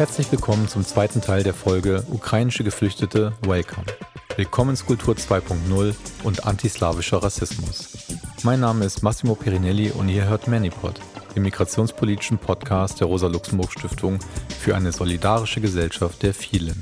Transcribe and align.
Herzlich 0.00 0.32
willkommen 0.32 0.66
zum 0.66 0.82
zweiten 0.82 1.20
Teil 1.20 1.42
der 1.42 1.52
Folge 1.52 2.02
Ukrainische 2.08 2.64
Geflüchtete 2.64 3.34
Welcome. 3.42 3.84
Willkommenskultur 4.34 5.14
2.0 5.14 5.94
und 6.24 6.46
antislawischer 6.46 7.22
Rassismus. 7.22 7.98
Mein 8.42 8.60
Name 8.60 8.86
ist 8.86 9.02
Massimo 9.02 9.34
Perinelli 9.34 9.90
und 9.90 10.08
ihr 10.08 10.24
hört 10.24 10.48
Manipod, 10.48 10.98
den 11.36 11.42
migrationspolitischen 11.42 12.38
Podcast 12.38 13.00
der 13.00 13.08
Rosa-Luxemburg-Stiftung 13.08 14.20
für 14.58 14.74
eine 14.74 14.90
solidarische 14.90 15.60
Gesellschaft 15.60 16.22
der 16.22 16.32
vielen. 16.32 16.80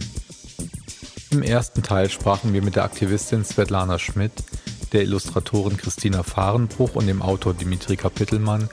Im 1.32 1.42
ersten 1.42 1.82
Teil 1.82 2.10
sprachen 2.10 2.52
wir 2.52 2.62
mit 2.62 2.76
der 2.76 2.84
Aktivistin 2.84 3.44
Svetlana 3.44 3.98
Schmidt, 3.98 4.44
der 4.92 5.02
Illustratorin 5.02 5.76
Christina 5.76 6.22
Fahrenbruch 6.22 6.94
und 6.94 7.08
dem 7.08 7.20
Autor 7.20 7.52
Dimitri 7.52 7.96
Kapitelmann 7.96 8.68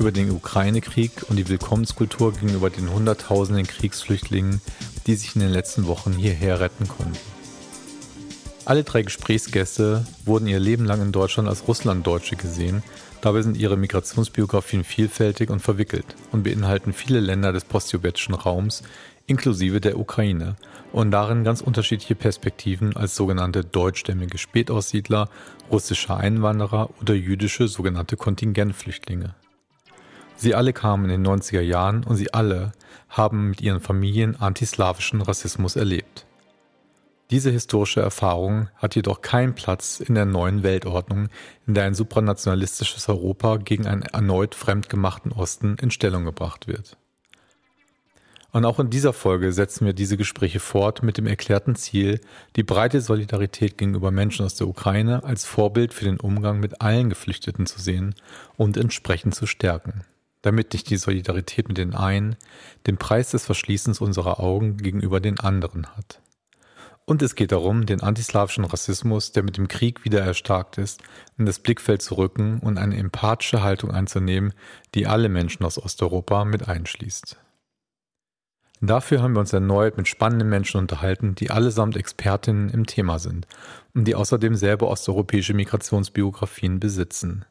über 0.00 0.12
den 0.12 0.30
Ukraine-Krieg 0.30 1.28
und 1.28 1.36
die 1.36 1.48
Willkommenskultur 1.48 2.32
gegenüber 2.32 2.70
den 2.70 2.90
Hunderttausenden 2.90 3.66
Kriegsflüchtlingen, 3.66 4.62
die 5.06 5.14
sich 5.14 5.36
in 5.36 5.42
den 5.42 5.50
letzten 5.50 5.86
Wochen 5.86 6.14
hierher 6.14 6.58
retten 6.58 6.88
konnten. 6.88 7.18
Alle 8.64 8.82
drei 8.82 9.02
Gesprächsgäste 9.02 10.06
wurden 10.24 10.46
ihr 10.46 10.58
Leben 10.58 10.86
lang 10.86 11.02
in 11.02 11.12
Deutschland 11.12 11.48
als 11.48 11.68
Russlanddeutsche 11.68 12.36
gesehen. 12.36 12.82
Dabei 13.20 13.42
sind 13.42 13.58
ihre 13.58 13.76
Migrationsbiografien 13.76 14.84
vielfältig 14.84 15.50
und 15.50 15.60
verwickelt 15.60 16.06
und 16.32 16.44
beinhalten 16.44 16.94
viele 16.94 17.20
Länder 17.20 17.52
des 17.52 17.64
postsowjetischen 17.64 18.34
Raums, 18.34 18.82
inklusive 19.26 19.80
der 19.80 19.98
Ukraine, 19.98 20.56
und 20.92 21.10
darin 21.10 21.44
ganz 21.44 21.60
unterschiedliche 21.60 22.14
Perspektiven 22.14 22.96
als 22.96 23.16
sogenannte 23.16 23.64
deutschstämmige 23.64 24.38
Spätaussiedler, 24.38 25.28
russische 25.70 26.16
Einwanderer 26.16 26.90
oder 27.00 27.14
jüdische 27.14 27.68
sogenannte 27.68 28.16
Kontingentflüchtlinge. 28.16 29.34
Sie 30.42 30.54
alle 30.54 30.72
kamen 30.72 31.10
in 31.10 31.22
den 31.22 31.26
90er 31.26 31.60
Jahren 31.60 32.02
und 32.02 32.16
sie 32.16 32.32
alle 32.32 32.72
haben 33.10 33.50
mit 33.50 33.60
ihren 33.60 33.80
Familien 33.80 34.40
antislawischen 34.40 35.20
Rassismus 35.20 35.76
erlebt. 35.76 36.24
Diese 37.30 37.50
historische 37.50 38.00
Erfahrung 38.00 38.70
hat 38.76 38.94
jedoch 38.96 39.20
keinen 39.20 39.54
Platz 39.54 40.00
in 40.00 40.14
der 40.14 40.24
neuen 40.24 40.62
Weltordnung, 40.62 41.28
in 41.66 41.74
der 41.74 41.84
ein 41.84 41.94
supranationalistisches 41.94 43.06
Europa 43.10 43.58
gegen 43.58 43.86
einen 43.86 44.00
erneut 44.00 44.54
fremdgemachten 44.54 45.32
Osten 45.32 45.76
in 45.78 45.90
Stellung 45.90 46.24
gebracht 46.24 46.66
wird. 46.66 46.96
Und 48.50 48.64
auch 48.64 48.80
in 48.80 48.88
dieser 48.88 49.12
Folge 49.12 49.52
setzen 49.52 49.84
wir 49.84 49.92
diese 49.92 50.16
Gespräche 50.16 50.58
fort 50.58 51.02
mit 51.02 51.18
dem 51.18 51.26
erklärten 51.26 51.76
Ziel, 51.76 52.18
die 52.56 52.62
breite 52.62 53.02
Solidarität 53.02 53.76
gegenüber 53.76 54.10
Menschen 54.10 54.46
aus 54.46 54.54
der 54.54 54.68
Ukraine 54.68 55.22
als 55.22 55.44
Vorbild 55.44 55.92
für 55.92 56.06
den 56.06 56.18
Umgang 56.18 56.60
mit 56.60 56.80
allen 56.80 57.10
Geflüchteten 57.10 57.66
zu 57.66 57.78
sehen 57.78 58.14
und 58.56 58.78
entsprechend 58.78 59.34
zu 59.34 59.44
stärken 59.44 60.06
damit 60.42 60.72
nicht 60.72 60.90
die 60.90 60.96
Solidarität 60.96 61.68
mit 61.68 61.78
den 61.78 61.94
einen 61.94 62.36
den 62.86 62.96
Preis 62.96 63.30
des 63.30 63.44
Verschließens 63.44 64.00
unserer 64.00 64.40
Augen 64.40 64.76
gegenüber 64.76 65.20
den 65.20 65.40
anderen 65.40 65.86
hat. 65.96 66.20
Und 67.04 67.22
es 67.22 67.34
geht 67.34 67.50
darum, 67.50 67.86
den 67.86 68.02
antislawischen 68.02 68.64
Rassismus, 68.64 69.32
der 69.32 69.42
mit 69.42 69.56
dem 69.56 69.66
Krieg 69.66 70.04
wieder 70.04 70.20
erstarkt 70.20 70.78
ist, 70.78 71.02
in 71.38 71.44
das 71.44 71.58
Blickfeld 71.58 72.02
zu 72.02 72.14
rücken 72.14 72.60
und 72.60 72.78
eine 72.78 72.96
empathische 72.96 73.62
Haltung 73.62 73.90
einzunehmen, 73.90 74.52
die 74.94 75.06
alle 75.08 75.28
Menschen 75.28 75.64
aus 75.64 75.76
Osteuropa 75.82 76.44
mit 76.44 76.68
einschließt. 76.68 77.36
Dafür 78.82 79.20
haben 79.20 79.34
wir 79.34 79.40
uns 79.40 79.52
erneut 79.52 79.98
mit 79.98 80.08
spannenden 80.08 80.48
Menschen 80.48 80.78
unterhalten, 80.78 81.34
die 81.34 81.50
allesamt 81.50 81.96
Expertinnen 81.96 82.70
im 82.70 82.86
Thema 82.86 83.18
sind 83.18 83.46
und 83.92 84.04
die 84.04 84.14
außerdem 84.14 84.54
selber 84.54 84.88
osteuropäische 84.88 85.52
Migrationsbiografien 85.52 86.80
besitzen. 86.80 87.44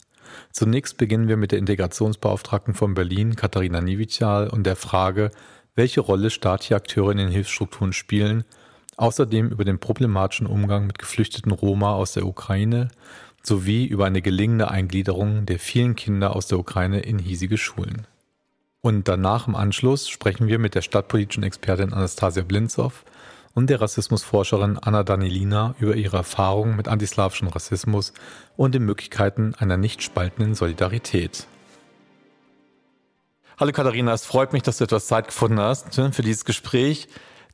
Zunächst 0.52 0.98
beginnen 0.98 1.28
wir 1.28 1.38
mit 1.38 1.52
der 1.52 1.60
Integrationsbeauftragten 1.60 2.74
von 2.74 2.94
Berlin, 2.94 3.36
Katharina 3.36 3.82
Niewital, 3.82 4.50
und 4.50 4.64
der 4.66 4.76
Frage, 4.76 5.32
welche 5.76 6.02
Rolle 6.02 6.30
staatliche 6.30 6.76
Akteure 6.76 7.12
in 7.12 7.18
den 7.18 7.30
Hilfsstrukturen 7.30 7.94
spielen, 7.94 8.44
außerdem 8.98 9.50
über 9.50 9.64
den 9.64 9.80
problematischen 9.80 10.48
Umgang 10.48 10.88
mit 10.88 11.00
geflüchteten 11.00 11.52
Roma 11.52 11.94
aus 11.94 12.14
der 12.14 12.26
Ukraine 12.26 12.90
sowie 13.44 13.86
über 13.86 14.06
eine 14.06 14.22
gelingende 14.22 14.70
Eingliederung 14.70 15.46
der 15.46 15.60
vielen 15.60 15.96
Kinder 15.96 16.36
aus 16.36 16.48
der 16.48 16.60
Ukraine 16.60 17.00
in 17.00 17.20
hiesige 17.20 17.58
Schulen. 17.58 18.06
Und 18.82 19.08
danach 19.08 19.48
im 19.48 19.56
Anschluss 19.56 20.10
sprechen 20.10 20.48
wir 20.48 20.60
mit 20.60 20.76
der 20.76 20.82
stadtpolitischen 20.82 21.44
Expertin 21.44 21.94
Anastasia 21.94 22.44
Blinzow 22.44 23.04
und 23.54 23.70
der 23.70 23.82
Rassismusforscherin 23.82 24.78
Anna 24.80 25.04
Danilina 25.04 25.76
über 25.80 25.96
ihre 25.96 26.18
Erfahrungen 26.18 26.76
mit 26.76 26.88
antislawischem 26.88 27.48
Rassismus 27.48 28.14
und 28.58 28.76
den 28.76 28.86
Möglichkeiten 28.86 29.54
einer 29.58 29.78
nicht 29.78 30.04
spaltenden 30.04 30.56
Solidarität. 30.56 31.48
Hallo 33.60 33.72
Katharina, 33.74 34.14
es 34.14 34.24
freut 34.24 34.54
mich, 34.54 34.64
dass 34.64 34.78
du 34.78 34.86
etwas 34.86 35.08
Zeit 35.08 35.28
gefunden 35.28 35.60
hast 35.60 35.98
ne, 35.98 36.14
für 36.14 36.22
dieses 36.22 36.46
Gespräch. 36.46 37.10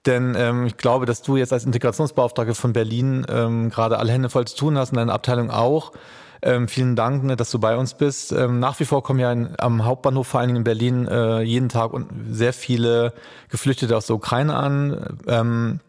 Denn 0.06 0.36
ähm, 0.38 0.68
ich 0.68 0.78
glaube, 0.78 1.06
dass 1.06 1.24
du 1.24 1.36
jetzt 1.36 1.52
als 1.52 1.66
Integrationsbeauftragte 1.66 2.54
von 2.54 2.74
Berlin 2.74 3.26
ähm, 3.28 3.70
gerade 3.72 3.98
alle 3.98 4.12
Hände 4.12 4.30
voll 4.30 4.46
zu 4.46 4.56
tun 4.56 4.78
hast 4.78 4.92
und 4.92 4.98
deine 4.98 5.12
Abteilung 5.12 5.50
auch. 5.50 5.94
Ähm, 6.46 6.68
vielen 6.68 6.96
Dank, 6.96 7.24
ne, 7.24 7.36
dass 7.36 7.50
du 7.50 7.58
bei 7.58 7.76
uns 7.76 7.96
bist. 7.96 8.32
Ähm, 8.32 8.60
nach 8.60 8.80
wie 8.80 8.86
vor 8.86 9.02
kommen 9.02 9.20
ja 9.20 9.32
in, 9.32 9.56
am 9.58 9.84
Hauptbahnhof, 9.84 10.28
vor 10.28 10.40
allen 10.40 10.50
Dingen 10.50 10.58
in 10.58 10.64
Berlin, 10.64 11.08
äh, 11.08 11.42
jeden 11.42 11.70
Tag 11.70 11.92
und 11.92 12.08
sehr 12.30 12.54
viele 12.54 13.14
Geflüchtete 13.50 13.98
aus 13.98 14.06
der 14.06 14.16
Ukraine 14.16 14.56
an. 14.56 15.18
Ähm, 15.26 15.80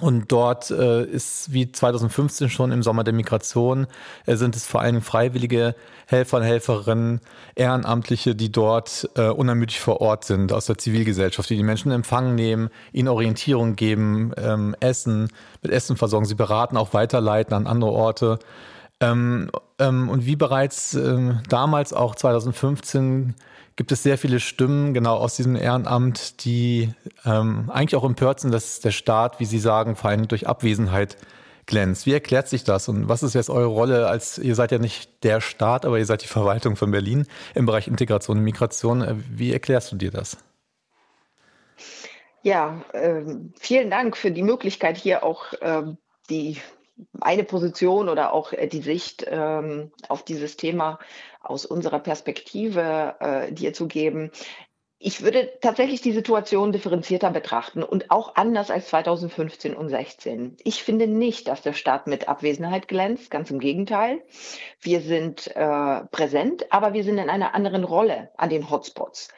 und 0.00 0.32
dort 0.32 0.70
äh, 0.70 1.04
ist 1.04 1.52
wie 1.52 1.70
2015 1.70 2.48
schon 2.48 2.72
im 2.72 2.82
Sommer 2.82 3.04
der 3.04 3.12
Migration, 3.12 3.86
äh, 4.24 4.36
sind 4.36 4.56
es 4.56 4.66
vor 4.66 4.80
allem 4.80 5.02
freiwillige 5.02 5.74
Helfer 6.06 6.38
und 6.38 6.44
Helferinnen, 6.44 7.20
Ehrenamtliche, 7.54 8.34
die 8.34 8.50
dort 8.50 9.10
äh, 9.16 9.28
unermüdlich 9.28 9.80
vor 9.80 10.00
Ort 10.00 10.24
sind 10.24 10.52
aus 10.54 10.66
der 10.66 10.78
Zivilgesellschaft, 10.78 11.50
die 11.50 11.56
die 11.56 11.62
Menschen 11.62 11.88
in 11.88 11.96
Empfang 11.96 12.34
nehmen, 12.34 12.70
ihnen 12.92 13.08
Orientierung 13.08 13.76
geben, 13.76 14.32
ähm, 14.38 14.74
Essen, 14.80 15.28
mit 15.62 15.70
Essen 15.72 15.96
versorgen, 15.98 16.24
sie 16.24 16.36
beraten, 16.36 16.78
auch 16.78 16.94
weiterleiten 16.94 17.52
an 17.52 17.66
andere 17.66 17.90
Orte. 17.90 18.38
Ähm, 19.00 19.50
ähm, 19.78 20.08
und 20.08 20.26
wie 20.26 20.36
bereits 20.36 20.94
ähm, 20.94 21.40
damals, 21.48 21.92
auch 21.92 22.14
2015, 22.14 23.34
gibt 23.76 23.92
es 23.92 24.02
sehr 24.02 24.18
viele 24.18 24.40
Stimmen 24.40 24.92
genau 24.92 25.16
aus 25.16 25.36
diesem 25.36 25.54
Ehrenamt, 25.54 26.44
die 26.44 26.92
ähm, 27.24 27.70
eigentlich 27.72 27.94
auch 27.94 28.04
empört 28.04 28.40
sind, 28.40 28.52
dass 28.52 28.80
der 28.80 28.90
Staat, 28.90 29.38
wie 29.38 29.44
Sie 29.44 29.60
sagen, 29.60 29.94
vor 29.94 30.10
allem 30.10 30.26
durch 30.26 30.48
Abwesenheit 30.48 31.16
glänzt. 31.66 32.04
Wie 32.06 32.12
erklärt 32.12 32.48
sich 32.48 32.64
das 32.64 32.88
und 32.88 33.08
was 33.08 33.22
ist 33.22 33.34
jetzt 33.34 33.50
eure 33.50 33.66
Rolle 33.66 34.08
als, 34.08 34.38
ihr 34.38 34.56
seid 34.56 34.72
ja 34.72 34.78
nicht 34.78 35.22
der 35.22 35.40
Staat, 35.40 35.86
aber 35.86 35.98
ihr 35.98 36.06
seid 36.06 36.22
die 36.22 36.26
Verwaltung 36.26 36.74
von 36.74 36.90
Berlin 36.90 37.26
im 37.54 37.66
Bereich 37.66 37.86
Integration 37.86 38.38
und 38.38 38.44
Migration. 38.44 39.02
Äh, 39.02 39.14
wie 39.30 39.52
erklärst 39.52 39.92
du 39.92 39.96
dir 39.96 40.10
das? 40.10 40.38
Ja, 42.42 42.82
äh, 42.92 43.22
vielen 43.60 43.90
Dank 43.90 44.16
für 44.16 44.32
die 44.32 44.42
Möglichkeit, 44.42 44.96
hier 44.96 45.22
auch 45.22 45.52
äh, 45.60 45.82
die 46.30 46.58
eine 47.20 47.44
Position 47.44 48.08
oder 48.08 48.32
auch 48.32 48.52
äh, 48.52 48.66
die 48.66 48.82
Sicht 48.82 49.24
ähm, 49.28 49.92
auf 50.08 50.24
dieses 50.24 50.56
Thema 50.56 50.98
aus 51.40 51.64
unserer 51.66 52.00
Perspektive 52.00 53.16
äh, 53.20 53.52
dir 53.52 53.72
zu 53.72 53.86
geben. 53.86 54.30
Ich 55.00 55.22
würde 55.22 55.52
tatsächlich 55.60 56.00
die 56.00 56.10
Situation 56.10 56.72
differenzierter 56.72 57.30
betrachten 57.30 57.84
und 57.84 58.10
auch 58.10 58.34
anders 58.34 58.68
als 58.68 58.88
2015 58.88 59.76
und 59.76 59.88
16. 59.88 60.56
Ich 60.64 60.82
finde 60.82 61.06
nicht, 61.06 61.46
dass 61.46 61.62
der 61.62 61.72
Staat 61.72 62.08
mit 62.08 62.28
Abwesenheit 62.28 62.88
glänzt, 62.88 63.30
ganz 63.30 63.48
im 63.52 63.60
Gegenteil. 63.60 64.20
Wir 64.80 65.00
sind 65.00 65.54
äh, 65.54 66.04
präsent, 66.10 66.72
aber 66.72 66.94
wir 66.94 67.04
sind 67.04 67.18
in 67.18 67.30
einer 67.30 67.54
anderen 67.54 67.84
Rolle 67.84 68.32
an 68.36 68.50
den 68.50 68.70
Hotspots. 68.70 69.28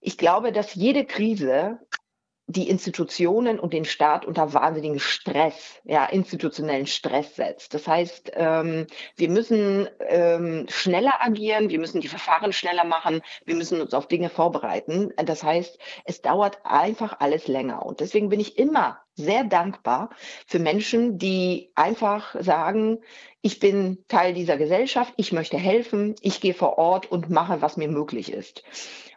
Ich 0.00 0.18
glaube, 0.18 0.52
dass 0.52 0.76
jede 0.76 1.04
Krise 1.04 1.80
die 2.52 2.68
Institutionen 2.68 3.58
und 3.58 3.72
den 3.72 3.84
Staat 3.84 4.24
unter 4.24 4.52
wahnsinnigen 4.52 5.00
Stress, 5.00 5.80
ja, 5.84 6.04
institutionellen 6.04 6.86
Stress 6.86 7.36
setzt. 7.36 7.74
Das 7.74 7.88
heißt, 7.88 8.32
ähm, 8.34 8.86
wir 9.16 9.30
müssen 9.30 9.88
ähm, 10.00 10.66
schneller 10.68 11.14
agieren, 11.20 11.70
wir 11.70 11.78
müssen 11.78 12.00
die 12.00 12.08
Verfahren 12.08 12.52
schneller 12.52 12.84
machen, 12.84 13.22
wir 13.44 13.54
müssen 13.54 13.80
uns 13.80 13.94
auf 13.94 14.06
Dinge 14.06 14.28
vorbereiten. 14.28 15.12
Das 15.16 15.42
heißt, 15.42 15.78
es 16.04 16.20
dauert 16.20 16.58
einfach 16.64 17.20
alles 17.20 17.48
länger. 17.48 17.84
Und 17.86 18.00
deswegen 18.00 18.28
bin 18.28 18.40
ich 18.40 18.58
immer 18.58 18.98
sehr 19.14 19.44
dankbar 19.44 20.10
für 20.46 20.58
Menschen, 20.58 21.18
die 21.18 21.70
einfach 21.74 22.34
sagen, 22.40 22.98
ich 23.40 23.58
bin 23.60 24.04
Teil 24.08 24.34
dieser 24.34 24.56
Gesellschaft, 24.56 25.12
ich 25.16 25.32
möchte 25.32 25.58
helfen, 25.58 26.14
ich 26.20 26.40
gehe 26.40 26.54
vor 26.54 26.78
Ort 26.78 27.10
und 27.10 27.30
mache, 27.30 27.60
was 27.62 27.76
mir 27.76 27.88
möglich 27.88 28.32
ist. 28.32 28.62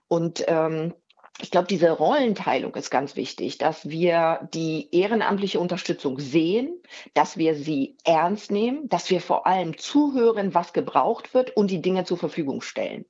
Und 0.08 0.44
ähm, 0.48 0.94
ich 1.42 1.52
glaube, 1.52 1.68
diese 1.68 1.92
Rollenteilung 1.92 2.74
ist 2.76 2.90
ganz 2.90 3.18
wichtig, 3.18 3.58
dass 3.58 3.90
wir 3.90 4.48
die 4.54 4.88
ehrenamtliche 4.96 5.60
Unterstützung 5.60 6.20
sehen, 6.20 6.82
dass 7.14 7.38
wir 7.38 7.56
sie 7.56 7.98
ernst 8.06 8.52
nehmen, 8.52 8.88
dass 8.88 9.10
wir 9.10 9.20
vor 9.20 9.46
allem 9.46 9.78
zuhören, 9.78 10.54
was 10.54 10.72
gebraucht 10.72 11.34
wird 11.34 11.56
und 11.58 11.72
die 11.72 11.82
Dinge 11.82 12.06
zur 12.06 12.18
Verfügung 12.18 12.62
stellen. 12.62 13.06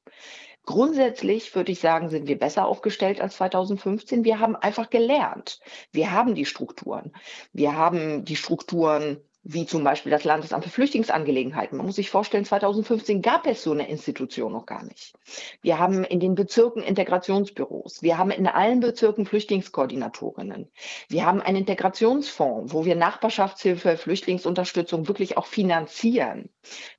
Grundsätzlich 0.66 1.54
würde 1.54 1.72
ich 1.72 1.80
sagen, 1.80 2.10
sind 2.10 2.28
wir 2.28 2.40
besser 2.40 2.66
aufgestellt 2.66 3.22
als 3.22 3.36
2015. 3.36 4.24
Wir 4.24 4.40
haben 4.40 4.56
einfach 4.56 4.90
gelernt. 4.90 5.60
Wir 5.92 6.12
haben 6.12 6.34
die 6.34 6.46
Strukturen. 6.46 7.14
Wir 7.54 7.78
haben 7.78 8.26
die 8.26 8.36
Strukturen 8.36 9.18
wie 9.48 9.68
zum 9.68 9.84
Beispiel 9.84 10.12
das 10.12 10.24
Landesamt 10.24 10.64
für 10.64 10.72
Flüchtlingsangelegenheiten. 10.72 11.78
Man 11.78 11.86
muss 11.86 11.98
sich 11.98 12.10
vorstellen, 12.10 12.46
2015 12.46 13.22
gab 13.22 13.46
es 13.46 13.62
so 13.62 13.72
eine 13.72 13.88
Institution 13.88 14.52
noch 14.52 14.66
gar 14.66 14.84
nicht. 14.84 15.14
Wir 15.62 15.78
haben 15.78 16.04
in 16.04 16.20
den 16.20 16.34
Bezirken 16.34 16.82
Integrationsbüros. 16.82 18.02
Wir 18.02 18.18
haben 18.18 18.32
in 18.32 18.48
allen 18.48 18.80
Bezirken 18.80 19.28
Flüchtlingskoordinatorinnen. 19.28 20.72
Wir 21.10 21.26
haben 21.28 21.42
einen 21.42 21.58
Integrationsfonds, 21.58 22.74
wo 22.74 22.86
wir 22.86 22.96
Nachbarschaftshilfe, 22.96 23.98
Flüchtlingsunterstützung 23.98 25.08
wirklich 25.08 25.38
auch 25.38 25.46
finanzieren. 25.46 26.50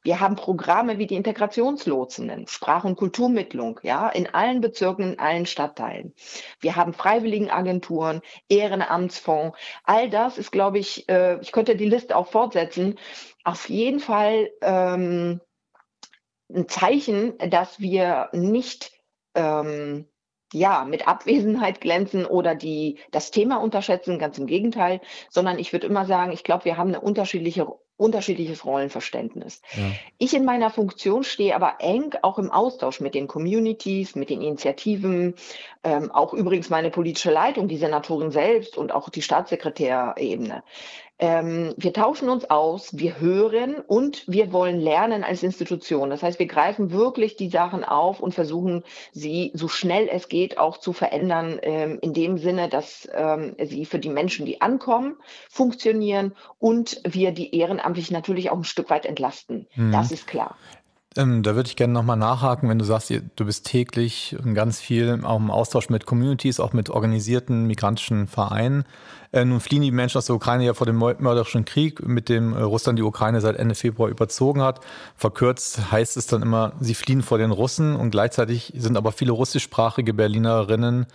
Wir 0.02 0.20
haben 0.20 0.36
Programme 0.36 0.98
wie 0.98 1.08
die 1.08 1.16
Integrationslotsen, 1.16 2.46
Sprach- 2.46 2.84
und 2.84 2.94
Kulturmittlung, 2.94 3.80
ja, 3.82 4.08
in 4.08 4.32
allen 4.32 4.60
Bezirken, 4.60 5.14
in 5.14 5.18
allen 5.18 5.46
Stadtteilen. 5.46 6.14
Wir 6.60 6.76
haben 6.76 6.92
Freiwilligenagenturen, 6.92 8.20
Ehrenamtsfonds. 8.48 9.58
All 9.82 10.08
das 10.08 10.38
ist, 10.38 10.52
glaube 10.52 10.78
ich, 10.78 11.08
äh, 11.08 11.40
ich 11.40 11.50
könnte 11.50 11.74
die 11.74 11.88
Liste 11.88 12.16
auch 12.16 12.35
fortsetzen, 12.36 12.98
auf 13.44 13.70
jeden 13.70 13.98
Fall 13.98 14.50
ähm, 14.60 15.40
ein 16.54 16.68
Zeichen, 16.68 17.38
dass 17.38 17.80
wir 17.80 18.28
nicht 18.32 18.92
ähm, 19.34 20.06
ja, 20.52 20.84
mit 20.84 21.08
Abwesenheit 21.08 21.80
glänzen 21.80 22.26
oder 22.26 22.54
die, 22.54 22.98
das 23.10 23.30
Thema 23.30 23.56
unterschätzen, 23.56 24.18
ganz 24.18 24.36
im 24.36 24.46
Gegenteil, 24.46 25.00
sondern 25.30 25.58
ich 25.58 25.72
würde 25.72 25.86
immer 25.86 26.04
sagen, 26.04 26.30
ich 26.30 26.44
glaube, 26.44 26.66
wir 26.66 26.76
haben 26.76 26.88
eine 26.88 27.00
unterschiedliche 27.00 27.66
unterschiedliches 27.98 28.64
Rollenverständnis. 28.64 29.62
Ja. 29.74 29.84
Ich 30.18 30.34
in 30.34 30.44
meiner 30.44 30.70
Funktion 30.70 31.24
stehe 31.24 31.54
aber 31.54 31.76
eng 31.78 32.14
auch 32.22 32.38
im 32.38 32.50
Austausch 32.50 33.00
mit 33.00 33.14
den 33.14 33.26
Communities, 33.26 34.14
mit 34.14 34.28
den 34.28 34.42
Initiativen, 34.42 35.34
ähm, 35.82 36.10
auch 36.10 36.34
übrigens 36.34 36.68
meine 36.68 36.90
politische 36.90 37.30
Leitung, 37.30 37.68
die 37.68 37.78
Senatorin 37.78 38.30
selbst 38.30 38.76
und 38.76 38.92
auch 38.92 39.08
die 39.08 39.22
Staatssekretärebene. 39.22 40.62
Ähm, 41.18 41.72
wir 41.78 41.94
tauschen 41.94 42.28
uns 42.28 42.50
aus, 42.50 42.98
wir 42.98 43.18
hören 43.18 43.76
und 43.86 44.24
wir 44.26 44.52
wollen 44.52 44.78
lernen 44.78 45.24
als 45.24 45.42
Institution. 45.42 46.10
Das 46.10 46.22
heißt, 46.22 46.38
wir 46.38 46.46
greifen 46.46 46.90
wirklich 46.90 47.36
die 47.36 47.48
Sachen 47.48 47.84
auf 47.84 48.20
und 48.20 48.34
versuchen, 48.34 48.84
sie 49.12 49.50
so 49.54 49.68
schnell 49.68 50.08
es 50.12 50.28
geht 50.28 50.58
auch 50.58 50.76
zu 50.76 50.92
verändern, 50.92 51.58
ähm, 51.62 51.98
in 52.02 52.12
dem 52.12 52.36
Sinne, 52.36 52.68
dass 52.68 53.08
ähm, 53.14 53.56
sie 53.62 53.86
für 53.86 53.98
die 53.98 54.10
Menschen, 54.10 54.44
die 54.44 54.60
ankommen, 54.60 55.16
funktionieren 55.48 56.34
und 56.58 57.00
wir 57.06 57.32
die 57.32 57.56
Ehrenamtlichen 57.56 58.14
natürlich 58.14 58.50
auch 58.50 58.58
ein 58.58 58.64
Stück 58.64 58.90
weit 58.90 59.06
entlasten. 59.06 59.66
Mhm. 59.74 59.92
Das 59.92 60.12
ist 60.12 60.26
klar. 60.26 60.56
Ähm, 61.16 61.42
da 61.42 61.54
würde 61.54 61.68
ich 61.68 61.76
gerne 61.76 61.92
nochmal 61.92 62.16
nachhaken, 62.16 62.68
wenn 62.68 62.78
du 62.78 62.84
sagst, 62.84 63.10
du 63.10 63.44
bist 63.44 63.66
täglich 63.66 64.36
ganz 64.54 64.80
viel 64.80 65.20
auch 65.24 65.38
im 65.38 65.50
Austausch 65.50 65.88
mit 65.88 66.06
Communities, 66.06 66.60
auch 66.60 66.72
mit 66.72 66.90
organisierten 66.90 67.66
migrantischen 67.66 68.26
Vereinen. 68.26 68.84
Äh, 69.32 69.44
nun 69.44 69.60
fliehen 69.60 69.82
die 69.82 69.90
Menschen 69.90 70.18
aus 70.18 70.26
der 70.26 70.36
Ukraine 70.36 70.64
ja 70.64 70.74
vor 70.74 70.86
dem 70.86 70.98
mörderischen 70.98 71.64
Krieg, 71.64 72.06
mit 72.06 72.28
dem 72.28 72.54
äh, 72.54 72.60
Russland 72.60 72.98
die 72.98 73.02
Ukraine 73.02 73.40
seit 73.40 73.56
Ende 73.56 73.74
Februar 73.74 74.08
überzogen 74.08 74.62
hat. 74.62 74.80
Verkürzt 75.16 75.90
heißt 75.90 76.16
es 76.16 76.26
dann 76.26 76.42
immer, 76.42 76.72
sie 76.80 76.94
fliehen 76.94 77.22
vor 77.22 77.38
den 77.38 77.50
Russen 77.50 77.96
und 77.96 78.10
gleichzeitig 78.10 78.72
sind 78.76 78.96
aber 78.96 79.12
viele 79.12 79.32
russischsprachige 79.32 80.14
Berlinerinnen 80.14 81.06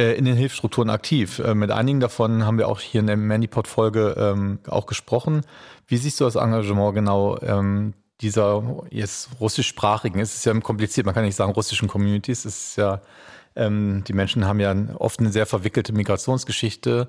äh, 0.00 0.16
in 0.16 0.24
den 0.24 0.36
Hilfsstrukturen 0.36 0.90
aktiv. 0.90 1.38
Äh, 1.38 1.54
mit 1.54 1.70
einigen 1.70 2.00
davon 2.00 2.44
haben 2.44 2.58
wir 2.58 2.68
auch 2.68 2.80
hier 2.80 3.00
in 3.00 3.06
der 3.06 3.16
Manipod-Folge 3.16 4.16
ähm, 4.18 4.58
auch 4.66 4.86
gesprochen. 4.86 5.42
Wie 5.86 5.96
siehst 5.96 6.20
du 6.20 6.24
das 6.24 6.36
Engagement 6.36 6.94
genau 6.94 7.38
ähm, 7.40 7.94
dieser 8.24 8.82
jetzt 8.90 9.28
russischsprachigen, 9.40 10.20
es 10.20 10.34
ist 10.34 10.44
ja 10.44 10.58
kompliziert, 10.60 11.06
man 11.06 11.14
kann 11.14 11.24
nicht 11.24 11.36
sagen 11.36 11.52
russischen 11.52 11.88
Communities, 11.88 12.44
es 12.44 12.68
ist 12.68 12.76
ja, 12.76 13.02
ähm, 13.54 14.02
die 14.08 14.14
Menschen 14.14 14.46
haben 14.46 14.60
ja 14.60 14.74
oft 14.96 15.20
eine 15.20 15.30
sehr 15.30 15.46
verwickelte 15.46 15.92
Migrationsgeschichte. 15.92 17.08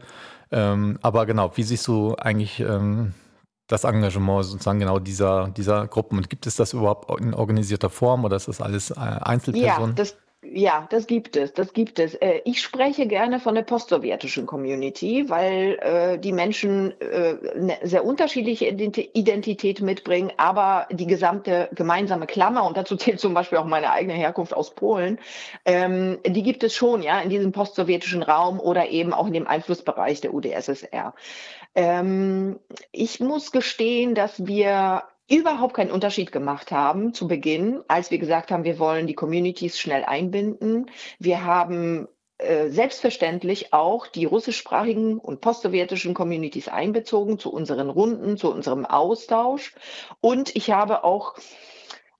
Ähm, 0.51 0.99
aber 1.01 1.25
genau, 1.25 1.51
wie 1.55 1.63
siehst 1.63 1.87
du 1.87 2.15
eigentlich 2.15 2.59
ähm, 2.59 3.13
das 3.67 3.83
Engagement 3.83 4.45
sozusagen 4.45 4.79
genau 4.79 4.99
dieser, 4.99 5.47
dieser 5.49 5.87
Gruppen? 5.87 6.17
Und 6.17 6.29
gibt 6.29 6.45
es 6.45 6.55
das 6.55 6.73
überhaupt 6.73 7.19
in 7.19 7.33
organisierter 7.33 7.89
Form 7.89 8.25
oder 8.25 8.35
ist 8.35 8.47
das 8.47 8.61
alles 8.61 8.91
äh, 8.91 8.95
Einzelpersonen? 8.95 9.91
Ja, 9.91 9.95
das, 9.95 10.15
ja, 10.53 10.87
das 10.89 11.07
gibt 11.07 11.35
es, 11.35 11.53
das 11.53 11.73
gibt 11.73 11.99
es. 11.99 12.15
Äh, 12.15 12.41
ich 12.45 12.61
spreche 12.61 13.07
gerne 13.07 13.39
von 13.39 13.55
der 13.55 13.63
postsowjetischen 13.63 14.45
Community, 14.45 15.29
weil 15.29 15.77
äh, 15.81 16.19
die 16.19 16.31
Menschen 16.31 16.93
äh, 16.99 17.35
eine 17.55 17.77
sehr 17.83 18.05
unterschiedliche 18.05 18.67
Identität 18.67 19.81
mitbringen, 19.81 20.31
aber 20.37 20.87
die 20.91 21.07
gesamte 21.07 21.69
gemeinsame 21.73 22.27
Klammer, 22.27 22.65
und 22.65 22.77
dazu 22.77 22.95
zählt 22.95 23.19
zum 23.19 23.33
Beispiel 23.33 23.57
auch 23.57 23.65
meine 23.65 23.91
eigene 23.91 24.13
Herkunft 24.13 24.53
aus 24.53 24.75
Polen, 24.75 25.19
ähm, 25.65 26.19
die 26.25 26.43
gibt 26.43 26.63
es 26.63 26.73
schon, 26.73 27.01
ja, 27.01 27.19
in 27.19 27.29
diesem 27.29 27.51
postsowjetischen 27.51 28.23
Raum 28.23 28.59
oder 28.59 28.89
eben 28.89 29.13
auch 29.13 29.27
in 29.27 29.33
dem 29.33 29.47
Einflussbereich 29.47 30.21
der 30.21 30.33
UdSSR. 30.33 31.13
Ähm, 31.75 32.59
ich 32.91 33.19
muss 33.19 33.51
gestehen, 33.51 34.15
dass 34.15 34.45
wir 34.45 35.03
überhaupt 35.29 35.75
keinen 35.75 35.91
Unterschied 35.91 36.31
gemacht 36.31 36.71
haben 36.71 37.13
zu 37.13 37.27
Beginn, 37.27 37.81
als 37.87 38.11
wir 38.11 38.19
gesagt 38.19 38.51
haben, 38.51 38.63
wir 38.63 38.79
wollen 38.79 39.07
die 39.07 39.15
Communities 39.15 39.79
schnell 39.79 40.03
einbinden. 40.03 40.89
Wir 41.19 41.43
haben 41.43 42.07
äh, 42.37 42.67
selbstverständlich 42.69 43.73
auch 43.73 44.07
die 44.07 44.25
russischsprachigen 44.25 45.17
und 45.17 45.41
postsowjetischen 45.41 46.13
Communities 46.13 46.67
einbezogen 46.67 47.39
zu 47.39 47.51
unseren 47.51 47.89
Runden, 47.89 48.37
zu 48.37 48.51
unserem 48.51 48.85
Austausch. 48.85 49.73
Und 50.21 50.55
ich 50.55 50.71
habe 50.71 51.03
auch 51.03 51.35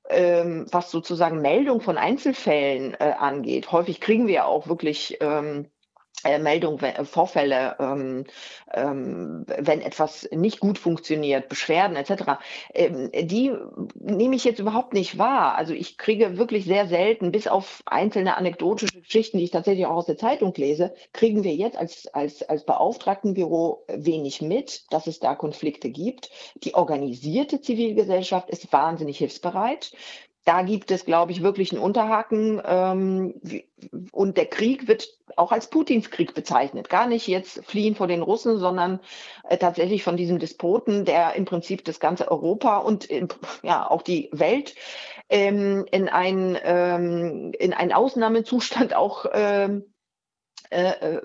ähm, 0.10 0.68
was 0.72 0.92
sozusagen 0.92 1.42
Meldung 1.42 1.81
von 1.81 1.98
Einzelfällen 1.98 2.94
äh, 2.94 3.13
angeht. 3.18 3.72
Häufig 3.72 4.00
kriegen 4.00 4.28
wir 4.28 4.46
auch 4.46 4.68
wirklich 4.68 5.18
ähm, 5.19 5.66
äh, 5.66 5.75
Meldung, 6.39 6.79
Vorfälle, 7.03 7.75
ähm, 7.79 8.25
ähm, 8.73 9.45
wenn 9.47 9.81
etwas 9.81 10.27
nicht 10.31 10.59
gut 10.59 10.77
funktioniert, 10.77 11.50
Beschwerden 11.50 11.95
etc., 11.95 12.39
ähm, 12.73 13.12
die 13.13 13.51
nehme 13.95 14.35
ich 14.35 14.44
jetzt 14.44 14.59
überhaupt 14.59 14.94
nicht 14.94 15.17
wahr. 15.17 15.56
Also 15.56 15.73
ich 15.73 15.97
kriege 15.97 16.38
wirklich 16.38 16.65
sehr 16.65 16.88
selten, 16.88 17.31
bis 17.31 17.47
auf 17.47 17.81
einzelne 17.85 18.38
anekdotische 18.38 19.01
Geschichten, 19.01 19.38
die 19.38 19.45
ich 19.45 19.51
tatsächlich 19.51 19.85
auch 19.85 19.97
aus 19.97 20.06
der 20.07 20.17
Zeitung 20.17 20.53
lese, 20.56 20.94
kriegen 21.13 21.44
wir 21.44 21.53
jetzt 21.53 21.77
als, 21.77 22.07
als, 22.07 22.44
als 22.44 22.65
Beauftragtenbüro 22.65 23.85
wenig 23.88 24.41
mit, 24.41 24.83
dass 24.91 25.07
es 25.07 25.19
da 25.19 25.35
Konflikte 25.35 25.89
gibt. 25.89 26.31
Die 26.63 26.73
organisierte 26.73 27.61
Zivilgesellschaft 27.61 28.50
ist 28.50 28.71
wahnsinnig 28.73 29.18
hilfsbereit 29.18 29.91
da 30.45 30.62
gibt 30.62 30.92
es, 30.92 31.06
glaube 31.06 31.31
ich, 31.31 31.42
wirklich 31.42 31.71
einen 31.71 31.81
Unterhaken. 31.81 32.62
Ähm, 32.63 33.42
und 34.12 34.38
der 34.38 34.45
Krieg 34.45 34.88
wird 34.88 35.07
auch 35.36 35.51
als 35.51 35.69
Putins 35.69 36.12
Krieg 36.12 36.36
bezeichnet. 36.36 36.88
Gar 36.88 37.07
nicht 37.07 37.27
jetzt 37.27 37.65
fliehen 37.65 37.95
vor 37.95 38.07
den 38.07 38.21
Russen, 38.21 38.59
sondern 38.59 39.00
äh, 39.50 39.57
tatsächlich 39.57 40.03
von 40.03 40.18
diesem 40.18 40.38
Despoten, 40.38 41.03
der 41.03 41.33
im 41.33 41.45
Prinzip 41.45 41.83
das 41.83 42.00
ganze 42.00 42.30
Europa 42.30 42.77
und 42.77 43.06
in, 43.06 43.27
ja 43.63 43.89
auch 43.89 44.03
die 44.03 44.30
Welt 44.31 44.75
ähm, 45.30 45.86
in, 45.92 46.09
ein, 46.09 46.57
ähm, 46.63 47.51
in 47.57 47.74
einen 47.74 47.92
Ausnahmezustand 47.92 48.95
auch 48.95 49.25
ähm, 49.33 49.85
äh, 50.69 50.92
äh 50.92 51.21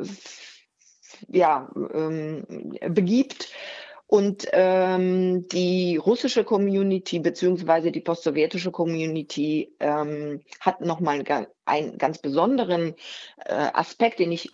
ja, 1.28 1.70
ähm, 1.92 2.44
begibt. 2.88 3.48
Und 4.10 4.48
ähm, 4.50 5.46
die 5.50 5.96
russische 5.96 6.42
Community 6.42 7.20
beziehungsweise 7.20 7.92
die 7.92 8.00
postsowjetische 8.00 8.72
Community 8.72 9.72
ähm, 9.78 10.40
hat 10.58 10.80
nochmal 10.80 11.22
einen, 11.64 11.96
ganz 11.96 12.18
besonderen 12.18 12.96
äh, 13.44 13.52
Aspekt, 13.72 14.18
den 14.18 14.32
ich 14.32 14.50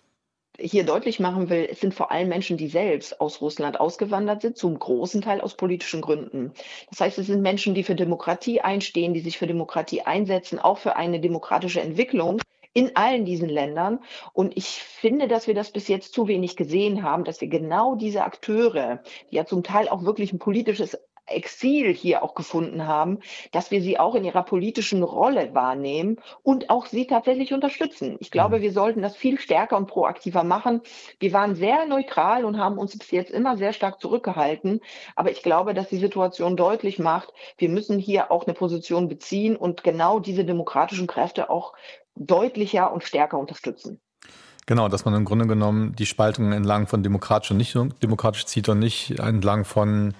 hier 0.59 0.83
deutlich 0.83 1.19
machen 1.19 1.49
will, 1.49 1.67
es 1.71 1.79
sind 1.79 1.95
vor 1.95 2.11
allem 2.11 2.29
Menschen, 2.29 2.57
die 2.57 2.67
selbst 2.67 3.19
aus 3.19 3.41
Russland 3.41 3.79
ausgewandert 3.79 4.43
sind, 4.43 4.57
zum 4.57 4.77
großen 4.77 5.23
Teil 5.23 5.41
aus 5.41 5.55
politischen 5.55 6.01
Gründen. 6.01 6.53
Das 6.91 7.01
heißt, 7.01 7.17
es 7.17 7.25
sind 7.25 7.41
Menschen, 7.41 7.73
die 7.73 7.83
für 7.83 7.95
Demokratie 7.95 8.61
einstehen, 8.61 9.15
die 9.15 9.21
sich 9.21 9.39
für 9.39 9.47
Demokratie 9.47 10.01
einsetzen, 10.01 10.59
auch 10.59 10.77
für 10.77 10.97
eine 10.97 11.19
demokratische 11.19 11.81
Entwicklung 11.81 12.39
in 12.77 12.95
allen 12.95 13.25
diesen 13.25 13.49
Ländern. 13.49 14.01
Und 14.33 14.55
ich 14.55 14.67
finde, 14.67 15.27
dass 15.27 15.47
wir 15.47 15.55
das 15.55 15.71
bis 15.71 15.87
jetzt 15.87 16.13
zu 16.13 16.27
wenig 16.27 16.55
gesehen 16.55 17.01
haben, 17.01 17.23
dass 17.23 17.41
wir 17.41 17.47
genau 17.47 17.95
diese 17.95 18.23
Akteure, 18.23 19.01
die 19.31 19.37
ja 19.37 19.45
zum 19.45 19.63
Teil 19.63 19.89
auch 19.89 20.03
wirklich 20.03 20.31
ein 20.31 20.37
politisches 20.37 20.95
Exil 21.25 21.91
hier 21.93 22.23
auch 22.23 22.35
gefunden 22.35 22.87
haben, 22.87 23.19
dass 23.51 23.71
wir 23.71 23.81
sie 23.81 23.99
auch 23.99 24.15
in 24.15 24.23
ihrer 24.23 24.43
politischen 24.43 25.03
Rolle 25.03 25.53
wahrnehmen 25.53 26.17
und 26.43 26.69
auch 26.69 26.85
sie 26.85 27.07
tatsächlich 27.07 27.51
unterstützen. 27.51 28.17
Ich 28.19 28.31
glaube, 28.31 28.59
mhm. 28.59 28.61
wir 28.61 28.71
sollten 28.71 29.01
das 29.01 29.15
viel 29.15 29.39
stärker 29.39 29.75
und 29.77 29.87
proaktiver 29.87 30.43
machen. 30.43 30.81
Wir 31.19 31.33
waren 31.33 31.55
sehr 31.55 31.85
neutral 31.85 32.45
und 32.45 32.57
haben 32.57 32.77
uns 32.77 32.97
bis 32.97 33.11
jetzt 33.11 33.31
immer 33.31 33.57
sehr 33.57 33.73
stark 33.73 33.99
zurückgehalten. 33.99 34.81
Aber 35.15 35.31
ich 35.31 35.43
glaube, 35.43 35.73
dass 35.73 35.89
die 35.89 35.97
Situation 35.97 36.55
deutlich 36.55 36.99
macht, 36.99 37.33
wir 37.57 37.69
müssen 37.69 37.99
hier 37.99 38.31
auch 38.31 38.45
eine 38.45 38.53
Position 38.53 39.07
beziehen 39.07 39.55
und 39.55 39.83
genau 39.83 40.19
diese 40.19 40.45
demokratischen 40.45 41.07
Kräfte 41.07 41.49
auch 41.49 41.73
deutlicher 42.19 42.91
und 42.91 43.03
stärker 43.03 43.37
unterstützen. 43.37 43.99
Genau, 44.65 44.89
dass 44.89 45.05
man 45.05 45.13
im 45.13 45.23
Grunde 45.23 45.47
genommen 45.47 45.95
die 45.95 46.05
Spaltung 46.05 46.51
entlang 46.51 46.87
von 46.87 47.01
demokratisch 47.01 47.51
und 47.51 47.57
nicht 47.57 47.73
demokratisch 48.03 48.45
zieht 48.45 48.67
und 48.67 48.79
nicht 48.79 49.17
entlang 49.17 49.63
von, 49.63 50.13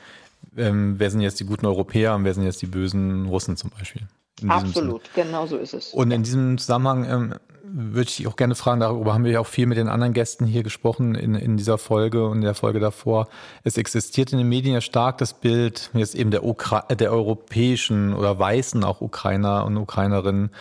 ähm, 0.55 0.95
wer 0.97 1.11
sind 1.11 1.19
jetzt 1.19 1.39
die 1.41 1.45
guten 1.45 1.65
Europäer 1.65 2.15
und 2.15 2.23
wer 2.23 2.33
sind 2.33 2.43
jetzt 2.43 2.61
die 2.61 2.67
bösen 2.67 3.25
Russen 3.25 3.57
zum 3.57 3.71
Beispiel. 3.71 4.03
Absolut, 4.47 5.01
genau 5.15 5.47
so 5.47 5.57
ist 5.57 5.73
es. 5.73 5.93
Und 5.93 6.11
in 6.11 6.23
diesem 6.23 6.57
Zusammenhang 6.57 7.05
ähm, 7.05 7.33
würde 7.63 8.09
ich 8.09 8.25
auch 8.27 8.35
gerne 8.35 8.55
fragen, 8.55 8.79
darüber 8.79 9.13
haben 9.13 9.25
wir 9.25 9.31
ja 9.33 9.39
auch 9.39 9.47
viel 9.47 9.65
mit 9.65 9.77
den 9.77 9.89
anderen 9.89 10.13
Gästen 10.13 10.45
hier 10.45 10.63
gesprochen 10.63 11.15
in, 11.15 11.35
in 11.35 11.57
dieser 11.57 11.77
Folge 11.77 12.25
und 12.25 12.37
in 12.37 12.43
der 12.43 12.53
Folge 12.53 12.79
davor. 12.79 13.27
Es 13.63 13.77
existiert 13.77 14.31
in 14.31 14.37
den 14.37 14.47
Medien 14.47 14.73
ja 14.73 14.81
stark 14.81 15.17
das 15.17 15.33
Bild 15.33 15.89
jetzt 15.93 16.15
eben 16.15 16.31
der, 16.31 16.45
Ukra 16.45 16.81
der 16.83 17.11
europäischen 17.11 18.13
oder 18.13 18.39
weißen 18.39 18.83
auch 18.83 19.01
Ukrainer 19.01 19.65
und 19.65 19.75
Ukrainerinnen. 19.75 20.51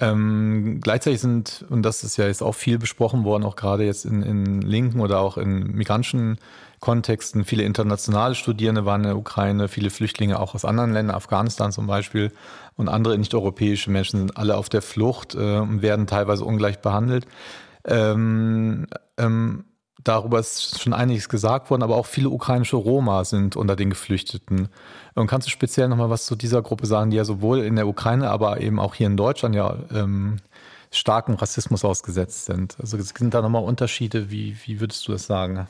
Ähm, 0.00 0.80
gleichzeitig 0.82 1.20
sind, 1.20 1.64
und 1.70 1.82
das 1.82 2.02
ist 2.02 2.16
ja 2.16 2.26
jetzt 2.26 2.42
auch 2.42 2.54
viel 2.54 2.78
besprochen 2.78 3.22
worden, 3.22 3.44
auch 3.44 3.54
gerade 3.54 3.84
jetzt 3.84 4.04
in, 4.04 4.22
in 4.22 4.60
linken 4.60 5.00
oder 5.00 5.20
auch 5.20 5.38
in 5.38 5.70
migrantischen 5.72 6.38
Kontexten. 6.80 7.44
Viele 7.44 7.62
internationale 7.62 8.34
Studierende 8.34 8.84
waren 8.84 9.02
in 9.02 9.08
der 9.08 9.16
Ukraine, 9.16 9.68
viele 9.68 9.90
Flüchtlinge 9.90 10.40
auch 10.40 10.54
aus 10.56 10.64
anderen 10.64 10.92
Ländern, 10.92 11.14
Afghanistan 11.14 11.70
zum 11.70 11.86
Beispiel 11.86 12.32
und 12.76 12.88
andere 12.88 13.16
nicht-europäische 13.16 13.90
Menschen 13.90 14.18
sind 14.18 14.36
alle 14.36 14.56
auf 14.56 14.68
der 14.68 14.82
Flucht 14.82 15.36
äh, 15.36 15.58
und 15.58 15.80
werden 15.80 16.08
teilweise 16.08 16.44
ungleich 16.44 16.80
behandelt. 16.80 17.26
Ähm, 17.86 18.86
ähm, 19.16 19.64
darüber 20.04 20.38
ist 20.38 20.80
schon 20.80 20.92
einiges 20.92 21.28
gesagt 21.28 21.70
worden, 21.70 21.82
aber 21.82 21.96
auch 21.96 22.06
viele 22.06 22.28
ukrainische 22.28 22.76
Roma 22.76 23.24
sind 23.24 23.56
unter 23.56 23.76
den 23.76 23.90
Geflüchteten. 23.90 24.68
Und 25.14 25.26
kannst 25.26 25.46
du 25.46 25.50
speziell 25.50 25.88
nochmal 25.88 26.10
was 26.10 26.26
zu 26.26 26.36
dieser 26.36 26.62
Gruppe 26.62 26.86
sagen, 26.86 27.10
die 27.10 27.16
ja 27.16 27.24
sowohl 27.24 27.60
in 27.60 27.76
der 27.76 27.88
Ukraine, 27.88 28.30
aber 28.30 28.60
eben 28.60 28.78
auch 28.78 28.94
hier 28.94 29.06
in 29.06 29.16
Deutschland 29.16 29.54
ja 29.54 29.76
ähm, 29.92 30.36
starken 30.90 31.34
Rassismus 31.34 31.84
ausgesetzt 31.84 32.44
sind? 32.46 32.76
Also 32.78 32.98
sind 33.00 33.34
da 33.34 33.42
nochmal 33.42 33.64
Unterschiede? 33.64 34.30
Wie, 34.30 34.56
wie 34.64 34.80
würdest 34.80 35.06
du 35.08 35.12
das 35.12 35.26
sagen? 35.26 35.66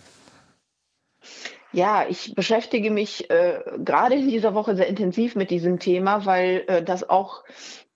Ja, 1.72 2.06
ich 2.08 2.34
beschäftige 2.34 2.90
mich 2.90 3.30
äh, 3.30 3.60
gerade 3.78 4.14
in 4.14 4.28
dieser 4.28 4.54
Woche 4.54 4.76
sehr 4.76 4.86
intensiv 4.86 5.34
mit 5.34 5.50
diesem 5.50 5.78
Thema, 5.80 6.24
weil 6.24 6.64
äh, 6.68 6.82
das 6.82 7.08
auch 7.08 7.42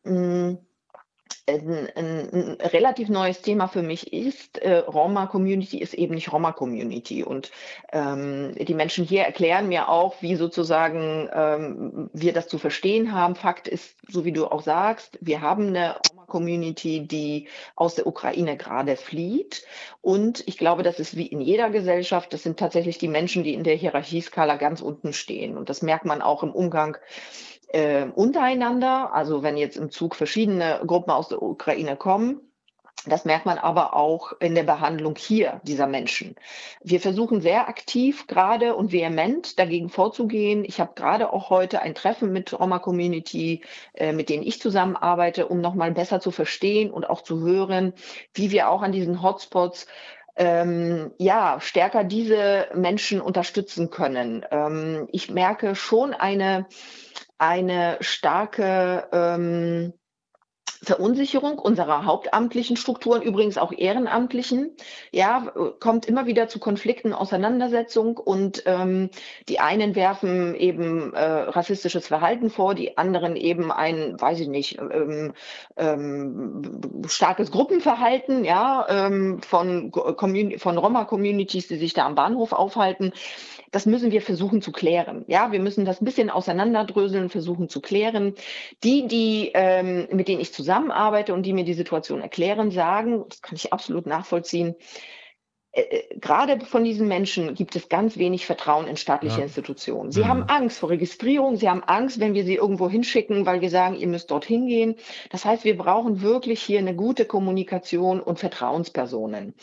mh, 0.04 0.12
hm, 0.12 0.58
ein, 1.48 1.88
ein, 1.96 2.56
relativ 2.60 3.08
neues 3.08 3.42
Thema 3.42 3.68
für 3.68 3.82
mich 3.82 4.12
ist. 4.12 4.58
Äh, 4.58 4.78
Roma-Community 4.78 5.78
ist 5.78 5.94
eben 5.94 6.14
nicht 6.14 6.32
Roma-Community. 6.32 7.24
Und 7.24 7.50
ähm, 7.92 8.54
die 8.56 8.74
Menschen 8.74 9.04
hier 9.04 9.22
erklären 9.22 9.68
mir 9.68 9.88
auch, 9.88 10.20
wie 10.20 10.36
sozusagen 10.36 11.28
ähm, 11.32 12.10
wir 12.12 12.32
das 12.32 12.48
zu 12.48 12.58
verstehen 12.58 13.12
haben. 13.12 13.34
Fakt 13.34 13.68
ist, 13.68 13.96
so 14.08 14.24
wie 14.24 14.32
du 14.32 14.46
auch 14.46 14.62
sagst, 14.62 15.18
wir 15.20 15.40
haben 15.40 15.68
eine 15.68 15.96
Roma-Community, 16.10 17.06
die 17.06 17.48
aus 17.76 17.94
der 17.94 18.06
Ukraine 18.06 18.56
gerade 18.56 18.96
flieht. 18.96 19.64
Und 20.02 20.42
ich 20.46 20.58
glaube, 20.58 20.82
das 20.82 21.00
ist 21.00 21.16
wie 21.16 21.26
in 21.26 21.40
jeder 21.40 21.70
Gesellschaft, 21.70 22.32
das 22.32 22.42
sind 22.42 22.58
tatsächlich 22.58 22.98
die 22.98 23.08
Menschen, 23.08 23.42
die 23.42 23.54
in 23.54 23.64
der 23.64 23.74
Hierarchieskala 23.74 24.56
ganz 24.56 24.80
unten 24.80 25.12
stehen. 25.12 25.56
Und 25.56 25.68
das 25.68 25.82
merkt 25.82 26.04
man 26.04 26.22
auch 26.22 26.42
im 26.42 26.52
Umgang 26.52 26.96
äh, 27.68 28.06
untereinander. 28.14 29.12
Also 29.12 29.42
wenn 29.42 29.56
jetzt 29.56 29.76
im 29.76 29.90
Zug 29.90 30.14
verschiedene 30.14 30.82
Gruppen 30.86 31.10
aus 31.10 31.28
der 31.28 31.42
Ukraine 31.42 31.96
kommen, 31.96 32.40
das 33.06 33.24
merkt 33.24 33.46
man 33.46 33.58
aber 33.58 33.94
auch 33.94 34.32
in 34.40 34.54
der 34.56 34.64
Behandlung 34.64 35.14
hier 35.16 35.60
dieser 35.62 35.86
Menschen. 35.86 36.34
Wir 36.82 37.00
versuchen 37.00 37.40
sehr 37.40 37.68
aktiv 37.68 38.26
gerade 38.26 38.74
und 38.74 38.92
vehement 38.92 39.58
dagegen 39.58 39.88
vorzugehen. 39.88 40.64
Ich 40.64 40.80
habe 40.80 40.92
gerade 40.94 41.32
auch 41.32 41.48
heute 41.48 41.80
ein 41.80 41.94
Treffen 41.94 42.32
mit 42.32 42.58
Roma 42.58 42.80
Community, 42.80 43.62
äh, 43.94 44.12
mit 44.12 44.28
denen 44.28 44.42
ich 44.42 44.60
zusammenarbeite, 44.60 45.46
um 45.46 45.60
nochmal 45.60 45.92
besser 45.92 46.20
zu 46.20 46.32
verstehen 46.32 46.90
und 46.90 47.08
auch 47.08 47.22
zu 47.22 47.40
hören, 47.40 47.92
wie 48.34 48.50
wir 48.50 48.68
auch 48.68 48.82
an 48.82 48.92
diesen 48.92 49.22
Hotspots 49.22 49.86
ähm, 50.38 51.12
ja, 51.18 51.58
stärker 51.60 52.04
diese 52.04 52.68
Menschen 52.74 53.20
unterstützen 53.20 53.90
können. 53.90 54.46
Ähm, 54.50 55.08
ich 55.12 55.30
merke 55.30 55.74
schon 55.74 56.14
eine, 56.14 56.66
eine 57.38 57.98
starke 58.00 59.08
ähm, 59.12 59.92
Verunsicherung 60.82 61.58
unserer 61.58 62.04
hauptamtlichen 62.04 62.76
Strukturen, 62.76 63.22
übrigens 63.22 63.58
auch 63.58 63.72
ehrenamtlichen, 63.72 64.70
ja, 65.12 65.52
kommt 65.80 66.06
immer 66.06 66.26
wieder 66.26 66.48
zu 66.48 66.58
Konflikten, 66.58 67.12
Auseinandersetzung 67.12 68.16
und 68.16 68.62
ähm, 68.66 69.10
die 69.48 69.60
einen 69.60 69.94
werfen 69.94 70.54
eben 70.54 71.14
äh, 71.14 71.22
rassistisches 71.22 72.06
Verhalten 72.06 72.50
vor, 72.50 72.74
die 72.74 72.96
anderen 72.96 73.36
eben 73.36 73.72
ein, 73.72 74.20
weiß 74.20 74.40
ich 74.40 74.48
nicht, 74.48 74.78
ähm, 74.78 75.32
ähm, 75.76 76.80
starkes 77.08 77.50
Gruppenverhalten, 77.50 78.44
ja, 78.44 78.86
ähm, 78.88 79.40
von, 79.42 79.92
von 79.92 80.78
Roma-Communities, 80.78 81.68
die 81.68 81.76
sich 81.76 81.94
da 81.94 82.06
am 82.06 82.14
Bahnhof 82.14 82.52
aufhalten 82.52 83.12
das 83.70 83.86
müssen 83.86 84.10
wir 84.10 84.22
versuchen 84.22 84.62
zu 84.62 84.72
klären. 84.72 85.24
Ja, 85.26 85.52
wir 85.52 85.60
müssen 85.60 85.84
das 85.84 86.00
ein 86.00 86.04
bisschen 86.04 86.30
auseinanderdröseln, 86.30 87.28
versuchen 87.28 87.68
zu 87.68 87.80
klären. 87.80 88.34
Die, 88.84 89.06
die, 89.06 89.50
ähm, 89.54 90.08
mit 90.12 90.28
denen 90.28 90.40
ich 90.40 90.52
zusammenarbeite 90.52 91.34
und 91.34 91.44
die 91.44 91.52
mir 91.52 91.64
die 91.64 91.74
Situation 91.74 92.20
erklären, 92.20 92.70
sagen, 92.70 93.24
das 93.28 93.42
kann 93.42 93.56
ich 93.56 93.72
absolut 93.72 94.06
nachvollziehen, 94.06 94.74
gerade 96.20 96.64
von 96.64 96.84
diesen 96.84 97.08
Menschen 97.08 97.54
gibt 97.54 97.76
es 97.76 97.88
ganz 97.88 98.16
wenig 98.16 98.46
Vertrauen 98.46 98.86
in 98.86 98.96
staatliche 98.96 99.38
ja. 99.38 99.44
Institutionen. 99.44 100.12
Sie 100.12 100.22
mhm. 100.22 100.28
haben 100.28 100.42
Angst 100.44 100.78
vor 100.78 100.90
Registrierung, 100.90 101.56
sie 101.56 101.68
haben 101.68 101.82
Angst, 101.84 102.20
wenn 102.20 102.34
wir 102.34 102.44
sie 102.44 102.54
irgendwo 102.54 102.88
hinschicken, 102.88 103.46
weil 103.46 103.60
wir 103.60 103.70
sagen, 103.70 103.96
ihr 103.96 104.06
müsst 104.06 104.30
dorthin 104.30 104.66
gehen. 104.66 104.96
Das 105.30 105.44
heißt, 105.44 105.64
wir 105.64 105.76
brauchen 105.76 106.22
wirklich 106.22 106.62
hier 106.62 106.78
eine 106.78 106.94
gute 106.94 107.24
Kommunikation 107.24 108.20
und 108.20 108.38
Vertrauenspersonen. 108.38 109.54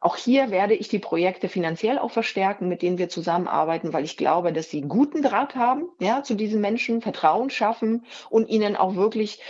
Auch 0.00 0.16
hier 0.16 0.50
werde 0.50 0.74
ich 0.74 0.88
die 0.88 0.98
Projekte 0.98 1.48
finanziell 1.48 1.98
auch 1.98 2.10
verstärken, 2.10 2.68
mit 2.68 2.82
denen 2.82 2.98
wir 2.98 3.08
zusammenarbeiten, 3.08 3.92
weil 3.92 4.04
ich 4.04 4.16
glaube, 4.16 4.52
dass 4.52 4.70
sie 4.70 4.82
guten 4.82 5.22
Draht 5.22 5.54
haben, 5.54 5.88
ja, 6.00 6.22
zu 6.22 6.34
diesen 6.34 6.60
Menschen, 6.60 7.00
Vertrauen 7.00 7.50
schaffen 7.50 8.04
und 8.30 8.48
ihnen 8.48 8.76
auch 8.76 8.94
wirklich 8.96 9.40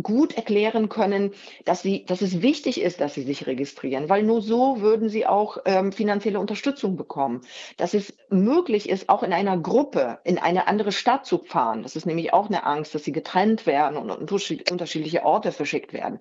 gut 0.00 0.36
erklären 0.36 0.88
können, 0.88 1.32
dass 1.64 1.82
sie, 1.82 2.04
dass 2.06 2.22
es 2.22 2.40
wichtig 2.40 2.80
ist, 2.80 3.00
dass 3.00 3.14
sie 3.14 3.22
sich 3.22 3.46
registrieren, 3.46 4.08
weil 4.08 4.22
nur 4.22 4.40
so 4.40 4.80
würden 4.80 5.10
sie 5.10 5.26
auch 5.26 5.58
ähm, 5.66 5.92
finanzielle 5.92 6.40
Unterstützung 6.40 6.96
bekommen. 6.96 7.42
Dass 7.76 7.92
es 7.92 8.14
möglich 8.30 8.88
ist, 8.88 9.10
auch 9.10 9.22
in 9.22 9.34
einer 9.34 9.58
Gruppe 9.58 10.18
in 10.24 10.38
eine 10.38 10.66
andere 10.66 10.92
Stadt 10.92 11.26
zu 11.26 11.38
fahren. 11.38 11.82
Das 11.82 11.94
ist 11.94 12.06
nämlich 12.06 12.32
auch 12.32 12.46
eine 12.46 12.64
Angst, 12.64 12.94
dass 12.94 13.04
sie 13.04 13.12
getrennt 13.12 13.66
werden 13.66 13.98
und 13.98 14.10
unterschiedliche 14.10 15.24
Orte 15.24 15.52
verschickt 15.52 15.92
werden. 15.92 16.18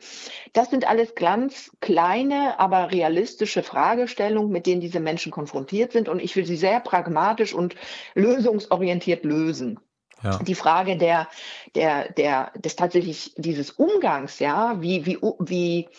Das 0.52 0.70
sind 0.70 0.88
alles 0.90 1.16
ganz 1.16 1.72
kleine, 1.80 2.60
aber 2.60 2.92
realistische 2.92 3.64
Fragestellungen, 3.64 4.52
mit 4.52 4.66
denen 4.66 4.82
diese 4.82 5.00
Menschen 5.00 5.32
konfrontiert 5.32 5.94
sind. 5.94 6.10
Und 6.10 6.22
ich 6.22 6.36
will 6.36 6.46
sie 6.46 6.58
sehr 6.58 6.82
pragmatisch 6.82 7.54
und 7.54 7.76
lösungsorientiert 8.16 9.24
lösen. 9.24 9.80
Ja. 10.24 10.40
Die 10.40 10.56
Frage 10.56 10.98
der, 10.98 11.28
der, 11.76 12.12
der, 12.14 12.52
des 12.56 12.76
tatsächlich 12.76 13.34
dieses 13.38 13.72
Umgangs, 13.72 14.40
ja, 14.40 14.82
wie, 14.82 15.06
wie, 15.06 15.18
wie, 15.40 15.90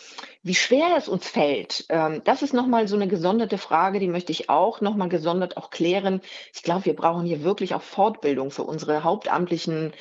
wie 0.43 0.55
schwer 0.55 0.95
es 0.97 1.07
uns 1.07 1.27
fällt, 1.27 1.85
ähm, 1.89 2.21
das 2.23 2.41
ist 2.41 2.53
nochmal 2.53 2.87
so 2.87 2.95
eine 2.95 3.07
gesonderte 3.07 3.57
Frage, 3.57 3.99
die 3.99 4.07
möchte 4.07 4.31
ich 4.31 4.49
auch 4.49 4.81
nochmal 4.81 5.09
gesondert 5.09 5.57
auch 5.57 5.69
klären. 5.69 6.21
Ich 6.53 6.63
glaube, 6.63 6.85
wir 6.85 6.95
brauchen 6.95 7.25
hier 7.25 7.43
wirklich 7.43 7.75
auch 7.75 7.81
Fortbildung 7.81 8.51
für 8.51 8.63
unsere 8.63 9.03
hauptamtlichen 9.03 9.93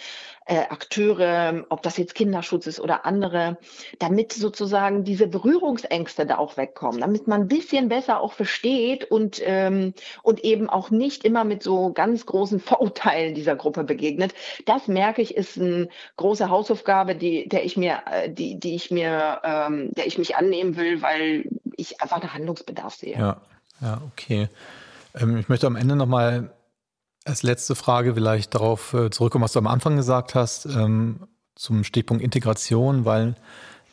äh, 0.46 0.58
Akteure, 0.58 1.64
ob 1.68 1.82
das 1.82 1.96
jetzt 1.96 2.14
Kinderschutz 2.14 2.66
ist 2.66 2.80
oder 2.80 3.06
andere, 3.06 3.58
damit 3.99 4.32
sozusagen 4.32 5.04
diese 5.04 5.26
Berührungsängste 5.26 6.26
da 6.26 6.38
auch 6.38 6.56
wegkommen, 6.56 7.00
damit 7.00 7.26
man 7.28 7.42
ein 7.42 7.49
bisschen 7.49 7.88
besser 7.88 8.20
auch 8.20 8.32
versteht 8.32 9.04
und, 9.04 9.40
ähm, 9.44 9.94
und 10.22 10.44
eben 10.44 10.68
auch 10.68 10.90
nicht 10.90 11.25
immer 11.25 11.44
mit 11.44 11.62
so 11.62 11.92
ganz 11.92 12.26
großen 12.26 12.61
Vorurteilen 12.72 13.34
dieser 13.34 13.56
Gruppe 13.56 13.84
begegnet. 13.84 14.34
Das 14.66 14.88
merke 14.88 15.22
ich, 15.22 15.37
ist 15.37 15.58
eine 15.58 15.88
große 16.16 16.49
Hausaufgabe, 16.49 17.14
die, 17.14 17.49
der 17.49 17.64
ich 17.64 17.76
mir, 17.76 18.00
äh, 18.11 18.30
die, 18.30 18.58
die 18.58 18.75
ich 18.75 18.90
mir, 18.90 19.40
ähm, 19.44 19.90
der 19.92 20.06
ich 20.06 20.18
mich 20.18 20.37
annehmen 20.37 20.76
will, 20.76 21.02
weil 21.02 21.44
ich 21.76 22.00
einfach 22.00 22.20
einen 22.20 22.34
Handlungsbedarf 22.34 22.94
sehe. 22.94 23.16
Ja, 23.16 23.40
ja, 23.80 24.00
okay. 24.12 24.49
Ähm, 25.20 25.37
ich 25.37 25.49
möchte 25.49 25.66
am 25.66 25.76
Ende 25.76 25.96
nochmal 25.96 26.50
als 27.24 27.42
letzte 27.42 27.74
Frage 27.74 28.14
vielleicht 28.14 28.54
darauf 28.54 28.94
äh, 28.94 29.10
zurückkommen, 29.10 29.44
was 29.44 29.52
du 29.52 29.58
am 29.58 29.66
Anfang 29.66 29.96
gesagt 29.96 30.34
hast, 30.34 30.66
ähm, 30.66 31.26
zum 31.54 31.84
Stichpunkt 31.84 32.22
Integration, 32.22 33.04
weil 33.04 33.36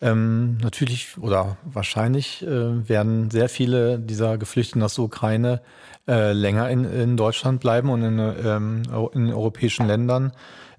ähm, 0.02 0.58
natürlich 0.58 1.18
oder 1.18 1.58
wahrscheinlich 1.64 2.42
äh, 2.42 2.88
werden 2.88 3.30
sehr 3.30 3.50
viele 3.50 4.00
dieser 4.00 4.38
Geflüchteten 4.38 4.82
aus 4.82 4.96
der 4.96 5.04
Ukraine 5.04 5.62
äh, 6.08 6.32
länger 6.32 6.70
in, 6.70 7.18
Deutschland 7.18 7.60
bleiben 7.60 7.90
und 7.90 8.04
in, 8.04 8.18
ähm, 8.18 8.84
europäischen 9.32 9.86
Ländern, 9.86 10.32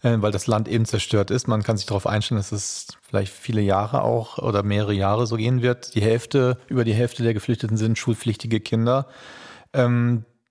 weil 0.03 0.33
das 0.33 0.47
Land 0.47 0.67
eben 0.67 0.87
zerstört 0.87 1.31
ist. 1.31 1.47
Man 1.47 1.63
kann 1.63 1.77
sich 1.77 1.85
darauf 1.85 2.07
einstellen, 2.07 2.39
dass 2.39 2.53
es 2.53 2.87
vielleicht 3.03 3.31
viele 3.35 3.61
Jahre 3.61 4.03
auch 4.03 4.39
oder 4.39 4.63
mehrere 4.63 4.95
Jahre 4.95 5.27
so 5.27 5.37
gehen 5.37 5.61
wird. 5.61 5.95
Die 5.95 6.01
Hälfte, 6.01 6.57
über 6.69 6.85
die 6.85 6.95
Hälfte 6.95 7.23
der 7.23 7.35
Geflüchteten 7.35 7.77
sind 7.77 7.99
schulpflichtige 7.99 8.61
Kinder. 8.61 9.07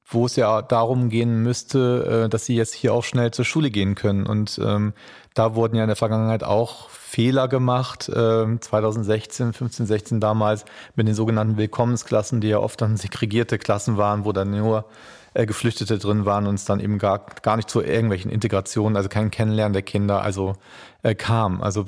Wo 0.10 0.26
es 0.26 0.36
ja 0.36 0.62
darum 0.62 1.10
gehen 1.10 1.44
müsste, 1.44 2.26
äh, 2.26 2.30
dass 2.30 2.46
sie 2.46 2.56
jetzt 2.56 2.74
hier 2.74 2.94
auch 2.94 3.04
schnell 3.04 3.32
zur 3.32 3.46
Schule 3.46 3.70
gehen 3.70 3.96
können. 3.96 4.26
Und 4.26 4.60
ähm, 4.64 4.94
da 5.36 5.56
wurden 5.56 5.76
ja 5.76 5.84
in 5.84 5.88
der 5.88 5.96
Vergangenheit 5.96 6.44
auch 6.44 6.90
Fehler 6.90 7.48
gemacht, 7.48 8.10
äh, 8.10 8.60
2016, 8.60 9.54
15, 9.54 9.86
16 9.86 10.20
damals 10.20 10.66
mit 10.96 11.08
den 11.08 11.16
sogenannten 11.16 11.58
Willkommensklassen, 11.58 12.42
die 12.42 12.50
ja 12.50 12.60
oft 12.60 12.82
dann 12.82 12.98
segregierte 12.98 13.58
Klassen 13.60 13.98
waren, 13.98 14.26
wo 14.26 14.32
dann 14.32 14.52
nur 14.52 14.86
äh, 15.34 15.46
Geflüchtete 15.46 16.00
drin 16.00 16.26
waren 16.26 16.48
und 16.48 16.56
es 16.56 16.66
dann 16.66 16.80
eben 16.80 16.98
gar, 16.98 17.26
gar 17.42 17.56
nicht 17.56 17.70
zu 17.70 17.82
irgendwelchen 17.82 18.32
Integrationen, 18.32 18.98
also 18.98 19.10
kein 19.10 19.32
Kennenlernen 19.32 19.74
der 19.74 19.84
Kinder, 19.84 20.22
also 20.22 20.56
äh, 21.04 21.14
kam. 21.14 21.62
Also 21.62 21.86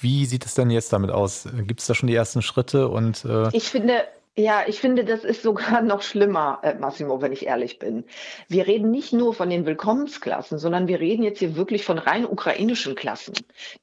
wie 0.00 0.26
sieht 0.26 0.44
es 0.44 0.54
denn 0.54 0.70
jetzt 0.70 0.92
damit 0.92 1.10
aus? 1.10 1.48
Gibt 1.66 1.80
es 1.80 1.86
da 1.86 1.94
schon 1.94 2.06
die 2.06 2.14
ersten 2.14 2.42
Schritte? 2.42 2.88
Und 2.88 3.24
äh 3.24 3.48
ich 3.52 3.70
finde, 3.70 4.04
ja, 4.38 4.64
ich 4.66 4.80
finde, 4.80 5.04
das 5.04 5.24
ist 5.24 5.42
sogar 5.42 5.80
noch 5.82 6.02
schlimmer, 6.02 6.60
äh, 6.62 6.74
Massimo, 6.74 7.22
wenn 7.22 7.32
ich 7.32 7.46
ehrlich 7.46 7.78
bin. 7.78 8.04
Wir 8.48 8.66
reden 8.66 8.90
nicht 8.90 9.12
nur 9.12 9.32
von 9.32 9.48
den 9.48 9.64
Willkommensklassen, 9.64 10.58
sondern 10.58 10.88
wir 10.88 11.00
reden 11.00 11.22
jetzt 11.22 11.38
hier 11.38 11.56
wirklich 11.56 11.84
von 11.84 11.98
rein 11.98 12.26
ukrainischen 12.26 12.94
Klassen, 12.94 13.34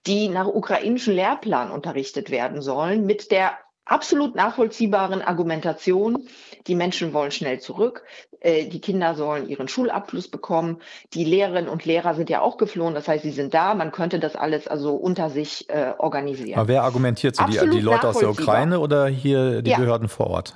die 0.06 0.30
nach 0.30 0.48
ukrainischem 0.48 1.16
Lehrplan 1.16 1.72
unterrichtet 1.72 2.30
werden 2.30 2.62
sollen, 2.62 3.06
mit 3.06 3.32
der 3.32 3.58
absolut 3.86 4.36
nachvollziehbaren 4.36 5.22
Argumentation, 5.22 6.28
die 6.68 6.76
Menschen 6.76 7.14
wollen 7.14 7.32
schnell 7.32 7.60
zurück, 7.60 8.04
äh, 8.40 8.66
die 8.66 8.80
Kinder 8.80 9.16
sollen 9.16 9.48
ihren 9.48 9.68
Schulabschluss 9.68 10.30
bekommen, 10.30 10.80
die 11.14 11.26
Lehrerinnen 11.26 11.70
und 11.70 11.86
Lehrer 11.86 12.14
sind 12.14 12.30
ja 12.30 12.42
auch 12.42 12.58
geflohen, 12.58 12.94
das 12.94 13.08
heißt, 13.08 13.24
sie 13.24 13.32
sind 13.32 13.54
da, 13.54 13.74
man 13.74 13.92
könnte 13.92 14.20
das 14.20 14.36
alles 14.36 14.68
also 14.68 14.96
unter 14.96 15.30
sich 15.30 15.70
äh, 15.70 15.94
organisieren. 15.98 16.60
Aber 16.60 16.68
wer 16.68 16.84
argumentiert 16.84 17.36
so? 17.36 17.44
Die, 17.46 17.70
die, 17.70 17.82
Leute 17.82 18.08
aus 18.08 18.20
der 18.20 18.30
Ukraine 18.30 18.80
oder 18.80 19.08
hier 19.08 19.62
die 19.62 19.72
ja. 19.72 19.78
Behörden 19.78 20.08
vor 20.08 20.28
Ort? 20.28 20.56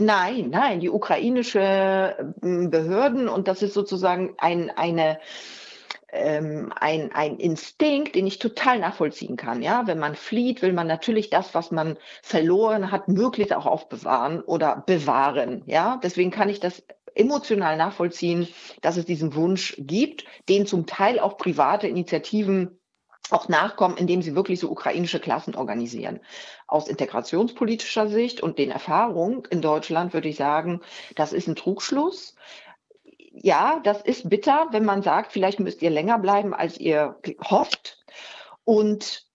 Nein, 0.00 0.50
nein, 0.50 0.78
die 0.78 0.90
ukrainische 0.90 2.34
Behörden 2.40 3.28
und 3.28 3.48
das 3.48 3.62
ist 3.62 3.74
sozusagen 3.74 4.34
ein, 4.38 4.70
eine 4.76 5.18
ähm, 6.12 6.72
ein, 6.78 7.12
ein 7.12 7.36
Instinkt, 7.38 8.14
den 8.14 8.26
ich 8.26 8.38
total 8.38 8.78
nachvollziehen 8.78 9.36
kann. 9.36 9.62
Ja, 9.62 9.86
wenn 9.86 9.98
man 9.98 10.14
flieht, 10.14 10.62
will 10.62 10.72
man 10.72 10.86
natürlich 10.86 11.30
das, 11.30 11.54
was 11.54 11.70
man 11.70 11.98
verloren 12.22 12.90
hat, 12.90 13.08
möglichst 13.08 13.54
auch 13.54 13.66
aufbewahren 13.66 14.40
oder 14.40 14.82
bewahren. 14.86 15.62
Ja, 15.66 16.00
deswegen 16.02 16.30
kann 16.30 16.48
ich 16.48 16.60
das 16.60 16.82
emotional 17.14 17.76
nachvollziehen, 17.76 18.48
dass 18.80 18.96
es 18.96 19.04
diesen 19.04 19.34
Wunsch 19.34 19.74
gibt, 19.78 20.24
den 20.48 20.66
zum 20.66 20.86
Teil 20.86 21.18
auch 21.18 21.36
private 21.36 21.88
Initiativen 21.88 22.78
auch 23.30 23.48
nachkommen, 23.48 23.96
indem 23.98 24.22
sie 24.22 24.34
wirklich 24.34 24.60
so 24.60 24.70
ukrainische 24.70 25.20
Klassen 25.20 25.54
organisieren. 25.54 26.20
Aus 26.66 26.88
integrationspolitischer 26.88 28.08
Sicht 28.08 28.40
und 28.40 28.58
den 28.58 28.70
Erfahrungen 28.70 29.42
in 29.50 29.60
Deutschland 29.60 30.14
würde 30.14 30.28
ich 30.28 30.36
sagen, 30.36 30.80
das 31.14 31.34
ist 31.34 31.46
ein 31.46 31.56
Trugschluss 31.56 32.36
ja, 33.42 33.80
das 33.84 34.02
ist 34.02 34.28
bitter, 34.28 34.68
wenn 34.70 34.84
man 34.84 35.02
sagt, 35.02 35.32
vielleicht 35.32 35.60
müsst 35.60 35.82
ihr 35.82 35.90
länger 35.90 36.18
bleiben, 36.18 36.54
als 36.54 36.78
ihr 36.78 37.18
hofft. 37.42 38.04
Und 38.64 39.26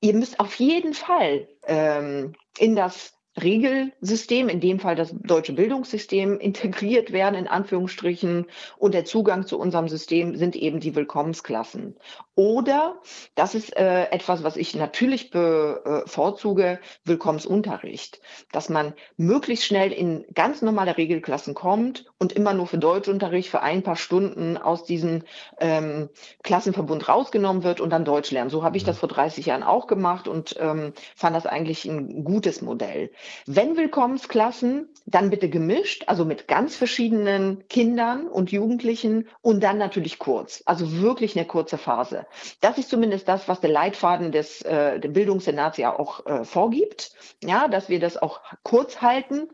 ihr 0.00 0.14
müsst 0.14 0.40
auf 0.40 0.54
jeden 0.56 0.94
Fall 0.94 1.48
ähm, 1.66 2.34
in 2.58 2.76
das 2.76 3.14
Regelsystem, 3.40 4.48
in 4.48 4.60
dem 4.60 4.78
Fall 4.78 4.94
das 4.94 5.12
deutsche 5.12 5.54
Bildungssystem, 5.54 6.38
integriert 6.38 7.10
werden, 7.10 7.34
in 7.34 7.48
Anführungsstrichen. 7.48 8.46
Und 8.76 8.94
der 8.94 9.04
Zugang 9.04 9.46
zu 9.46 9.58
unserem 9.58 9.88
System 9.88 10.36
sind 10.36 10.54
eben 10.54 10.78
die 10.78 10.94
Willkommensklassen. 10.94 11.96
Oder, 12.36 13.00
das 13.36 13.54
ist 13.54 13.76
äh, 13.76 14.06
etwas, 14.10 14.42
was 14.42 14.56
ich 14.56 14.74
natürlich 14.74 15.30
bevorzuge, 15.30 16.80
Willkommensunterricht. 17.04 18.20
Dass 18.50 18.68
man 18.68 18.94
möglichst 19.16 19.64
schnell 19.64 19.92
in 19.92 20.24
ganz 20.34 20.60
normale 20.60 20.96
Regelklassen 20.96 21.54
kommt 21.54 22.06
und 22.18 22.32
immer 22.32 22.52
nur 22.52 22.66
für 22.66 22.78
Deutschunterricht 22.78 23.48
für 23.48 23.62
ein 23.62 23.84
paar 23.84 23.94
Stunden 23.94 24.56
aus 24.56 24.84
diesem 24.84 25.22
ähm, 25.60 26.08
Klassenverbund 26.42 27.08
rausgenommen 27.08 27.62
wird 27.62 27.80
und 27.80 27.90
dann 27.90 28.04
Deutsch 28.04 28.32
lernen. 28.32 28.50
So 28.50 28.64
habe 28.64 28.76
ich 28.76 28.84
das 28.84 28.98
vor 28.98 29.08
30 29.08 29.46
Jahren 29.46 29.62
auch 29.62 29.86
gemacht 29.86 30.26
und 30.26 30.56
ähm, 30.58 30.92
fand 31.14 31.36
das 31.36 31.46
eigentlich 31.46 31.84
ein 31.84 32.24
gutes 32.24 32.62
Modell. 32.62 33.12
Wenn 33.46 33.76
Willkommensklassen, 33.76 34.88
dann 35.06 35.30
bitte 35.30 35.48
gemischt, 35.48 36.04
also 36.08 36.24
mit 36.24 36.48
ganz 36.48 36.74
verschiedenen 36.74 37.68
Kindern 37.68 38.26
und 38.26 38.50
Jugendlichen 38.50 39.28
und 39.40 39.62
dann 39.62 39.78
natürlich 39.78 40.18
kurz, 40.18 40.62
also 40.66 41.00
wirklich 41.00 41.36
eine 41.36 41.46
kurze 41.46 41.78
Phase. 41.78 42.23
Das 42.60 42.78
ist 42.78 42.90
zumindest 42.90 43.28
das, 43.28 43.48
was 43.48 43.60
der 43.60 43.70
Leitfaden 43.70 44.32
des, 44.32 44.62
äh, 44.62 45.00
Bildungssenats 45.02 45.78
ja 45.78 45.98
auch 45.98 46.26
äh, 46.26 46.44
vorgibt, 46.44 47.12
ja, 47.42 47.68
dass 47.68 47.88
wir 47.88 48.00
das 48.00 48.16
auch 48.16 48.40
kurz 48.62 49.00
halten 49.00 49.48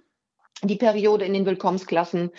die 0.62 0.76
Periode 0.76 1.24
in 1.24 1.32
den 1.32 1.46
Willkommensklassen. 1.46 2.30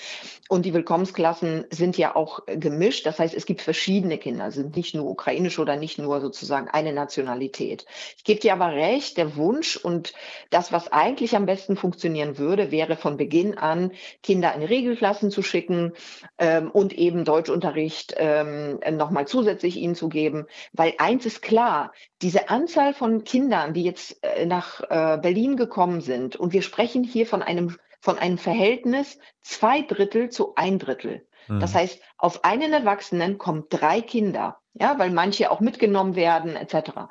Und 0.48 0.66
die 0.66 0.74
Willkommensklassen 0.74 1.66
sind 1.70 1.98
ja 1.98 2.16
auch 2.16 2.42
gemischt. 2.46 3.06
Das 3.06 3.20
heißt, 3.20 3.34
es 3.34 3.46
gibt 3.46 3.62
verschiedene 3.62 4.18
Kinder, 4.18 4.52
sind 4.52 4.76
nicht 4.76 4.94
nur 4.94 5.10
ukrainisch 5.10 5.58
oder 5.60 5.76
nicht 5.76 5.98
nur 5.98 6.22
sozusagen 6.22 6.68
eine 6.68 6.94
Nationalität. 6.94 7.86
Ich 8.18 8.24
gebe 8.24 8.40
dir 8.40 8.54
aber 8.54 8.74
recht, 8.74 9.18
der 9.18 9.36
Wunsch 9.38 9.78
und 9.78 10.14
das, 10.50 10.72
was 10.72 10.92
eigentlich 10.92 11.36
am 11.36 11.46
besten 11.46 11.78
funktionieren 11.78 12.38
würde, 12.38 12.70
wäre 12.70 12.96
von 12.96 13.18
Beginn 13.18 13.58
an, 13.58 13.92
Kinder 14.22 14.54
in 14.54 14.64
Regelklassen 14.64 15.32
zu 15.32 15.42
schicken 15.42 15.94
ähm, 16.38 16.70
und 16.70 16.94
eben 16.94 17.26
Deutschunterricht 17.26 18.14
ähm, 18.18 18.80
nochmal 18.92 19.26
zusätzlich 19.26 19.78
ihnen 19.78 19.96
zu 19.96 20.10
geben. 20.10 20.46
Weil 20.74 20.94
eins 20.98 21.26
ist 21.26 21.42
klar, 21.42 21.92
diese 22.22 22.50
Anzahl 22.50 22.94
von 22.94 23.24
Kindern, 23.24 23.74
die 23.74 23.84
jetzt 23.84 24.24
äh, 24.24 24.46
nach 24.46 24.82
äh, 24.82 25.18
Berlin 25.18 25.56
gekommen 25.56 26.02
sind, 26.02 26.36
und 26.36 26.54
wir 26.54 26.62
sprechen 26.62 27.04
hier 27.04 27.26
von 27.26 27.42
einem 27.42 27.78
von 28.02 28.18
einem 28.18 28.38
Verhältnis 28.38 29.20
zwei 29.42 29.82
Drittel 29.82 30.30
zu 30.30 30.56
ein 30.56 30.80
Drittel. 30.80 31.26
Mhm. 31.48 31.60
Das 31.60 31.74
heißt, 31.74 32.02
auf 32.18 32.44
einen 32.44 32.74
Erwachsenen 32.74 33.38
kommen 33.38 33.66
drei 33.70 34.02
Kinder, 34.02 34.60
ja, 34.74 35.00
weil 35.00 35.12
manche 35.12 35.52
auch 35.52 35.60
mitgenommen 35.60 36.16
werden, 36.16 36.56
etc. 36.56 37.08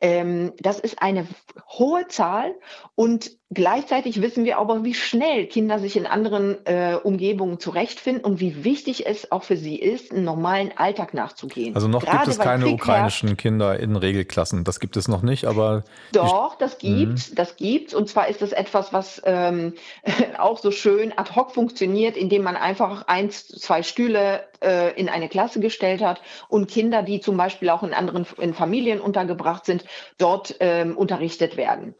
Ähm, 0.00 0.52
das 0.58 0.80
ist 0.80 1.00
eine 1.00 1.26
hohe 1.68 2.08
Zahl 2.08 2.54
und 2.94 3.38
gleichzeitig 3.54 4.20
wissen 4.20 4.44
wir 4.44 4.58
aber, 4.58 4.84
wie 4.84 4.94
schnell 4.94 5.46
Kinder 5.46 5.78
sich 5.78 5.96
in 5.96 6.06
anderen 6.06 6.64
äh, 6.66 6.96
Umgebungen 7.02 7.58
zurechtfinden 7.58 8.24
und 8.24 8.40
wie 8.40 8.64
wichtig 8.64 9.06
es 9.06 9.30
auch 9.32 9.42
für 9.42 9.56
sie 9.56 9.76
ist, 9.76 10.12
einen 10.12 10.24
normalen 10.24 10.72
Alltag 10.76 11.14
nachzugehen. 11.14 11.74
Also 11.74 11.88
noch 11.88 12.04
Gerade 12.04 12.24
gibt 12.24 12.28
es 12.28 12.38
keine 12.38 12.68
ukrainischen 12.68 13.28
herrscht. 13.28 13.40
Kinder 13.40 13.78
in 13.78 13.96
Regelklassen. 13.96 14.64
Das 14.64 14.80
gibt 14.80 14.96
es 14.96 15.08
noch 15.08 15.22
nicht, 15.22 15.44
aber. 15.46 15.84
Doch, 16.12 16.56
das 16.56 16.78
gibt's, 16.78 17.30
mhm. 17.30 17.34
das 17.36 17.56
gibt's. 17.56 17.94
Und 17.94 18.08
zwar 18.08 18.28
ist 18.28 18.42
das 18.42 18.52
etwas, 18.52 18.92
was 18.92 19.22
ähm, 19.24 19.74
auch 20.38 20.58
so 20.58 20.70
schön 20.70 21.16
ad 21.16 21.34
hoc 21.34 21.52
funktioniert, 21.52 22.16
indem 22.16 22.42
man 22.42 22.56
einfach 22.56 23.06
eins, 23.06 23.48
zwei 23.48 23.82
Stühle 23.82 24.44
äh, 24.62 24.98
in 24.98 25.08
eine 25.08 25.28
Klasse 25.28 25.60
gestellt 25.60 26.02
hat 26.02 26.20
und 26.48 26.70
Kinder, 26.70 27.02
die 27.02 27.20
zum 27.20 27.36
Beispiel 27.36 27.70
auch 27.70 27.82
in 27.82 27.94
anderen 27.94 28.26
in 28.38 28.54
Familien 28.54 29.00
untergebracht 29.00 29.64
sind, 29.64 29.84
dort 30.18 30.56
ähm, 30.60 30.96
unterrichtet 30.96 31.56
werden. 31.56 31.94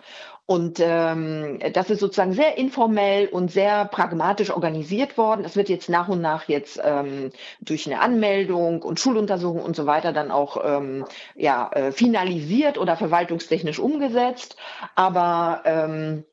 Und 0.46 0.78
ähm, 0.78 1.58
das 1.72 1.88
ist 1.88 2.00
sozusagen 2.00 2.34
sehr 2.34 2.58
informell 2.58 3.28
und 3.28 3.50
sehr 3.50 3.86
pragmatisch 3.86 4.50
organisiert 4.50 5.16
worden. 5.16 5.42
Das 5.42 5.56
wird 5.56 5.70
jetzt 5.70 5.88
nach 5.88 6.08
und 6.08 6.20
nach 6.20 6.48
jetzt 6.48 6.78
ähm, 6.84 7.30
durch 7.60 7.86
eine 7.86 8.00
Anmeldung 8.00 8.82
und 8.82 9.00
Schuluntersuchung 9.00 9.62
und 9.62 9.74
so 9.74 9.86
weiter 9.86 10.12
dann 10.12 10.30
auch 10.30 10.58
ähm, 10.62 11.06
ja, 11.34 11.70
äh, 11.72 11.92
finalisiert 11.92 12.76
oder 12.76 12.96
verwaltungstechnisch 12.96 13.78
umgesetzt. 13.78 14.56
Aber 14.94 15.62
ähm, 15.64 16.24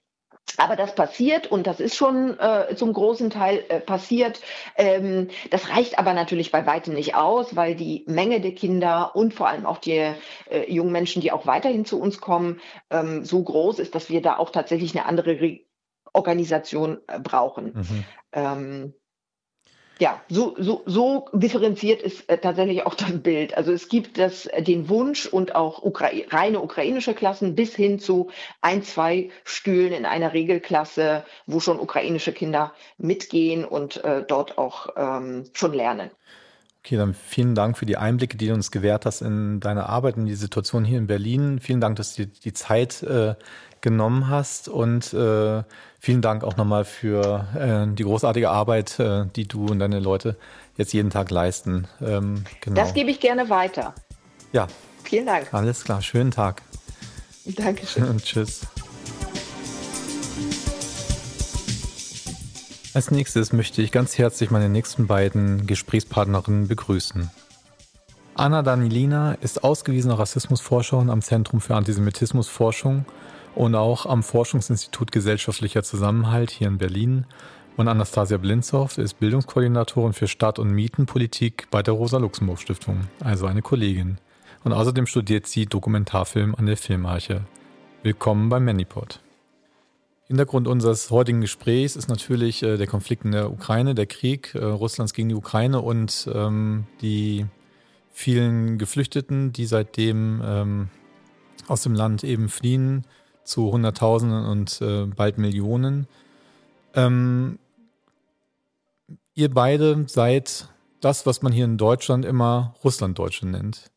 aber 0.58 0.76
das 0.76 0.96
passiert 0.96 1.48
und 1.48 1.68
das 1.68 1.80
ist 1.80 1.96
schon 1.96 2.38
äh, 2.40 2.76
zum 2.76 2.94
großen 2.94 3.30
Teil 3.30 3.64
äh, 3.70 3.80
passiert. 3.80 4.42
Ähm, 4.76 5.30
das 5.50 5.70
reicht 5.70 5.98
aber 5.98 6.14
natürlich 6.14 6.52
bei 6.52 6.66
weitem 6.66 6.94
nicht 6.94 7.16
aus, 7.16 7.56
weil 7.56 7.76
die 7.76 8.04
Menge 8.08 8.42
der 8.42 8.54
Kinder 8.54 9.16
und 9.16 9.34
vor 9.34 9.48
allem 9.48 9.66
auch 9.66 9.78
die 9.78 10.14
äh, 10.50 10.72
jungen 10.72 10.92
Menschen, 10.92 11.22
die 11.22 11.32
auch 11.32 11.46
weiterhin 11.46 11.86
zu 11.86 12.00
uns 12.00 12.20
kommen, 12.20 12.60
ähm, 12.90 13.24
so 13.24 13.42
groß 13.42 13.80
ist, 13.80 13.96
dass 13.96 14.10
wir 14.10 14.22
da 14.22 14.38
auch 14.38 14.50
tatsächlich 14.50 14.96
eine 14.96 15.06
andere 15.06 15.40
Re 15.40 15.60
Organisation 16.14 17.00
äh, 17.08 17.20
brauchen. 17.20 17.74
Mhm. 17.74 18.04
Ähm, 18.34 18.94
ja, 20.02 20.20
so, 20.30 20.56
so, 20.58 20.82
so 20.88 21.28
differenziert 21.32 22.02
ist 22.02 22.28
äh, 22.28 22.40
tatsächlich 22.40 22.88
auch 22.88 22.96
das 22.96 23.20
Bild. 23.20 23.56
Also 23.56 23.72
es 23.72 23.88
gibt 23.88 24.18
das, 24.18 24.48
äh, 24.48 24.64
den 24.64 24.90
Wunsch 24.90 25.28
und 25.28 25.54
auch 25.54 25.84
Ukra 25.84 26.10
reine 26.32 26.60
ukrainische 26.60 27.14
Klassen 27.14 27.54
bis 27.54 27.76
hin 27.76 28.00
zu 28.00 28.32
ein, 28.62 28.82
zwei 28.82 29.30
Stühlen 29.44 29.94
in 29.94 30.08
einer 30.08 30.34
Regelklasse, 30.34 31.24
wo 31.46 31.60
schon 31.60 31.80
ukrainische 31.80 32.34
Kinder 32.34 32.74
mitgehen 32.98 33.64
und 33.64 34.04
äh, 34.04 34.24
dort 34.28 34.58
auch 34.58 34.90
ähm, 34.98 35.44
schon 35.54 35.74
lernen. 35.74 36.10
Okay, 36.84 36.98
dann 36.98 37.14
vielen 37.14 37.54
Dank 37.54 37.78
für 37.78 37.86
die 37.86 37.98
Einblicke, 37.98 38.38
die 38.38 38.48
du 38.48 38.56
uns 38.56 38.72
gewährt 38.72 39.06
hast 39.06 39.22
in 39.22 39.60
deine 39.60 39.88
Arbeit, 39.88 40.18
in 40.18 40.26
die 40.26 40.34
Situation 40.34 40.84
hier 40.84 40.98
in 40.98 41.06
Berlin. 41.06 41.60
Vielen 41.60 41.80
Dank, 41.80 41.98
dass 41.98 42.16
du 42.16 42.26
die 42.26 42.54
Zeit 42.54 43.04
äh, 43.04 43.36
genommen 43.82 44.30
hast 44.30 44.70
und 44.70 45.14
äh, 45.14 45.64
vielen 46.00 46.22
Dank 46.22 46.44
auch 46.44 46.58
nochmal 46.58 46.86
für 46.86 47.48
äh, 47.56 47.94
die 47.94 48.04
großartige 48.04 48.50
Arbeit, 48.50 49.00
äh, 49.00 49.26
die 49.36 49.48
du 49.48 49.66
und 49.66 49.80
deine 49.80 50.00
Leute 50.00 50.38
jetzt 50.78 50.94
jeden 50.94 51.10
Tag 51.10 51.32
leisten. 51.32 51.88
Ähm, 52.02 52.46
genau. 52.62 52.76
Das 52.76 52.94
gebe 52.94 53.12
ich 53.12 53.20
gerne 53.20 53.50
weiter. 53.50 53.94
Ja. 54.54 54.68
Vielen 55.04 55.26
Dank. 55.26 55.54
Alles 55.54 55.84
klar, 55.84 56.02
schönen 56.02 56.32
Tag. 56.32 56.62
Dankeschön. 57.46 58.18
Tschüss. 58.24 58.62
Als 62.94 63.10
nächstes 63.10 63.54
möchte 63.54 63.82
ich 63.82 63.92
ganz 63.92 64.18
herzlich 64.18 64.52
meine 64.52 64.70
nächsten 64.70 65.08
beiden 65.08 65.66
Gesprächspartnerinnen 65.66 66.68
begrüßen. 66.68 67.32
Anna 68.36 68.64
Danilina 68.64 69.34
ist 69.34 69.64
ausgewiesene 69.64 70.18
Rassismusforscherin 70.18 71.10
am 71.10 71.22
Zentrum 71.22 71.62
für 71.62 71.76
Antisemitismusforschung 71.76 73.06
und 73.56 73.76
auch 73.76 74.06
am 74.06 74.24
Forschungsinstitut 74.24 75.12
Gesellschaftlicher 75.12 75.84
Zusammenhalt 75.84 76.52
hier 76.52 76.68
in 76.68 76.78
Berlin. 76.78 77.26
Und 77.78 77.88
Anastasia 77.88 78.38
Blinzow 78.38 78.98
ist 78.98 79.20
Bildungskoordinatorin 79.20 80.14
für 80.14 80.28
Stadt- 80.28 80.60
und 80.60 80.72
Mietenpolitik 80.72 81.68
bei 81.72 81.82
der 81.82 81.94
Rosa-Luxemburg-Stiftung, 81.94 83.08
also 83.22 83.46
eine 83.46 83.62
Kollegin. 83.62 84.18
und 84.64 84.74
außerdem 84.74 85.08
studiert 85.08 85.48
sie 85.48 85.66
Dokumentarfilm 85.66 86.54
an 86.54 86.68
der 86.68 86.78
Filmarche. 86.78 87.42
Willkommen 88.04 88.50
beim 88.50 88.66
Manipod. 88.66 89.22
Hintergrund 90.28 90.68
unseres 90.68 91.10
heutigen 91.12 91.42
Gesprächs 91.42 91.96
ist 91.96 92.08
natürlich 92.08 92.64
äh, 92.64 92.78
der 92.78 92.88
Konflikt 92.88 93.26
in 93.26 93.32
der 93.32 93.52
Ukraine, 93.52 93.96
der 93.96 94.06
Krieg 94.06 94.56
äh, 94.56 94.64
Russlands 94.64 95.14
gegen 95.14 95.30
die 95.30 95.36
Ukraine 95.36 95.82
und 95.82 96.30
ähm, 96.34 96.86
die 97.02 97.46
vielen 98.14 98.78
Geflüchteten, 98.78 99.52
die 99.52 99.66
seitdem 99.66 100.42
ähm, 100.44 100.90
aus 101.68 101.84
dem 101.84 101.94
Land 101.94 102.24
eben 102.24 102.50
fliehen, 102.50 103.06
zu 103.44 103.72
Hunderttausenden 103.72 104.46
und 104.46 104.82
äh, 104.82 105.06
bald 105.06 105.38
Millionen. 105.38 106.08
Ähm, 106.94 107.60
ihr 109.34 109.50
beide 109.54 110.06
seid 110.08 110.70
das, 111.00 111.26
was 111.26 111.42
man 111.42 111.52
hier 111.52 111.66
in 111.66 111.78
Deutschland 111.78 112.26
immer 112.26 112.76
Russlanddeutsche 112.84 113.48
nennt. 113.48 113.92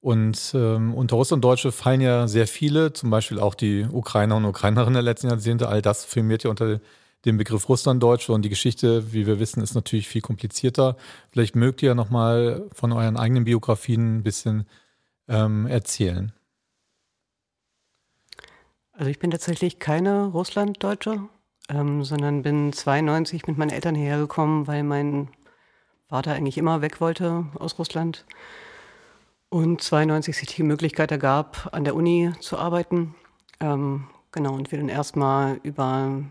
Und 0.00 0.52
ähm, 0.54 0.94
unter 0.94 1.16
Russlanddeutsche 1.16 1.72
fallen 1.72 2.00
ja 2.00 2.28
sehr 2.28 2.46
viele, 2.46 2.92
zum 2.92 3.10
Beispiel 3.10 3.40
auch 3.40 3.54
die 3.54 3.86
Ukrainer 3.90 4.36
und 4.36 4.44
Ukrainerinnen 4.44 4.94
der 4.94 5.02
letzten 5.02 5.28
Jahrzehnte. 5.28 5.68
All 5.68 5.82
das 5.82 6.04
firmiert 6.04 6.44
ja 6.44 6.50
unter 6.50 6.80
dem 7.24 7.38
Begriff 7.38 7.68
Russlanddeutsche 7.68 8.32
und 8.32 8.42
die 8.42 8.48
Geschichte, 8.48 9.12
wie 9.12 9.26
wir 9.26 9.40
wissen, 9.40 9.62
ist 9.62 9.74
natürlich 9.74 10.06
viel 10.06 10.20
komplizierter. 10.20 10.96
Vielleicht 11.30 11.56
mögt 11.56 11.82
ihr 11.82 11.88
ja 11.88 11.94
nochmal 11.94 12.68
von 12.72 12.92
euren 12.92 13.16
eigenen 13.16 13.44
Biografien 13.44 14.18
ein 14.18 14.22
bisschen 14.22 14.66
ähm, 15.28 15.66
erzählen. 15.66 16.32
Also 18.98 19.10
ich 19.10 19.18
bin 19.18 19.30
tatsächlich 19.30 19.78
keine 19.78 20.26
Russlanddeutsche, 20.28 21.28
ähm, 21.68 22.02
sondern 22.02 22.42
bin 22.42 22.72
92 22.72 23.46
mit 23.46 23.58
meinen 23.58 23.70
Eltern 23.70 23.94
hierher 23.94 24.16
gekommen, 24.16 24.66
weil 24.66 24.82
mein 24.84 25.28
Vater 26.08 26.32
eigentlich 26.32 26.56
immer 26.56 26.80
weg 26.80 26.98
wollte 27.00 27.44
aus 27.58 27.78
Russland. 27.78 28.24
Und 29.50 29.82
92 29.82 30.34
sich 30.34 30.48
die 30.48 30.62
Möglichkeit 30.62 31.10
ergab, 31.10 31.68
an 31.72 31.84
der 31.84 31.94
Uni 31.94 32.32
zu 32.40 32.56
arbeiten. 32.56 33.14
Ähm, 33.60 34.08
genau, 34.32 34.54
und 34.54 34.72
wir 34.72 34.78
dann 34.78 34.88
erstmal 34.88 35.60
über 35.62 36.22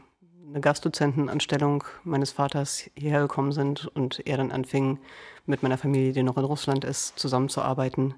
eine 0.48 0.60
Gastdozentenanstellung 0.60 1.84
meines 2.04 2.32
Vaters 2.32 2.90
hierher 2.98 3.22
gekommen 3.22 3.52
sind 3.52 3.86
und 3.94 4.26
er 4.26 4.38
dann 4.38 4.52
anfing, 4.52 4.98
mit 5.46 5.62
meiner 5.62 5.78
Familie, 5.78 6.14
die 6.14 6.24
noch 6.24 6.38
in 6.38 6.46
Russland 6.46 6.84
ist, 6.84 7.20
zusammenzuarbeiten 7.20 8.16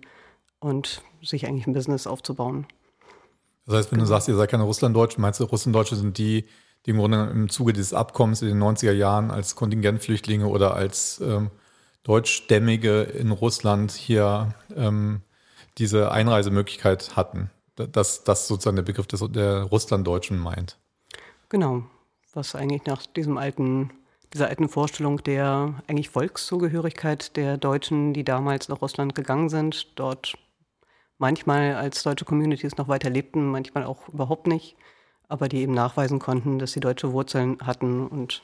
und 0.60 1.02
sich 1.22 1.46
eigentlich 1.46 1.68
ein 1.68 1.74
Business 1.74 2.08
aufzubauen. 2.08 2.66
Das 3.68 3.76
heißt, 3.76 3.92
wenn 3.92 3.98
genau. 3.98 4.08
du 4.08 4.10
sagst, 4.10 4.28
ihr 4.30 4.36
seid 4.36 4.50
keine 4.50 4.64
Russlanddeutschen, 4.64 5.22
meinst 5.22 5.40
du, 5.40 5.44
Russlanddeutsche 5.44 5.98
sind 5.98 6.18
die, 6.18 6.46
die 6.86 6.92
im 6.92 6.98
Grunde 6.98 7.30
im 7.32 7.50
Zuge 7.50 7.74
dieses 7.74 7.94
Abkommens 7.94 8.42
in 8.42 8.48
den 8.48 8.64
90er 8.64 8.94
Jahren 8.94 9.30
als 9.30 9.56
Kontingentflüchtlinge 9.56 10.48
oder 10.48 10.74
als 10.74 11.20
ähm, 11.20 11.52
Deutschstämmige 12.04 13.02
in 13.02 13.32
Russland 13.32 13.92
hier 13.92 14.56
ähm, 14.74 15.22
diese 15.78 16.12
Einreisemöglichkeit 16.12 17.18
hatten. 17.18 17.52
Dass 17.76 18.24
das 18.24 18.48
sozusagen 18.48 18.78
der 18.78 18.84
Begriff 18.84 19.06
des, 19.06 19.24
der 19.30 19.64
Russlanddeutschen 19.64 20.40
meint. 20.40 20.78
Genau, 21.50 21.84
was 22.34 22.56
eigentlich 22.56 22.86
nach 22.86 23.06
diesem 23.06 23.38
alten, 23.38 23.92
dieser 24.34 24.48
alten 24.48 24.70
Vorstellung 24.70 25.22
der 25.24 25.76
eigentlich 25.88 26.10
Volkszugehörigkeit 26.10 27.36
der 27.36 27.58
Deutschen, 27.58 28.14
die 28.14 28.24
damals 28.24 28.70
nach 28.70 28.82
Russland 28.82 29.14
gegangen 29.14 29.50
sind, 29.50 30.00
dort 30.00 30.38
manchmal 31.18 31.76
als 31.76 32.04
deutsche 32.04 32.26
Communities 32.26 32.78
noch 32.78 32.88
weiter 32.88 33.10
lebten, 33.10 33.48
manchmal 33.48 33.86
auch 33.86 34.08
überhaupt 34.10 34.48
nicht, 34.48 34.76
aber 35.28 35.50
die 35.50 35.58
eben 35.58 35.74
nachweisen 35.74 36.20
konnten, 36.20 36.60
dass 36.60 36.74
sie 36.74 36.80
deutsche 36.80 37.12
Wurzeln 37.12 37.58
hatten 37.62 38.08
und 38.08 38.44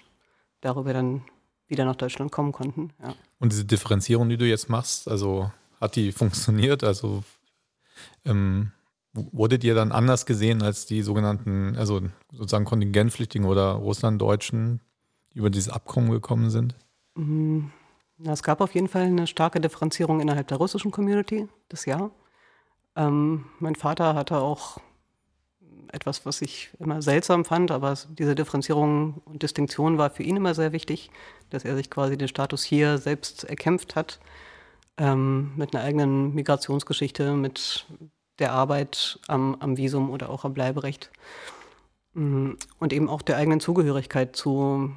darüber 0.62 0.94
dann 0.94 1.24
wieder 1.68 1.86
nach 1.86 1.96
Deutschland 1.96 2.32
kommen 2.32 2.52
konnten. 2.52 2.92
Ja. 3.02 3.16
Und 3.40 3.52
diese 3.52 3.66
Differenzierung, 3.66 4.30
die 4.30 4.38
du 4.38 4.46
jetzt 4.46 4.70
machst, 4.70 5.08
also 5.08 5.52
hat 5.80 5.96
die 5.96 6.12
funktioniert? 6.12 6.84
Also 6.84 7.24
ähm, 8.26 8.72
wurdet 9.14 9.64
ihr 9.64 9.76
dann 9.76 9.92
anders 9.92 10.26
gesehen 10.26 10.62
als 10.62 10.86
die 10.86 11.02
sogenannten, 11.02 11.76
also 11.78 12.02
sozusagen 12.32 12.66
Kontingentflüchtigen 12.66 13.46
oder 13.46 13.74
Russlanddeutschen, 13.74 14.82
die 15.34 15.40
über 15.40 15.50
dieses 15.50 15.70
Abkommen 15.70 16.12
gekommen 16.12 16.50
sind? 16.50 16.76
Mhm. 17.16 17.72
Es 18.26 18.44
gab 18.44 18.62
auf 18.62 18.74
jeden 18.74 18.88
Fall 18.88 19.04
eine 19.04 19.28
starke 19.28 19.60
Differenzierung 19.60 20.22
innerhalb 20.22 20.48
der 20.48 20.58
russischen 20.58 20.92
Community, 20.92 21.48
das 21.68 21.86
Jahr. 21.86 22.12
Ähm, 22.96 23.46
mein 23.60 23.76
Vater 23.76 24.16
hatte 24.16 24.40
auch 24.40 24.80
etwas, 25.94 26.26
was 26.26 26.42
ich 26.42 26.72
immer 26.80 27.02
seltsam 27.02 27.46
fand, 27.46 27.70
aber 27.72 27.96
diese 28.10 28.36
Differenzierung 28.36 29.22
und 29.26 29.44
Distinktion 29.44 29.98
war 29.98 30.10
für 30.10 30.24
ihn 30.24 30.36
immer 30.36 30.56
sehr 30.56 30.72
wichtig, 30.72 31.12
dass 31.52 31.66
er 31.66 31.76
sich 31.76 31.90
quasi 31.90 32.18
den 32.18 32.28
Status 32.28 32.64
hier 32.64 32.98
selbst 32.98 33.44
erkämpft 33.44 33.96
hat, 33.96 34.20
ähm, 34.98 35.54
mit 35.56 35.76
einer 35.76 35.84
eigenen 35.84 36.34
Migrationsgeschichte, 36.34 37.34
mit 37.34 37.86
der 38.40 38.52
Arbeit 38.54 39.20
am, 39.28 39.56
am 39.60 39.78
Visum 39.78 40.10
oder 40.10 40.30
auch 40.30 40.46
am 40.46 40.54
Bleiberecht. 40.54 41.12
Mm, 42.14 42.52
und 42.80 42.94
eben 42.94 43.08
auch 43.08 43.22
der 43.22 43.38
eigenen 43.38 43.60
Zugehörigkeit 43.60 44.36
zu, 44.36 44.92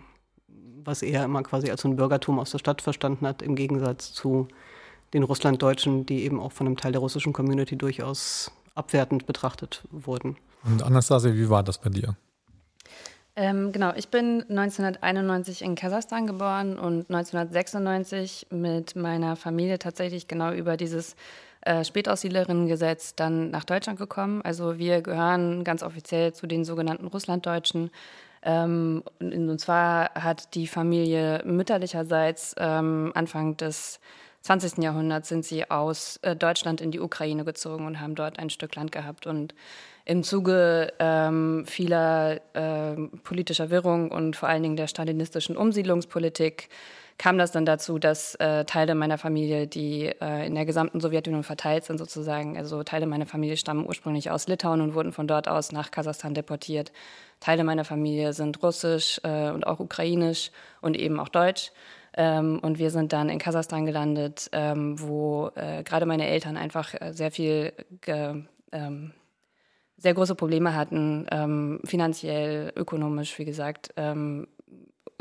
was 0.83 1.03
er 1.03 1.25
immer 1.25 1.43
quasi 1.43 1.71
als 1.71 1.85
ein 1.85 1.97
Bürgertum 1.97 2.39
aus 2.39 2.53
der 2.53 2.59
Stadt 2.59 2.81
verstanden 2.81 3.27
hat, 3.27 3.43
im 3.43 3.55
Gegensatz 3.55 4.13
zu 4.13 4.49
den 5.15 5.23
Russlanddeutschen, 5.23 6.07
die 6.07 6.25
eben 6.25 6.41
auch 6.41 6.53
von 6.53 6.67
einem 6.67 6.77
Teil 6.77 6.93
der 6.93 7.01
russischen 7.01 7.33
Community 7.33 7.77
durchaus 7.77 8.51
abwertend 8.75 9.27
betrachtet 9.27 9.85
wurden. 9.91 10.37
Und 10.65 10.83
Anastasia, 10.83 11.35
wie 11.35 11.49
war 11.49 11.63
das 11.63 11.79
bei 11.79 11.91
dir? 11.91 12.17
Ähm, 13.39 13.71
genau, 13.71 13.93
ich 13.95 14.09
bin 14.09 14.45
1991 14.49 15.63
in 15.63 15.75
Kasachstan 15.75 16.27
geboren 16.27 16.79
und 16.79 17.11
1996 17.11 18.47
mit 18.51 18.97
meiner 18.97 19.37
Familie 19.37 19.79
tatsächlich 19.79 20.27
genau 20.27 20.53
über 20.53 20.79
dieses 20.79 21.17
äh, 21.61 21.85
Spätaussiedlerinnengesetz 21.85 23.15
dann 23.15 23.51
nach 23.51 23.65
Deutschland 23.65 23.99
gekommen. 23.99 24.41
Also 24.43 24.79
wir 24.79 25.03
gehören 25.03 25.65
ganz 25.65 25.83
offiziell 25.83 26.33
zu 26.33 26.47
den 26.47 26.65
sogenannten 26.65 27.09
Russlanddeutschen. 27.09 27.91
Ähm, 28.43 29.03
und 29.19 29.61
zwar 29.61 30.15
hat 30.15 30.55
die 30.55 30.67
Familie 30.67 31.43
mütterlicherseits 31.45 32.55
ähm, 32.59 33.13
Anfang 33.15 33.57
des 33.59 34.01
20. 34.47 34.79
Jahrhunderts 34.79 35.29
sind 35.29 35.45
sie 35.45 35.69
aus 35.69 36.21
äh, 36.23 36.37
Deutschland 36.37 36.81
in 36.81 36.93
die 36.93 37.01
Ukraine 37.01 37.45
gezogen 37.45 37.85
und 37.85 38.01
haben 38.01 38.15
dort 38.15 38.39
ein 38.39 38.49
Stück 38.49 38.77
Land 38.77 38.93
gehabt. 38.93 39.27
Und 39.27 39.57
im 40.05 40.23
Zuge 40.23 40.93
ähm, 41.01 41.65
vieler 41.67 42.41
äh, 42.55 42.95
politischer 43.25 43.71
Wirrung 43.71 44.13
und 44.13 44.37
vor 44.37 44.49
allen 44.49 44.63
Dingen 44.63 44.77
der 44.77 44.87
stalinistischen 44.87 45.57
Umsiedlungspolitik 45.57 46.69
kam 47.19 47.39
das 47.39 47.51
dann 47.51 47.67
dazu, 47.67 47.99
dass 47.99 48.37
äh, 48.37 48.65
Teile 48.67 48.95
meiner 48.95 49.19
Familie, 49.19 49.67
die 49.67 50.13
äh, 50.21 50.47
in 50.47 50.55
der 50.55 50.65
gesamten 50.65 51.01
Sowjetunion 51.01 51.43
verteilt 51.43 51.85
sind, 51.85 51.99
sozusagen, 51.99 52.57
also 52.57 52.85
Teile 52.85 53.07
meiner 53.07 53.27
Familie 53.27 53.57
stammen 53.57 53.85
ursprünglich 53.85 54.31
aus 54.31 54.47
Litauen 54.47 54.81
und 54.81 54.95
wurden 54.95 55.13
von 55.13 55.27
dort 55.27 55.49
aus 55.49 55.73
nach 55.73 55.91
Kasachstan 55.91 56.35
deportiert. 56.35 56.93
Teile 57.41 57.65
meiner 57.65 57.85
Familie 57.85 58.33
sind 58.33 58.63
russisch 58.63 59.21
äh, 59.25 59.51
und 59.51 59.67
auch 59.67 59.81
ukrainisch 59.81 60.53
und 60.83 60.97
eben 60.97 61.19
auch 61.19 61.31
deutsch. 61.31 61.73
Ähm, 62.17 62.59
und 62.61 62.79
wir 62.79 62.91
sind 62.91 63.13
dann 63.13 63.29
in 63.29 63.39
Kasachstan 63.39 63.85
gelandet, 63.85 64.49
ähm, 64.53 64.99
wo 65.01 65.51
äh, 65.55 65.83
gerade 65.83 66.07
meine 66.07 66.27
Eltern 66.27 66.57
einfach 66.57 66.95
äh, 66.95 67.13
sehr 67.13 67.31
viel, 67.31 67.73
ge, 68.01 68.45
ähm, 68.73 69.13
sehr 69.99 70.15
große 70.15 70.35
Probleme 70.35 70.75
hatten, 70.75 71.27
ähm, 71.31 71.81
finanziell, 71.85 72.73
ökonomisch, 72.75 73.39
wie 73.39 73.45
gesagt, 73.45 73.93
ähm, 73.97 74.47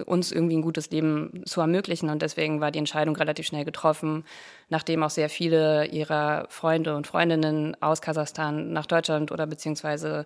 uns 0.05 0.31
irgendwie 0.31 0.57
ein 0.57 0.61
gutes 0.61 0.89
Leben 0.89 1.43
zu 1.45 1.61
ermöglichen. 1.61 2.09
Und 2.09 2.21
deswegen 2.21 2.59
war 2.59 2.71
die 2.71 2.79
Entscheidung 2.79 3.15
relativ 3.15 3.45
schnell 3.45 3.65
getroffen, 3.65 4.25
nachdem 4.69 5.03
auch 5.03 5.09
sehr 5.09 5.29
viele 5.29 5.85
ihrer 5.87 6.47
Freunde 6.49 6.95
und 6.95 7.07
Freundinnen 7.07 7.81
aus 7.81 8.01
Kasachstan 8.01 8.73
nach 8.73 8.85
Deutschland 8.85 9.31
oder 9.31 9.47
beziehungsweise 9.47 10.25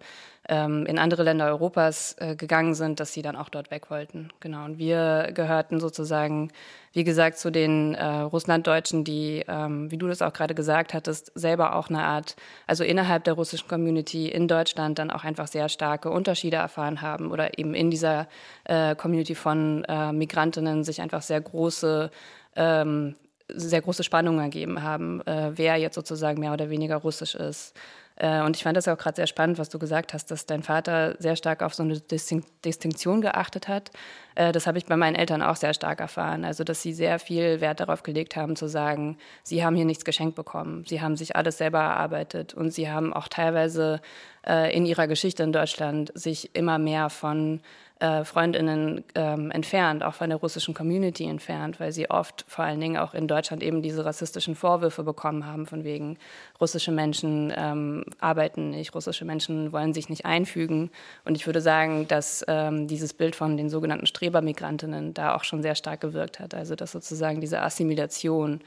ähm, 0.50 0.86
in 0.88 0.98
andere 0.98 1.24
Länder 1.24 1.46
Europas 1.46 2.16
äh, 2.20 2.36
gegangen 2.36 2.74
sind, 2.74 3.00
dass 3.00 3.14
sie 3.14 3.22
dann 3.22 3.36
auch 3.36 3.50
dort 3.50 3.70
weg 3.70 3.90
wollten. 3.92 4.30
Genau. 4.40 4.66
Und 4.66 4.80
wir 4.80 5.32
gehörten 5.34 5.80
sozusagen, 5.80 6.52
wie 6.92 7.04
gesagt, 7.04 7.38
zu 7.38 7.52
den 7.52 7.94
äh, 7.94 8.04
Russlanddeutschen, 8.04 9.04
die, 9.04 9.46
ähm, 9.48 9.92
wie 9.92 9.98
du 9.98 10.08
das 10.08 10.24
auch 10.24 10.34
gerade 10.34 10.56
gesagt 10.56 10.94
hattest, 10.96 11.32
selber 11.36 11.76
auch 11.76 11.90
eine 11.90 12.04
Art, 12.04 12.36
also 12.66 12.84
innerhalb 12.84 13.24
der 13.24 13.34
russischen 13.34 13.68
Community 13.68 14.28
in 14.28 14.48
Deutschland 14.48 14.98
dann 14.98 15.12
auch 15.12 15.24
einfach 15.24 15.48
sehr 15.48 15.70
starke 15.70 16.10
Unterschiede 16.10 16.58
erfahren 16.58 17.02
haben 17.02 17.32
oder 17.32 17.60
eben 17.60 17.76
in 17.76 17.92
dieser 17.92 18.28
äh, 18.64 18.96
Community 18.96 19.36
von 19.36 19.84
äh, 19.86 20.12
Migrantinnen 20.12 20.84
sich 20.84 21.00
einfach 21.00 21.22
sehr 21.22 21.42
große 21.42 22.10
ähm, 22.56 23.16
sehr 23.52 23.82
große 23.82 24.04
Spannungen 24.04 24.42
ergeben 24.42 24.84
haben, 24.84 25.22
äh, 25.26 25.52
wer 25.56 25.78
jetzt 25.78 25.96
sozusagen 25.96 26.40
mehr 26.40 26.54
oder 26.54 26.70
weniger 26.70 26.98
russisch 26.98 27.36
ist. 27.36 27.76
Äh, 28.20 28.42
und 28.42 28.56
ich 28.56 28.64
fand 28.64 28.78
das 28.78 28.88
auch 28.88 28.98
gerade 28.98 29.16
sehr 29.16 29.28
spannend, 29.28 29.58
was 29.58 29.70
du 29.70 29.80
gesagt 29.80 30.14
hast, 30.14 30.30
dass 30.30 30.46
dein 30.46 30.62
Vater 30.62 31.16
sehr 31.20 31.36
stark 31.36 31.64
auf 31.64 31.74
so 31.74 31.84
eine 31.84 32.00
Distinktion 32.00 33.22
geachtet 33.22 33.68
hat. 33.68 33.92
Äh, 34.40 34.54
das 34.54 34.68
habe 34.68 34.78
ich 34.78 34.86
bei 34.86 34.96
meinen 34.96 35.16
Eltern 35.16 35.42
auch 35.42 35.58
sehr 35.58 35.74
stark 35.74 36.00
erfahren. 36.00 36.46
Also, 36.46 36.64
dass 36.64 36.82
sie 36.82 36.94
sehr 36.94 37.20
viel 37.20 37.60
Wert 37.60 37.82
darauf 37.82 38.04
gelegt 38.04 38.38
haben, 38.38 38.56
zu 38.56 38.68
sagen, 38.68 39.18
sie 39.44 39.66
haben 39.66 39.76
hier 39.76 39.86
nichts 39.86 40.06
geschenkt 40.06 40.36
bekommen. 40.36 40.86
Sie 40.88 41.02
haben 41.02 41.18
sich 41.18 41.36
alles 41.36 41.58
selber 41.58 41.80
erarbeitet 41.80 42.54
und 42.54 42.72
sie 42.72 42.90
haben 42.90 43.14
auch 43.14 43.28
teilweise 43.28 44.02
äh, 44.48 44.74
in 44.76 44.86
ihrer 44.86 45.08
Geschichte 45.08 45.44
in 45.44 45.52
Deutschland 45.52 46.12
sich 46.16 46.56
immer 46.56 46.80
mehr 46.80 47.10
von 47.10 47.60
äh, 48.00 48.24
Freundinnen 48.24 49.04
ähm, 49.14 49.52
entfernt, 49.52 50.04
auch 50.04 50.14
von 50.14 50.30
der 50.30 50.40
russischen 50.40 50.74
Community 50.74 51.26
entfernt, 51.26 51.82
weil 51.82 51.92
sie 51.92 52.10
oft 52.10 52.46
vor 52.48 52.64
allen 52.64 52.80
Dingen 52.80 52.96
auch 52.96 53.14
in 53.14 53.28
Deutschland 53.28 53.62
eben 53.62 53.82
diese 53.82 54.06
rassistischen 54.06 54.56
Vorwürfe 54.56 55.04
bekommen 55.04 55.46
haben, 55.46 55.66
von 55.66 55.84
wegen 55.84 56.18
russische 56.62 56.94
Menschen 56.94 57.52
ähm, 57.58 58.06
arbeiten 58.20 58.70
nicht, 58.70 58.96
russische 58.96 59.26
Menschen 59.26 59.74
wollen 59.74 59.94
sich 59.94 60.08
nicht 60.08 60.26
einfügen. 60.26 60.92
Und 61.26 61.36
ich 61.36 61.46
würde 61.46 61.60
sagen, 61.60 62.08
dass 62.08 62.46
ähm, 62.48 62.88
dieses 62.88 63.14
Bild 63.14 63.36
von 63.36 63.58
den 63.58 63.70
sogenannten 63.70 64.06
Strebermigrantinnen 64.30 65.14
da 65.14 65.36
auch 65.36 65.44
schon 65.44 65.62
sehr 65.62 65.76
stark 65.76 66.02
gewirkt 66.02 66.40
hat. 66.40 66.54
Also 66.54 66.76
dass 66.76 66.92
sozusagen 66.92 67.42
diese 67.42 67.62
Assimilation 67.62 68.62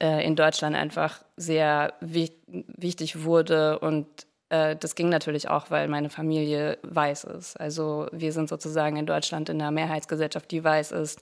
äh, 0.00 0.24
in 0.26 0.36
Deutschland 0.36 0.76
einfach 0.76 1.22
sehr 1.36 1.94
wichtig 2.00 3.24
wurde 3.24 3.78
und 3.78 4.06
äh, 4.48 4.76
das 4.76 4.94
ging 4.94 5.08
natürlich 5.08 5.48
auch, 5.48 5.70
weil 5.70 5.88
meine 5.88 6.10
Familie 6.10 6.78
weiß 6.82 7.24
ist. 7.24 7.58
Also 7.60 8.08
wir 8.12 8.32
sind 8.32 8.48
sozusagen 8.48 8.96
in 8.96 9.06
Deutschland 9.06 9.48
in 9.48 9.60
einer 9.60 9.70
Mehrheitsgesellschaft, 9.70 10.50
die 10.50 10.64
weiß 10.64 10.92
ist 10.92 11.20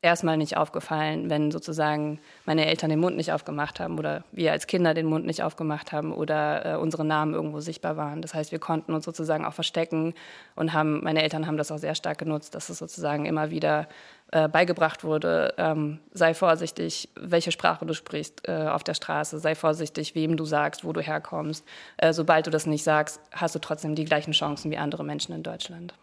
erstmal 0.00 0.36
nicht 0.36 0.56
aufgefallen, 0.56 1.28
wenn 1.28 1.50
sozusagen 1.50 2.20
meine 2.46 2.66
Eltern 2.66 2.90
den 2.90 3.00
Mund 3.00 3.16
nicht 3.16 3.32
aufgemacht 3.32 3.80
haben 3.80 3.98
oder 3.98 4.22
wir 4.30 4.52
als 4.52 4.68
Kinder 4.68 4.94
den 4.94 5.06
Mund 5.06 5.26
nicht 5.26 5.42
aufgemacht 5.42 5.90
haben 5.90 6.12
oder 6.12 6.64
äh, 6.64 6.76
unsere 6.76 7.04
Namen 7.04 7.34
irgendwo 7.34 7.58
sichtbar 7.58 7.96
waren. 7.96 8.22
Das 8.22 8.32
heißt, 8.32 8.52
wir 8.52 8.60
konnten 8.60 8.92
uns 8.92 9.04
sozusagen 9.04 9.44
auch 9.44 9.54
verstecken 9.54 10.14
und 10.54 10.72
haben, 10.72 11.02
meine 11.02 11.22
Eltern 11.22 11.48
haben 11.48 11.56
das 11.56 11.72
auch 11.72 11.78
sehr 11.78 11.96
stark 11.96 12.18
genutzt, 12.18 12.54
dass 12.54 12.68
es 12.68 12.78
sozusagen 12.78 13.26
immer 13.26 13.50
wieder 13.50 13.88
äh, 14.30 14.48
beigebracht 14.48 15.02
wurde, 15.02 15.54
ähm, 15.58 15.98
sei 16.12 16.32
vorsichtig, 16.32 17.08
welche 17.16 17.50
Sprache 17.50 17.84
du 17.84 17.92
sprichst 17.92 18.46
äh, 18.46 18.68
auf 18.68 18.84
der 18.84 18.94
Straße, 18.94 19.40
sei 19.40 19.56
vorsichtig, 19.56 20.14
wem 20.14 20.36
du 20.36 20.44
sagst, 20.44 20.84
wo 20.84 20.92
du 20.92 21.00
herkommst. 21.00 21.64
Äh, 21.96 22.12
sobald 22.12 22.46
du 22.46 22.50
das 22.52 22.66
nicht 22.66 22.84
sagst, 22.84 23.20
hast 23.32 23.56
du 23.56 23.58
trotzdem 23.58 23.96
die 23.96 24.04
gleichen 24.04 24.32
Chancen 24.32 24.70
wie 24.70 24.78
andere 24.78 25.02
Menschen 25.02 25.34
in 25.34 25.42
Deutschland. 25.42 25.94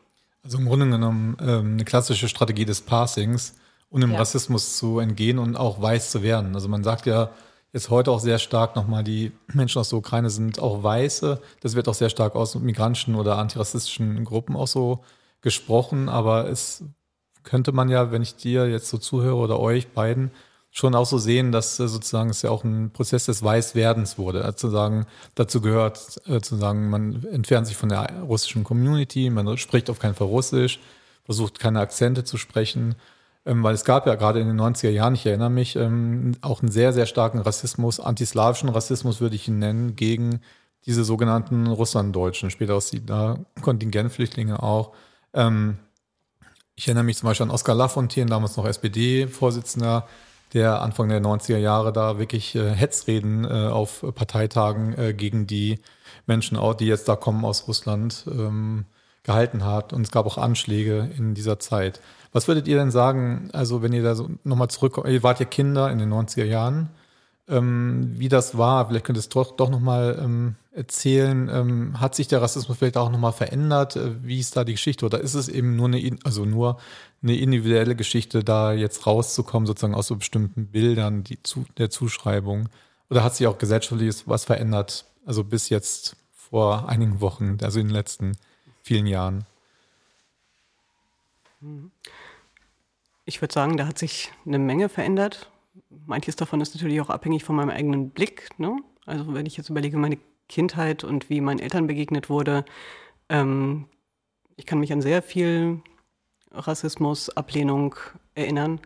Also 0.44 0.58
im 0.58 0.66
Grunde 0.66 0.90
genommen 0.90 1.38
ähm, 1.40 1.74
eine 1.74 1.86
klassische 1.86 2.28
Strategie 2.28 2.66
des 2.66 2.82
Passings 2.82 3.56
und 3.90 4.02
dem 4.02 4.12
ja. 4.12 4.18
Rassismus 4.18 4.78
zu 4.78 5.00
entgehen 5.00 5.40
und 5.40 5.56
auch 5.56 5.82
weiß 5.82 6.12
zu 6.12 6.24
werden. 6.24 6.56
Also 6.56 6.68
man 6.68 6.84
sagt 6.84 7.06
ja 7.06 7.30
jetzt 7.74 7.90
heute 7.90 8.12
auch 8.12 8.20
sehr 8.20 8.40
stark 8.40 8.76
nochmal, 8.76 9.04
die 9.04 9.32
Menschen 9.54 9.80
aus 9.80 9.90
der 9.90 10.00
Ukraine 10.00 10.30
sind 10.30 10.60
auch 10.60 10.84
Weiße. 10.84 11.42
Das 11.60 11.76
wird 11.76 11.88
auch 11.90 11.94
sehr 11.94 12.10
stark 12.10 12.36
aus 12.36 12.56
migrantischen 12.56 13.16
oder 13.16 13.38
antirassistischen 13.38 14.24
Gruppen 14.24 14.56
auch 14.56 14.68
so 14.68 15.04
gesprochen, 15.42 16.10
aber 16.10 16.50
es 16.50 16.84
könnte 17.44 17.72
man 17.72 17.90
ja, 17.90 18.12
wenn 18.12 18.22
ich 18.22 18.36
dir 18.36 18.68
jetzt 18.68 18.88
so 18.88 18.98
zuhöre 18.98 19.36
oder 19.36 19.60
euch 19.60 19.90
beiden, 19.90 20.32
schon 20.72 20.94
auch 20.94 21.06
so 21.06 21.18
sehen, 21.18 21.54
dass 21.54 21.80
äh, 21.80 21.88
sozusagen 21.88 22.30
es 22.30 22.42
ja 22.42 22.50
auch 22.50 22.66
ein 22.66 22.92
Prozess 22.92 23.26
des 23.26 23.42
Weißwerdens 23.44 24.18
wurde. 24.18 24.44
Also 24.44 24.70
sagen, 24.70 25.06
dazu 25.34 25.62
gehört 25.62 26.22
äh, 26.28 26.42
zu 26.42 26.58
sagen, 26.58 26.90
man 26.90 27.24
entfernt 27.32 27.68
sich 27.68 27.78
von 27.78 27.90
der 27.90 28.22
russischen 28.24 28.66
Community, 28.66 29.30
man 29.30 29.58
spricht 29.58 29.90
auf 29.90 30.00
keinen 30.00 30.16
Fall 30.16 30.28
Russisch, 30.28 30.80
versucht 31.24 31.60
keine 31.60 31.80
Akzente 31.80 32.26
zu 32.26 32.38
sprechen 32.38 32.96
weil 33.46 33.76
es 33.76 33.86
gab 33.86 34.08
ja 34.08 34.16
gerade 34.16 34.40
in 34.40 34.48
den 34.48 34.60
90er 34.60 34.90
Jahren, 34.90 35.14
ich 35.14 35.26
erinnere 35.26 35.52
mich, 35.52 35.76
ähm, 35.76 36.34
auch 36.42 36.62
einen 36.62 36.72
sehr, 36.72 36.94
sehr 36.94 37.06
starken 37.06 37.40
Rassismus, 37.40 38.00
antislawischen 38.00 38.70
Rassismus 38.70 39.22
würde 39.22 39.36
ich 39.36 39.48
ihn 39.48 39.60
nennen, 39.60 39.96
gegen 39.96 40.42
diese 40.86 41.04
sogenannten 41.04 41.68
Russlanddeutschen, 41.68 42.50
später 42.50 42.76
aus 42.76 42.92
da 43.06 43.40
Kontingentflüchtlinge 43.62 44.62
auch. 44.62 44.94
Ähm, 45.34 45.78
ich 46.76 46.88
erinnere 46.88 47.06
mich 47.06 47.18
zum 47.18 47.28
Beispiel 47.30 47.46
an 47.46 47.52
Oskar 47.52 47.76
Lafontaine, 47.76 48.30
damals 48.30 48.58
noch 48.58 48.66
SPD-Vorsitzender, 48.66 50.08
der 50.54 50.82
Anfang 50.82 51.10
der 51.10 51.22
90er 51.22 51.58
Jahre 51.58 51.94
da 51.94 52.18
wirklich 52.20 52.56
äh, 52.56 52.72
Hetzreden 52.72 53.46
äh, 53.46 53.68
auf 53.68 54.06
Parteitagen 54.16 54.98
äh, 54.98 55.14
gegen 55.14 55.48
die 55.48 55.80
Menschen, 56.26 56.58
die 56.80 56.88
jetzt 56.88 57.08
da 57.08 57.16
kommen 57.16 57.46
aus 57.46 57.68
Russland, 57.68 58.26
ähm, 58.28 58.86
gehalten 59.24 59.66
hat. 59.66 59.92
Und 59.92 60.02
es 60.02 60.12
gab 60.12 60.26
auch 60.26 60.38
Anschläge 60.38 61.10
in 61.18 61.34
dieser 61.34 61.60
Zeit. 61.60 62.00
Was 62.36 62.50
würdet 62.50 62.68
ihr 62.68 62.76
denn 62.76 62.92
sagen, 62.92 63.48
also 63.54 63.82
wenn 63.82 63.94
ihr 63.94 64.04
da 64.04 64.14
so 64.14 64.30
nochmal 64.44 64.68
zurückkommt, 64.68 65.08
ihr 65.08 65.24
wart 65.24 65.40
ja 65.40 65.46
Kinder 65.46 65.90
in 65.90 66.00
den 66.00 66.12
90er 66.12 66.44
Jahren, 66.44 66.90
ähm, 67.48 68.12
wie 68.18 68.28
das 68.28 68.58
war, 68.58 68.86
vielleicht 68.86 69.06
könnt 69.06 69.18
ihr 69.18 69.22
es 69.22 69.30
doch, 69.30 69.56
doch 69.56 69.70
nochmal 69.70 70.20
ähm, 70.22 70.56
erzählen. 70.74 71.48
Ähm, 71.48 72.02
hat 72.02 72.14
sich 72.14 72.28
der 72.28 72.42
Rassismus 72.42 72.78
vielleicht 72.78 72.98
auch 72.98 73.10
nochmal 73.10 73.32
verändert? 73.32 73.96
Äh, 73.96 74.22
wie 74.22 74.38
ist 74.38 74.58
da 74.58 74.66
die 74.66 74.74
Geschichte? 74.74 75.06
Oder 75.06 75.22
ist 75.22 75.34
es 75.34 75.48
eben 75.48 75.78
nur 75.78 75.88
eine, 75.88 76.18
also 76.26 76.44
nur 76.44 76.78
eine 77.24 77.38
individuelle 77.38 77.96
Geschichte, 77.96 78.44
da 78.44 78.74
jetzt 78.74 79.08
rauszukommen, 79.08 79.66
sozusagen 79.66 79.96
aus 79.96 80.08
so 80.08 80.18
bestimmten 80.18 80.68
Bildern 80.68 81.24
die 81.24 81.42
zu, 81.42 81.64
der 81.78 81.90
Zuschreibung? 81.90 82.68
Oder 83.10 83.24
hat 83.24 83.38
sich 83.38 83.48
auch 83.48 83.60
gesellschaftlich 83.60 84.28
was 84.28 84.44
verändert? 84.44 85.06
Also 85.26 85.46
bis 85.46 85.70
jetzt 85.70 86.18
vor 86.34 86.90
einigen 86.90 87.22
Wochen, 87.22 87.60
also 87.62 87.80
in 87.80 87.88
den 87.88 87.96
letzten 87.96 88.34
vielen 88.84 89.08
Jahren? 89.08 89.46
Mhm. 91.62 91.92
Ich 93.26 93.42
würde 93.42 93.54
sagen, 93.54 93.78
da 93.78 93.88
hat 93.88 93.98
sich 93.98 94.32
eine 94.46 94.60
Menge 94.60 94.88
verändert. 94.88 95.52
Manches 95.90 96.36
davon 96.36 96.62
ist 96.62 96.76
natürlich 96.76 97.02
auch 97.02 97.10
abhängig 97.10 97.44
von 97.44 97.56
meinem 97.56 97.72
eigenen 97.72 98.12
Blick. 98.12 98.50
Ne? 98.60 98.78
Also 99.06 99.34
wenn 99.34 99.46
ich 99.46 99.58
jetzt 99.58 99.70
überlege, 99.70 99.98
meine 99.98 100.20
Kindheit 100.48 101.04
und 101.04 101.30
wie 101.30 101.42
meinen 101.42 101.60
Eltern 101.60 101.88
begegnet 101.88 102.30
wurde, 102.30 102.66
ähm, 103.30 103.88
ich 104.58 104.66
kann 104.66 104.80
mich 104.80 104.94
an 104.94 105.02
sehr 105.02 105.22
viel 105.22 105.82
Rassismus, 106.52 107.30
Ablehnung 107.30 107.96
erinnern. 108.36 108.80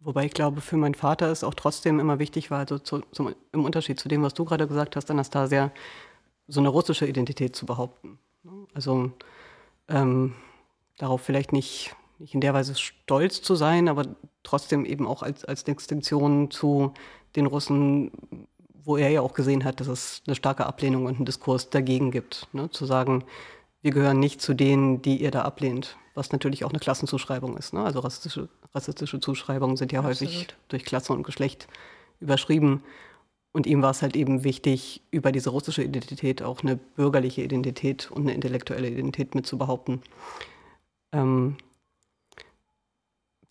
Wobei 0.00 0.26
ich 0.26 0.32
glaube, 0.32 0.60
für 0.60 0.76
meinen 0.76 0.94
Vater 0.94 1.30
es 1.30 1.42
auch 1.42 1.54
trotzdem 1.54 1.98
immer 1.98 2.18
wichtig 2.18 2.50
war, 2.50 2.60
also 2.60 2.78
zu, 2.78 3.00
zum, 3.10 3.34
im 3.52 3.64
Unterschied 3.64 3.98
zu 3.98 4.08
dem, 4.08 4.22
was 4.22 4.34
du 4.34 4.44
gerade 4.44 4.68
gesagt 4.68 4.94
hast, 4.94 5.10
Anastasia, 5.10 5.72
so 6.46 6.60
eine 6.60 6.68
russische 6.68 7.06
Identität 7.06 7.56
zu 7.56 7.66
behaupten. 7.66 8.18
Also 8.74 9.12
ähm, 9.88 10.34
darauf 10.96 11.22
vielleicht 11.22 11.52
nicht 11.52 11.96
nicht 12.18 12.34
in 12.34 12.40
der 12.40 12.54
Weise 12.54 12.74
stolz 12.74 13.42
zu 13.42 13.54
sein, 13.54 13.88
aber 13.88 14.04
trotzdem 14.42 14.84
eben 14.84 15.06
auch 15.06 15.22
als, 15.22 15.44
als 15.44 15.64
Distinktion 15.64 16.50
zu 16.50 16.92
den 17.36 17.46
Russen, 17.46 18.10
wo 18.84 18.96
er 18.96 19.10
ja 19.10 19.20
auch 19.20 19.34
gesehen 19.34 19.64
hat, 19.64 19.80
dass 19.80 19.86
es 19.86 20.22
eine 20.26 20.34
starke 20.34 20.66
Ablehnung 20.66 21.06
und 21.06 21.16
einen 21.16 21.26
Diskurs 21.26 21.70
dagegen 21.70 22.10
gibt. 22.10 22.48
Ne? 22.52 22.70
Zu 22.70 22.86
sagen, 22.86 23.24
wir 23.82 23.92
gehören 23.92 24.18
nicht 24.18 24.40
zu 24.40 24.54
denen, 24.54 25.02
die 25.02 25.20
ihr 25.22 25.30
da 25.30 25.42
ablehnt, 25.42 25.96
was 26.14 26.32
natürlich 26.32 26.64
auch 26.64 26.70
eine 26.70 26.80
Klassenzuschreibung 26.80 27.56
ist. 27.56 27.72
Ne? 27.72 27.82
Also 27.84 28.00
rassistische, 28.00 28.48
rassistische 28.74 29.20
Zuschreibungen 29.20 29.76
sind 29.76 29.92
ja 29.92 30.00
Absolut. 30.00 30.32
häufig 30.32 30.48
durch 30.68 30.84
Klasse 30.84 31.12
und 31.12 31.22
Geschlecht 31.22 31.68
überschrieben. 32.20 32.82
Und 33.52 33.66
ihm 33.66 33.82
war 33.82 33.90
es 33.90 34.02
halt 34.02 34.16
eben 34.16 34.44
wichtig, 34.44 35.02
über 35.10 35.32
diese 35.32 35.50
russische 35.50 35.82
Identität 35.82 36.42
auch 36.42 36.62
eine 36.62 36.76
bürgerliche 36.76 37.42
Identität 37.42 38.10
und 38.10 38.22
eine 38.22 38.34
intellektuelle 38.34 38.88
Identität 38.88 39.34
mitzubehaupten. 39.34 40.02
Ähm, 41.12 41.56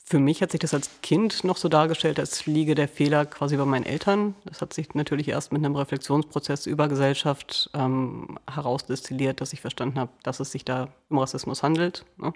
für 0.09 0.19
mich 0.19 0.41
hat 0.41 0.51
sich 0.51 0.61
das 0.61 0.73
als 0.73 0.89
Kind 1.01 1.43
noch 1.43 1.57
so 1.57 1.67
dargestellt, 1.67 2.17
als 2.17 2.45
liege 2.45 2.75
der 2.75 2.87
Fehler 2.87 3.25
quasi 3.25 3.57
bei 3.57 3.65
meinen 3.65 3.85
Eltern. 3.85 4.35
Das 4.45 4.61
hat 4.61 4.71
sich 4.71 4.95
natürlich 4.95 5.27
erst 5.27 5.51
mit 5.51 5.65
einem 5.65 5.75
Reflexionsprozess 5.75 6.65
über 6.65 6.87
Gesellschaft 6.87 7.69
ähm, 7.73 8.39
herausdestilliert, 8.49 9.41
dass 9.41 9.51
ich 9.51 9.59
verstanden 9.59 9.99
habe, 9.99 10.11
dass 10.23 10.39
es 10.39 10.49
sich 10.49 10.63
da 10.63 10.87
um 11.09 11.19
Rassismus 11.19 11.61
handelt. 11.61 12.05
Ne? 12.15 12.31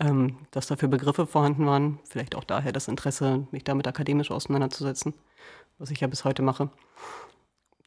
Ähm, 0.00 0.36
dass 0.50 0.66
dafür 0.66 0.88
Begriffe 0.88 1.28
vorhanden 1.28 1.64
waren. 1.64 2.00
Vielleicht 2.08 2.34
auch 2.34 2.42
daher 2.42 2.72
das 2.72 2.88
Interesse, 2.88 3.46
mich 3.52 3.62
damit 3.62 3.86
akademisch 3.86 4.32
auseinanderzusetzen, 4.32 5.14
was 5.78 5.92
ich 5.92 6.00
ja 6.00 6.08
bis 6.08 6.24
heute 6.24 6.42
mache. 6.42 6.70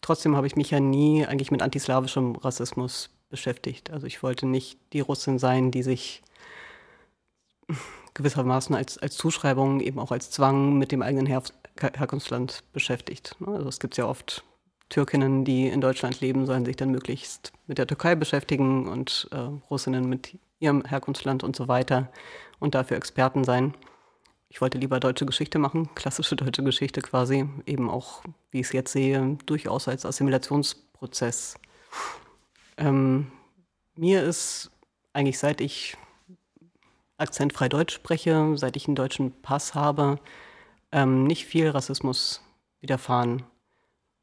Trotzdem 0.01 0.37
habe 0.37 0.47
ich 0.47 0.55
mich 0.55 0.71
ja 0.71 0.79
nie 0.79 1.25
eigentlich 1.25 1.51
mit 1.51 1.61
antislawischem 1.61 2.37
Rassismus 2.37 3.09
beschäftigt. 3.29 3.91
Also 3.91 4.07
ich 4.07 4.23
wollte 4.23 4.47
nicht 4.47 4.79
die 4.93 5.01
Russin 5.01 5.39
sein, 5.39 5.71
die 5.71 5.83
sich 5.83 6.23
gewissermaßen 8.19 8.75
als, 8.75 8.97
als 8.97 9.15
Zuschreibung, 9.15 9.79
eben 9.79 9.97
auch 9.97 10.11
als 10.11 10.29
Zwang 10.29 10.77
mit 10.77 10.91
dem 10.91 11.01
eigenen 11.01 11.25
Her 11.25 11.41
Herkunftsland 11.79 12.63
beschäftigt. 12.73 13.37
Ne? 13.39 13.47
Also 13.47 13.69
es 13.69 13.79
gibt 13.79 13.95
ja 13.95 14.05
oft 14.05 14.43
Türkinnen, 14.89 15.45
die 15.45 15.67
in 15.67 15.79
Deutschland 15.79 16.19
leben, 16.19 16.45
sollen 16.45 16.65
sich 16.65 16.75
dann 16.75 16.91
möglichst 16.91 17.53
mit 17.67 17.77
der 17.77 17.87
Türkei 17.87 18.15
beschäftigen 18.15 18.89
und 18.89 19.29
äh, 19.31 19.37
Russinnen 19.69 20.09
mit 20.09 20.37
ihrem 20.59 20.83
Herkunftsland 20.83 21.43
und 21.43 21.55
so 21.55 21.69
weiter 21.69 22.11
und 22.59 22.75
dafür 22.75 22.97
Experten 22.97 23.45
sein. 23.45 23.73
Ich 24.49 24.59
wollte 24.59 24.77
lieber 24.77 24.99
deutsche 24.99 25.25
Geschichte 25.25 25.57
machen, 25.57 25.89
klassische 25.95 26.35
deutsche 26.35 26.63
Geschichte 26.63 27.01
quasi, 27.01 27.47
eben 27.65 27.89
auch, 27.89 28.23
wie 28.51 28.59
ich 28.59 28.67
es 28.67 28.73
jetzt 28.73 28.91
sehe, 28.91 29.37
durchaus 29.45 29.87
als 29.87 30.05
Assimilationsprozess. 30.05 31.55
Ähm, 32.75 33.31
mir 33.95 34.23
ist 34.23 34.71
eigentlich 35.13 35.39
seit 35.39 35.61
ich 35.61 35.95
akzentfrei 37.19 37.69
Deutsch 37.69 37.93
spreche, 37.93 38.53
seit 38.55 38.75
ich 38.75 38.87
einen 38.87 38.95
deutschen 38.95 39.31
Pass 39.41 39.75
habe, 39.75 40.19
ähm, 40.91 41.25
nicht 41.25 41.45
viel 41.45 41.69
Rassismus 41.69 42.41
widerfahren. 42.81 43.43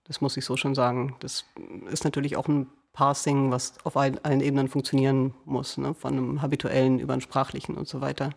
Das 0.05 0.21
muss 0.21 0.37
ich 0.37 0.45
so 0.45 0.57
schon 0.57 0.75
sagen. 0.75 1.17
Das 1.21 1.45
ist 1.91 2.05
natürlich 2.05 2.37
auch 2.37 2.49
ein 2.49 2.69
Passing, 2.93 3.51
was 3.51 3.75
auf 3.85 3.97
allen, 3.97 4.25
allen 4.25 4.41
Ebenen 4.41 4.69
funktionieren 4.69 5.35
muss, 5.45 5.77
ne? 5.77 5.95
von 5.95 6.15
einem 6.15 6.43
habituellen 6.43 6.99
über 6.99 7.13
einen 7.13 7.21
sprachlichen 7.21 7.77
und 7.77 7.87
so 7.89 8.01
weiter. 8.01 8.31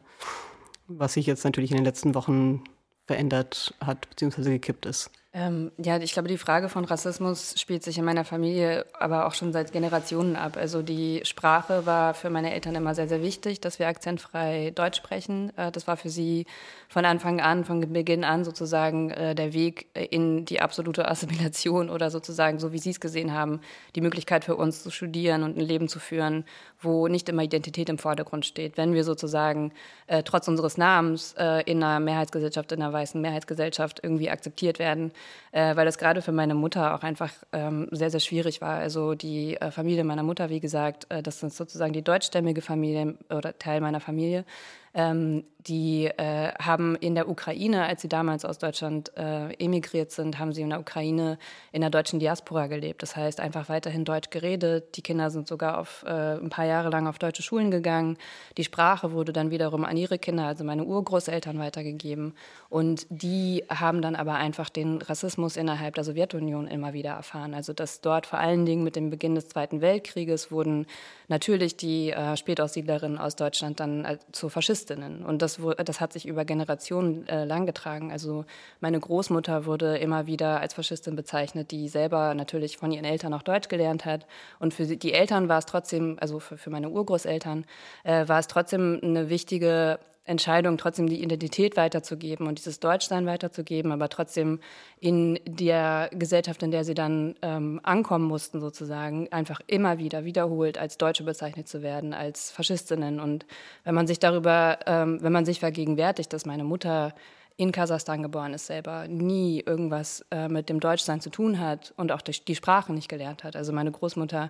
was 0.87 1.13
sich 1.13 1.27
jetzt 1.27 1.45
natürlich 1.45 1.69
in 1.69 1.77
den 1.77 1.85
letzten 1.85 2.15
Wochen 2.15 2.63
verändert 3.05 3.75
hat, 3.79 4.09
beziehungsweise 4.09 4.49
gekippt 4.49 4.85
ist. 4.85 5.11
Ähm, 5.31 5.71
ja, 5.77 5.99
ich 5.99 6.13
glaube, 6.13 6.27
die 6.27 6.39
Frage 6.39 6.69
von 6.69 6.85
Rassismus 6.85 7.53
spielt 7.59 7.83
sich 7.83 7.99
in 7.99 8.05
meiner 8.05 8.25
Familie 8.25 8.87
aber 8.97 9.27
auch 9.27 9.35
schon 9.35 9.53
seit 9.53 9.71
Generationen 9.71 10.35
ab. 10.35 10.57
Also 10.57 10.81
die 10.81 11.21
Sprache 11.23 11.85
war 11.85 12.15
für 12.15 12.31
meine 12.31 12.51
Eltern 12.51 12.73
immer 12.73 12.95
sehr, 12.95 13.07
sehr 13.07 13.21
wichtig, 13.21 13.61
dass 13.61 13.77
wir 13.77 13.87
akzentfrei 13.87 14.71
Deutsch 14.73 14.97
sprechen. 14.97 15.55
Äh, 15.55 15.71
das 15.71 15.85
war 15.87 15.97
für 15.97 16.09
sie 16.09 16.47
von 16.87 17.05
Anfang 17.05 17.41
an, 17.41 17.63
von 17.63 17.93
Beginn 17.93 18.23
an 18.23 18.43
sozusagen 18.43 19.11
äh, 19.11 19.35
der 19.35 19.53
Weg 19.53 19.87
in 19.93 20.45
die 20.45 20.61
absolute 20.61 21.07
Assimilation 21.07 21.91
oder 21.91 22.09
sozusagen, 22.09 22.57
so 22.57 22.73
wie 22.73 22.79
sie 22.79 22.89
es 22.89 22.99
gesehen 22.99 23.31
haben, 23.31 23.61
die 23.95 24.01
Möglichkeit 24.01 24.45
für 24.45 24.55
uns 24.55 24.81
zu 24.81 24.89
studieren 24.89 25.43
und 25.43 25.57
ein 25.57 25.63
Leben 25.63 25.89
zu 25.89 25.99
führen, 25.99 26.43
wo 26.81 27.07
nicht 27.07 27.29
immer 27.29 27.43
Identität 27.43 27.89
im 27.89 27.99
Vordergrund 27.99 28.47
steht. 28.47 28.77
Wenn 28.77 28.93
wir 28.93 29.03
sozusagen 29.03 29.73
äh, 30.07 30.23
trotz 30.23 30.47
unseres 30.47 30.77
Namens 30.77 31.35
äh, 31.37 31.61
in 31.69 31.83
einer 31.83 31.99
Mehrheitsgesellschaft, 31.99 32.71
in 32.71 32.81
einer 32.81 32.91
weißen 32.91 33.21
Mehrheitsgesellschaft 33.21 33.99
irgendwie 34.01 34.31
akzeptiert 34.31 34.79
werden, 34.79 35.11
äh, 35.51 35.75
weil 35.75 35.85
das 35.85 35.97
gerade 35.97 36.21
für 36.21 36.31
meine 36.31 36.55
Mutter 36.55 36.95
auch 36.95 37.03
einfach 37.03 37.31
ähm, 37.53 37.87
sehr, 37.91 38.09
sehr 38.09 38.19
schwierig 38.19 38.61
war. 38.61 38.77
Also 38.77 39.15
die 39.15 39.57
äh, 39.57 39.71
Familie 39.71 40.03
meiner 40.03 40.23
Mutter, 40.23 40.49
wie 40.49 40.59
gesagt, 40.59 41.07
äh, 41.09 41.23
das 41.23 41.41
ist 41.43 41.57
sozusagen 41.57 41.93
die 41.93 42.03
deutschstämmige 42.03 42.61
Familie 42.61 43.15
oder 43.29 43.57
Teil 43.57 43.81
meiner 43.81 43.99
Familie, 43.99 44.45
ähm, 44.93 45.43
die 45.67 46.05
äh, 46.05 46.53
haben 46.57 46.95
in 46.95 47.15
der 47.15 47.27
Ukraine, 47.27 47.85
als 47.85 48.01
sie 48.01 48.07
damals 48.07 48.45
aus 48.45 48.59
Deutschland 48.59 49.11
äh, 49.17 49.53
emigriert 49.55 50.11
sind, 50.11 50.39
haben 50.39 50.53
sie 50.53 50.61
in 50.61 50.69
der 50.69 50.79
Ukraine 50.79 51.37
in 51.73 51.81
der 51.81 51.89
deutschen 51.89 52.19
Diaspora 52.19 52.67
gelebt. 52.67 53.03
Das 53.03 53.17
heißt, 53.17 53.41
einfach 53.41 53.67
weiterhin 53.67 54.05
Deutsch 54.05 54.29
geredet. 54.29 54.95
Die 54.95 55.01
Kinder 55.01 55.29
sind 55.29 55.49
sogar 55.49 55.77
auf, 55.77 56.05
äh, 56.07 56.37
ein 56.37 56.49
paar 56.49 56.65
Jahre 56.65 56.89
lang 56.89 57.07
auf 57.07 57.19
deutsche 57.19 57.43
Schulen 57.43 57.71
gegangen. 57.71 58.17
Die 58.57 58.63
Sprache 58.63 59.11
wurde 59.11 59.33
dann 59.33 59.51
wiederum 59.51 59.83
an 59.83 59.97
ihre 59.97 60.17
Kinder, 60.17 60.45
also 60.45 60.63
meine 60.63 60.85
Urgroßeltern, 60.85 61.59
weitergegeben. 61.59 62.35
Und 62.69 63.05
die 63.09 63.65
haben 63.69 64.01
dann 64.01 64.15
aber 64.15 64.35
einfach 64.35 64.69
den 64.69 65.01
Rassismus 65.01 65.57
innerhalb 65.57 65.95
der 65.95 66.05
Sowjetunion 66.05 66.67
immer 66.67 66.93
wieder 66.93 67.11
erfahren. 67.11 67.53
Also 67.53 67.73
dass 67.73 67.99
dort 67.99 68.27
vor 68.27 68.39
allen 68.39 68.65
Dingen 68.65 68.85
mit 68.85 68.95
dem 68.95 69.09
Beginn 69.09 69.35
des 69.35 69.49
Zweiten 69.49 69.81
Weltkrieges 69.81 70.51
wurden 70.51 70.87
natürlich 71.27 71.75
die 71.75 72.11
äh, 72.11 72.37
Spätaussiedlerinnen 72.37 73.17
aus 73.17 73.35
Deutschland 73.35 73.79
dann 73.81 74.05
äh, 74.05 74.17
zu 74.31 74.47
Faschistinnen. 74.79 75.25
Und 75.25 75.41
das, 75.41 75.59
das 75.85 76.01
hat 76.01 76.13
sich 76.13 76.27
über 76.27 76.45
Generationen 76.45 77.27
äh, 77.27 77.45
lang 77.45 77.65
getragen. 77.65 78.11
Also 78.11 78.45
meine 78.79 78.99
Großmutter 78.99 79.65
wurde 79.65 79.97
immer 79.97 80.25
wieder 80.27 80.59
als 80.59 80.73
Faschistin 80.73 81.15
bezeichnet, 81.15 81.71
die 81.71 81.87
selber 81.87 82.33
natürlich 82.33 82.77
von 82.77 82.91
ihren 82.91 83.05
Eltern 83.05 83.33
auch 83.33 83.43
Deutsch 83.43 83.67
gelernt 83.67 84.05
hat. 84.05 84.25
Und 84.59 84.73
für 84.73 84.85
die 84.85 85.13
Eltern 85.13 85.49
war 85.49 85.59
es 85.59 85.65
trotzdem, 85.65 86.17
also 86.19 86.39
für, 86.39 86.57
für 86.57 86.69
meine 86.69 86.89
Urgroßeltern, 86.89 87.65
äh, 88.03 88.27
war 88.27 88.39
es 88.39 88.47
trotzdem 88.47 88.99
eine 89.03 89.29
wichtige 89.29 89.99
Entscheidung, 90.29 90.77
trotzdem 90.77 91.07
die 91.07 91.21
Identität 91.21 91.75
weiterzugeben 91.75 92.47
und 92.47 92.59
dieses 92.59 92.79
Deutschsein 92.79 93.25
weiterzugeben, 93.25 93.91
aber 93.91 94.09
trotzdem 94.09 94.59
in 94.99 95.39
der 95.45 96.09
Gesellschaft, 96.13 96.63
in 96.63 96.71
der 96.71 96.83
sie 96.83 96.93
dann 96.93 97.35
ähm, 97.41 97.79
ankommen 97.83 98.25
mussten, 98.25 98.61
sozusagen, 98.61 99.31
einfach 99.31 99.59
immer 99.67 99.97
wieder 99.97 100.25
wiederholt 100.25 100.77
als 100.77 100.97
Deutsche 100.97 101.23
bezeichnet 101.23 101.67
zu 101.67 101.81
werden, 101.81 102.13
als 102.13 102.51
Faschistinnen. 102.51 103.19
Und 103.19 103.45
wenn 103.83 103.95
man 103.95 104.07
sich 104.07 104.19
darüber, 104.19 104.79
ähm, 104.85 105.21
wenn 105.21 105.33
man 105.33 105.45
sich 105.45 105.59
vergegenwärtigt, 105.59 106.31
dass 106.31 106.45
meine 106.45 106.63
Mutter 106.63 107.13
in 107.59 107.73
Kasachstan 107.73 108.23
geboren 108.23 108.53
ist, 108.53 108.67
selber 108.67 109.09
nie 109.09 109.61
irgendwas 109.65 110.25
äh, 110.31 110.47
mit 110.47 110.69
dem 110.69 110.79
Deutschsein 110.79 111.19
zu 111.19 111.29
tun 111.29 111.59
hat 111.59 111.93
und 111.97 112.13
auch 112.13 112.21
die, 112.21 112.31
die 112.31 112.55
Sprache 112.55 112.93
nicht 112.93 113.09
gelernt 113.09 113.43
hat. 113.43 113.57
Also 113.57 113.73
meine 113.73 113.91
Großmutter 113.91 114.49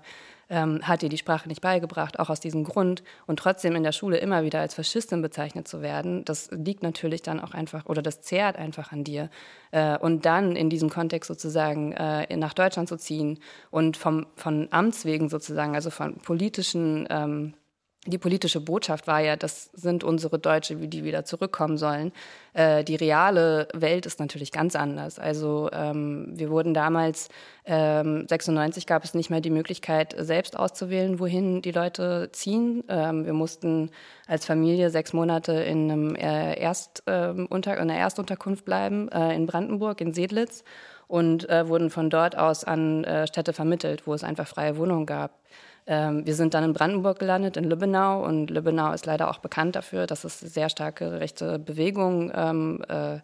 ähm, 0.51 0.87
hat 0.87 1.01
ihr 1.01 1.09
die 1.09 1.17
Sprache 1.17 1.47
nicht 1.49 1.59
beigebracht, 1.59 2.19
auch 2.19 2.29
aus 2.29 2.39
diesem 2.39 2.63
Grund. 2.63 3.01
Und 3.25 3.39
trotzdem 3.39 3.75
in 3.75 3.81
der 3.81 3.93
Schule 3.93 4.17
immer 4.17 4.43
wieder 4.43 4.59
als 4.59 4.75
Faschistin 4.75 5.23
bezeichnet 5.23 5.67
zu 5.67 5.81
werden, 5.81 6.23
das 6.23 6.51
liegt 6.51 6.83
natürlich 6.83 7.23
dann 7.23 7.39
auch 7.39 7.55
einfach, 7.55 7.87
oder 7.87 8.03
das 8.03 8.21
zehrt 8.21 8.57
einfach 8.57 8.91
an 8.91 9.03
dir. 9.03 9.31
Äh, 9.71 9.97
und 9.97 10.27
dann 10.27 10.55
in 10.55 10.69
diesem 10.69 10.91
Kontext 10.91 11.29
sozusagen 11.29 11.93
äh, 11.93 12.37
nach 12.37 12.53
Deutschland 12.53 12.89
zu 12.89 12.97
ziehen 12.97 13.39
und 13.71 13.97
vom, 13.97 14.27
von 14.35 14.67
Amts 14.69 15.03
wegen 15.05 15.29
sozusagen, 15.29 15.73
also 15.73 15.89
von 15.89 16.17
politischen 16.19 17.07
ähm, 17.09 17.55
die 18.09 18.17
politische 18.17 18.59
Botschaft 18.59 19.07
war 19.07 19.19
ja, 19.19 19.35
das 19.35 19.69
sind 19.73 20.03
unsere 20.03 20.39
Deutsche, 20.39 20.75
die 20.75 21.03
wieder 21.03 21.25
zurückkommen 21.25 21.77
sollen. 21.77 22.11
Äh, 22.53 22.83
die 22.83 22.95
reale 22.95 23.67
Welt 23.73 24.05
ist 24.05 24.19
natürlich 24.19 24.51
ganz 24.51 24.75
anders. 24.75 25.19
Also 25.19 25.69
ähm, 25.71 26.27
wir 26.33 26.49
wurden 26.49 26.73
damals, 26.73 27.29
ähm, 27.65 28.27
96 28.27 28.85
gab 28.87 29.03
es 29.03 29.13
nicht 29.13 29.29
mehr 29.29 29.41
die 29.41 29.49
Möglichkeit, 29.49 30.15
selbst 30.17 30.57
auszuwählen, 30.57 31.19
wohin 31.19 31.61
die 31.61 31.71
Leute 31.71 32.29
ziehen. 32.31 32.83
Ähm, 32.89 33.25
wir 33.25 33.33
mussten 33.33 33.91
als 34.27 34.45
Familie 34.45 34.89
sechs 34.89 35.13
Monate 35.13 35.53
in, 35.53 35.91
einem, 35.91 36.15
äh, 36.15 36.59
Erst, 36.59 37.03
äh, 37.05 37.29
unter, 37.49 37.73
in 37.73 37.79
einer 37.79 37.97
Erstunterkunft 37.97 38.65
bleiben, 38.65 39.09
äh, 39.09 39.35
in 39.35 39.45
Brandenburg, 39.45 40.01
in 40.01 40.13
Sedlitz 40.13 40.63
und 41.07 41.49
äh, 41.49 41.67
wurden 41.67 41.89
von 41.89 42.09
dort 42.09 42.37
aus 42.37 42.63
an 42.63 43.05
Städte 43.25 43.53
vermittelt, 43.53 44.05
wo 44.05 44.13
es 44.13 44.23
einfach 44.23 44.47
freie 44.47 44.77
Wohnungen 44.77 45.05
gab. 45.05 45.39
Ähm, 45.89 46.23
wir 46.25 46.35
sind 46.35 46.53
dann 46.53 46.63
in 46.63 46.73
Brandenburg 46.73 47.17
gelandet, 47.17 47.57
in 47.57 47.63
Lübbenau. 47.63 48.23
Und 48.23 48.51
Lübbenau 48.51 48.93
ist 48.93 49.07
leider 49.07 49.29
auch 49.29 49.39
bekannt 49.39 49.75
dafür, 49.75 50.05
dass 50.05 50.23
es 50.23 50.39
sehr 50.39 50.69
starke 50.69 51.19
rechte 51.19 51.57
Bewegungen 51.57 52.31
ähm, 52.35 52.83
äh, 52.87 53.17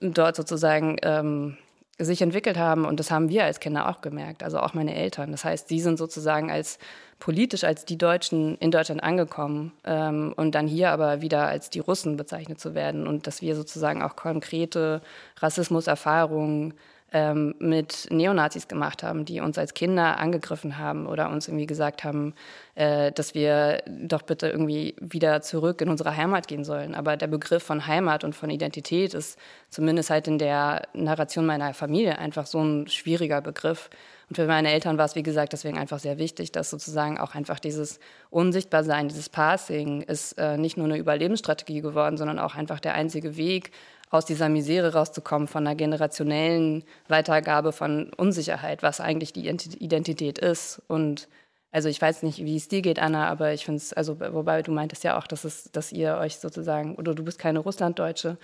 dort 0.00 0.34
sozusagen 0.34 0.96
ähm, 1.02 1.56
sich 1.96 2.20
entwickelt 2.22 2.58
haben. 2.58 2.84
Und 2.84 2.98
das 2.98 3.12
haben 3.12 3.28
wir 3.28 3.44
als 3.44 3.60
Kinder 3.60 3.88
auch 3.88 4.00
gemerkt, 4.00 4.42
also 4.42 4.58
auch 4.58 4.74
meine 4.74 4.96
Eltern. 4.96 5.30
Das 5.30 5.44
heißt, 5.44 5.68
sie 5.68 5.80
sind 5.80 5.96
sozusagen 5.96 6.50
als 6.50 6.78
politisch 7.20 7.62
als 7.62 7.84
die 7.84 7.96
Deutschen 7.96 8.58
in 8.58 8.72
Deutschland 8.72 9.02
angekommen 9.02 9.72
ähm, 9.84 10.34
und 10.36 10.56
dann 10.56 10.66
hier 10.66 10.90
aber 10.90 11.22
wieder 11.22 11.46
als 11.46 11.70
die 11.70 11.78
Russen 11.78 12.16
bezeichnet 12.16 12.60
zu 12.60 12.74
werden 12.74 13.06
und 13.06 13.26
dass 13.28 13.40
wir 13.40 13.54
sozusagen 13.54 14.02
auch 14.02 14.16
konkrete 14.16 15.00
Rassismuserfahrungen 15.38 16.74
ähm, 17.12 17.54
mit 17.60 18.08
Neonazis 18.10 18.66
gemacht 18.66 19.02
haben, 19.02 19.24
die 19.24 19.40
uns 19.40 19.58
als 19.58 19.74
Kinder 19.74 20.18
angegriffen 20.18 20.76
haben 20.76 21.06
oder 21.06 21.30
uns 21.30 21.46
irgendwie 21.46 21.66
gesagt 21.66 22.02
haben, 22.02 22.34
äh, 22.74 23.12
dass 23.12 23.34
wir 23.34 23.82
doch 23.86 24.22
bitte 24.22 24.48
irgendwie 24.48 24.96
wieder 25.00 25.40
zurück 25.40 25.80
in 25.80 25.88
unsere 25.88 26.16
Heimat 26.16 26.48
gehen 26.48 26.64
sollen. 26.64 26.94
Aber 26.94 27.16
der 27.16 27.28
Begriff 27.28 27.62
von 27.62 27.86
Heimat 27.86 28.24
und 28.24 28.34
von 28.34 28.50
Identität 28.50 29.14
ist 29.14 29.38
zumindest 29.70 30.10
halt 30.10 30.26
in 30.26 30.38
der 30.38 30.82
Narration 30.94 31.46
meiner 31.46 31.74
Familie 31.74 32.18
einfach 32.18 32.46
so 32.46 32.60
ein 32.60 32.88
schwieriger 32.88 33.40
Begriff. 33.40 33.88
Und 34.28 34.34
für 34.34 34.46
meine 34.46 34.72
Eltern 34.72 34.98
war 34.98 35.04
es, 35.04 35.14
wie 35.14 35.22
gesagt, 35.22 35.52
deswegen 35.52 35.78
einfach 35.78 36.00
sehr 36.00 36.18
wichtig, 36.18 36.50
dass 36.50 36.70
sozusagen 36.70 37.18
auch 37.18 37.36
einfach 37.36 37.60
dieses 37.60 38.00
Unsichtbarsein, 38.30 39.06
dieses 39.06 39.28
Passing 39.28 40.02
ist 40.02 40.32
äh, 40.32 40.58
nicht 40.58 40.76
nur 40.76 40.86
eine 40.86 40.98
Überlebensstrategie 40.98 41.80
geworden, 41.80 42.16
sondern 42.16 42.40
auch 42.40 42.56
einfach 42.56 42.80
der 42.80 42.94
einzige 42.94 43.36
Weg, 43.36 43.70
aus 44.10 44.24
dieser 44.24 44.48
Misere 44.48 44.92
rauszukommen, 44.92 45.48
von 45.48 45.66
einer 45.66 45.76
generationellen 45.76 46.84
Weitergabe 47.08 47.72
von 47.72 48.12
Unsicherheit, 48.14 48.82
was 48.82 49.00
eigentlich 49.00 49.32
die 49.32 49.48
Identität 49.48 50.38
ist. 50.38 50.80
Und 50.86 51.28
also 51.72 51.88
ich 51.88 52.00
weiß 52.00 52.22
nicht, 52.22 52.38
wie 52.38 52.56
es 52.56 52.68
dir 52.68 52.82
geht, 52.82 52.98
Anna, 52.98 53.28
aber 53.28 53.52
ich 53.52 53.64
finde 53.64 53.78
es, 53.78 53.92
also 53.92 54.18
wobei 54.20 54.62
du 54.62 54.72
meintest 54.72 55.04
ja 55.04 55.18
auch, 55.18 55.26
dass 55.26 55.44
es, 55.44 55.64
dass 55.72 55.92
ihr 55.92 56.16
euch 56.16 56.38
sozusagen, 56.38 56.94
oder 56.94 57.14
du 57.14 57.24
bist 57.24 57.38
keine 57.38 57.58
Russlanddeutsche, 57.58 58.38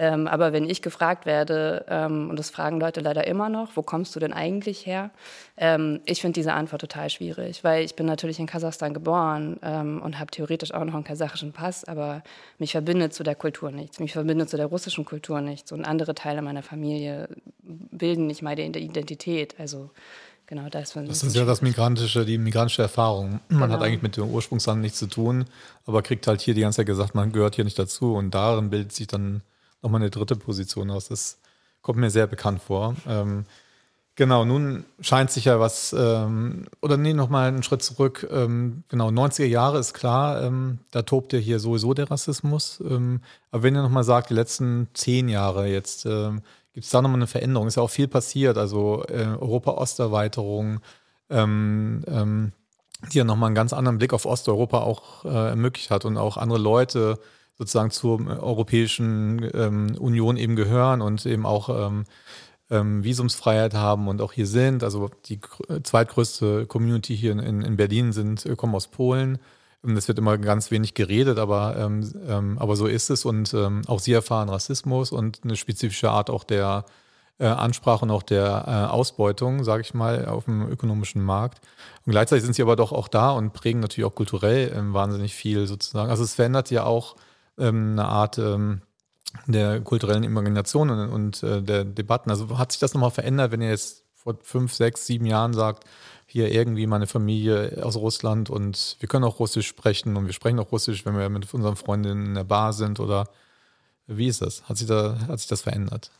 ähm, 0.00 0.28
aber 0.28 0.52
wenn 0.52 0.70
ich 0.70 0.80
gefragt 0.80 1.26
werde, 1.26 1.84
ähm, 1.88 2.30
und 2.30 2.38
das 2.38 2.50
fragen 2.50 2.78
Leute 2.78 3.00
leider 3.00 3.26
immer 3.26 3.48
noch, 3.48 3.72
wo 3.74 3.82
kommst 3.82 4.14
du 4.14 4.20
denn 4.20 4.32
eigentlich 4.32 4.86
her? 4.86 5.10
Ähm, 5.56 6.00
ich 6.04 6.20
finde 6.20 6.34
diese 6.34 6.52
Antwort 6.52 6.80
total 6.80 7.10
schwierig, 7.10 7.64
weil 7.64 7.84
ich 7.84 7.96
bin 7.96 8.06
natürlich 8.06 8.38
in 8.38 8.46
Kasachstan 8.46 8.94
geboren 8.94 9.58
ähm, 9.60 10.00
und 10.00 10.20
habe 10.20 10.30
theoretisch 10.30 10.72
auch 10.72 10.84
noch 10.84 10.94
einen 10.94 11.02
kasachischen 11.02 11.52
Pass, 11.52 11.84
aber 11.84 12.22
mich 12.58 12.70
verbindet 12.70 13.12
zu 13.12 13.24
der 13.24 13.34
Kultur 13.34 13.72
nichts, 13.72 13.98
mich 13.98 14.12
verbindet 14.12 14.48
zu 14.48 14.56
der 14.56 14.66
russischen 14.66 15.04
Kultur 15.04 15.40
nichts 15.40 15.72
und 15.72 15.84
andere 15.84 16.14
Teile 16.14 16.42
meiner 16.42 16.62
Familie 16.62 17.28
bilden 17.64 18.28
nicht 18.28 18.40
meine 18.40 18.64
Identität. 18.64 19.56
Also 19.58 19.90
genau 20.46 20.68
das. 20.68 20.92
Das 20.92 21.24
ist 21.24 21.34
ja 21.34 21.44
das 21.44 21.60
migrantische, 21.60 22.24
die 22.24 22.38
migrantische 22.38 22.82
Erfahrung. 22.82 23.40
Man 23.48 23.62
genau. 23.62 23.74
hat 23.74 23.82
eigentlich 23.82 24.02
mit 24.02 24.16
dem 24.16 24.30
Ursprungsland 24.30 24.80
nichts 24.80 25.00
zu 25.00 25.08
tun, 25.08 25.46
aber 25.86 26.02
kriegt 26.02 26.28
halt 26.28 26.40
hier 26.40 26.54
die 26.54 26.60
ganze 26.60 26.76
Zeit 26.76 26.86
gesagt, 26.86 27.16
man 27.16 27.32
gehört 27.32 27.56
hier 27.56 27.64
nicht 27.64 27.80
dazu 27.80 28.14
und 28.14 28.32
darin 28.32 28.70
bildet 28.70 28.92
sich 28.92 29.08
dann 29.08 29.42
nochmal 29.82 30.00
eine 30.00 30.10
dritte 30.10 30.36
Position 30.36 30.90
aus. 30.90 31.08
Das 31.08 31.38
kommt 31.82 31.98
mir 31.98 32.10
sehr 32.10 32.26
bekannt 32.26 32.62
vor. 32.62 32.96
Ähm, 33.06 33.44
genau, 34.14 34.44
nun 34.44 34.84
scheint 35.00 35.30
sich 35.30 35.46
ja 35.46 35.60
was, 35.60 35.94
ähm, 35.96 36.66
oder 36.82 36.96
nee, 36.96 37.14
nochmal 37.14 37.48
einen 37.48 37.62
Schritt 37.62 37.82
zurück. 37.82 38.28
Ähm, 38.30 38.84
genau, 38.88 39.08
90er 39.08 39.46
Jahre 39.46 39.78
ist 39.78 39.94
klar, 39.94 40.42
ähm, 40.42 40.78
da 40.90 41.02
tobt 41.02 41.32
ja 41.32 41.38
hier 41.38 41.60
sowieso 41.60 41.94
der 41.94 42.10
Rassismus. 42.10 42.82
Ähm, 42.86 43.20
aber 43.50 43.62
wenn 43.62 43.76
ihr 43.76 43.82
nochmal 43.82 44.04
sagt, 44.04 44.30
die 44.30 44.34
letzten 44.34 44.88
zehn 44.94 45.28
Jahre 45.28 45.68
jetzt, 45.68 46.04
ähm, 46.06 46.42
gibt 46.72 46.84
es 46.84 46.90
da 46.90 47.00
nochmal 47.00 47.18
eine 47.18 47.26
Veränderung? 47.26 47.68
Ist 47.68 47.76
ja 47.76 47.82
auch 47.82 47.90
viel 47.90 48.08
passiert, 48.08 48.58
also 48.58 49.04
äh, 49.08 49.24
Europa-Osterweiterung, 49.40 50.80
die 51.30 53.18
ja 53.18 53.24
nochmal 53.24 53.48
einen 53.48 53.54
ganz 53.54 53.74
anderen 53.74 53.98
Blick 53.98 54.14
auf 54.14 54.24
Osteuropa 54.24 54.78
auch 54.78 55.26
äh, 55.26 55.50
ermöglicht 55.50 55.90
hat 55.90 56.06
und 56.06 56.16
auch 56.16 56.38
andere 56.38 56.58
Leute 56.58 57.18
sozusagen 57.58 57.90
zur 57.90 58.20
äh, 58.20 58.38
Europäischen 58.38 59.48
ähm, 59.52 59.96
Union 59.98 60.36
eben 60.36 60.56
gehören 60.56 61.00
und 61.02 61.26
eben 61.26 61.44
auch 61.44 61.68
ähm, 61.68 62.04
ähm, 62.70 63.02
Visumsfreiheit 63.04 63.74
haben 63.74 64.08
und 64.08 64.20
auch 64.20 64.32
hier 64.32 64.46
sind. 64.46 64.84
Also 64.84 65.10
die 65.26 65.40
zweitgrößte 65.82 66.66
Community 66.66 67.16
hier 67.16 67.32
in, 67.32 67.62
in 67.62 67.76
Berlin 67.76 68.12
sind, 68.12 68.46
äh, 68.46 68.56
kommen 68.56 68.74
aus 68.74 68.88
Polen. 68.88 69.38
Ähm, 69.84 69.94
das 69.94 70.08
wird 70.08 70.18
immer 70.18 70.38
ganz 70.38 70.70
wenig 70.70 70.94
geredet, 70.94 71.38
aber, 71.38 71.76
ähm, 71.76 72.12
ähm, 72.26 72.58
aber 72.58 72.76
so 72.76 72.86
ist 72.86 73.10
es. 73.10 73.24
Und 73.24 73.52
ähm, 73.54 73.82
auch 73.86 74.00
sie 74.00 74.12
erfahren 74.12 74.48
Rassismus 74.48 75.12
und 75.12 75.40
eine 75.44 75.56
spezifische 75.56 76.10
Art 76.10 76.30
auch 76.30 76.44
der 76.44 76.84
äh, 77.38 77.46
Ansprache 77.46 78.04
und 78.04 78.10
auch 78.10 78.22
der 78.22 78.64
äh, 78.66 78.92
Ausbeutung, 78.92 79.64
sage 79.64 79.82
ich 79.82 79.94
mal, 79.94 80.26
auf 80.26 80.44
dem 80.44 80.68
ökonomischen 80.70 81.22
Markt. 81.22 81.60
Und 82.04 82.12
gleichzeitig 82.12 82.44
sind 82.44 82.54
sie 82.54 82.62
aber 82.62 82.76
doch 82.76 82.92
auch 82.92 83.08
da 83.08 83.30
und 83.30 83.52
prägen 83.52 83.80
natürlich 83.80 84.06
auch 84.06 84.14
kulturell 84.14 84.72
ähm, 84.76 84.92
wahnsinnig 84.92 85.34
viel 85.34 85.66
sozusagen. 85.66 86.10
Also 86.10 86.24
es 86.24 86.34
verändert 86.34 86.70
ja 86.70 86.84
auch 86.84 87.16
ähm, 87.58 87.92
eine 87.92 88.06
Art 88.06 88.40
der 89.46 89.80
kulturellen 89.80 90.24
Imagination 90.24 90.90
und, 90.90 91.10
und 91.10 91.42
äh, 91.42 91.62
der 91.62 91.84
Debatten. 91.84 92.30
Also 92.30 92.58
hat 92.58 92.72
sich 92.72 92.80
das 92.80 92.94
nochmal 92.94 93.10
verändert, 93.10 93.52
wenn 93.52 93.62
ihr 93.62 93.70
jetzt 93.70 94.04
vor 94.14 94.36
fünf, 94.42 94.74
sechs, 94.74 95.06
sieben 95.06 95.26
Jahren 95.26 95.52
sagt, 95.52 95.84
hier 96.26 96.52
irgendwie 96.52 96.86
meine 96.86 97.06
Familie 97.06 97.80
aus 97.82 97.96
Russland 97.96 98.50
und 98.50 98.96
wir 99.00 99.08
können 99.08 99.24
auch 99.24 99.38
Russisch 99.38 99.66
sprechen 99.66 100.16
und 100.16 100.26
wir 100.26 100.34
sprechen 100.34 100.58
auch 100.58 100.72
Russisch, 100.72 101.06
wenn 101.06 101.16
wir 101.16 101.28
mit 101.30 101.52
unseren 101.54 101.76
Freundinnen 101.76 102.26
in 102.26 102.34
der 102.34 102.44
Bar 102.44 102.74
sind 102.74 103.00
oder 103.00 103.28
wie 104.06 104.28
ist 104.28 104.42
das? 104.42 104.68
Hat 104.68 104.76
sich, 104.76 104.86
da, 104.86 105.16
hat 105.26 105.38
sich 105.38 105.48
das 105.48 105.62
verändert? 105.62 106.10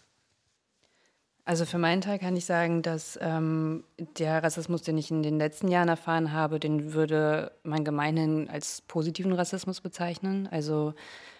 Also 1.49 1.65
für 1.65 1.79
meinen 1.79 2.03
Teil 2.03 2.19
kann 2.19 2.37
ich 2.37 2.45
sagen, 2.45 2.83
dass 2.83 3.19
ähm, 3.23 3.83
der 4.19 4.43
Rassismus, 4.43 4.83
den 4.83 4.99
ich 4.99 5.11
in 5.11 5.23
den 5.23 5.39
letzten 5.39 5.69
Jahren 5.69 5.89
erfahren 5.89 6.35
habe, 6.35 6.61
den 6.61 6.93
würde 6.93 7.53
man 7.63 7.85
gemeinhin 7.85 8.51
als 8.51 8.83
positiven 8.83 9.33
Rassismus 9.33 9.81
bezeichnen. 9.81 10.47
Also 10.51 10.93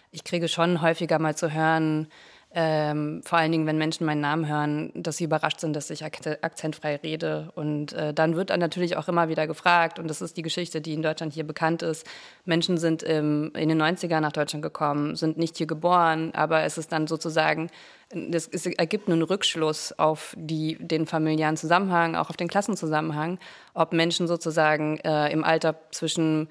ich 0.09 0.23
kriege 0.23 0.47
schon 0.47 0.81
häufiger 0.81 1.19
mal 1.19 1.35
zu 1.35 1.53
hören, 1.53 2.07
ähm, 2.51 3.21
vor 3.23 3.37
allen 3.37 3.51
Dingen, 3.51 3.67
wenn 3.67 3.77
Menschen 3.77 4.07
meinen 4.07 4.21
Namen 4.21 4.47
hören, 4.47 4.91
dass 4.95 5.17
sie 5.17 5.25
überrascht 5.25 5.59
sind, 5.59 5.75
dass 5.75 5.91
ich 5.91 6.03
akzentfrei 6.03 6.95
rede. 6.95 7.51
Und 7.53 7.93
äh, 7.93 8.11
dann 8.11 8.35
wird 8.35 8.49
dann 8.49 8.59
natürlich 8.59 8.97
auch 8.97 9.07
immer 9.07 9.29
wieder 9.29 9.45
gefragt, 9.45 9.99
und 9.99 10.07
das 10.07 10.19
ist 10.21 10.35
die 10.35 10.41
Geschichte, 10.41 10.81
die 10.81 10.93
in 10.93 11.03
Deutschland 11.03 11.33
hier 11.33 11.45
bekannt 11.45 11.83
ist. 11.83 12.07
Menschen 12.45 12.79
sind 12.79 13.03
im, 13.03 13.51
in 13.55 13.69
den 13.69 13.79
90ern 13.79 14.21
nach 14.21 14.31
Deutschland 14.31 14.63
gekommen, 14.63 15.15
sind 15.15 15.37
nicht 15.37 15.57
hier 15.57 15.67
geboren, 15.67 16.31
aber 16.33 16.63
es 16.63 16.79
ist 16.79 16.91
dann 16.91 17.05
sozusagen, 17.05 17.69
das, 18.09 18.47
es 18.47 18.65
ergibt 18.65 19.07
einen 19.07 19.21
Rückschluss 19.21 19.93
auf 19.99 20.33
die, 20.35 20.75
den 20.79 21.05
familiären 21.05 21.55
Zusammenhang, 21.55 22.15
auch 22.15 22.31
auf 22.31 22.37
den 22.37 22.47
Klassenzusammenhang, 22.47 23.37
ob 23.75 23.93
Menschen 23.93 24.27
sozusagen 24.27 24.97
äh, 25.01 25.31
im 25.31 25.43
Alter 25.43 25.75
zwischen 25.91 26.49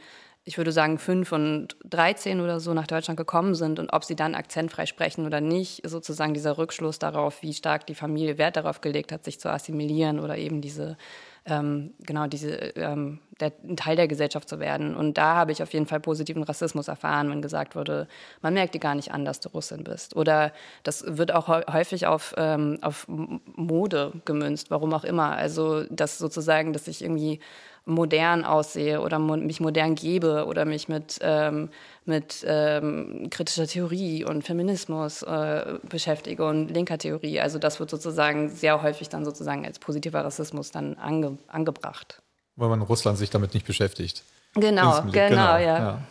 ich 0.49 0.57
würde 0.57 0.73
sagen, 0.73 0.99
fünf 0.99 1.31
und 1.33 1.77
13 1.85 2.41
oder 2.41 2.59
so 2.59 2.73
nach 2.73 2.87
Deutschland 2.87 3.19
gekommen 3.19 3.55
sind 3.55 3.79
und 3.79 3.93
ob 3.93 4.03
sie 4.03 4.17
dann 4.17 4.35
akzentfrei 4.35 4.87
sprechen 4.87 5.27
oder 5.27 5.43
nicht, 5.43 5.87
sozusagen 5.87 6.33
dieser 6.33 6.57
Rückschluss 6.57 6.99
darauf, 6.99 7.43
wie 7.43 7.53
stark 7.53 7.87
die 7.87 7.95
Familie 7.95 8.39
Wert 8.39 8.57
darauf 8.57 8.81
gelegt 8.81 9.13
hat, 9.13 9.27
sich 9.27 9.39
zu 9.39 9.51
assimilieren 9.51 10.19
oder 10.19 10.39
eben 10.39 10.63
diese, 10.63 10.97
ähm, 11.45 11.93
genau, 12.01 12.27
diese, 12.29 12.53
ähm, 12.77 13.19
der, 13.41 13.53
ein 13.63 13.77
Teil 13.77 13.97
der 13.97 14.09
Gesellschaft 14.09 14.49
zu 14.49 14.59
werden. 14.59 14.97
Und 14.97 15.19
da 15.19 15.35
habe 15.35 15.53
ich 15.53 15.63
auf 15.63 15.75
jeden 15.75 15.85
Fall 15.85 16.01
positiven 16.01 16.43
Rassismus 16.43 16.89
erfahren, 16.89 17.29
wenn 17.29 17.43
gesagt 17.43 17.77
wurde, 17.77 18.09
man 18.41 18.55
merkt 18.55 18.75
dir 18.75 18.81
gar 18.81 18.95
nicht 18.95 19.13
an, 19.13 19.27
dass 19.27 19.41
du 19.41 19.51
Russin 19.51 19.85
bist. 19.85 20.17
Oder 20.17 20.55
das 20.83 21.05
wird 21.07 21.31
auch 21.31 21.49
häufig 21.49 22.07
auf, 22.07 22.35
ähm, 22.39 22.79
auf 22.81 23.07
Mode 23.07 24.15
gemünzt, 24.25 24.71
warum 24.71 24.95
auch 24.95 25.05
immer. 25.05 25.37
Also, 25.37 25.85
dass 25.91 26.17
sozusagen, 26.17 26.73
dass 26.73 26.89
ich 26.89 27.03
irgendwie 27.03 27.41
modern 27.89 28.45
aussehe 28.45 29.01
oder 29.01 29.19
mo 29.19 29.37
mich 29.37 29.61
modern 29.61 29.95
gebe 29.95 30.45
oder 30.47 30.65
mich 30.65 30.89
mit, 30.89 31.19
ähm, 31.23 31.71
mit 32.05 32.45
ähm, 32.47 33.29
kritischer 33.31 33.67
Theorie 33.67 34.25
und 34.25 34.45
Feminismus 34.45 35.23
äh, 35.23 35.79
beschäftige 35.89 36.47
und 36.47 36.69
linker 36.69 36.99
Theorie. 36.99 37.41
Also 37.41 37.59
das 37.59 37.81
wird 37.81 37.91
sozusagen 37.91 38.51
sehr 38.51 38.83
häufig 38.83 39.09
dann 39.09 39.25
sozusagen 39.25 39.65
als 39.65 39.79
positiver 39.79 40.25
Rassismus 40.25 40.71
dann 40.71 40.95
ange 40.95 41.39
angebracht. 41.49 42.23
Weil 42.57 42.69
man 42.69 42.81
in 42.81 42.87
Russland 42.87 43.19
sich 43.19 43.31
damit 43.31 43.55
nicht 43.55 43.67
beschäftigt. 43.67 44.23
Genau, 44.55 45.01
genau, 45.03 45.13
genau, 45.13 45.57
ja. 45.57 45.59
ja. 45.59 46.03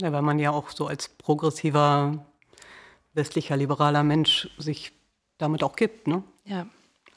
Ja, 0.00 0.12
weil 0.12 0.22
man 0.22 0.38
ja 0.38 0.50
auch 0.50 0.70
so 0.70 0.88
als 0.88 1.08
progressiver, 1.08 2.26
westlicher, 3.14 3.56
liberaler 3.56 4.02
Mensch 4.02 4.50
sich 4.58 4.92
damit 5.38 5.62
auch 5.62 5.74
gibt, 5.74 6.06
ne? 6.06 6.22
Ja. 6.44 6.66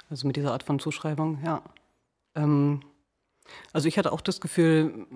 Also 0.09 0.27
mit 0.27 0.37
dieser 0.37 0.53
Art 0.53 0.63
von 0.63 0.79
Zuschreibung, 0.79 1.39
ja. 1.43 1.61
Ähm, 2.35 2.81
also 3.73 3.87
ich 3.87 3.97
hatte 3.97 4.11
auch 4.11 4.21
das 4.21 4.41
Gefühl, 4.41 5.07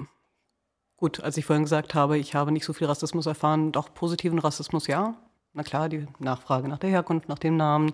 gut, 0.98 1.20
als 1.22 1.38
ich 1.38 1.46
vorhin 1.46 1.64
gesagt 1.64 1.94
habe, 1.96 2.18
ich 2.18 2.36
habe 2.36 2.52
nicht 2.52 2.66
so 2.66 2.74
viel 2.74 2.88
Rassismus 2.88 3.26
erfahren, 3.26 3.72
doch 3.72 3.94
positiven 3.94 4.40
Rassismus 4.40 4.88
ja. 4.88 5.16
Na 5.54 5.64
klar, 5.64 5.88
die 5.88 6.08
Nachfrage 6.20 6.68
nach 6.68 6.80
der 6.80 6.90
Herkunft, 6.90 7.30
nach 7.30 7.40
dem 7.40 7.58
Namen. 7.58 7.92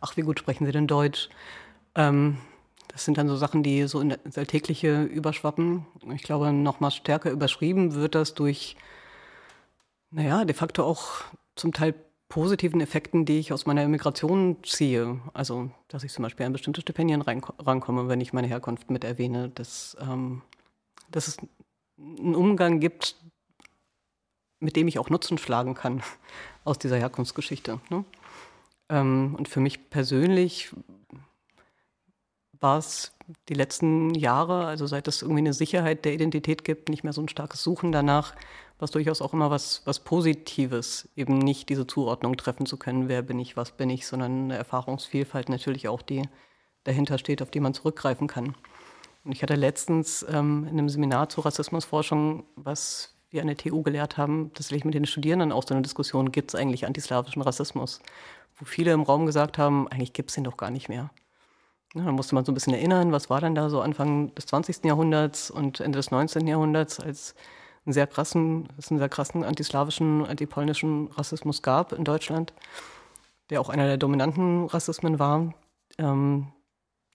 Ach, 0.00 0.16
wie 0.16 0.22
gut 0.22 0.38
sprechen 0.38 0.64
Sie 0.64 0.72
denn 0.72 0.86
Deutsch? 0.86 1.28
Ähm, 1.94 2.38
das 2.88 3.04
sind 3.04 3.18
dann 3.18 3.28
so 3.28 3.36
Sachen, 3.36 3.62
die 3.62 3.86
so 3.86 4.00
ins 4.00 4.38
Alltägliche 4.38 5.04
überschwappen. 5.04 5.86
Ich 6.14 6.22
glaube, 6.22 6.52
noch 6.52 6.80
mal 6.80 6.90
stärker 6.90 7.30
überschrieben 7.30 7.94
wird 7.94 8.14
das 8.14 8.34
durch, 8.34 8.76
naja, 10.10 10.44
de 10.44 10.54
facto 10.54 10.84
auch 10.84 11.22
zum 11.56 11.72
Teil 11.72 11.94
positiven 12.30 12.80
Effekten, 12.80 13.26
die 13.26 13.40
ich 13.40 13.52
aus 13.52 13.66
meiner 13.66 13.82
Immigration 13.82 14.56
ziehe. 14.62 15.20
Also, 15.34 15.70
dass 15.88 16.04
ich 16.04 16.12
zum 16.12 16.22
Beispiel 16.22 16.46
an 16.46 16.52
bestimmte 16.52 16.80
Stipendien 16.80 17.20
rankomme, 17.22 18.08
wenn 18.08 18.20
ich 18.20 18.32
meine 18.32 18.46
Herkunft 18.46 18.88
mit 18.88 19.04
erwähne, 19.04 19.50
dass, 19.50 19.96
ähm, 20.00 20.40
dass 21.10 21.28
es 21.28 21.38
einen 21.98 22.36
Umgang 22.36 22.80
gibt, 22.80 23.16
mit 24.60 24.76
dem 24.76 24.88
ich 24.88 24.98
auch 24.98 25.10
Nutzen 25.10 25.38
schlagen 25.38 25.74
kann 25.74 26.02
aus 26.64 26.78
dieser 26.78 26.96
Herkunftsgeschichte. 26.96 27.80
Ne? 27.90 28.04
Ähm, 28.88 29.34
und 29.36 29.48
für 29.48 29.60
mich 29.60 29.90
persönlich 29.90 30.70
war 32.60 32.78
es 32.78 33.12
die 33.48 33.54
letzten 33.54 34.14
Jahre, 34.14 34.66
also 34.66 34.86
seit 34.86 35.08
es 35.08 35.22
irgendwie 35.22 35.40
eine 35.40 35.52
Sicherheit 35.52 36.04
der 36.04 36.14
Identität 36.14 36.64
gibt, 36.64 36.88
nicht 36.88 37.04
mehr 37.04 37.12
so 37.12 37.20
ein 37.20 37.28
starkes 37.28 37.62
Suchen 37.62 37.92
danach, 37.92 38.34
was 38.78 38.90
durchaus 38.90 39.20
auch 39.20 39.32
immer 39.32 39.50
was, 39.50 39.82
was 39.84 40.00
Positives, 40.00 41.08
eben 41.16 41.38
nicht 41.38 41.68
diese 41.68 41.86
Zuordnung 41.86 42.36
treffen 42.36 42.66
zu 42.66 42.76
können, 42.76 43.08
wer 43.08 43.22
bin 43.22 43.38
ich, 43.38 43.56
was 43.56 43.72
bin 43.72 43.90
ich, 43.90 44.06
sondern 44.06 44.44
eine 44.44 44.56
Erfahrungsvielfalt 44.56 45.48
natürlich 45.48 45.88
auch, 45.88 46.02
die 46.02 46.22
dahinter 46.84 47.18
steht, 47.18 47.42
auf 47.42 47.50
die 47.50 47.60
man 47.60 47.74
zurückgreifen 47.74 48.26
kann. 48.26 48.54
Und 49.24 49.32
ich 49.32 49.42
hatte 49.42 49.54
letztens 49.54 50.24
ähm, 50.28 50.64
in 50.64 50.78
einem 50.78 50.88
Seminar 50.88 51.28
zur 51.28 51.44
Rassismusforschung, 51.44 52.44
was 52.56 53.14
wir 53.30 53.42
an 53.42 53.48
der 53.48 53.56
TU 53.56 53.82
gelehrt 53.82 54.16
haben, 54.16 54.50
tatsächlich 54.54 54.84
mit 54.84 54.94
den 54.94 55.06
Studierenden 55.06 55.52
auch 55.52 55.64
so 55.66 55.74
eine 55.74 55.82
Diskussion, 55.82 56.32
gibt 56.32 56.50
es 56.50 56.54
eigentlich 56.54 56.86
antislawischen 56.86 57.42
Rassismus? 57.42 58.00
Wo 58.56 58.64
viele 58.64 58.92
im 58.92 59.02
Raum 59.02 59.26
gesagt 59.26 59.58
haben, 59.58 59.88
eigentlich 59.88 60.12
gibt 60.14 60.30
es 60.30 60.34
den 60.34 60.44
doch 60.44 60.56
gar 60.56 60.70
nicht 60.70 60.88
mehr. 60.88 61.10
Ja, 61.94 62.04
da 62.04 62.12
musste 62.12 62.36
man 62.36 62.44
so 62.44 62.52
ein 62.52 62.54
bisschen 62.54 62.74
erinnern, 62.74 63.10
was 63.10 63.30
war 63.30 63.40
denn 63.40 63.56
da 63.56 63.68
so 63.68 63.80
Anfang 63.80 64.32
des 64.36 64.46
20. 64.46 64.84
Jahrhunderts 64.84 65.50
und 65.50 65.80
Ende 65.80 65.98
des 65.98 66.10
19. 66.12 66.46
Jahrhunderts, 66.46 67.00
als 67.00 67.34
einen 67.84 67.92
sehr 67.92 68.06
krassen, 68.06 68.68
es 68.78 68.90
einen 68.90 68.98
sehr 69.00 69.08
krassen 69.08 69.42
antislawischen, 69.42 70.24
antipolnischen 70.24 71.08
Rassismus 71.08 71.62
gab 71.62 71.92
in 71.92 72.04
Deutschland, 72.04 72.52
der 73.50 73.60
auch 73.60 73.68
einer 73.70 73.86
der 73.86 73.96
dominanten 73.96 74.66
Rassismen 74.66 75.18
war. 75.18 75.52
Ähm, 75.98 76.52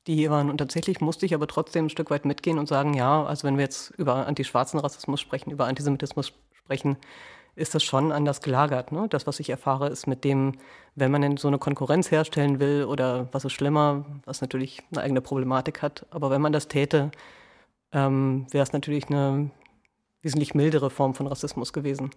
die 0.07 0.29
waren, 0.29 0.49
und 0.49 0.57
tatsächlich 0.57 1.01
musste 1.01 1.25
ich 1.25 1.33
aber 1.33 1.47
trotzdem 1.47 1.85
ein 1.85 1.89
Stück 1.89 2.11
weit 2.11 2.25
mitgehen 2.25 2.59
und 2.59 2.67
sagen, 2.67 2.93
ja, 2.93 3.23
also 3.25 3.47
wenn 3.47 3.57
wir 3.57 3.63
jetzt 3.63 3.91
über 3.91 4.27
antischwarzen 4.27 4.79
Rassismus 4.79 5.21
sprechen, 5.21 5.51
über 5.51 5.67
Antisemitismus 5.67 6.33
sprechen, 6.53 6.97
ist 7.55 7.73
das 7.73 7.83
schon 7.83 8.11
anders 8.11 8.41
gelagert. 8.41 8.91
Ne? 8.91 9.07
Das, 9.09 9.27
was 9.27 9.39
ich 9.39 9.49
erfahre, 9.49 9.89
ist 9.89 10.07
mit 10.07 10.23
dem, 10.23 10.53
wenn 10.95 11.11
man 11.11 11.21
denn 11.21 11.37
so 11.37 11.47
eine 11.47 11.57
Konkurrenz 11.57 12.11
herstellen 12.11 12.59
will 12.59 12.85
oder 12.85 13.29
was 13.31 13.45
ist 13.45 13.53
schlimmer, 13.53 14.05
was 14.25 14.41
natürlich 14.41 14.81
eine 14.91 15.01
eigene 15.01 15.21
Problematik 15.21 15.81
hat, 15.81 16.05
aber 16.09 16.29
wenn 16.29 16.41
man 16.41 16.51
das 16.51 16.67
täte, 16.67 17.11
ähm, 17.91 18.45
wäre 18.51 18.63
es 18.63 18.73
natürlich 18.73 19.07
eine 19.07 19.51
wesentlich 20.21 20.53
mildere 20.53 20.89
Form 20.89 21.13
von 21.13 21.27
Rassismus 21.27 21.71
gewesen. 21.71 22.09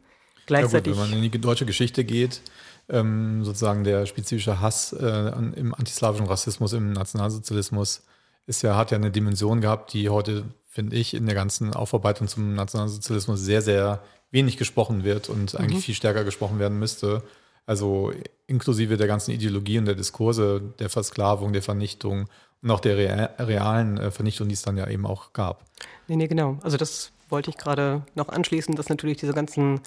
Gleichzeitig. 0.46 0.96
Ja 0.96 1.02
gut, 1.02 1.10
wenn 1.10 1.18
man 1.18 1.24
in 1.24 1.30
die 1.30 1.40
deutsche 1.40 1.66
Geschichte 1.66 2.04
geht, 2.04 2.40
ähm, 2.88 3.44
sozusagen 3.44 3.84
der 3.84 4.06
spezifische 4.06 4.60
Hass 4.60 4.92
äh, 4.94 5.32
im 5.56 5.74
antislawischen 5.74 6.26
Rassismus, 6.26 6.72
im 6.72 6.92
Nationalsozialismus, 6.92 8.02
ist 8.46 8.62
ja, 8.62 8.76
hat 8.76 8.90
ja 8.90 8.96
eine 8.96 9.10
Dimension 9.10 9.60
gehabt, 9.60 9.92
die 9.92 10.08
heute, 10.08 10.44
finde 10.78 10.94
ich, 10.94 11.12
in 11.12 11.26
der 11.26 11.34
ganzen 11.34 11.74
Aufarbeitung 11.74 12.28
zum 12.28 12.54
Nationalsozialismus 12.54 13.40
sehr, 13.40 13.62
sehr 13.62 14.00
wenig 14.30 14.56
gesprochen 14.58 15.02
wird 15.02 15.28
und 15.28 15.54
mhm. 15.54 15.58
eigentlich 15.58 15.84
viel 15.84 15.94
stärker 15.96 16.22
gesprochen 16.22 16.60
werden 16.60 16.78
müsste. 16.78 17.24
Also 17.66 18.12
inklusive 18.46 18.96
der 18.96 19.08
ganzen 19.08 19.32
Ideologie 19.32 19.78
und 19.78 19.86
der 19.86 19.96
Diskurse, 19.96 20.62
der 20.78 20.88
Versklavung, 20.88 21.52
der 21.52 21.62
Vernichtung 21.62 22.28
und 22.62 22.70
auch 22.70 22.78
der 22.78 22.96
realen 23.40 23.98
äh, 23.98 24.12
Vernichtung, 24.12 24.46
die 24.46 24.54
es 24.54 24.62
dann 24.62 24.76
ja 24.76 24.88
eben 24.88 25.04
auch 25.04 25.32
gab. 25.32 25.64
Nee, 26.06 26.14
nee, 26.14 26.28
genau. 26.28 26.58
Also 26.62 26.76
das 26.76 27.10
wollte 27.28 27.50
ich 27.50 27.56
gerade 27.56 28.02
noch 28.14 28.28
anschließen, 28.28 28.76
dass 28.76 28.88
natürlich 28.88 29.16
diese 29.16 29.34
ganzen 29.34 29.80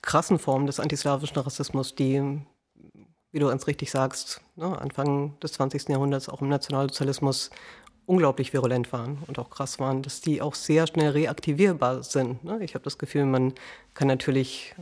krassen 0.00 0.38
Formen 0.38 0.68
des 0.68 0.78
antislawischen 0.78 1.38
Rassismus, 1.38 1.96
die, 1.96 2.40
wie 3.32 3.38
du 3.40 3.48
ganz 3.48 3.66
richtig 3.66 3.90
sagst, 3.90 4.42
ne, 4.54 4.80
Anfang 4.80 5.36
des 5.40 5.54
20. 5.54 5.88
Jahrhunderts 5.88 6.28
auch 6.28 6.40
im 6.40 6.48
Nationalsozialismus 6.50 7.50
unglaublich 8.06 8.52
virulent 8.52 8.92
waren 8.92 9.18
und 9.26 9.38
auch 9.38 9.50
krass 9.50 9.78
waren, 9.78 10.02
dass 10.02 10.20
die 10.20 10.40
auch 10.40 10.54
sehr 10.54 10.86
schnell 10.86 11.10
reaktivierbar 11.10 12.02
sind. 12.02 12.44
Ne? 12.44 12.62
Ich 12.62 12.74
habe 12.74 12.84
das 12.84 12.98
Gefühl, 12.98 13.26
man 13.26 13.54
kann 13.94 14.08
natürlich 14.08 14.74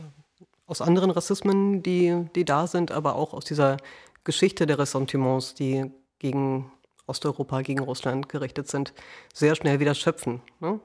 aus 0.67 0.81
anderen 0.81 1.11
Rassismen, 1.11 1.83
die, 1.83 2.27
die 2.35 2.45
da 2.45 2.67
sind, 2.67 2.91
aber 2.91 3.15
auch 3.15 3.33
aus 3.33 3.45
dieser 3.45 3.77
Geschichte 4.23 4.65
der 4.65 4.79
Ressentiments, 4.79 5.53
die 5.53 5.91
gegen 6.19 6.71
Osteuropa, 7.07 7.61
gegen 7.61 7.79
Russland 7.79 8.29
gerichtet 8.29 8.67
sind, 8.67 8.93
sehr 9.33 9.55
schnell 9.55 9.79
wieder 9.79 9.93
schöpfen. 9.93 10.41
Ne? 10.59 10.79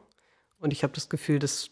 Und 0.59 0.73
ich 0.73 0.83
habe 0.83 0.93
das 0.93 1.09
Gefühl, 1.09 1.39
das 1.39 1.71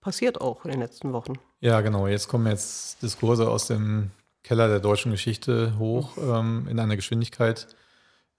passiert 0.00 0.40
auch 0.40 0.64
in 0.64 0.70
den 0.70 0.80
letzten 0.80 1.12
Wochen. 1.12 1.34
Ja, 1.60 1.80
genau. 1.80 2.06
Jetzt 2.06 2.28
kommen 2.28 2.46
jetzt 2.46 3.02
Diskurse 3.02 3.50
aus 3.50 3.66
dem 3.66 4.10
Keller 4.42 4.68
der 4.68 4.80
deutschen 4.80 5.12
Geschichte 5.12 5.78
hoch 5.78 6.16
ähm, 6.16 6.66
in 6.70 6.78
einer 6.78 6.96
Geschwindigkeit, 6.96 7.68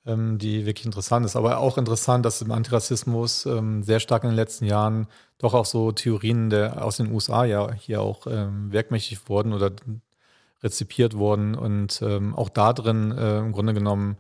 die 0.05 0.65
wirklich 0.65 0.85
interessant 0.85 1.25
ist. 1.25 1.35
Aber 1.35 1.59
auch 1.59 1.77
interessant, 1.77 2.25
dass 2.25 2.41
im 2.41 2.51
Antirassismus 2.51 3.45
ähm, 3.45 3.83
sehr 3.83 3.99
stark 3.99 4.23
in 4.23 4.29
den 4.29 4.35
letzten 4.35 4.65
Jahren 4.65 5.07
doch 5.37 5.53
auch 5.53 5.65
so 5.65 5.91
Theorien 5.91 6.49
der, 6.49 6.83
aus 6.83 6.97
den 6.97 7.11
USA 7.11 7.45
ja 7.45 7.71
hier 7.73 8.01
auch 8.01 8.25
ähm, 8.25 8.71
werkmächtig 8.71 9.29
wurden 9.29 9.53
oder 9.53 9.71
rezipiert 10.63 11.15
wurden 11.15 11.55
und 11.55 12.01
ähm, 12.01 12.35
auch 12.35 12.49
da 12.49 12.73
drin 12.73 13.11
äh, 13.11 13.39
im 13.39 13.51
Grunde 13.51 13.73
genommen 13.73 14.17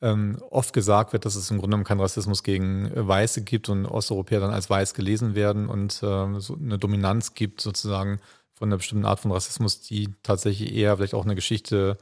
ähm, 0.00 0.40
oft 0.50 0.72
gesagt 0.72 1.12
wird, 1.12 1.24
dass 1.24 1.34
es 1.34 1.50
im 1.50 1.58
Grunde 1.58 1.70
genommen 1.70 1.84
keinen 1.84 2.00
Rassismus 2.00 2.42
gegen 2.42 2.86
äh, 2.86 3.06
Weiße 3.06 3.42
gibt 3.42 3.68
und 3.68 3.86
Osteuropäer 3.86 4.40
dann 4.40 4.52
als 4.52 4.70
weiß 4.70 4.94
gelesen 4.94 5.34
werden 5.34 5.68
und 5.68 6.02
äh, 6.02 6.40
so 6.40 6.56
eine 6.56 6.78
Dominanz 6.78 7.34
gibt 7.34 7.60
sozusagen 7.60 8.20
von 8.52 8.68
einer 8.68 8.76
bestimmten 8.76 9.06
Art 9.06 9.20
von 9.20 9.32
Rassismus, 9.32 9.80
die 9.80 10.14
tatsächlich 10.22 10.74
eher 10.74 10.96
vielleicht 10.96 11.14
auch 11.14 11.24
eine 11.24 11.34
Geschichte, 11.34 11.98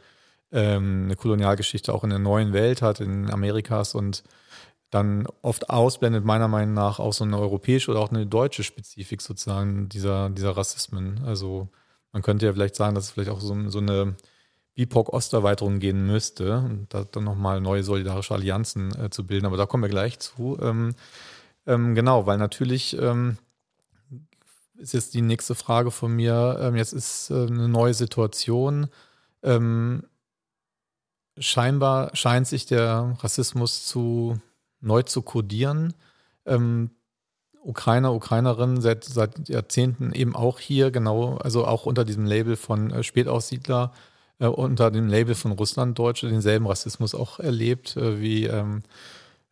ähm, 0.52 1.04
eine 1.04 1.16
Kolonialgeschichte 1.16 1.92
auch 1.92 2.04
in 2.04 2.10
der 2.10 2.18
neuen 2.18 2.52
Welt 2.52 2.82
hat, 2.82 3.00
in 3.00 3.30
Amerikas 3.30 3.94
und 3.94 4.22
dann 4.90 5.26
oft 5.42 5.68
ausblendet, 5.68 6.24
meiner 6.24 6.48
Meinung 6.48 6.74
nach, 6.74 7.00
auch 7.00 7.12
so 7.12 7.24
eine 7.24 7.38
europäische 7.38 7.90
oder 7.90 8.00
auch 8.00 8.10
eine 8.10 8.26
deutsche 8.26 8.62
Spezifik 8.62 9.20
sozusagen 9.20 9.88
dieser, 9.88 10.30
dieser 10.30 10.56
Rassismen. 10.56 11.22
Also 11.24 11.68
man 12.12 12.22
könnte 12.22 12.46
ja 12.46 12.52
vielleicht 12.52 12.76
sagen, 12.76 12.94
dass 12.94 13.04
es 13.04 13.10
vielleicht 13.10 13.30
auch 13.30 13.40
so, 13.40 13.68
so 13.68 13.78
eine 13.78 14.16
BIPOC-Osterweiterung 14.76 15.80
gehen 15.80 16.06
müsste 16.06 16.58
und 16.58 16.86
da 16.90 17.04
dann 17.04 17.24
nochmal 17.24 17.60
neue 17.60 17.82
solidarische 17.82 18.34
Allianzen 18.34 18.94
äh, 18.98 19.10
zu 19.10 19.26
bilden. 19.26 19.46
Aber 19.46 19.56
da 19.56 19.66
kommen 19.66 19.82
wir 19.82 19.90
gleich 19.90 20.18
zu. 20.18 20.56
Ähm, 20.60 20.94
ähm, 21.66 21.94
genau, 21.94 22.26
weil 22.26 22.38
natürlich 22.38 22.96
ähm, 22.98 23.38
ist 24.76 24.94
jetzt 24.94 25.14
die 25.14 25.22
nächste 25.22 25.54
Frage 25.54 25.90
von 25.90 26.14
mir. 26.14 26.58
Ähm, 26.60 26.76
jetzt 26.76 26.92
ist 26.92 27.30
äh, 27.30 27.46
eine 27.46 27.68
neue 27.68 27.94
Situation. 27.94 28.88
Ähm, 29.42 30.04
scheinbar 31.38 32.14
scheint 32.14 32.46
sich 32.46 32.66
der 32.66 33.16
Rassismus 33.20 33.86
zu 33.86 34.38
neu 34.80 35.02
zu 35.02 35.22
kodieren. 35.22 35.94
Ähm, 36.44 36.90
Ukrainer, 37.62 38.14
Ukrainerinnen 38.14 38.80
seit, 38.80 39.04
seit 39.04 39.48
Jahrzehnten 39.48 40.12
eben 40.12 40.36
auch 40.36 40.60
hier, 40.60 40.90
genau, 40.90 41.36
also 41.38 41.66
auch 41.66 41.84
unter 41.84 42.04
diesem 42.04 42.24
Label 42.24 42.56
von 42.56 42.90
äh, 42.90 43.02
Spätaussiedler, 43.02 43.92
äh, 44.38 44.46
unter 44.46 44.90
dem 44.90 45.08
Label 45.08 45.34
von 45.34 45.52
Russlanddeutsche 45.52 46.28
denselben 46.28 46.66
Rassismus 46.66 47.14
auch 47.14 47.40
erlebt, 47.40 47.96
äh, 47.96 48.20
wie, 48.20 48.44
ähm, 48.44 48.82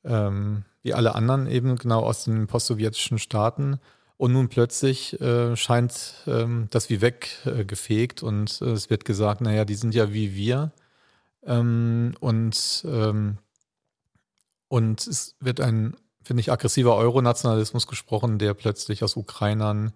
ähm, 0.04 0.64
wie 0.82 0.94
alle 0.94 1.16
anderen 1.16 1.48
eben 1.48 1.76
genau 1.76 2.00
aus 2.00 2.24
den 2.24 2.46
postsowjetischen 2.46 3.18
Staaten. 3.18 3.80
Und 4.16 4.32
nun 4.32 4.48
plötzlich 4.48 5.20
äh, 5.20 5.56
scheint 5.56 6.14
ähm, 6.28 6.68
das 6.70 6.88
wie 6.88 7.00
weggefegt 7.00 8.22
und 8.22 8.62
äh, 8.62 8.66
es 8.66 8.88
wird 8.90 9.04
gesagt, 9.04 9.40
naja, 9.40 9.64
die 9.64 9.74
sind 9.74 9.92
ja 9.92 10.12
wie 10.12 10.36
wir. 10.36 10.70
Ähm, 11.46 12.14
und, 12.20 12.84
ähm, 12.88 13.38
und 14.68 15.06
es 15.06 15.36
wird 15.40 15.60
ein, 15.60 15.96
finde 16.22 16.40
ich, 16.40 16.50
aggressiver 16.50 16.96
Euronationalismus 16.96 17.86
gesprochen, 17.86 18.38
der 18.38 18.54
plötzlich 18.54 19.04
aus 19.04 19.16
Ukrainern 19.16 19.92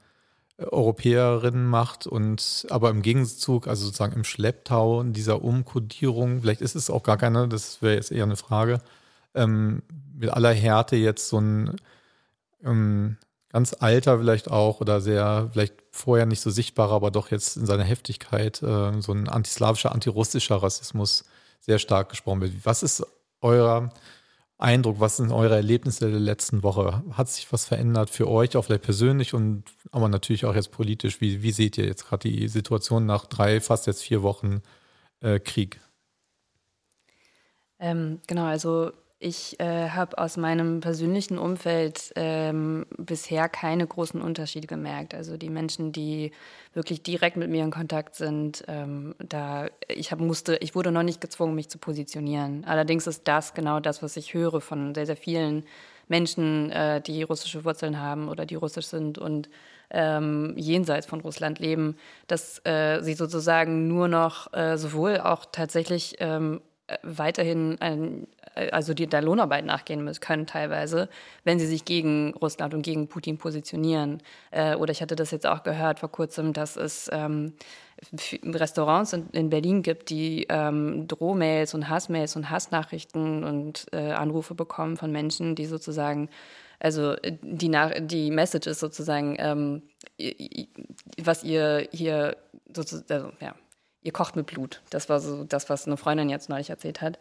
äh, 0.59 0.65
Europäerinnen 0.65 1.67
macht 1.67 2.07
und 2.07 2.67
aber 2.71 2.91
im 2.91 3.03
Gegenzug, 3.03 3.67
also 3.67 3.87
sozusagen 3.87 4.15
im 4.15 4.25
Schlepptau 4.25 5.03
dieser 5.05 5.43
Umkodierung, 5.43 6.43
vielleicht 6.43 6.61
ist 6.61 6.75
es 6.75 6.91
auch 6.91 7.03
gar 7.03 7.17
keine, 7.17 7.49
das 7.49 7.83
wäre 7.83 7.95
jetzt 7.95 8.13
eher 8.13 8.25
eine 8.25 8.37
Frage, 8.37 8.81
ähm, 9.35 9.83
mit 10.15 10.31
aller 10.31 10.53
Härte 10.53 10.97
jetzt 10.97 11.29
so 11.29 11.41
ein 11.41 11.77
ähm, 12.65 13.17
ganz 13.51 13.75
alter 13.79 14.19
vielleicht 14.19 14.51
auch 14.51 14.81
oder 14.81 15.01
sehr, 15.01 15.49
vielleicht 15.53 15.75
vorher 15.91 16.27
nicht 16.27 16.41
so 16.41 16.51
sichtbarer, 16.51 16.93
aber 16.93 17.11
doch 17.11 17.31
jetzt 17.31 17.57
in 17.57 17.67
seiner 17.67 17.85
Heftigkeit 17.85 18.63
äh, 18.63 19.01
so 19.01 19.13
ein 19.13 19.29
antislawischer, 19.29 19.93
antirussischer 19.93 20.57
Rassismus 20.57 21.25
sehr 21.61 21.79
stark 21.79 22.11
gesprochen 22.11 22.41
wird. 22.41 22.53
Was 22.65 22.83
ist 22.83 23.05
euer 23.41 23.93
Eindruck, 24.59 24.99
was 24.99 25.19
sind 25.19 25.31
eure 25.31 25.55
Erlebnisse 25.55 26.11
der 26.11 26.19
letzten 26.19 26.65
Woche? 26.65 27.05
Hat 27.13 27.29
sich 27.29 27.53
was 27.53 27.65
verändert 27.65 28.11
für 28.11 28.29
euch, 28.29 28.57
auch 28.57 28.65
vielleicht 28.65 28.83
persönlich 28.83 29.33
und 29.33 29.65
aber 29.93 30.09
natürlich 30.09 30.45
auch 30.45 30.55
jetzt 30.55 30.73
politisch? 30.73 31.21
Wie, 31.21 31.43
wie 31.43 31.53
seht 31.53 31.79
ihr 31.79 31.87
jetzt 31.87 32.07
gerade 32.07 32.29
die 32.29 32.49
Situation 32.49 33.07
nach 33.07 33.27
drei, 33.27 33.61
fast 33.61 33.87
jetzt 33.87 34.03
vier 34.03 34.23
Wochen 34.23 34.63
äh, 35.21 35.39
Krieg? 35.39 35.81
Ähm, 37.79 38.21
genau, 38.27 38.47
also 38.47 38.93
ich 39.21 39.59
äh, 39.59 39.91
habe 39.91 40.17
aus 40.19 40.37
meinem 40.37 40.81
persönlichen 40.81 41.39
Umfeld 41.39 42.13
ähm, 42.15 42.87
bisher 42.97 43.49
keine 43.49 43.85
großen 43.85 44.23
Unterschiede 44.23 44.69
gemerkt. 44.69 45.13
Also 45.13 45.37
die 45.37 45.51
Menschen, 45.51 45.91
die 45.91 46.31
wirklich 46.73 47.03
direkt 47.03 47.37
mit 47.37 47.51
mir 47.51 47.65
in 47.65 47.73
Kontakt 47.73 48.15
sind, 48.15 48.63
ähm, 48.69 49.17
da 49.19 49.67
ich 49.89 50.13
hab, 50.13 50.21
musste, 50.21 50.57
ich 50.59 50.77
wurde 50.77 50.93
noch 50.93 51.03
nicht 51.03 51.21
gezwungen, 51.21 51.57
mich 51.57 51.69
zu 51.69 51.79
positionieren. 51.79 52.65
Allerdings 52.65 53.09
ist 53.09 53.27
das 53.27 53.55
genau 53.55 53.81
das, 53.81 54.05
was 54.05 54.17
ich 54.17 54.35
höre 54.35 54.61
von 54.61 54.95
sehr, 54.95 55.07
sehr 55.07 55.17
vielen 55.17 55.65
Menschen, 56.07 56.71
äh, 56.71 57.01
die 57.01 57.25
russische 57.25 57.65
Wurzeln 57.65 58.01
haben 58.01 58.29
oder 58.29 58.47
die 58.47 58.55
russisch 58.55 58.87
sind 58.87 59.19
und 59.19 59.49
ähm, 59.91 60.55
jenseits 60.57 61.07
von 61.07 61.21
Russland 61.21 61.59
leben, 61.59 61.97
dass 62.29 62.65
äh, 62.65 63.01
sie 63.03 63.15
sozusagen 63.15 63.89
nur 63.89 64.07
noch 64.07 64.53
äh, 64.53 64.77
sowohl 64.79 65.19
auch 65.19 65.45
tatsächlich 65.51 66.17
ähm, 66.21 66.61
weiterhin 67.03 67.81
ein, 67.81 68.27
also 68.73 68.95
die 68.95 69.07
der 69.07 69.23
Lohnarbeit 69.23 69.65
nachgehen 69.65 70.03
müssen, 70.05 70.21
können 70.21 70.47
teilweise, 70.47 71.09
wenn 71.45 71.59
sie 71.59 71.67
sich 71.67 71.85
gegen 71.85 72.35
Russland 72.35 72.75
und 72.75 72.83
gegen 72.83 73.09
Putin 73.09 73.39
positionieren. 73.39 74.23
Äh, 74.51 74.75
oder 74.77 74.93
ich 74.93 75.03
hatte 75.03 75.17
das 75.17 75.31
jetzt 75.31 75.47
auch 75.47 75.63
gehört 75.63 76.01
vor 76.01 76.11
kurzem, 76.11 76.53
dass 76.53 76.77
es 76.77 77.11
ähm, 77.13 77.55
Restaurants 78.45 79.13
in, 79.13 79.29
in, 79.33 79.51
Berlin 79.51 79.83
gibt, 79.83 80.11
die 80.11 80.47
ähm, 80.49 81.09
Drohmails 81.09 81.75
und 81.75 81.89
Hassmails 81.89 82.37
und 82.37 82.51
Hassnachrichten 82.51 83.45
und 83.45 83.87
äh, 83.93 84.13
Anrufe 84.13 84.55
bekommen 84.55 84.97
von 84.97 85.13
Menschen, 85.13 85.55
die 85.55 85.67
sozusagen 85.67 86.29
also 86.81 87.17
die, 87.43 87.69
Nach 87.69 87.93
die 87.99 88.31
Message 88.31 88.69
ist 88.69 88.81
sozusagen, 88.81 89.37
ähm, 89.39 89.83
was 91.21 91.43
ihr 91.43 91.89
hier 91.91 92.37
sozusagen, 92.73 93.13
also, 93.13 93.33
ja, 93.41 93.55
ihr 94.03 94.13
kocht 94.13 94.37
mit 94.37 94.47
Blut. 94.47 94.83
Das 94.91 95.09
war 95.09 95.21
so 95.21 95.45
das, 95.45 95.69
was 95.69 95.87
eine 95.87 95.97
Freundin 95.97 96.29
jetzt 96.29 96.49
neulich 96.49 96.71
erzählt 96.71 97.01
hat. 97.01 97.19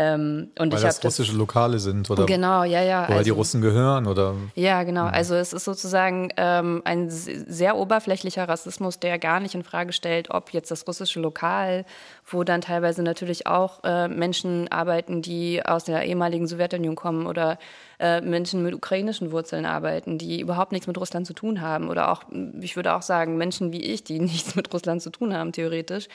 Ähm, 0.00 0.52
und 0.56 0.70
weil 0.70 0.78
ich 0.78 0.84
das 0.84 1.02
russische 1.02 1.32
das, 1.32 1.38
Lokale 1.38 1.80
sind 1.80 2.08
oder 2.08 2.24
genau, 2.24 2.62
ja, 2.62 2.80
ja. 2.82 3.08
Weil 3.08 3.16
also, 3.16 3.24
die 3.24 3.30
Russen 3.30 3.60
gehören 3.60 4.06
oder 4.06 4.36
ja, 4.54 4.84
genau. 4.84 5.06
Mhm. 5.06 5.12
Also 5.12 5.34
es 5.34 5.52
ist 5.52 5.64
sozusagen 5.64 6.28
ähm, 6.36 6.82
ein 6.84 7.10
sehr 7.10 7.76
oberflächlicher 7.76 8.48
Rassismus, 8.48 9.00
der 9.00 9.18
gar 9.18 9.40
nicht 9.40 9.56
in 9.56 9.64
Frage 9.64 9.92
stellt, 9.92 10.30
ob 10.30 10.52
jetzt 10.52 10.70
das 10.70 10.86
russische 10.86 11.18
Lokal, 11.18 11.84
wo 12.24 12.44
dann 12.44 12.60
teilweise 12.60 13.02
natürlich 13.02 13.48
auch 13.48 13.82
äh, 13.82 14.06
Menschen 14.06 14.70
arbeiten, 14.70 15.20
die 15.20 15.66
aus 15.66 15.82
der 15.82 16.04
ehemaligen 16.04 16.46
Sowjetunion 16.46 16.94
kommen 16.94 17.26
oder 17.26 17.58
äh, 17.98 18.20
Menschen 18.20 18.62
mit 18.62 18.74
ukrainischen 18.74 19.32
Wurzeln 19.32 19.66
arbeiten, 19.66 20.16
die 20.16 20.40
überhaupt 20.40 20.70
nichts 20.70 20.86
mit 20.86 20.96
Russland 20.96 21.26
zu 21.26 21.32
tun 21.32 21.60
haben 21.60 21.88
oder 21.88 22.12
auch, 22.12 22.22
ich 22.60 22.76
würde 22.76 22.94
auch 22.94 23.02
sagen, 23.02 23.36
Menschen 23.36 23.72
wie 23.72 23.82
ich, 23.82 24.04
die 24.04 24.20
nichts 24.20 24.54
mit 24.54 24.72
Russland 24.72 25.02
zu 25.02 25.10
tun 25.10 25.34
haben 25.34 25.50
theoretisch 25.50 26.06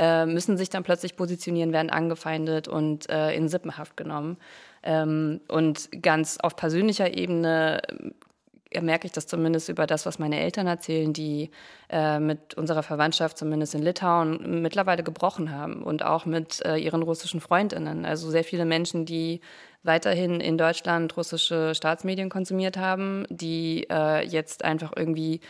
äh, 0.00 0.24
müssen 0.24 0.56
sich 0.56 0.70
dann 0.70 0.82
plötzlich 0.82 1.14
positionieren, 1.14 1.72
werden 1.72 1.90
angefeindet 1.90 2.68
und 2.68 3.10
äh, 3.10 3.34
in 3.34 3.48
Sippenhaft 3.48 3.98
genommen. 3.98 4.38
Ähm, 4.82 5.42
und 5.46 5.90
ganz 6.02 6.38
auf 6.38 6.56
persönlicher 6.56 7.14
Ebene 7.14 7.82
äh, 8.70 8.80
merke 8.80 9.06
ich 9.06 9.12
das 9.12 9.26
zumindest 9.26 9.68
über 9.68 9.86
das, 9.86 10.06
was 10.06 10.18
meine 10.18 10.40
Eltern 10.40 10.66
erzählen, 10.66 11.12
die 11.12 11.50
äh, 11.90 12.18
mit 12.18 12.54
unserer 12.54 12.82
Verwandtschaft, 12.82 13.36
zumindest 13.36 13.74
in 13.74 13.82
Litauen, 13.82 14.62
mittlerweile 14.62 15.02
gebrochen 15.02 15.52
haben 15.52 15.82
und 15.82 16.02
auch 16.02 16.24
mit 16.24 16.64
äh, 16.64 16.76
ihren 16.76 17.02
russischen 17.02 17.42
Freundinnen. 17.42 18.06
Also 18.06 18.30
sehr 18.30 18.44
viele 18.44 18.64
Menschen, 18.64 19.04
die 19.04 19.42
weiterhin 19.82 20.40
in 20.40 20.56
Deutschland 20.56 21.14
russische 21.18 21.74
Staatsmedien 21.74 22.30
konsumiert 22.30 22.78
haben, 22.78 23.26
die 23.28 23.86
äh, 23.90 24.26
jetzt 24.26 24.64
einfach 24.64 24.92
irgendwie 24.96 25.40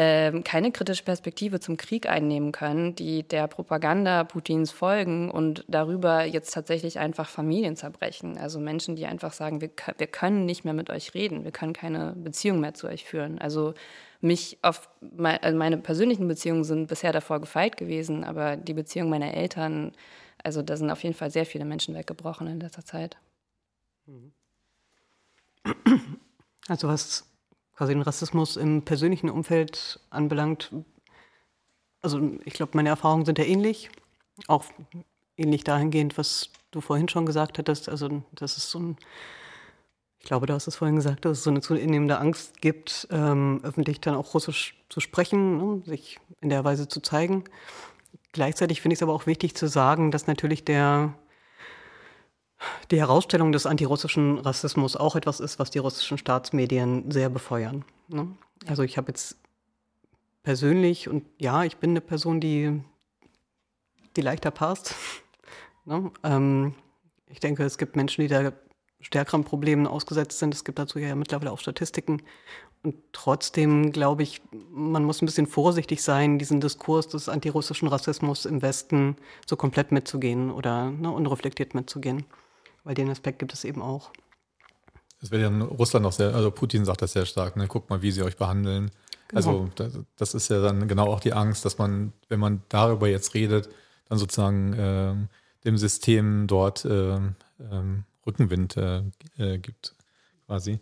ähm, 0.00 0.44
keine 0.44 0.70
kritische 0.70 1.02
Perspektive 1.02 1.58
zum 1.58 1.76
Krieg 1.76 2.08
einnehmen 2.08 2.52
können, 2.52 2.94
die 2.94 3.24
der 3.24 3.48
Propaganda 3.48 4.22
Putins 4.22 4.70
folgen 4.70 5.28
und 5.28 5.64
darüber 5.66 6.22
jetzt 6.22 6.54
tatsächlich 6.54 7.00
einfach 7.00 7.28
Familien 7.28 7.74
zerbrechen. 7.74 8.38
Also 8.38 8.60
Menschen, 8.60 8.94
die 8.94 9.06
einfach 9.06 9.32
sagen, 9.32 9.60
wir, 9.60 9.70
wir 9.96 10.06
können 10.06 10.46
nicht 10.46 10.64
mehr 10.64 10.72
mit 10.72 10.88
euch 10.88 11.14
reden, 11.14 11.42
wir 11.42 11.50
können 11.50 11.72
keine 11.72 12.14
Beziehung 12.16 12.60
mehr 12.60 12.74
zu 12.74 12.86
euch 12.86 13.06
führen. 13.06 13.40
Also 13.40 13.74
mich 14.20 14.58
auf 14.62 14.88
also 15.42 15.58
meine 15.58 15.78
persönlichen 15.78 16.28
Beziehungen 16.28 16.62
sind 16.62 16.86
bisher 16.86 17.12
davor 17.12 17.40
gefeit 17.40 17.76
gewesen, 17.76 18.22
aber 18.22 18.56
die 18.56 18.74
Beziehung 18.74 19.10
meiner 19.10 19.34
Eltern, 19.34 19.90
also 20.44 20.62
da 20.62 20.76
sind 20.76 20.92
auf 20.92 21.02
jeden 21.02 21.16
Fall 21.16 21.32
sehr 21.32 21.44
viele 21.44 21.64
Menschen 21.64 21.96
weggebrochen 21.96 22.46
in 22.46 22.60
letzter 22.60 22.84
Zeit. 22.84 23.16
Also 26.68 26.86
was 26.86 27.27
quasi 27.78 27.92
den 27.92 28.02
Rassismus 28.02 28.56
im 28.56 28.82
persönlichen 28.82 29.30
Umfeld 29.30 30.00
anbelangt, 30.10 30.72
also 32.02 32.20
ich 32.44 32.54
glaube, 32.54 32.72
meine 32.74 32.88
Erfahrungen 32.88 33.24
sind 33.24 33.38
ja 33.38 33.44
ähnlich, 33.44 33.88
auch 34.48 34.64
ähnlich 35.36 35.62
dahingehend, 35.62 36.18
was 36.18 36.50
du 36.72 36.80
vorhin 36.80 37.08
schon 37.08 37.24
gesagt 37.24 37.56
hattest, 37.56 37.88
also 37.88 38.24
dass 38.32 38.56
es 38.56 38.68
so 38.68 38.80
ein 38.80 38.96
Ich 40.18 40.26
glaube, 40.26 40.46
du 40.46 40.54
hast 40.54 40.66
es 40.66 40.74
vorhin 40.74 40.96
gesagt, 40.96 41.24
dass 41.24 41.38
es 41.38 41.44
so 41.44 41.50
eine 41.50 41.60
zunehmende 41.60 42.18
Angst 42.18 42.60
gibt, 42.60 43.06
ähm, 43.12 43.60
öffentlich 43.62 44.00
dann 44.00 44.16
auch 44.16 44.34
Russisch 44.34 44.76
zu 44.88 44.98
sprechen, 44.98 45.58
ne, 45.58 45.82
sich 45.84 46.18
in 46.40 46.48
der 46.48 46.64
Weise 46.64 46.88
zu 46.88 47.00
zeigen. 47.00 47.44
Gleichzeitig 48.32 48.80
finde 48.80 48.94
ich 48.94 48.98
es 48.98 49.04
aber 49.04 49.14
auch 49.14 49.26
wichtig 49.26 49.54
zu 49.54 49.68
sagen, 49.68 50.10
dass 50.10 50.26
natürlich 50.26 50.64
der, 50.64 51.14
die 52.90 52.98
Herausstellung 52.98 53.52
des 53.52 53.66
antirussischen 53.66 54.38
Rassismus 54.38 54.96
auch 54.96 55.16
etwas 55.16 55.40
ist, 55.40 55.58
was 55.58 55.70
die 55.70 55.78
russischen 55.78 56.18
Staatsmedien 56.18 57.10
sehr 57.10 57.28
befeuern. 57.28 57.84
Ne? 58.08 58.28
Also 58.66 58.82
ich 58.82 58.96
habe 58.96 59.08
jetzt 59.08 59.36
persönlich, 60.42 61.08
und 61.08 61.24
ja, 61.38 61.64
ich 61.64 61.76
bin 61.76 61.90
eine 61.90 62.00
Person, 62.00 62.40
die, 62.40 62.80
die 64.16 64.22
leichter 64.22 64.50
passt. 64.50 64.94
ne? 65.84 66.10
ähm, 66.24 66.74
ich 67.26 67.40
denke, 67.40 67.64
es 67.64 67.78
gibt 67.78 67.96
Menschen, 67.96 68.22
die 68.22 68.28
da 68.28 68.52
stärkeren 69.00 69.44
Problemen 69.44 69.86
ausgesetzt 69.86 70.38
sind. 70.38 70.54
Es 70.54 70.64
gibt 70.64 70.78
dazu 70.78 70.98
ja 70.98 71.14
mittlerweile 71.14 71.52
auch 71.52 71.60
Statistiken. 71.60 72.22
Und 72.82 72.96
trotzdem 73.12 73.92
glaube 73.92 74.22
ich, 74.22 74.40
man 74.70 75.04
muss 75.04 75.20
ein 75.20 75.26
bisschen 75.26 75.46
vorsichtig 75.46 76.02
sein, 76.02 76.38
diesen 76.38 76.60
Diskurs 76.60 77.08
des 77.08 77.28
antirussischen 77.28 77.88
Rassismus 77.88 78.44
im 78.44 78.62
Westen 78.62 79.16
so 79.46 79.56
komplett 79.56 79.92
mitzugehen 79.92 80.50
oder 80.50 80.90
ne, 80.90 81.10
unreflektiert 81.10 81.74
mitzugehen. 81.74 82.24
Weil 82.88 82.94
den 82.94 83.10
Aspekt 83.10 83.38
gibt 83.38 83.52
es 83.52 83.64
eben 83.64 83.82
auch. 83.82 84.12
Das 85.20 85.30
wird 85.30 85.42
ja 85.42 85.48
in 85.48 85.60
Russland 85.60 86.06
auch 86.06 86.12
sehr, 86.12 86.34
also 86.34 86.50
Putin 86.50 86.86
sagt 86.86 87.02
das 87.02 87.12
sehr 87.12 87.26
stark, 87.26 87.54
ne? 87.54 87.68
guckt 87.68 87.90
mal, 87.90 88.00
wie 88.00 88.10
sie 88.10 88.22
euch 88.22 88.38
behandeln. 88.38 88.90
Genau. 89.28 89.68
Also 89.76 90.04
das, 90.16 90.32
ist 90.32 90.48
ja 90.48 90.62
dann 90.62 90.88
genau 90.88 91.08
auch 91.08 91.20
die 91.20 91.34
Angst, 91.34 91.66
dass 91.66 91.76
man, 91.76 92.14
wenn 92.30 92.40
man 92.40 92.62
darüber 92.70 93.06
jetzt 93.06 93.34
redet, 93.34 93.68
dann 94.08 94.16
sozusagen 94.16 94.72
äh, 94.72 95.14
dem 95.66 95.76
System 95.76 96.46
dort 96.46 96.86
äh, 96.86 97.16
ähm, 97.60 98.04
Rückenwind 98.26 98.78
äh, 98.78 99.02
äh, 99.36 99.58
gibt, 99.58 99.94
quasi. 100.46 100.80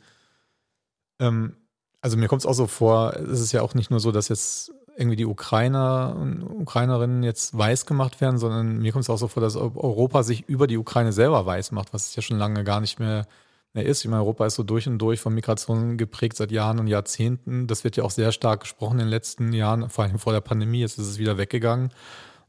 Ähm, 1.19 1.57
also 2.03 2.17
mir 2.17 2.29
kommt 2.29 2.43
es 2.43 2.47
auch 2.47 2.55
so 2.55 2.69
vor, 2.69 3.15
es 3.17 3.41
ist 3.41 3.51
ja 3.51 3.63
auch 3.63 3.75
nicht 3.75 3.91
nur 3.91 3.99
so, 3.99 4.13
dass 4.13 4.29
jetzt 4.29 4.73
irgendwie 4.97 5.17
die 5.17 5.27
Ukrainer 5.27 6.17
und 6.19 6.43
Ukrainerinnen 6.43 7.23
jetzt 7.23 7.57
weiß 7.57 7.87
gemacht 7.87 8.21
werden, 8.21 8.39
sondern 8.39 8.79
mir 8.79 8.93
kommt 8.93 9.05
es 9.05 9.11
auch 9.11 9.19
so 9.19 9.29
vor, 9.29 9.43
dass 9.43 9.57
Europa 9.57 10.23
sich 10.23 10.49
über 10.49 10.67
die 10.67 10.79
Ukraine 10.79 11.13
selber 11.13 11.45
weiß 11.45 11.73
macht, 11.73 11.93
was 11.93 12.09
es 12.09 12.17
ja 12.17 12.23
schon 12.23 12.39
lange 12.39 12.65
gar 12.65 12.81
nicht 12.81 12.99
mehr, 12.99 13.27
ist. 13.75 14.05
Ich 14.05 14.11
meine, 14.11 14.23
Europa 14.23 14.47
ist 14.47 14.55
so 14.55 14.63
durch 14.63 14.89
und 14.89 14.99
durch 14.99 15.21
von 15.21 15.35
Migration 15.35 15.99
geprägt 15.99 16.37
seit 16.37 16.51
Jahren 16.51 16.79
und 16.79 16.87
Jahrzehnten. 16.87 17.67
Das 17.67 17.85
wird 17.85 17.97
ja 17.97 18.05
auch 18.05 18.11
sehr 18.11 18.33
stark 18.33 18.61
gesprochen 18.61 18.95
in 18.95 19.07
den 19.07 19.09
letzten 19.09 19.53
Jahren, 19.53 19.91
vor 19.91 20.05
allem 20.05 20.19
vor 20.19 20.33
der 20.33 20.41
Pandemie. 20.41 20.81
Jetzt 20.81 20.99
ist 20.99 21.09
es 21.09 21.19
wieder 21.19 21.37
weggegangen. 21.37 21.91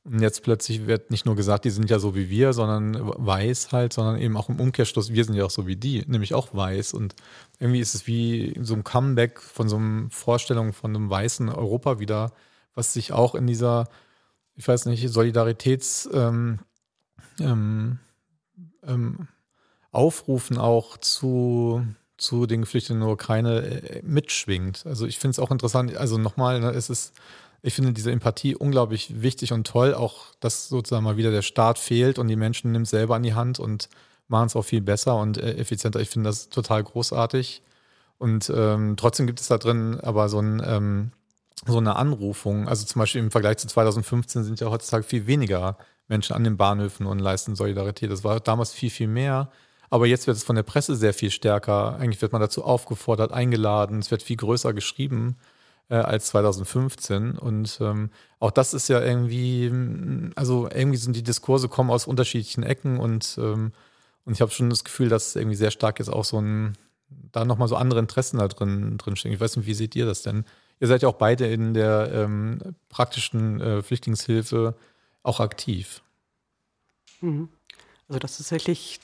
Und 0.10 0.22
jetzt 0.22 0.42
plötzlich 0.44 0.88
wird 0.88 1.12
nicht 1.12 1.26
nur 1.26 1.36
gesagt, 1.36 1.66
die 1.66 1.70
sind 1.70 1.90
ja 1.90 2.00
so 2.00 2.16
wie 2.16 2.30
wir, 2.30 2.54
sondern 2.54 2.98
weiß 2.98 3.74
halt, 3.74 3.92
sondern 3.92 4.18
eben 4.20 4.38
auch 4.38 4.48
im 4.48 4.58
Umkehrschluss, 4.58 5.12
wir 5.12 5.26
sind 5.26 5.36
ja 5.36 5.44
auch 5.44 5.52
so 5.52 5.68
wie 5.68 5.76
die, 5.76 6.06
nämlich 6.08 6.34
auch 6.34 6.56
weiß. 6.56 6.94
Und 6.94 7.14
irgendwie 7.60 7.82
ist 7.82 7.94
es 7.94 8.08
wie 8.08 8.58
so 8.62 8.74
ein 8.74 8.86
Comeback 8.86 9.42
von 9.42 9.68
so 9.68 9.76
einer 9.76 10.10
Vorstellung 10.10 10.72
von 10.72 10.96
einem 10.96 11.10
weißen 11.10 11.50
Europa 11.50 12.00
wieder, 12.00 12.32
was 12.74 12.94
sich 12.94 13.12
auch 13.12 13.36
in 13.36 13.48
dieser, 13.48 13.90
ich 14.56 14.66
weiß 14.66 14.86
nicht, 14.86 15.10
Solidaritäts 15.10 16.08
ähm, 16.14 16.60
ähm, 17.42 18.00
ähm, 18.84 19.28
Aufrufen 19.92 20.58
auch 20.58 20.96
zu, 20.96 21.86
zu 22.18 22.46
den 22.46 22.62
Geflüchteten 22.62 23.02
in 23.02 23.08
der 23.08 23.14
Ukraine 23.14 23.62
äh, 23.62 24.02
mitschwingt. 24.04 24.86
Also 24.86 25.06
ich 25.06 25.20
finde 25.20 25.32
es 25.32 25.40
auch 25.40 25.52
interessant, 25.52 25.98
also 25.98 26.18
nochmal, 26.18 26.62
ne, 26.62 26.70
es 26.70 26.90
ist 26.90 27.14
ich 27.68 27.74
finde 27.74 27.92
diese 27.92 28.14
Empathie 28.14 28.56
unglaublich 28.56 29.22
wichtig 29.22 29.52
und 29.52 29.68
toll, 29.68 29.94
auch 29.94 30.28
dass 30.40 30.70
sozusagen 30.70 31.04
mal 31.04 31.18
wieder 31.18 31.32
der 31.32 31.42
Staat 31.42 31.78
fehlt 31.78 32.18
und 32.18 32.30
die 32.30 32.38
Menschen 32.38 32.72
nimmt 32.72 32.88
selber 32.88 33.16
an 33.16 33.24
die 33.24 33.34
Hand 33.34 33.60
und 33.60 33.90
machen 34.30 34.48
es 34.48 34.56
auch 34.56 34.64
viel 34.64 34.80
besser 34.80 35.18
und 35.18 35.38
äh, 35.38 35.56
effizienter. 35.58 36.00
Ich 36.00 36.10
finde 36.10 36.30
das 36.30 36.48
total 36.48 36.82
großartig. 36.82 37.62
Und 38.20 38.50
ähm, 38.56 38.96
trotzdem 38.96 39.28
gibt 39.28 39.42
es 39.42 39.50
da 39.50 39.58
drin 39.58 40.00
aber 40.02 40.30
so, 40.30 40.40
ein, 40.40 40.62
ähm, 40.66 41.12
so 41.66 41.78
eine 41.78 41.98
Anrufung. 41.98 42.70
Also 42.70 42.86
zum 42.86 43.00
Beispiel 43.02 43.20
im 43.20 43.32
Vergleich 43.32 43.58
zu 43.58 43.68
2015 43.68 44.46
sind 44.46 44.62
ja 44.62 44.70
heutzutage 44.70 45.04
viel 45.04 45.28
weniger 45.28 45.78
Menschen 46.08 46.38
an 46.38 46.46
den 46.46 46.56
Bahnhöfen 46.56 47.06
und 47.06 47.20
leisten 47.20 47.58
Solidarität. 47.58 48.10
Das 48.10 48.24
war 48.24 48.40
damals 48.40 48.72
viel, 48.72 48.90
viel 48.90 49.10
mehr. 49.10 49.52
Aber 49.90 50.08
jetzt 50.08 50.26
wird 50.26 50.38
es 50.38 50.44
von 50.46 50.56
der 50.56 50.64
Presse 50.64 50.96
sehr 50.96 51.14
viel 51.14 51.32
stärker. 51.32 51.98
Eigentlich 51.98 52.22
wird 52.22 52.32
man 52.32 52.42
dazu 52.42 52.64
aufgefordert, 52.64 53.34
eingeladen. 53.34 54.00
Es 54.00 54.10
wird 54.10 54.24
viel 54.24 54.38
größer 54.38 54.74
geschrieben 54.74 55.36
äh, 55.90 55.96
als 55.96 56.28
2015. 56.28 57.38
Und 57.38 57.80
ähm, 57.82 58.10
auch 58.40 58.52
das 58.52 58.74
ist 58.74 58.88
ja 58.88 59.02
irgendwie, 59.02 59.72
also 60.36 60.70
irgendwie 60.70 60.98
sind 60.98 61.16
die 61.16 61.24
Diskurse 61.24 61.70
kommen 61.70 61.90
aus 61.90 62.08
unterschiedlichen 62.08 62.64
Ecken 62.64 63.00
und, 63.00 63.38
ähm, 63.40 63.72
und 64.26 64.34
ich 64.34 64.42
habe 64.42 64.52
schon 64.52 64.70
das 64.70 64.84
Gefühl, 64.84 65.10
dass 65.10 65.36
irgendwie 65.36 65.56
sehr 65.56 65.72
stark 65.72 66.00
jetzt 66.00 66.10
auch 66.10 66.26
so 66.26 66.40
ein, 66.42 66.78
da 67.32 67.46
nochmal 67.46 67.70
so 67.70 67.78
andere 67.78 68.00
Interessen 68.00 68.40
da 68.40 68.48
drin, 68.48 68.98
drin 68.98 69.16
stehen. 69.16 69.32
Ich 69.32 69.40
weiß 69.40 69.56
nicht, 69.56 69.66
wie 69.66 69.74
seht 69.74 69.96
ihr 69.96 70.06
das 70.06 70.22
denn? 70.22 70.46
Ihr 70.80 70.88
seid 70.88 71.02
ja 71.02 71.10
auch 71.10 71.16
beide 71.16 71.48
in 71.48 71.74
der 71.74 72.12
ähm, 72.14 72.60
praktischen 72.90 73.62
äh, 73.62 73.82
Flüchtlingshilfe 73.82 74.76
auch 75.24 75.40
aktiv. 75.40 76.02
Mhm. 77.22 77.50
Also 78.08 78.20
dass 78.20 78.38
tatsächlich 78.38 79.00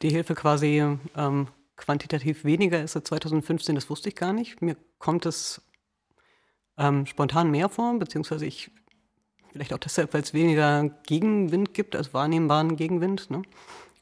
die 0.00 0.10
Hilfe 0.10 0.34
quasi 0.34 0.96
ähm, 1.16 1.48
quantitativ 1.76 2.44
weniger 2.44 2.82
ist 2.82 2.96
als 2.96 3.08
2015, 3.08 3.74
das 3.74 3.90
wusste 3.90 4.08
ich 4.08 4.16
gar 4.16 4.32
nicht. 4.32 4.62
Mir 4.62 4.76
kommt 4.98 5.26
es 5.26 5.60
ähm, 6.78 7.06
spontan 7.06 7.50
mehr 7.50 7.68
vor, 7.68 7.98
beziehungsweise 7.98 8.46
ich, 8.46 8.70
vielleicht 9.52 9.72
auch 9.72 9.78
deshalb, 9.78 10.14
weil 10.14 10.22
es 10.22 10.34
weniger 10.34 10.88
Gegenwind 11.06 11.74
gibt, 11.74 11.96
als 11.96 12.14
wahrnehmbaren 12.14 12.76
Gegenwind. 12.76 13.30
Ne? 13.30 13.42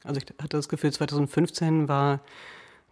Also 0.03 0.19
ich 0.19 0.27
hatte 0.41 0.57
das 0.57 0.69
Gefühl, 0.69 0.91
2015 0.91 1.87
war 1.87 2.21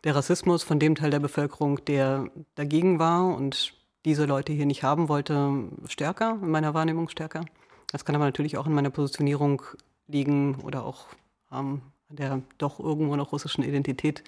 der 0.04 0.16
Rassismus 0.16 0.64
von 0.64 0.80
dem 0.80 0.96
Teil 0.96 1.12
der 1.12 1.20
Bevölkerung, 1.20 1.84
der 1.86 2.30
dagegen 2.56 3.00
war 3.00 3.36
und 3.36 3.74
diese 4.06 4.26
Leute 4.26 4.54
hier 4.54 4.66
nicht 4.66 4.84
haben 4.84 5.10
wollte, 5.10 5.70
stärker, 5.88 6.40
in 6.42 6.50
meiner 6.50 6.74
Wahrnehmung 6.74 7.10
stärker. 7.10 7.46
Das 7.92 8.06
kann 8.06 8.16
aber 8.16 8.26
natürlich 8.26 8.58
auch 8.58 8.68
in 8.68 8.74
meiner 8.74 8.92
Positionierung 8.92 9.62
liegen 10.08 10.56
oder 10.62 10.86
auch 10.86 11.08
ähm, 11.52 11.82
der 12.10 12.42
doch 12.58 12.80
irgendwo 12.80 13.16
noch 13.16 13.32
russischen 13.32 13.64
Identität, 13.64 14.24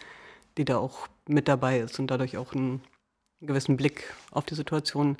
die 0.58 0.66
da 0.66 0.78
auch 0.78 1.08
mit 1.28 1.47
dabei 1.47 1.80
ist 1.80 1.99
und 1.99 2.08
dadurch 2.08 2.38
auch 2.38 2.54
einen 3.41 3.47
gewissen 3.47 3.75
Blick 3.75 4.13
auf 4.31 4.45
die 4.45 4.55
Situation 4.55 5.17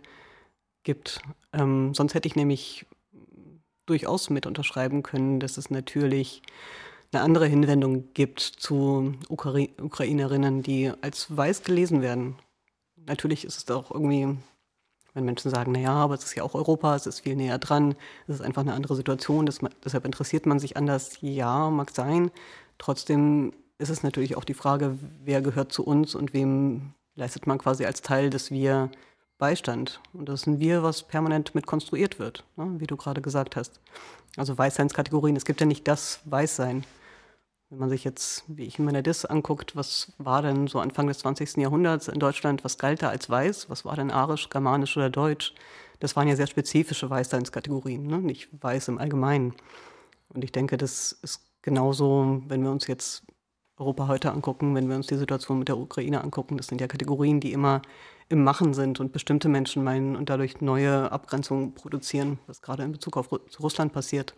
gibt. 0.84 1.22
Ähm, 1.54 1.94
sonst 1.94 2.14
hätte 2.14 2.28
ich 2.28 2.36
nämlich 2.36 2.86
durchaus 3.86 4.30
mit 4.30 4.46
unterschreiben 4.46 5.04
können, 5.04 5.40
dass 5.40 5.58
es 5.58 5.70
natürlich 5.70 6.42
eine 7.12 7.24
andere 7.24 7.48
Hinwendung 7.48 8.14
gibt 8.14 8.40
zu 8.40 9.16
Ukra 9.28 9.66
Ukrainerinnen, 9.82 10.64
die 10.64 10.92
als 11.02 11.36
weiß 11.36 11.64
gelesen 11.64 12.02
werden. 12.02 12.36
Natürlich 12.96 13.44
ist 13.44 13.58
es 13.58 13.76
auch 13.76 13.92
irgendwie, 13.92 14.38
wenn 15.14 15.26
Menschen 15.26 15.52
sagen, 15.52 15.74
naja, 15.74 15.94
aber 15.94 16.14
es 16.14 16.24
ist 16.24 16.36
ja 16.36 16.44
auch 16.44 16.54
Europa, 16.54 16.96
es 16.96 17.08
ist 17.08 17.22
viel 17.22 17.36
näher 17.36 17.58
dran, 17.58 17.96
es 18.28 18.36
ist 18.36 18.42
einfach 18.42 18.62
eine 18.62 18.74
andere 18.74 18.96
Situation, 18.96 19.46
das, 19.46 19.60
deshalb 19.84 20.06
interessiert 20.06 20.46
man 20.46 20.60
sich 20.60 20.78
anders. 20.78 21.18
Ja, 21.22 21.70
mag 21.70 21.92
sein. 21.92 22.32
Trotzdem 22.78 23.52
ist 23.78 23.90
es 23.90 24.04
natürlich 24.04 24.38
auch 24.38 24.46
die 24.46 24.54
Frage, 24.54 24.98
wer 25.24 25.42
gehört 25.42 25.74
zu 25.74 25.84
uns 25.84 26.16
und 26.16 26.34
wem 26.34 26.94
leistet 27.16 27.48
man 27.48 27.58
quasi 27.58 27.86
als 27.86 28.02
Teil 28.02 28.30
des 28.30 28.52
Wir 28.52 28.90
Beistand. 29.38 30.02
Und 30.14 30.30
das 30.30 30.42
ist 30.42 30.48
ein 30.48 30.60
Wir, 30.60 30.84
was 30.84 31.02
permanent 31.02 31.56
mit 31.56 31.66
konstruiert 31.66 32.20
wird, 32.20 32.44
ne, 32.58 32.76
wie 32.78 32.86
du 32.86 32.96
gerade 32.96 33.22
gesagt 33.22 33.56
hast. 33.56 33.80
Also 34.38 34.56
Weißseinskategorien. 34.58 35.36
Es 35.36 35.46
gibt 35.46 35.60
ja 35.60 35.66
nicht 35.66 35.88
das 35.88 36.20
Weißsein. 36.26 36.86
Wenn 37.70 37.80
man 37.80 37.90
sich 37.90 38.04
jetzt, 38.04 38.44
wie 38.48 38.66
ich 38.66 38.78
in 38.78 38.86
meiner 38.86 39.02
Diss 39.02 39.26
anguckt, 39.26 39.76
was 39.76 40.12
war 40.20 40.44
denn 40.44 40.68
so 40.68 40.80
Anfang 40.80 41.08
des 41.08 41.20
20. 41.20 41.58
Jahrhunderts 41.58 42.08
in 42.08 42.20
Deutschland, 42.20 42.64
was 42.64 42.78
galt 42.78 43.02
da 43.02 43.10
als 43.10 43.30
weiß? 43.30 43.70
Was 43.70 43.84
war 43.84 43.96
denn 43.96 44.12
arisch, 44.12 44.50
germanisch 44.50 44.96
oder 44.96 45.10
deutsch? 45.10 45.56
Das 46.00 46.16
waren 46.16 46.28
ja 46.28 46.36
sehr 46.36 46.48
spezifische 46.48 47.10
Weißseinskategorien, 47.10 48.06
ne? 48.06 48.20
nicht 48.20 48.50
weiß 48.62 48.90
im 48.90 49.00
Allgemeinen. 49.00 49.56
Und 50.30 50.44
ich 50.44 50.52
denke, 50.52 50.78
das 50.78 51.14
ist 51.14 51.42
genauso, 51.64 52.44
wenn 52.48 52.62
wir 52.62 52.72
uns 52.72 52.86
jetzt 52.86 53.24
Europa 53.82 54.08
heute 54.08 54.32
angucken, 54.32 54.76
wenn 54.76 54.88
wir 54.88 54.96
uns 54.96 55.08
die 55.08 55.16
Situation 55.16 55.60
mit 55.60 55.68
der 55.68 55.78
Ukraine 55.78 56.24
angucken. 56.24 56.56
Das 56.56 56.68
sind 56.68 56.80
ja 56.80 56.88
Kategorien, 56.88 57.40
die 57.40 57.52
immer 57.52 57.82
im 58.30 58.44
Machen 58.44 58.74
sind 58.74 59.00
und 59.00 59.12
bestimmte 59.12 59.50
Menschen 59.50 59.84
meinen 59.84 60.16
und 60.16 60.30
dadurch 60.30 60.62
neue 60.62 61.12
Abgrenzungen 61.12 61.74
produzieren, 61.74 62.40
was 62.48 62.62
gerade 62.62 62.84
in 62.84 62.92
Bezug 62.92 63.18
auf 63.18 63.30
Russland 63.60 63.92
passiert. 63.92 64.36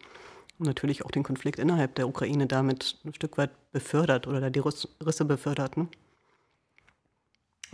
Und 0.58 0.68
natürlich 0.68 1.06
auch 1.06 1.12
den 1.12 1.24
Konflikt 1.24 1.60
innerhalb 1.60 1.96
der 1.96 2.08
Ukraine 2.08 2.48
damit 2.48 2.98
ein 3.04 3.14
Stück 3.14 3.38
weit 3.38 3.52
befördert 3.72 4.28
oder 4.28 4.39
da 4.39 4.50
die 4.50 4.62
Risse 4.62 5.26
befördert. 5.26 5.78
Ne? 5.78 5.88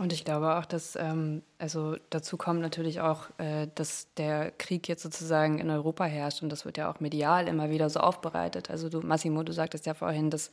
Und 0.00 0.14
ich 0.14 0.24
glaube 0.24 0.56
auch, 0.56 0.64
dass, 0.64 0.96
ähm, 0.96 1.42
also 1.58 1.94
dazu 2.08 2.38
kommt 2.38 2.62
natürlich 2.62 3.02
auch, 3.02 3.28
äh, 3.36 3.66
dass 3.74 4.08
der 4.14 4.50
Krieg 4.50 4.88
jetzt 4.88 5.02
sozusagen 5.02 5.58
in 5.58 5.68
Europa 5.68 6.04
herrscht 6.04 6.42
und 6.42 6.48
das 6.48 6.64
wird 6.64 6.78
ja 6.78 6.90
auch 6.90 7.00
medial 7.00 7.46
immer 7.46 7.68
wieder 7.68 7.90
so 7.90 8.00
aufbereitet. 8.00 8.70
Also 8.70 8.88
du, 8.88 9.02
Massimo, 9.02 9.42
du 9.42 9.52
sagtest 9.52 9.84
ja 9.84 9.92
vorhin, 9.92 10.30
dass 10.30 10.52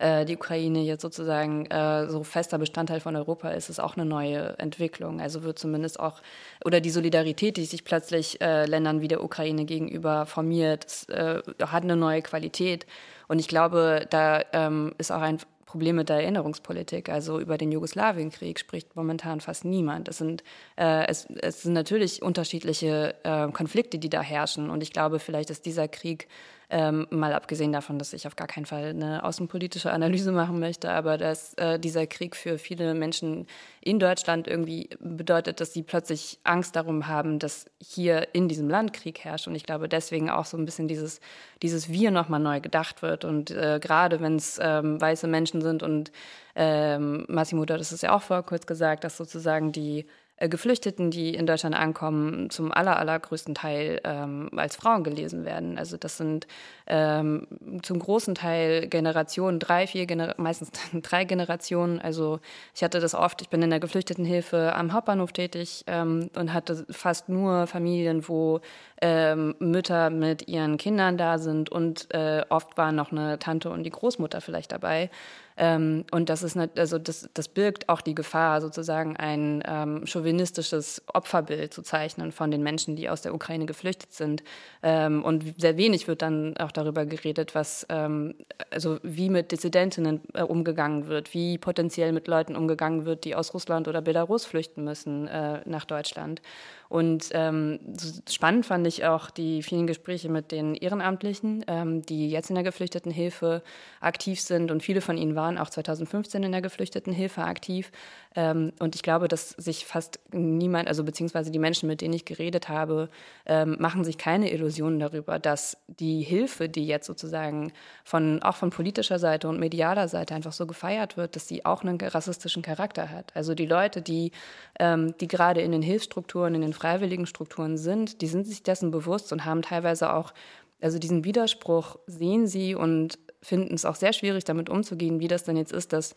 äh, 0.00 0.24
die 0.24 0.34
Ukraine 0.34 0.82
jetzt 0.82 1.02
sozusagen 1.02 1.66
äh, 1.66 2.08
so 2.08 2.24
fester 2.24 2.58
Bestandteil 2.58 2.98
von 2.98 3.14
Europa 3.14 3.50
ist, 3.50 3.68
ist 3.68 3.78
auch 3.78 3.96
eine 3.96 4.04
neue 4.04 4.58
Entwicklung. 4.58 5.20
Also 5.20 5.44
wird 5.44 5.60
zumindest 5.60 6.00
auch, 6.00 6.20
oder 6.64 6.80
die 6.80 6.90
Solidarität, 6.90 7.56
die 7.56 7.66
sich 7.66 7.84
plötzlich 7.84 8.40
äh, 8.40 8.66
Ländern 8.66 9.00
wie 9.00 9.06
der 9.06 9.22
Ukraine 9.22 9.64
gegenüber 9.64 10.26
formiert, 10.26 10.86
ist, 10.86 11.08
äh, 11.10 11.40
hat 11.60 11.84
eine 11.84 11.94
neue 11.94 12.22
Qualität. 12.22 12.84
Und 13.28 13.38
ich 13.38 13.46
glaube, 13.46 14.06
da 14.10 14.42
ähm, 14.52 14.92
ist 14.98 15.12
auch 15.12 15.20
ein 15.20 15.38
Problem 15.68 15.96
mit 15.96 16.08
der 16.08 16.16
Erinnerungspolitik. 16.16 17.10
Also 17.10 17.38
über 17.38 17.58
den 17.58 17.70
Jugoslawienkrieg 17.70 18.58
spricht 18.58 18.96
momentan 18.96 19.42
fast 19.42 19.66
niemand. 19.66 20.08
Es 20.08 20.16
sind, 20.16 20.42
äh, 20.76 21.06
es, 21.06 21.26
es 21.42 21.62
sind 21.62 21.74
natürlich 21.74 22.22
unterschiedliche 22.22 23.14
äh, 23.22 23.52
Konflikte, 23.52 23.98
die 23.98 24.08
da 24.08 24.22
herrschen. 24.22 24.70
Und 24.70 24.82
ich 24.82 24.94
glaube, 24.94 25.18
vielleicht 25.18 25.50
ist 25.50 25.66
dieser 25.66 25.86
Krieg 25.86 26.26
ähm, 26.70 27.06
mal 27.10 27.32
abgesehen 27.32 27.72
davon, 27.72 27.98
dass 27.98 28.12
ich 28.12 28.26
auf 28.26 28.36
gar 28.36 28.46
keinen 28.46 28.66
Fall 28.66 28.90
eine 28.90 29.24
außenpolitische 29.24 29.90
Analyse 29.90 30.32
machen 30.32 30.60
möchte, 30.60 30.90
aber 30.90 31.16
dass 31.16 31.54
äh, 31.54 31.78
dieser 31.78 32.06
Krieg 32.06 32.36
für 32.36 32.58
viele 32.58 32.92
Menschen 32.92 33.46
in 33.80 33.98
Deutschland 33.98 34.46
irgendwie 34.46 34.90
bedeutet, 35.00 35.60
dass 35.60 35.72
sie 35.72 35.82
plötzlich 35.82 36.38
Angst 36.44 36.76
darum 36.76 37.06
haben, 37.06 37.38
dass 37.38 37.66
hier 37.80 38.34
in 38.34 38.48
diesem 38.48 38.68
Land 38.68 38.92
Krieg 38.92 39.20
herrscht. 39.20 39.48
Und 39.48 39.54
ich 39.54 39.64
glaube, 39.64 39.88
deswegen 39.88 40.28
auch 40.28 40.44
so 40.44 40.58
ein 40.58 40.66
bisschen 40.66 40.88
dieses, 40.88 41.20
dieses 41.62 41.88
Wir 41.88 42.10
nochmal 42.10 42.40
neu 42.40 42.60
gedacht 42.60 43.00
wird. 43.00 43.24
Und 43.24 43.50
äh, 43.50 43.78
gerade 43.80 44.20
wenn 44.20 44.36
es 44.36 44.58
ähm, 44.60 45.00
weiße 45.00 45.26
Menschen 45.26 45.62
sind 45.62 45.82
und 45.82 46.12
ähm, 46.54 47.24
Massimo, 47.28 47.62
hattest 47.62 47.92
es 47.92 48.02
ja 48.02 48.14
auch 48.14 48.22
vor 48.22 48.42
kurz 48.42 48.66
gesagt, 48.66 49.04
dass 49.04 49.16
sozusagen 49.16 49.72
die 49.72 50.04
Geflüchteten, 50.40 51.10
die 51.10 51.34
in 51.34 51.46
Deutschland 51.46 51.74
ankommen, 51.74 52.50
zum 52.50 52.70
aller, 52.70 52.98
allergrößten 52.98 53.54
Teil 53.54 54.00
ähm, 54.04 54.50
als 54.56 54.76
Frauen 54.76 55.02
gelesen 55.02 55.44
werden. 55.44 55.78
Also 55.78 55.96
das 55.96 56.16
sind 56.16 56.46
ähm, 56.86 57.48
zum 57.82 57.98
großen 57.98 58.34
Teil 58.34 58.86
Generationen, 58.88 59.58
drei, 59.58 59.86
vier, 59.86 60.06
Gener 60.06 60.34
meistens 60.38 60.70
drei 61.02 61.24
Generationen. 61.24 62.00
Also 62.00 62.38
ich 62.74 62.84
hatte 62.84 63.00
das 63.00 63.14
oft, 63.14 63.42
ich 63.42 63.48
bin 63.48 63.62
in 63.62 63.70
der 63.70 63.80
Geflüchtetenhilfe 63.80 64.74
am 64.74 64.92
Hauptbahnhof 64.92 65.32
tätig 65.32 65.84
ähm, 65.88 66.30
und 66.36 66.52
hatte 66.52 66.86
fast 66.90 67.28
nur 67.28 67.66
Familien, 67.66 68.28
wo 68.28 68.60
ähm, 69.00 69.56
Mütter 69.58 70.10
mit 70.10 70.48
ihren 70.48 70.76
Kindern 70.76 71.18
da 71.18 71.38
sind 71.38 71.70
und 71.70 72.12
äh, 72.14 72.44
oft 72.48 72.76
war 72.76 72.92
noch 72.92 73.10
eine 73.10 73.38
Tante 73.38 73.70
und 73.70 73.82
die 73.82 73.90
Großmutter 73.90 74.40
vielleicht 74.40 74.72
dabei. 74.72 75.10
Ähm, 75.58 76.04
und 76.12 76.28
das 76.28 76.44
ist 76.44 76.54
nicht, 76.54 76.78
also 76.78 76.98
das, 76.98 77.28
das 77.34 77.48
birgt 77.48 77.88
auch 77.88 78.00
die 78.00 78.14
Gefahr, 78.14 78.60
sozusagen 78.60 79.16
ein 79.16 79.62
ähm, 79.66 80.06
chauvinistisches 80.06 81.02
Opferbild 81.12 81.74
zu 81.74 81.82
zeichnen 81.82 82.30
von 82.30 82.52
den 82.52 82.62
Menschen, 82.62 82.94
die 82.94 83.10
aus 83.10 83.22
der 83.22 83.34
Ukraine 83.34 83.66
geflüchtet 83.66 84.12
sind. 84.12 84.44
Ähm, 84.84 85.24
und 85.24 85.60
sehr 85.60 85.76
wenig 85.76 86.06
wird 86.06 86.22
dann 86.22 86.56
auch 86.58 86.70
darüber 86.70 87.06
geredet, 87.06 87.56
was, 87.56 87.84
ähm, 87.88 88.36
also 88.70 88.98
wie 89.02 89.30
mit 89.30 89.50
Dissidentinnen 89.50 90.20
äh, 90.34 90.42
umgegangen 90.42 91.08
wird, 91.08 91.34
wie 91.34 91.58
potenziell 91.58 92.12
mit 92.12 92.28
Leuten 92.28 92.54
umgegangen 92.54 93.04
wird, 93.04 93.24
die 93.24 93.34
aus 93.34 93.52
Russland 93.52 93.88
oder 93.88 94.00
Belarus 94.00 94.44
flüchten 94.44 94.84
müssen 94.84 95.26
äh, 95.26 95.60
nach 95.64 95.84
Deutschland. 95.84 96.40
Und 96.88 97.28
ähm, 97.32 97.80
spannend 98.28 98.64
fand 98.64 98.86
ich 98.86 99.04
auch 99.04 99.30
die 99.30 99.62
vielen 99.62 99.86
Gespräche 99.86 100.30
mit 100.30 100.52
den 100.52 100.74
Ehrenamtlichen, 100.74 101.64
ähm, 101.66 102.02
die 102.02 102.30
jetzt 102.30 102.48
in 102.48 102.54
der 102.54 102.64
Geflüchtetenhilfe 102.64 103.62
aktiv 104.00 104.40
sind. 104.40 104.70
Und 104.70 104.82
viele 104.82 105.02
von 105.02 105.18
ihnen 105.18 105.34
waren 105.34 105.58
auch 105.58 105.68
2015 105.68 106.42
in 106.42 106.52
der 106.52 106.62
Geflüchtetenhilfe 106.62 107.42
aktiv. 107.42 107.92
Ähm, 108.38 108.72
und 108.78 108.94
ich 108.94 109.02
glaube, 109.02 109.26
dass 109.26 109.50
sich 109.50 109.84
fast 109.84 110.20
niemand, 110.30 110.86
also 110.86 111.02
beziehungsweise 111.02 111.50
die 111.50 111.58
Menschen, 111.58 111.88
mit 111.88 112.00
denen 112.00 112.14
ich 112.14 112.24
geredet 112.24 112.68
habe, 112.68 113.08
ähm, 113.46 113.74
machen 113.80 114.04
sich 114.04 114.16
keine 114.16 114.52
Illusionen 114.52 115.00
darüber, 115.00 115.40
dass 115.40 115.76
die 115.88 116.22
Hilfe, 116.22 116.68
die 116.68 116.86
jetzt 116.86 117.08
sozusagen 117.08 117.72
von, 118.04 118.40
auch 118.44 118.54
von 118.54 118.70
politischer 118.70 119.18
Seite 119.18 119.48
und 119.48 119.58
medialer 119.58 120.06
Seite 120.06 120.36
einfach 120.36 120.52
so 120.52 120.68
gefeiert 120.68 121.16
wird, 121.16 121.34
dass 121.34 121.48
sie 121.48 121.64
auch 121.64 121.82
einen 121.82 122.00
rassistischen 122.00 122.62
Charakter 122.62 123.10
hat. 123.10 123.34
Also 123.34 123.56
die 123.56 123.66
Leute, 123.66 124.02
die, 124.02 124.30
ähm, 124.78 125.16
die 125.20 125.26
gerade 125.26 125.60
in 125.60 125.72
den 125.72 125.82
Hilfsstrukturen, 125.82 126.54
in 126.54 126.60
den 126.60 126.74
freiwilligen 126.74 127.26
Strukturen 127.26 127.76
sind, 127.76 128.20
die 128.20 128.28
sind 128.28 128.46
sich 128.46 128.62
dessen 128.62 128.92
bewusst 128.92 129.32
und 129.32 129.46
haben 129.46 129.62
teilweise 129.62 130.12
auch, 130.12 130.32
also 130.80 131.00
diesen 131.00 131.24
Widerspruch 131.24 131.96
sehen 132.06 132.46
sie 132.46 132.76
und 132.76 133.18
finden 133.42 133.74
es 133.74 133.84
auch 133.84 133.96
sehr 133.96 134.12
schwierig, 134.12 134.44
damit 134.44 134.70
umzugehen, 134.70 135.18
wie 135.18 135.28
das 135.28 135.42
denn 135.42 135.56
jetzt 135.56 135.72
ist, 135.72 135.92
dass 135.92 136.14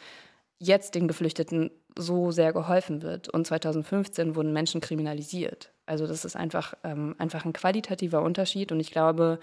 jetzt 0.62 0.94
den 0.94 1.08
Geflüchteten 1.08 1.72
so 1.98 2.32
sehr 2.32 2.54
geholfen 2.54 3.02
wird. 3.02 3.30
Und 3.30 3.48
2015 3.48 4.36
wurden 4.36 4.54
Menschen 4.54 4.80
kriminalisiert. 4.80 5.72
Also 5.88 6.06
das 6.06 6.24
ist 6.24 6.36
einfach, 6.36 6.76
ähm, 6.84 7.16
einfach 7.18 7.46
ein 7.46 7.54
qualitativer 7.54 8.22
Unterschied. 8.22 8.72
Und 8.72 8.80
ich 8.80 8.92
glaube, 8.92 9.40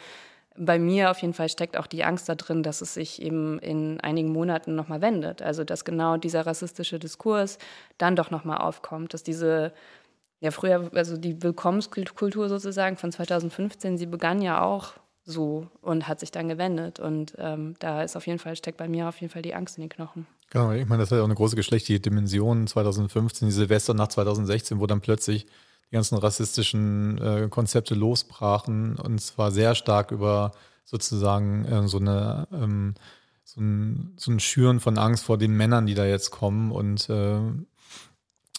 bei 0.57 0.79
mir 0.79 1.11
auf 1.11 1.19
jeden 1.19 1.35
Fall 1.35 1.49
steckt 1.49 1.77
auch 1.77 1.89
die 1.89 2.05
Angst 2.05 2.29
da 2.29 2.37
drin, 2.37 2.62
dass 2.62 2.83
es 2.83 2.95
sich 2.95 3.21
eben 3.21 3.59
in 3.59 4.01
einigen 4.01 4.31
Monaten 4.31 4.77
nochmal 4.77 5.01
wendet. 5.01 5.43
Also 5.43 5.64
dass 5.64 5.85
genau 5.85 6.16
dieser 6.19 6.47
rassistische 6.47 7.01
Diskurs 7.01 7.59
dann 7.99 8.14
doch 8.14 8.31
nochmal 8.31 8.59
aufkommt, 8.59 9.12
dass 9.12 9.25
diese 9.25 9.73
ja, 10.41 10.53
früher, 10.53 10.89
also 10.95 11.16
die 11.16 11.43
Willkommenskultur 11.43 12.49
sozusagen 12.49 12.97
von 12.97 13.11
2015, 13.11 13.99
sie 13.99 14.07
begann 14.07 14.41
ja 14.41 14.62
auch 14.62 14.93
so 15.25 15.66
und 15.83 16.07
hat 16.07 16.21
sich 16.21 16.31
dann 16.31 16.49
gewendet. 16.49 17.01
Und 17.01 17.35
ähm, 17.39 17.75
da 17.81 18.05
ist 18.05 18.16
auf 18.16 18.29
jeden 18.29 18.39
Fall, 18.39 18.55
steckt 18.55 18.79
bei 18.79 18.89
mir 18.89 19.09
auf 19.09 19.21
jeden 19.21 19.33
Fall 19.33 19.43
die 19.43 19.57
Angst 19.57 19.79
in 19.79 19.83
den 19.83 19.91
Knochen. 19.91 20.29
Genau, 20.51 20.72
ich 20.72 20.88
meine, 20.88 21.03
das 21.03 21.11
hat 21.11 21.16
ja 21.16 21.22
auch 21.22 21.26
eine 21.26 21.34
große 21.34 21.57
geschlechtliche 21.57 22.01
Dimension. 22.01 22.66
2015, 22.66 23.49
die 23.49 23.53
Silvester 23.53 23.94
nach 23.94 24.09
2016, 24.09 24.80
wo 24.80 24.86
dann 24.86 25.01
plötzlich 25.01 25.46
die 25.90 25.94
ganzen 25.94 26.16
rassistischen 26.16 27.18
äh, 27.18 27.49
Konzepte 27.51 27.94
losbrachen 27.94 28.96
und 28.96 29.20
zwar 29.20 29.51
sehr 29.51 29.74
stark 29.74 30.11
über 30.11 30.53
sozusagen 30.84 31.64
äh, 31.64 31.88
so 31.88 31.99
eine 31.99 32.49
ähm, 32.53 32.94
so 33.44 33.62
ein, 33.62 34.12
so 34.16 34.30
ein 34.30 34.40
Schüren 34.40 34.78
von 34.78 34.99
Angst 34.99 35.24
vor 35.24 35.38
den 35.38 35.57
Männern, 35.57 35.86
die 35.86 35.94
da 35.94 36.05
jetzt 36.05 36.30
kommen 36.30 36.70
und 36.70 37.09
äh, 37.09 37.40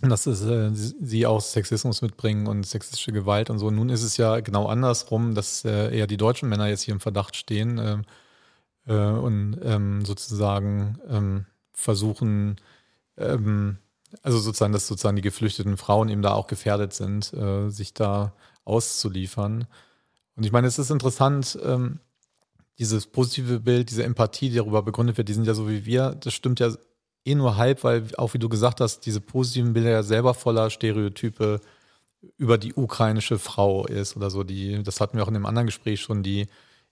dass 0.01 0.25
es, 0.25 0.41
äh, 0.43 0.71
sie 0.73 1.27
auch 1.27 1.41
Sexismus 1.41 2.01
mitbringen 2.01 2.47
und 2.47 2.65
sexistische 2.65 3.11
Gewalt 3.11 3.49
und 3.49 3.59
so. 3.59 3.69
Nun 3.69 3.89
ist 3.89 4.03
es 4.03 4.17
ja 4.17 4.39
genau 4.39 4.65
andersrum, 4.67 5.35
dass 5.35 5.63
äh, 5.65 5.95
eher 5.95 6.07
die 6.07 6.17
deutschen 6.17 6.49
Männer 6.49 6.67
jetzt 6.67 6.81
hier 6.83 6.93
im 6.93 6.99
Verdacht 6.99 7.35
stehen 7.35 7.77
äh, 7.77 7.97
äh 8.87 9.11
und 9.11 9.59
ähm, 9.61 10.05
sozusagen 10.05 10.97
ähm, 11.07 11.45
versuchen, 11.79 12.57
ähm, 13.17 13.77
also 14.21 14.37
sozusagen, 14.39 14.73
dass 14.73 14.87
sozusagen 14.87 15.15
die 15.15 15.21
geflüchteten 15.21 15.77
Frauen 15.77 16.09
eben 16.09 16.21
da 16.21 16.33
auch 16.33 16.47
gefährdet 16.47 16.93
sind, 16.93 17.33
äh, 17.33 17.69
sich 17.69 17.93
da 17.93 18.33
auszuliefern. 18.65 19.65
Und 20.35 20.45
ich 20.45 20.51
meine, 20.51 20.67
es 20.67 20.79
ist 20.79 20.91
interessant, 20.91 21.57
ähm, 21.63 21.99
dieses 22.77 23.07
positive 23.07 23.59
Bild, 23.59 23.89
diese 23.89 24.03
Empathie, 24.03 24.49
die 24.49 24.55
darüber 24.55 24.81
begründet 24.81 25.17
wird, 25.17 25.29
die 25.29 25.33
sind 25.33 25.45
ja 25.45 25.53
so 25.53 25.69
wie 25.69 25.85
wir, 25.85 26.15
das 26.15 26.33
stimmt 26.33 26.59
ja 26.59 26.71
eh 27.25 27.35
nur 27.35 27.57
halb, 27.57 27.83
weil 27.83 28.07
auch 28.17 28.33
wie 28.33 28.39
du 28.39 28.49
gesagt 28.49 28.79
hast, 28.79 29.05
diese 29.05 29.21
positiven 29.21 29.73
Bilder 29.73 29.89
ja 29.89 30.03
selber 30.03 30.33
voller 30.33 30.69
Stereotype 30.69 31.59
über 32.37 32.57
die 32.57 32.73
ukrainische 32.73 33.37
Frau 33.39 33.85
ist 33.85 34.15
oder 34.15 34.29
so. 34.29 34.43
Die, 34.43 34.81
das 34.83 35.01
hatten 35.01 35.17
wir 35.17 35.23
auch 35.23 35.29
in 35.29 35.33
dem 35.33 35.45
anderen 35.45 35.67
Gespräch 35.67 36.01
schon, 36.01 36.23
die 36.23 36.47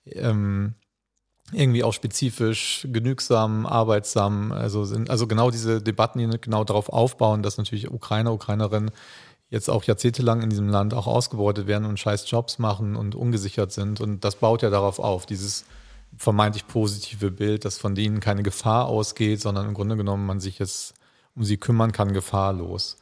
ähm, 0.06 0.76
irgendwie 1.52 1.84
auch 1.84 1.94
spezifisch, 1.94 2.88
genügsam, 2.92 3.66
arbeitsam, 3.66 4.52
also 4.52 4.84
sind, 4.84 5.10
also 5.10 5.28
genau 5.28 5.50
diese 5.50 5.82
Debatten, 5.82 6.20
die 6.20 6.42
genau 6.42 6.64
darauf 6.64 6.90
aufbauen, 6.90 7.42
dass 7.42 7.58
natürlich 7.58 7.90
Ukrainer, 7.90 8.34
Ukrainerinnen 8.34 8.92
jetzt 9.50 9.70
auch 9.70 9.86
jahrzehntelang 9.86 10.42
in 10.42 10.50
diesem 10.50 10.68
Land 10.68 10.94
auch 10.94 11.08
ausgebeutet 11.08 11.68
werden 11.68 11.86
und 11.86 12.00
scheiß 12.00 12.30
Jobs 12.30 12.60
machen 12.60 12.98
und 12.98 13.16
ungesichert 13.16 13.72
sind. 13.72 14.02
Und 14.02 14.26
das 14.26 14.36
baut 14.36 14.62
ja 14.62 14.70
darauf 14.70 15.00
auf, 15.00 15.26
dieses 15.26 15.64
vermeintlich 16.18 16.68
positive 16.68 17.32
Bild, 17.32 17.64
dass 17.64 17.78
von 17.78 17.96
denen 17.96 18.20
keine 18.20 18.44
Gefahr 18.44 18.88
ausgeht, 18.88 19.42
sondern 19.42 19.68
im 19.68 19.74
Grunde 19.74 19.96
genommen 19.96 20.26
man 20.26 20.40
sich 20.40 20.60
jetzt 20.60 20.96
um 21.36 21.44
sie 21.44 21.58
kümmern 21.58 21.92
kann, 21.92 22.14
gefahrlos. 22.14 22.98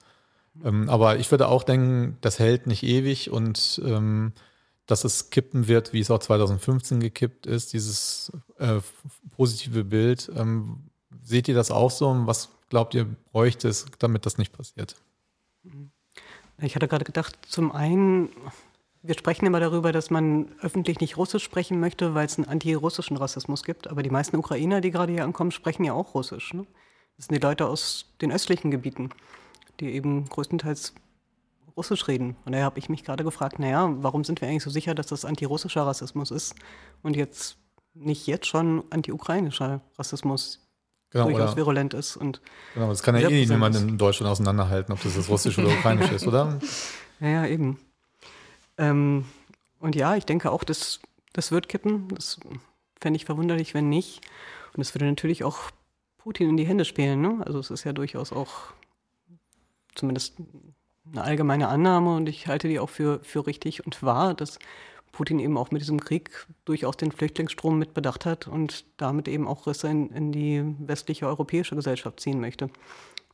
Ähm, 0.64 0.90
aber 0.90 1.18
ich 1.18 1.32
würde 1.32 1.48
auch 1.48 1.64
denken, 1.64 2.18
das 2.22 2.38
hält 2.38 2.68
nicht 2.68 2.84
ewig 2.84 3.32
und 3.32 3.82
ähm, 3.84 4.34
dass 4.86 5.04
es 5.04 5.30
kippen 5.30 5.68
wird, 5.68 5.94
wie 5.94 6.00
es 6.00 6.12
auch 6.12 6.20
2015 6.20 7.00
gekippt 7.00 7.46
ist, 7.46 7.74
dieses 7.74 8.32
äh, 8.58 8.80
positive 9.36 9.84
Bild. 9.84 10.32
Ähm, 10.36 10.90
seht 11.24 11.48
ihr 11.48 11.56
das 11.56 11.72
auch 11.72 11.92
so 11.92 12.08
und 12.10 12.28
was 12.28 12.50
glaubt 12.70 12.94
ihr, 12.94 13.06
bräuchte 13.32 13.68
es, 13.68 13.86
damit 14.00 14.26
das 14.26 14.38
nicht 14.38 14.54
passiert? 14.54 14.96
Ich 16.62 16.76
hatte 16.76 16.88
gerade 16.88 17.06
gedacht, 17.06 17.38
zum 17.48 17.72
einen 17.72 18.30
wir 19.08 19.16
sprechen 19.16 19.46
immer 19.46 19.60
darüber, 19.60 19.92
dass 19.92 20.10
man 20.10 20.48
öffentlich 20.62 21.00
nicht 21.00 21.18
Russisch 21.18 21.44
sprechen 21.44 21.80
möchte, 21.80 22.16
weil 22.16 22.26
es 22.26 22.38
einen 22.38 22.48
antirussischen 22.48 23.18
Rassismus 23.18 23.64
gibt. 23.64 23.88
Aber 23.88 24.02
die 24.02 24.10
meisten 24.10 24.36
Ukrainer, 24.36 24.82
die 24.82 24.92
gerade 24.92 25.14
hier 25.14 25.24
ankommen, 25.24 25.52
sprechen 25.52 25.84
ja 25.84 25.94
auch 25.94 26.16
Russisch. 26.16 26.54
Ne? 26.54 26.66
Das 27.18 27.28
sind 27.28 27.36
die 27.36 27.46
Leute 27.46 27.68
aus 27.68 28.14
den 28.22 28.32
östlichen 28.32 28.72
Gebieten, 28.72 29.12
die 29.80 29.92
eben 29.92 30.26
größtenteils 30.26 30.94
Russisch 31.78 32.08
reden. 32.08 32.36
Und 32.46 32.54
daher 32.54 32.66
habe 32.66 32.80
ich 32.80 32.90
mich 32.90 33.04
gerade 33.04 33.24
gefragt, 33.24 33.60
naja, 33.60 33.90
warum 33.98 34.24
sind 34.24 34.42
wir 34.42 34.48
eigentlich 34.48 34.64
so 34.64 34.70
sicher, 34.70 34.96
dass 34.96 35.08
das 35.08 35.26
antirussischer 35.26 35.86
Rassismus 35.86 36.32
ist 36.32 36.56
und 37.04 37.16
jetzt 37.16 37.58
nicht 37.94 38.28
jetzt 38.28 38.48
schon 38.48 38.84
anti-ukrainischer 38.90 39.82
Rassismus 39.98 40.66
genau, 41.10 41.26
durchaus 41.26 41.52
oder, 41.52 41.58
virulent 41.58 41.94
ist. 41.94 42.18
Und 42.18 42.42
genau, 42.74 42.90
das 42.90 43.04
kann 43.04 43.18
ja 43.18 43.30
eh 43.30 43.46
niemand 43.46 43.76
in 43.76 43.98
Deutschland 43.98 44.32
auseinanderhalten, 44.32 44.94
ob 44.94 45.02
das 45.02 45.16
jetzt 45.16 45.30
russisch 45.30 45.58
oder 45.58 45.70
ukrainisch 45.70 46.12
ist, 46.12 46.28
oder? 46.28 46.60
Ja, 47.22 47.30
ja, 47.30 47.46
eben. 47.46 47.80
Ähm, 48.78 49.24
und 49.80 49.96
ja, 49.96 50.18
ich 50.18 50.26
denke 50.26 50.52
auch, 50.52 50.66
das, 50.66 51.00
das 51.32 51.50
wird 51.52 51.70
kippen. 51.70 52.10
Das 52.10 52.42
fände 53.00 53.16
ich 53.16 53.24
verwunderlich, 53.24 53.74
wenn 53.74 53.88
nicht. 53.88 54.20
Und 54.74 54.82
es 54.82 54.94
würde 54.94 55.06
natürlich 55.06 55.46
auch 55.46 55.72
Putin 56.18 56.50
in 56.50 56.58
die 56.58 56.66
Hände 56.66 56.84
spielen. 56.84 57.22
Ne? 57.22 57.42
Also 57.46 57.60
es 57.60 57.72
ist 57.72 57.86
ja 57.86 57.94
durchaus 57.94 58.34
auch 58.34 58.74
zumindest 59.96 60.36
eine 61.12 61.24
allgemeine 61.24 61.68
Annahme 61.68 62.16
und 62.16 62.30
ich 62.30 62.48
halte 62.48 62.68
die 62.68 62.80
auch 62.80 62.90
für, 62.90 63.20
für 63.24 63.48
richtig 63.48 63.86
und 63.86 64.02
wahr, 64.04 64.34
dass 64.34 64.60
Putin 65.12 65.40
eben 65.40 65.58
auch 65.58 65.72
mit 65.72 65.82
diesem 65.82 66.02
Krieg 66.02 66.46
durchaus 66.66 66.98
den 66.98 67.12
Flüchtlingsstrom 67.12 67.80
mitbedacht 67.80 68.26
hat 68.26 68.48
und 68.48 68.86
damit 68.98 69.28
eben 69.28 69.48
auch 69.48 69.66
Risse 69.66 69.88
in, 69.88 70.10
in 70.10 70.32
die 70.32 70.64
westliche 70.80 71.26
europäische 71.28 71.76
Gesellschaft 71.76 72.20
ziehen 72.20 72.42
möchte. 72.42 72.70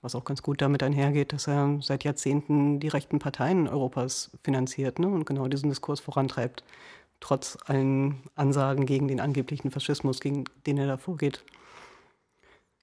Was 0.04 0.16
auch 0.16 0.24
ganz 0.24 0.42
gut 0.42 0.62
damit 0.62 0.84
einhergeht, 0.84 1.34
dass 1.34 1.48
er 1.48 1.80
seit 1.82 2.04
Jahrzehnten 2.04 2.80
die 2.80 2.88
rechten 2.88 3.20
Parteien 3.20 3.68
Europas 3.68 4.32
finanziert 4.44 5.00
ne, 5.00 5.08
und 5.08 5.26
genau 5.26 5.48
diesen 5.48 5.70
Diskurs 5.70 6.00
vorantreibt, 6.00 6.64
trotz 7.20 7.58
allen 7.66 8.22
Ansagen 8.36 8.86
gegen 8.86 9.08
den 9.08 9.20
angeblichen 9.20 9.72
Faschismus, 9.72 10.20
gegen 10.20 10.46
den 10.66 10.78
er 10.78 10.88
da 10.88 10.98
vorgeht. 10.98 11.44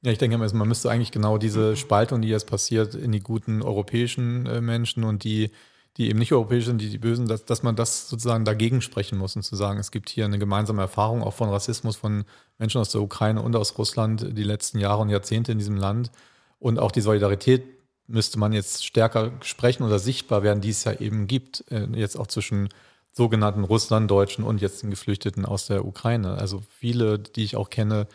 Ja, 0.02 0.12
ich 0.12 0.18
denke, 0.18 0.38
man 0.38 0.68
müsste 0.68 0.90
eigentlich 0.90 1.10
genau 1.10 1.38
diese 1.38 1.76
Spaltung, 1.76 2.22
die 2.22 2.28
jetzt 2.28 2.46
passiert, 2.46 2.94
in 2.94 3.10
die 3.10 3.20
guten 3.20 3.62
europäischen 3.62 4.46
äh, 4.46 4.60
Menschen 4.60 5.02
und 5.02 5.24
die, 5.24 5.50
die 5.96 6.08
eben 6.08 6.20
nicht 6.20 6.32
europäisch 6.32 6.66
sind, 6.66 6.80
die, 6.80 6.88
die 6.88 6.98
Bösen, 6.98 7.26
dass, 7.26 7.44
dass 7.44 7.64
man 7.64 7.74
das 7.74 8.08
sozusagen 8.08 8.44
dagegen 8.44 8.80
sprechen 8.80 9.18
muss 9.18 9.34
und 9.34 9.42
zu 9.42 9.56
sagen, 9.56 9.80
es 9.80 9.90
gibt 9.90 10.08
hier 10.08 10.24
eine 10.24 10.38
gemeinsame 10.38 10.82
Erfahrung 10.82 11.22
auch 11.24 11.34
von 11.34 11.48
Rassismus 11.48 11.96
von 11.96 12.24
Menschen 12.58 12.80
aus 12.80 12.92
der 12.92 13.02
Ukraine 13.02 13.42
und 13.42 13.56
aus 13.56 13.76
Russland 13.76 14.38
die 14.38 14.44
letzten 14.44 14.78
Jahre 14.78 15.02
und 15.02 15.08
Jahrzehnte 15.08 15.50
in 15.50 15.58
diesem 15.58 15.76
Land. 15.76 16.12
Und 16.60 16.78
auch 16.78 16.92
die 16.92 17.00
Solidarität 17.00 17.64
müsste 18.06 18.38
man 18.38 18.52
jetzt 18.52 18.84
stärker 18.86 19.32
sprechen 19.42 19.82
oder 19.82 19.98
sichtbar 19.98 20.44
werden, 20.44 20.60
die 20.60 20.70
es 20.70 20.84
ja 20.84 20.92
eben 20.92 21.26
gibt, 21.26 21.64
äh, 21.72 21.88
jetzt 21.94 22.16
auch 22.16 22.28
zwischen 22.28 22.68
sogenannten 23.12 23.64
Russlanddeutschen 23.64 24.44
und 24.44 24.60
jetzt 24.60 24.82
den 24.84 24.90
Geflüchteten 24.90 25.44
aus 25.44 25.66
der 25.66 25.84
Ukraine. 25.84 26.34
Also 26.34 26.62
viele, 26.78 27.18
die 27.18 27.42
ich 27.42 27.56
auch 27.56 27.68
kenne, 27.68 28.06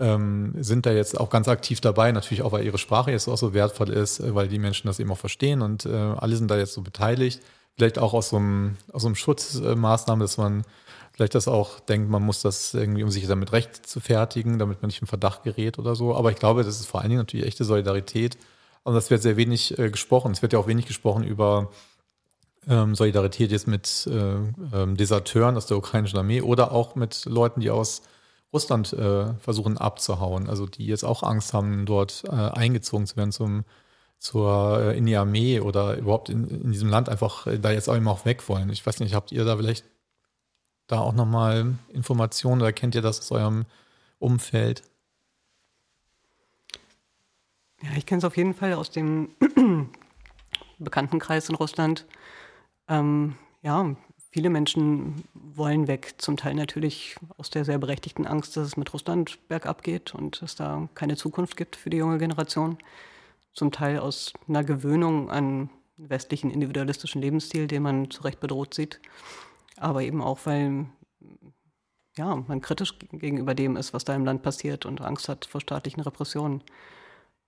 ähm, 0.00 0.54
sind 0.58 0.86
da 0.86 0.92
jetzt 0.92 1.18
auch 1.18 1.30
ganz 1.30 1.46
aktiv 1.46 1.80
dabei, 1.80 2.10
natürlich 2.10 2.42
auch, 2.42 2.52
weil 2.52 2.64
ihre 2.64 2.78
Sprache 2.78 3.10
jetzt 3.10 3.28
auch 3.28 3.36
so 3.36 3.54
wertvoll 3.54 3.90
ist, 3.90 4.20
äh, 4.20 4.34
weil 4.34 4.48
die 4.48 4.58
Menschen 4.58 4.86
das 4.86 4.98
eben 4.98 5.12
auch 5.12 5.18
verstehen 5.18 5.62
und 5.62 5.86
äh, 5.86 5.90
alle 5.90 6.36
sind 6.36 6.50
da 6.50 6.56
jetzt 6.56 6.72
so 6.72 6.82
beteiligt. 6.82 7.40
Vielleicht 7.76 7.98
auch 7.98 8.14
aus 8.14 8.30
so 8.30 8.36
einem, 8.36 8.76
aus 8.92 9.02
so 9.02 9.08
einem 9.08 9.14
Schutzmaßnahme, 9.14 10.24
dass 10.24 10.36
man 10.36 10.64
vielleicht 11.12 11.34
das 11.34 11.48
auch 11.48 11.80
denkt, 11.80 12.10
man 12.10 12.22
muss 12.22 12.42
das 12.42 12.74
irgendwie, 12.74 13.04
um 13.04 13.10
sich 13.10 13.26
damit 13.26 13.52
recht 13.52 13.86
zu 13.86 14.00
fertigen, 14.00 14.58
damit 14.58 14.82
man 14.82 14.88
nicht 14.88 15.00
im 15.00 15.06
Verdacht 15.06 15.44
gerät 15.44 15.78
oder 15.78 15.94
so. 15.94 16.14
Aber 16.14 16.30
ich 16.30 16.38
glaube, 16.38 16.64
das 16.64 16.80
ist 16.80 16.86
vor 16.86 17.00
allen 17.00 17.10
Dingen 17.10 17.20
natürlich 17.20 17.46
echte 17.46 17.64
Solidarität. 17.64 18.38
Und 18.82 18.94
das 18.94 19.10
wird 19.10 19.22
sehr 19.22 19.36
wenig 19.36 19.78
äh, 19.78 19.90
gesprochen. 19.90 20.32
Es 20.32 20.42
wird 20.42 20.52
ja 20.52 20.58
auch 20.58 20.66
wenig 20.66 20.86
gesprochen 20.86 21.24
über 21.24 21.70
ähm, 22.68 22.94
Solidarität 22.94 23.50
jetzt 23.50 23.66
mit 23.66 24.08
äh, 24.10 24.36
ähm, 24.74 24.96
Deserteuren 24.96 25.56
aus 25.56 25.66
der 25.66 25.76
ukrainischen 25.76 26.18
Armee 26.18 26.40
oder 26.40 26.72
auch 26.72 26.94
mit 26.94 27.24
Leuten, 27.26 27.60
die 27.60 27.70
aus 27.70 28.02
Russland 28.52 28.92
äh, 28.92 29.34
versuchen 29.34 29.78
abzuhauen, 29.78 30.48
also 30.48 30.66
die 30.66 30.86
jetzt 30.86 31.04
auch 31.04 31.22
Angst 31.22 31.54
haben, 31.54 31.86
dort 31.86 32.24
äh, 32.26 32.30
eingezogen 32.30 33.06
zu 33.06 33.16
werden 33.16 33.32
zum, 33.32 33.64
zur, 34.18 34.80
äh, 34.80 34.98
in 34.98 35.06
die 35.06 35.16
Armee 35.16 35.60
oder 35.60 35.96
überhaupt 35.96 36.28
in, 36.28 36.48
in 36.48 36.72
diesem 36.72 36.88
Land 36.88 37.08
einfach 37.08 37.46
äh, 37.46 37.58
da 37.58 37.70
jetzt 37.70 37.88
auch 37.88 37.94
immer 37.94 38.10
auch 38.10 38.24
weg 38.24 38.48
wollen. 38.48 38.70
Ich 38.70 38.84
weiß 38.84 39.00
nicht, 39.00 39.14
habt 39.14 39.30
ihr 39.30 39.44
da 39.44 39.56
vielleicht 39.56 39.84
da 40.88 41.00
auch 41.00 41.14
nochmal 41.14 41.74
Informationen 41.92 42.60
oder 42.60 42.72
kennt 42.72 42.96
ihr 42.96 43.02
das 43.02 43.20
aus 43.20 43.30
eurem 43.30 43.66
Umfeld? 44.18 44.82
Ja, 47.82 47.90
ich 47.96 48.04
kenne 48.04 48.18
es 48.18 48.24
auf 48.24 48.36
jeden 48.36 48.54
Fall 48.54 48.74
aus 48.74 48.90
dem 48.90 49.30
Bekanntenkreis 50.78 51.48
in 51.48 51.54
Russland. 51.54 52.06
Ähm, 52.88 53.36
ja, 53.62 53.94
viele 54.30 54.50
Menschen 54.50 55.24
wollen 55.34 55.88
weg. 55.88 56.14
Zum 56.18 56.36
Teil 56.36 56.54
natürlich 56.54 57.16
aus 57.36 57.50
der 57.50 57.64
sehr 57.64 57.78
berechtigten 57.78 58.26
Angst, 58.26 58.56
dass 58.56 58.66
es 58.66 58.76
mit 58.76 58.92
Russland 58.92 59.38
bergab 59.48 59.82
geht 59.82 60.14
und 60.14 60.40
es 60.42 60.54
da 60.54 60.88
keine 60.94 61.16
Zukunft 61.16 61.56
gibt 61.56 61.76
für 61.76 61.90
die 61.90 61.98
junge 61.98 62.18
Generation. 62.18 62.78
Zum 63.52 63.72
Teil 63.72 63.98
aus 63.98 64.32
einer 64.48 64.64
Gewöhnung 64.64 65.30
an 65.30 65.70
westlichen 65.96 66.50
individualistischen 66.50 67.20
Lebensstil, 67.20 67.66
den 67.66 67.82
man 67.82 68.10
zu 68.10 68.22
Recht 68.22 68.40
bedroht 68.40 68.74
sieht. 68.74 69.00
Aber 69.76 70.02
eben 70.02 70.22
auch, 70.22 70.40
weil 70.44 70.86
ja, 72.16 72.36
man 72.36 72.60
kritisch 72.60 72.98
gegenüber 73.12 73.54
dem 73.54 73.76
ist, 73.76 73.92
was 73.92 74.04
da 74.04 74.14
im 74.14 74.24
Land 74.24 74.42
passiert 74.42 74.86
und 74.86 75.00
Angst 75.00 75.28
hat 75.28 75.44
vor 75.44 75.60
staatlichen 75.60 76.00
Repressionen. 76.00 76.62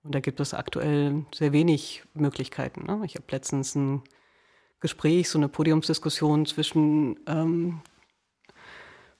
Und 0.02 0.14
da 0.14 0.20
gibt 0.20 0.40
es 0.40 0.52
aktuell 0.52 1.24
sehr 1.32 1.52
wenig 1.52 2.02
Möglichkeiten. 2.14 2.86
Ne? 2.86 3.00
Ich 3.04 3.14
habe 3.14 3.26
letztens 3.30 3.74
ein 3.76 4.02
Gespräch, 4.82 5.30
so 5.30 5.38
eine 5.38 5.48
Podiumsdiskussion 5.48 6.44
zwischen 6.44 7.18
ähm, 7.26 7.80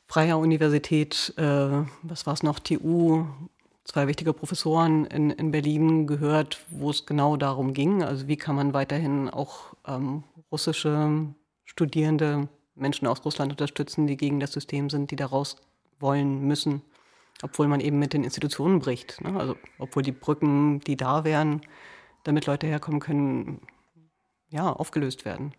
Freier 0.07 0.39
Universität, 0.39 1.33
äh, 1.39 1.85
was 2.03 2.27
war 2.27 2.35
es 2.35 2.43
noch, 2.43 2.59
TU, 2.59 3.25
zwei 3.85 4.09
wichtige 4.09 4.33
Professoren 4.33 5.07
in, 5.07 5.31
in 5.31 5.53
Berlin 5.53 6.07
gehört, 6.07 6.67
wo 6.69 6.91
es 6.91 7.07
genau 7.07 7.37
darum 7.37 7.73
ging. 7.73 8.03
Also 8.03 8.29
wie 8.29 8.37
kann 8.37 8.57
man 8.57 8.75
weiterhin 8.75 9.31
auch 9.31 9.75
ähm, 9.87 10.25
russische 10.51 11.29
Studierende, 11.65 12.49
Menschen 12.75 13.07
aus 13.07 13.25
Russland 13.25 13.53
unterstützen, 13.53 14.07
die 14.07 14.17
gegen 14.17 14.41
das 14.41 14.53
System 14.53 14.91
sind, 14.91 15.11
die 15.11 15.17
da 15.17 15.27
raus 15.27 15.57
wollen 16.01 16.47
müssen, 16.47 16.83
obwohl 17.43 17.69
man 17.69 17.81
eben 17.81 17.99
mit 17.99 18.13
den 18.13 18.25
Institutionen 18.25 18.81
bricht. 18.81 19.21
Ne? 19.21 19.39
Also 19.39 19.57
obwohl 19.79 20.03
die 20.03 20.13
Brücken, 20.13 20.81
die 20.81 20.97
da 20.97 21.25
wären, 21.25 21.63
damit 22.25 22.47
Leute 22.47 22.67
herkommen 22.67 23.01
können, 23.01 23.61
ja, 24.53 24.73
aufgelöst 24.73 25.25
werden. 25.25 25.53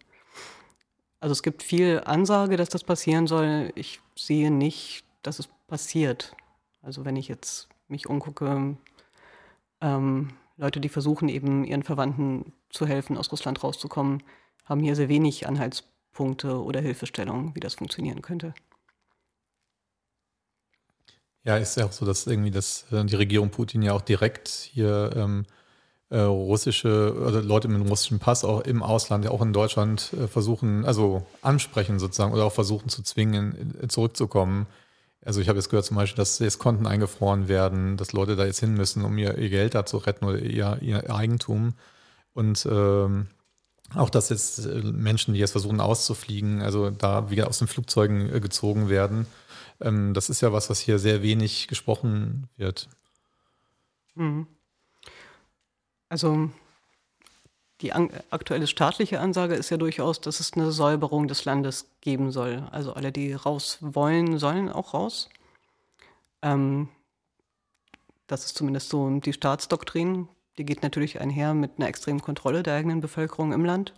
Also 1.20 1.34
es 1.34 1.44
gibt 1.44 1.64
viel 1.64 2.02
Ansage, 2.06 2.58
dass 2.58 2.70
das 2.70 2.84
passieren 2.84 3.28
soll. 3.28 3.72
Ich 3.76 4.00
sehe 4.16 4.52
nicht, 4.52 5.04
dass 5.22 5.40
es 5.40 5.48
passiert. 5.68 6.36
Also 6.82 7.06
wenn 7.06 7.16
ich 7.16 7.28
jetzt 7.28 7.70
mich 7.88 8.08
umgucke, 8.08 8.78
ähm, 9.82 10.30
Leute, 10.58 10.80
die 10.80 10.90
versuchen 10.90 11.30
eben 11.30 11.64
ihren 11.64 11.84
Verwandten 11.84 12.54
zu 12.70 12.86
helfen, 12.86 13.18
aus 13.18 13.32
Russland 13.32 13.64
rauszukommen, 13.64 14.22
haben 14.66 14.82
hier 14.82 14.96
sehr 14.96 15.10
wenig 15.10 15.48
Anhaltspunkte 15.48 16.62
oder 16.62 16.80
Hilfestellungen, 16.80 17.56
wie 17.56 17.60
das 17.60 17.76
funktionieren 17.76 18.22
könnte. 18.22 18.54
Ja, 21.46 21.58
ist 21.58 21.76
ja 21.76 21.86
auch 21.86 21.92
so, 21.92 22.06
dass 22.06 22.26
irgendwie 22.28 22.52
das, 22.52 22.86
äh, 22.92 23.04
die 23.04 23.16
Regierung 23.16 23.50
Putin 23.50 23.82
ja 23.82 23.94
auch 23.94 24.02
direkt 24.02 24.48
hier 24.48 25.12
ähm, 25.16 25.46
äh, 26.10 26.20
russische 26.20 27.16
oder 27.16 27.42
Leute 27.42 27.68
mit 27.68 27.80
einem 27.80 27.90
russischen 27.90 28.20
Pass 28.20 28.44
auch 28.44 28.62
im 28.62 28.84
Ausland, 28.84 29.26
ja 29.26 29.32
auch 29.32 29.42
in 29.42 29.54
Deutschland 29.54 30.14
äh, 30.14 30.28
versuchen, 30.28 30.86
also 30.86 31.26
ansprechen 31.42 32.00
sozusagen 32.00 32.34
oder 32.34 32.46
auch 32.46 32.54
versuchen 32.54 32.90
zu 32.90 33.02
zwingen, 33.04 33.76
in, 33.82 33.90
zurückzukommen. 33.90 34.68
Also 35.26 35.42
ich 35.42 35.50
habe 35.50 35.58
jetzt 35.58 35.70
gehört 35.70 35.86
zum 35.86 35.98
Beispiel, 35.98 36.18
dass 36.18 36.40
jetzt 36.40 36.60
Konten 36.60 36.86
eingefroren 36.86 37.48
werden, 37.48 37.98
dass 37.98 38.12
Leute 38.12 38.36
da 38.36 38.46
jetzt 38.46 38.60
hin 38.60 38.74
müssen, 38.74 39.06
um 39.06 39.18
ihr, 39.18 39.38
ihr 39.38 39.50
Geld 39.50 39.74
da 39.74 39.86
zu 39.86 39.98
retten 39.98 40.26
oder 40.26 40.40
ihr, 40.40 40.78
ihr 40.82 41.14
Eigentum. 41.14 41.74
Und 42.34 42.68
ähm, 42.70 43.28
auch, 43.96 44.10
dass 44.10 44.30
jetzt 44.30 44.66
äh, 44.66 44.82
Menschen, 44.84 45.34
die 45.34 45.40
jetzt 45.40 45.52
versuchen 45.52 45.80
auszufliegen, 45.80 46.62
also 46.62 46.90
da 46.90 47.30
wieder 47.30 47.48
aus 47.48 47.60
den 47.60 47.68
Flugzeugen 47.68 48.34
äh, 48.34 48.40
gezogen 48.40 48.90
werden. 48.90 49.28
Ähm, 49.82 50.14
das 50.14 50.30
ist 50.30 50.42
ja 50.42 50.52
was, 50.52 50.70
was 50.70 50.80
hier 50.80 51.00
sehr 51.00 51.22
wenig 51.22 51.68
gesprochen 51.68 52.48
wird. 52.58 52.90
Mhm. 54.16 54.48
Also 56.14 56.52
die 57.82 57.92
aktuelle 57.92 58.68
staatliche 58.68 59.20
Ansage 59.20 59.56
ist 59.56 59.72
ja 59.72 59.78
durchaus, 59.78 60.22
dass 60.22 60.40
es 60.40 60.54
eine 60.54 60.72
Säuberung 60.72 61.28
des 61.28 61.44
Landes 61.44 61.90
geben 62.02 62.32
soll. 62.32 62.68
Also 62.70 62.94
alle, 62.94 63.12
die 63.12 63.34
raus 63.34 63.80
wollen, 63.82 64.38
sollen 64.38 64.70
auch 64.70 64.94
raus. 64.94 65.28
Ähm, 66.44 66.88
das 68.28 68.46
ist 68.46 68.56
zumindest 68.56 68.90
so 68.90 69.10
die 69.22 69.34
Staatsdoktrin. 69.34 70.28
Die 70.60 70.66
geht 70.66 70.84
natürlich 70.84 71.20
einher 71.20 71.56
mit 71.56 71.80
einer 71.80 71.88
extremen 71.88 72.22
Kontrolle 72.22 72.62
der 72.62 72.76
eigenen 72.76 73.02
Bevölkerung 73.02 73.52
im 73.52 73.66
Land. 73.66 73.96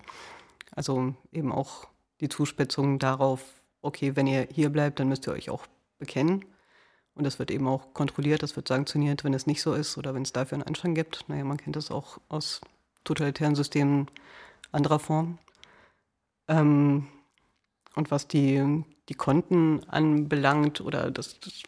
Also 0.71 1.15
eben 1.33 1.51
auch 1.51 1.89
die 2.21 2.29
Zuspitzung 2.29 2.97
darauf, 2.97 3.43
okay, 3.81 4.15
wenn 4.15 4.25
ihr 4.25 4.47
hier 4.53 4.69
bleibt, 4.69 5.01
dann 5.01 5.09
müsst 5.09 5.27
ihr 5.27 5.33
euch 5.33 5.49
auch 5.49 5.67
bekennen. 5.99 6.45
Und 7.15 7.23
das 7.23 7.39
wird 7.39 7.49
eben 7.49 7.67
auch 7.67 7.93
kontrolliert, 7.93 8.43
das 8.43 8.55
wird 8.57 8.67
sanktioniert, 8.67 9.23
wenn 9.23 9.33
es 9.33 9.47
nicht 9.47 9.61
so 9.61 9.73
ist 9.73 9.97
oder 9.97 10.13
wenn 10.13 10.23
es 10.23 10.33
dafür 10.33 10.57
einen 10.57 10.67
Anschein 10.67 10.95
gibt. 10.95 11.27
Naja, 11.29 11.45
man 11.45 11.57
kennt 11.57 11.77
das 11.77 11.89
auch 11.89 12.19
aus 12.27 12.59
totalitären 13.05 13.55
Systemen 13.55 14.11
anderer 14.71 14.99
Form. 14.99 15.39
Ähm, 16.49 17.07
und 17.95 18.11
was 18.11 18.27
die, 18.27 18.83
die 19.07 19.13
Konten 19.13 19.83
anbelangt 19.85 20.81
oder 20.81 21.09
das, 21.09 21.39
das 21.39 21.63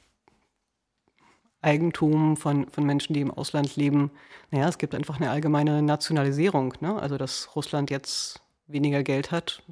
Eigentum 1.62 2.36
von, 2.36 2.70
von 2.70 2.86
Menschen, 2.86 3.14
die 3.14 3.22
im 3.22 3.32
Ausland 3.32 3.78
leben, 3.78 4.12
naja, 4.52 4.68
es 4.68 4.78
gibt 4.78 4.93
einfach 4.93 5.16
eine 5.16 5.32
allgemeine 5.32 5.82
Nationalisierung. 5.82 6.74
Ne? 6.82 7.02
Also, 7.02 7.18
dass 7.18 7.56
Russland 7.56 7.89
jetzt 7.89 8.41
weniger 8.68 9.04
Geld 9.04 9.32
hat, 9.32 9.64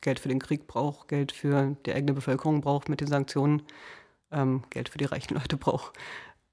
Geld 0.00 0.20
für 0.20 0.28
den 0.28 0.38
Krieg 0.38 0.66
braucht, 0.66 1.08
Geld 1.08 1.32
für 1.32 1.76
die 1.84 1.92
eigene 1.92 2.14
Bevölkerung 2.14 2.62
braucht 2.62 2.88
mit 2.88 3.00
den 3.00 3.08
Sanktionen 3.08 3.62
ähm, 4.30 4.64
Geld 4.70 4.88
für 4.88 4.98
die 4.98 5.04
reichen 5.04 5.34
Leute 5.34 5.56
braucht. 5.56 5.92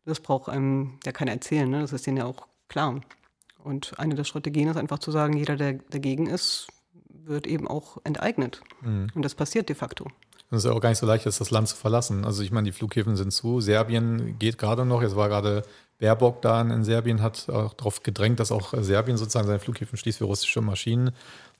Das 0.05 0.19
braucht 0.19 0.49
einem 0.49 0.99
ja 1.05 1.11
keiner 1.11 1.31
erzählen, 1.31 1.69
ne? 1.69 1.81
das 1.81 1.93
ist 1.93 2.05
denen 2.05 2.17
ja 2.17 2.25
auch 2.25 2.47
klar. 2.67 3.01
Und 3.63 3.97
eine 3.97 4.15
der 4.15 4.25
Strategien 4.25 4.67
ist 4.67 4.77
einfach 4.77 4.99
zu 4.99 5.11
sagen, 5.11 5.37
jeder, 5.37 5.55
der 5.55 5.73
dagegen 5.89 6.27
ist, 6.27 6.67
wird 7.09 7.47
eben 7.47 7.67
auch 7.67 7.97
enteignet. 8.03 8.61
Mhm. 8.81 9.07
Und 9.15 9.23
das 9.23 9.35
passiert 9.35 9.69
de 9.69 9.75
facto. 9.75 10.05
Und 10.53 10.57
es 10.57 10.65
ist 10.65 10.71
auch 10.71 10.81
gar 10.81 10.89
nicht 10.89 10.99
so 10.99 11.05
leicht, 11.05 11.25
das 11.25 11.51
Land 11.51 11.69
zu 11.69 11.75
verlassen. 11.75 12.25
Also 12.25 12.43
ich 12.43 12.51
meine, 12.51 12.65
die 12.65 12.73
Flughäfen 12.73 13.15
sind 13.15 13.31
zu. 13.31 13.61
Serbien 13.61 14.37
geht 14.37 14.57
gerade 14.57 14.85
noch. 14.85 15.01
Jetzt 15.01 15.15
war 15.15 15.29
gerade 15.29 15.63
Baerbock 15.99 16.41
da 16.41 16.61
in 16.61 16.83
Serbien, 16.83 17.21
hat 17.21 17.49
auch 17.49 17.73
darauf 17.73 18.03
gedrängt, 18.03 18.39
dass 18.39 18.51
auch 18.51 18.73
Serbien 18.77 19.17
sozusagen 19.17 19.47
seine 19.47 19.59
Flughäfen 19.59 19.97
schließt 19.97 20.17
für 20.17 20.25
russische 20.25 20.61
Maschinen. 20.61 21.11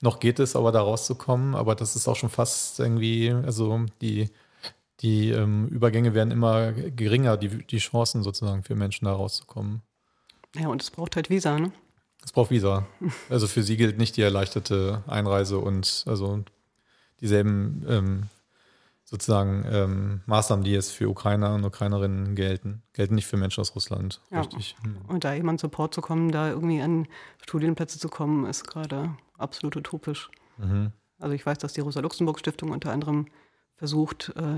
Noch 0.01 0.20
geht 0.20 0.39
es 0.39 0.55
aber 0.55 0.72
da 0.72 0.82
rauszukommen, 0.82 1.55
aber 1.55 1.76
das 1.76 1.95
ist 1.95 2.07
auch 2.07 2.18
schon 2.18 2.30
fast 2.30 2.80
irgendwie, 2.80 3.32
also 3.32 3.86
die, 4.01 4.30
die 5.02 5.30
ähm, 5.30 5.68
Übergänge 5.68 6.14
werden 6.14 6.32
immer 6.32 6.72
geringer, 6.72 7.38
die, 7.38 7.66
die 7.66 7.78
Chancen 7.78 8.24
sozusagen 8.24 8.64
für 8.64 8.76
Menschen 8.76 9.06
da 9.06 9.14
rauszukommen. 9.14 9.82
Ja, 10.56 10.68
und 10.68 10.82
es 10.82 10.91
braucht 10.91 11.16
halt 11.16 11.30
Visa, 11.30 11.58
ne? 11.60 11.72
Es 12.24 12.32
braucht 12.32 12.52
Visa. 12.52 12.88
Also 13.30 13.48
für 13.48 13.64
sie 13.64 13.76
gilt 13.76 13.98
nicht 13.98 14.16
die 14.16 14.22
erleichterte 14.22 15.04
Einreise 15.08 15.60
und 15.60 16.06
also 16.08 16.44
dieselben 17.20 17.86
ähm, 17.88 18.24
sozusagen 19.04 19.66
ähm, 19.70 20.22
Maßnahmen, 20.26 20.64
die 20.64 20.72
jetzt 20.72 20.91
für 20.91 21.10
Ukrainer 21.10 21.54
und 21.54 21.66
Ukrainerinnen 21.66 22.36
gelten, 22.36 22.82
gelten 22.94 23.16
nicht 23.16 23.28
für 23.28 23.38
Menschen 23.38 23.62
aus 23.62 23.76
Russland. 23.76 24.22
Ja. 24.32 24.39
Richtig. 24.39 24.76
Hm. 24.84 24.98
Und 25.08 25.24
da 25.24 25.34
jemand 25.34 25.60
Support 25.60 25.94
zu 25.94 26.02
kommen, 26.02 26.32
da 26.32 26.50
irgendwie 26.50 26.82
an 26.82 27.08
Studienplätze 27.41 28.00
zu 28.00 28.08
kommen, 28.08 28.46
ist 28.46 28.66
gerade 28.66 29.16
absolut 29.38 29.76
utopisch. 29.76 30.30
Mhm. 30.58 30.94
Also 31.20 31.36
ich 31.36 31.46
weiß, 31.46 31.58
dass 31.58 31.74
die 31.74 31.82
Rosa-Luxemburg-Stiftung 31.82 32.72
unter 32.72 32.91
anderem 32.91 33.28
versucht, 33.76 34.34
äh, 34.36 34.58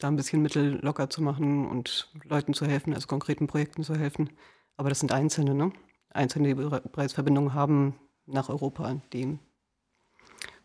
da 0.00 0.08
ein 0.08 0.16
bisschen 0.16 0.42
Mittel 0.42 0.80
locker 0.82 1.10
zu 1.10 1.22
machen 1.22 1.66
und 1.66 2.08
Leuten 2.24 2.54
zu 2.54 2.66
helfen, 2.66 2.94
also 2.94 3.06
konkreten 3.06 3.46
Projekten 3.46 3.84
zu 3.84 3.94
helfen. 3.94 4.30
Aber 4.76 4.88
das 4.88 5.00
sind 5.00 5.12
Einzelne, 5.12 5.54
ne? 5.54 5.72
Einzelne, 6.10 6.48
die 6.48 6.54
bereits 6.54 7.12
Verbindungen 7.12 7.54
haben 7.54 7.94
nach 8.26 8.48
Europa, 8.48 9.00
die 9.12 9.38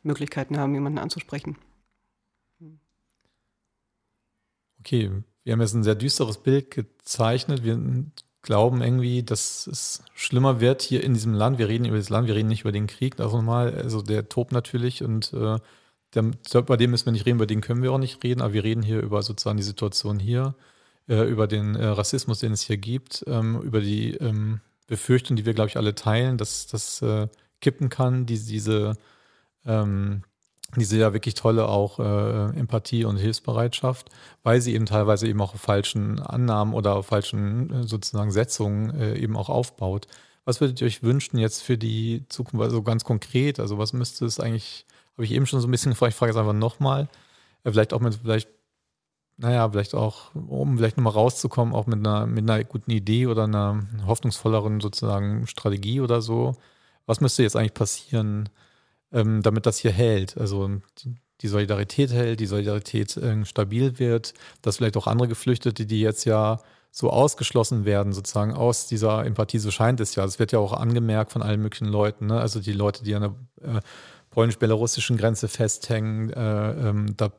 Möglichkeiten 0.01 0.57
haben, 0.57 0.73
jemanden 0.73 0.99
anzusprechen. 0.99 1.57
Okay, 4.79 5.11
wir 5.43 5.53
haben 5.53 5.61
jetzt 5.61 5.73
ein 5.73 5.83
sehr 5.83 5.95
düsteres 5.95 6.37
Bild 6.37 6.71
gezeichnet. 6.71 7.63
Wir 7.63 7.77
glauben 8.41 8.81
irgendwie, 8.81 9.23
dass 9.23 9.67
es 9.67 10.03
schlimmer 10.13 10.61
wird 10.61 10.81
hier 10.83 11.03
in 11.03 11.13
diesem 11.13 11.33
Land. 11.33 11.57
Wir 11.57 11.67
reden 11.67 11.85
über 11.85 11.97
das 11.97 12.09
Land, 12.09 12.27
wir 12.27 12.35
reden 12.35 12.49
nicht 12.49 12.61
über 12.61 12.71
den 12.71 12.87
Krieg. 12.87 13.19
Also 13.19 13.37
nochmal, 13.37 13.73
also 13.75 14.01
der 14.01 14.29
tobt 14.29 14.51
natürlich 14.51 15.03
und 15.03 15.33
äh, 15.33 15.59
bei 16.21 16.77
dem 16.77 16.91
müssen 16.91 17.05
wir 17.05 17.11
nicht 17.13 17.25
reden, 17.25 17.37
über 17.37 17.45
den 17.45 17.61
können 17.61 17.83
wir 17.83 17.91
auch 17.91 17.97
nicht 17.97 18.23
reden, 18.23 18.41
aber 18.41 18.53
wir 18.53 18.63
reden 18.63 18.81
hier 18.83 19.01
über 19.01 19.21
sozusagen 19.21 19.57
die 19.57 19.63
Situation 19.63 20.19
hier, 20.19 20.55
äh, 21.07 21.23
über 21.23 21.47
den 21.47 21.75
äh, 21.75 21.85
Rassismus, 21.85 22.39
den 22.39 22.53
es 22.53 22.61
hier 22.61 22.77
gibt, 22.77 23.23
ähm, 23.27 23.61
über 23.61 23.81
die 23.81 24.15
ähm, 24.15 24.61
Befürchtung, 24.87 25.35
die 25.35 25.45
wir, 25.45 25.53
glaube 25.53 25.69
ich, 25.69 25.77
alle 25.77 25.95
teilen, 25.95 26.37
dass 26.37 26.67
das 26.67 27.01
äh, 27.01 27.27
kippen 27.61 27.89
kann, 27.89 28.25
die, 28.25 28.39
diese 28.39 28.97
ähm, 29.65 30.23
diese 30.77 30.97
ja 30.97 31.13
wirklich 31.13 31.35
tolle 31.35 31.69
auch 31.69 31.99
Empathie 31.99 33.05
und 33.05 33.15
Hilfsbereitschaft, 33.17 34.09
weil 34.43 34.59
sie 34.59 34.73
eben 34.73 34.85
teilweise 34.85 35.25
eben 35.27 35.39
auch 35.39 35.53
auf 35.53 35.61
falschen 35.61 36.19
Annahmen 36.19 36.73
oder 36.73 36.95
auf 36.95 37.05
falschen 37.05 37.83
sozusagen 37.83 38.31
Setzungen 38.31 38.99
eben 39.15 39.37
auch 39.37 39.47
aufbaut. 39.47 40.07
Was 40.43 40.61
würdet 40.61 40.81
ihr 40.81 40.87
euch 40.87 41.01
wünschen 41.01 41.37
jetzt 41.37 41.63
für 41.63 41.77
die 41.77 42.25
Zukunft, 42.29 42.63
also 42.63 42.83
ganz 42.83 43.03
konkret? 43.03 43.59
Also 43.59 43.77
was 43.77 43.93
müsste 43.93 44.25
es 44.25 44.39
eigentlich, 44.39 44.85
habe 45.15 45.25
ich 45.25 45.31
eben 45.31 45.45
schon 45.45 45.61
so 45.61 45.67
ein 45.67 45.71
bisschen 45.71 45.91
gefragt, 45.91 46.13
ich 46.13 46.17
frage 46.17 46.31
jetzt 46.31 46.39
einfach 46.39 46.53
nochmal, 46.53 47.09
äh, 47.63 47.71
vielleicht 47.71 47.93
auch 47.93 48.01
mit, 48.01 48.15
vielleicht, 48.15 48.49
naja, 49.37 49.69
vielleicht 49.69 49.95
auch, 49.95 50.33
um 50.35 50.77
vielleicht 50.77 50.97
nochmal 50.97 51.13
rauszukommen, 51.13 51.73
auch 51.73 51.87
mit 51.87 51.99
einer, 51.99 52.25
mit 52.25 52.49
einer 52.49 52.63
guten 52.63 52.91
Idee 52.91 53.27
oder 53.27 53.45
einer 53.45 53.85
hoffnungsvolleren 54.05 54.79
sozusagen 54.79 55.47
Strategie 55.47 56.01
oder 56.01 56.21
so. 56.21 56.55
Was 57.05 57.21
müsste 57.21 57.43
jetzt 57.43 57.55
eigentlich 57.55 57.73
passieren? 57.73 58.49
ähm, 59.15 59.41
damit 59.41 59.65
das 59.65 59.77
hier 59.77 59.91
hält. 59.91 60.37
Also 60.37 60.69
die 61.41 61.47
Solidarität 61.47 62.11
hält, 62.11 62.39
die 62.39 62.45
Solidarität 62.45 63.17
äh, 63.17 63.45
stabil 63.45 63.97
wird, 63.97 64.33
dass 64.61 64.77
vielleicht 64.77 64.97
auch 64.97 65.07
andere 65.07 65.29
Geflüchtete, 65.29 65.85
die 65.85 66.01
jetzt 66.01 66.25
ja 66.25 66.59
so 66.91 67.09
ausgeschlossen 67.09 67.83
werden, 67.83 68.13
sozusagen 68.13 68.53
aus 68.53 68.87
dieser 68.87 69.25
Empathie, 69.25 69.59
so 69.59 69.71
scheint 69.71 69.99
es 69.99 70.15
ja. 70.15 70.23
Es 70.23 70.39
wird 70.39 70.53
ja 70.53 70.59
auch 70.59 70.73
angemerkt 70.73 71.31
von 71.31 71.41
allen 71.41 71.61
möglichen 71.61 71.87
Leuten, 71.87 72.27
ne? 72.27 72.39
also 72.39 72.59
die 72.59 72.71
Leute, 72.73 73.03
die 73.03 73.15
an 73.15 73.21
der 73.21 73.75
äh, 73.75 73.81
polnisch-belarussischen 74.35 75.15
Grenze 75.15 75.47
festhängen, 75.47 76.29
äh, 76.31 76.89
ähm, 76.89 77.15
da 77.15 77.31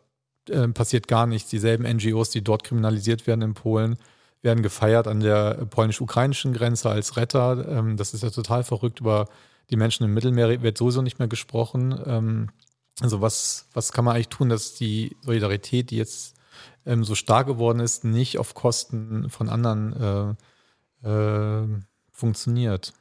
äh, 0.49 0.67
passiert 0.69 1.09
gar 1.09 1.27
nichts. 1.27 1.51
Dieselben 1.51 1.85
NGOs, 1.85 2.31
die 2.31 2.43
dort 2.43 2.65
kriminalisiert 2.65 3.27
werden 3.27 3.43
in 3.43 3.55
Polen, 3.55 3.97
werden 4.41 4.63
gefeiert 4.63 5.07
an 5.07 5.21
der 5.21 5.67
polnisch-ukrainischen 5.67 6.55
Grenze 6.55 6.89
als 6.89 7.19
Retter. 7.19 7.69
Ähm, 7.69 7.99
das 7.99 8.15
ist 8.15 8.23
ja 8.23 8.31
total 8.31 8.65
verrückt 8.65 9.01
über 9.01 9.29
die 9.69 9.77
Menschen 9.77 10.05
im 10.05 10.15
Mittelmeer 10.15 10.63
wird 10.63 10.79
sowieso 10.79 11.03
nicht 11.03 11.19
mehr 11.19 11.29
gesprochen. 11.29 12.01
Ähm, 12.07 12.49
also 13.01 13.21
was, 13.21 13.69
was 13.75 13.93
kann 13.93 14.05
man 14.07 14.15
eigentlich 14.15 14.29
tun, 14.29 14.49
dass 14.49 14.75
die 14.75 15.17
Solidarität, 15.21 15.91
die 15.91 15.97
jetzt 15.97 16.37
ähm, 16.87 17.05
so 17.05 17.15
stark 17.15 17.47
geworden 17.47 17.81
ist, 17.81 18.05
nicht 18.05 18.39
auf 18.39 18.55
Kosten 18.55 19.29
von 19.29 19.51
anderen 19.51 20.37
äh, 21.05 21.09
äh, 21.09 21.69
funktioniert? 22.11 22.95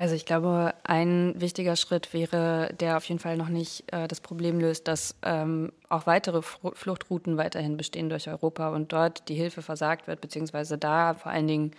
Also 0.00 0.14
ich 0.14 0.24
glaube, 0.24 0.72
ein 0.82 1.34
wichtiger 1.36 1.76
Schritt 1.76 2.14
wäre, 2.14 2.72
der 2.80 2.96
auf 2.96 3.04
jeden 3.04 3.18
Fall 3.18 3.36
noch 3.36 3.50
nicht 3.50 3.84
äh, 3.92 4.08
das 4.08 4.22
Problem 4.22 4.58
löst, 4.58 4.88
dass 4.88 5.14
ähm, 5.22 5.72
auch 5.90 6.06
weitere 6.06 6.40
Fluchtrouten 6.40 7.36
weiterhin 7.36 7.76
bestehen 7.76 8.08
durch 8.08 8.26
Europa 8.26 8.70
und 8.70 8.94
dort 8.94 9.28
die 9.28 9.34
Hilfe 9.34 9.60
versagt 9.60 10.06
wird, 10.06 10.22
beziehungsweise 10.22 10.78
da 10.78 11.12
vor 11.12 11.30
allen 11.30 11.46
Dingen 11.46 11.72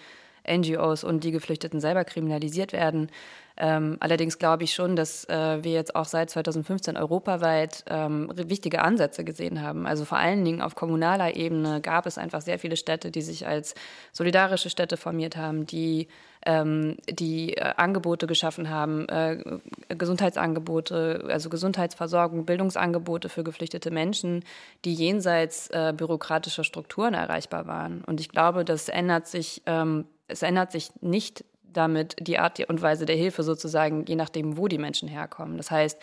NGOs 0.47 1.03
und 1.03 1.24
die 1.24 1.32
Geflüchteten 1.32 1.80
selber 1.80 2.05
kriminalisiert 2.05 2.74
werden. 2.74 3.09
Ähm, 3.57 3.97
allerdings 3.99 4.38
glaube 4.38 4.65
ich 4.65 4.76
schon, 4.76 4.95
dass 4.95 5.26
äh, 5.26 5.63
wir 5.63 5.72
jetzt 5.72 5.95
auch 5.95 6.05
seit 6.05 6.30
2015 6.30 6.97
europaweit 6.97 7.84
ähm, 7.89 8.32
wichtige 8.36 8.84
Ansätze 8.84 9.24
gesehen 9.24 9.63
haben. 9.63 9.88
Also 9.88 10.05
vor 10.05 10.19
allen 10.19 10.45
Dingen 10.45 10.61
auf 10.61 10.76
kommunaler 10.76 11.36
Ebene 11.36 11.82
gab 11.82 12.05
es 12.05 12.19
einfach 12.19 12.41
sehr 12.41 12.59
viele 12.59 12.78
Städte, 12.78 13.09
die 13.09 13.24
sich 13.24 13.47
als 13.47 13.74
solidarische 14.11 14.69
Städte 14.69 14.95
formiert 14.95 15.38
haben, 15.38 15.65
die 15.65 16.07
ähm, 16.46 16.98
die 17.10 17.58
äh, 17.58 17.74
Angebote 17.78 18.28
geschaffen 18.28 18.70
haben, 18.70 19.08
äh, 19.10 19.44
Gesundheitsangebote, 19.89 21.26
also 21.30 21.50
Gesundheitsversorgung, 21.50 22.46
Bildungsangebote 22.46 23.30
für 23.30 23.44
geflüchtete 23.44 23.92
Menschen, 23.92 24.44
die 24.86 24.94
jenseits 24.94 25.70
äh, 25.70 25.94
bürokratischer 25.96 26.64
Strukturen 26.64 27.14
erreichbar 27.14 27.68
waren. 27.68 28.04
Und 28.06 28.20
ich 28.20 28.30
glaube, 28.30 28.66
das 28.66 28.89
ändert 28.89 29.28
sich, 29.28 29.62
ähm, 29.66 30.06
es 30.28 30.42
ändert 30.42 30.72
sich 30.72 30.89
nicht 31.02 31.44
damit 31.74 32.16
die 32.20 32.38
Art 32.38 32.60
und 32.70 32.82
Weise 32.82 33.06
der 33.06 33.16
Hilfe 33.16 33.44
sozusagen, 33.44 34.06
je 34.06 34.16
nachdem, 34.16 34.58
wo 34.58 34.68
die 34.68 34.78
Menschen 34.78 35.08
herkommen. 35.08 35.58
Das 35.58 35.72
heißt, 35.72 35.98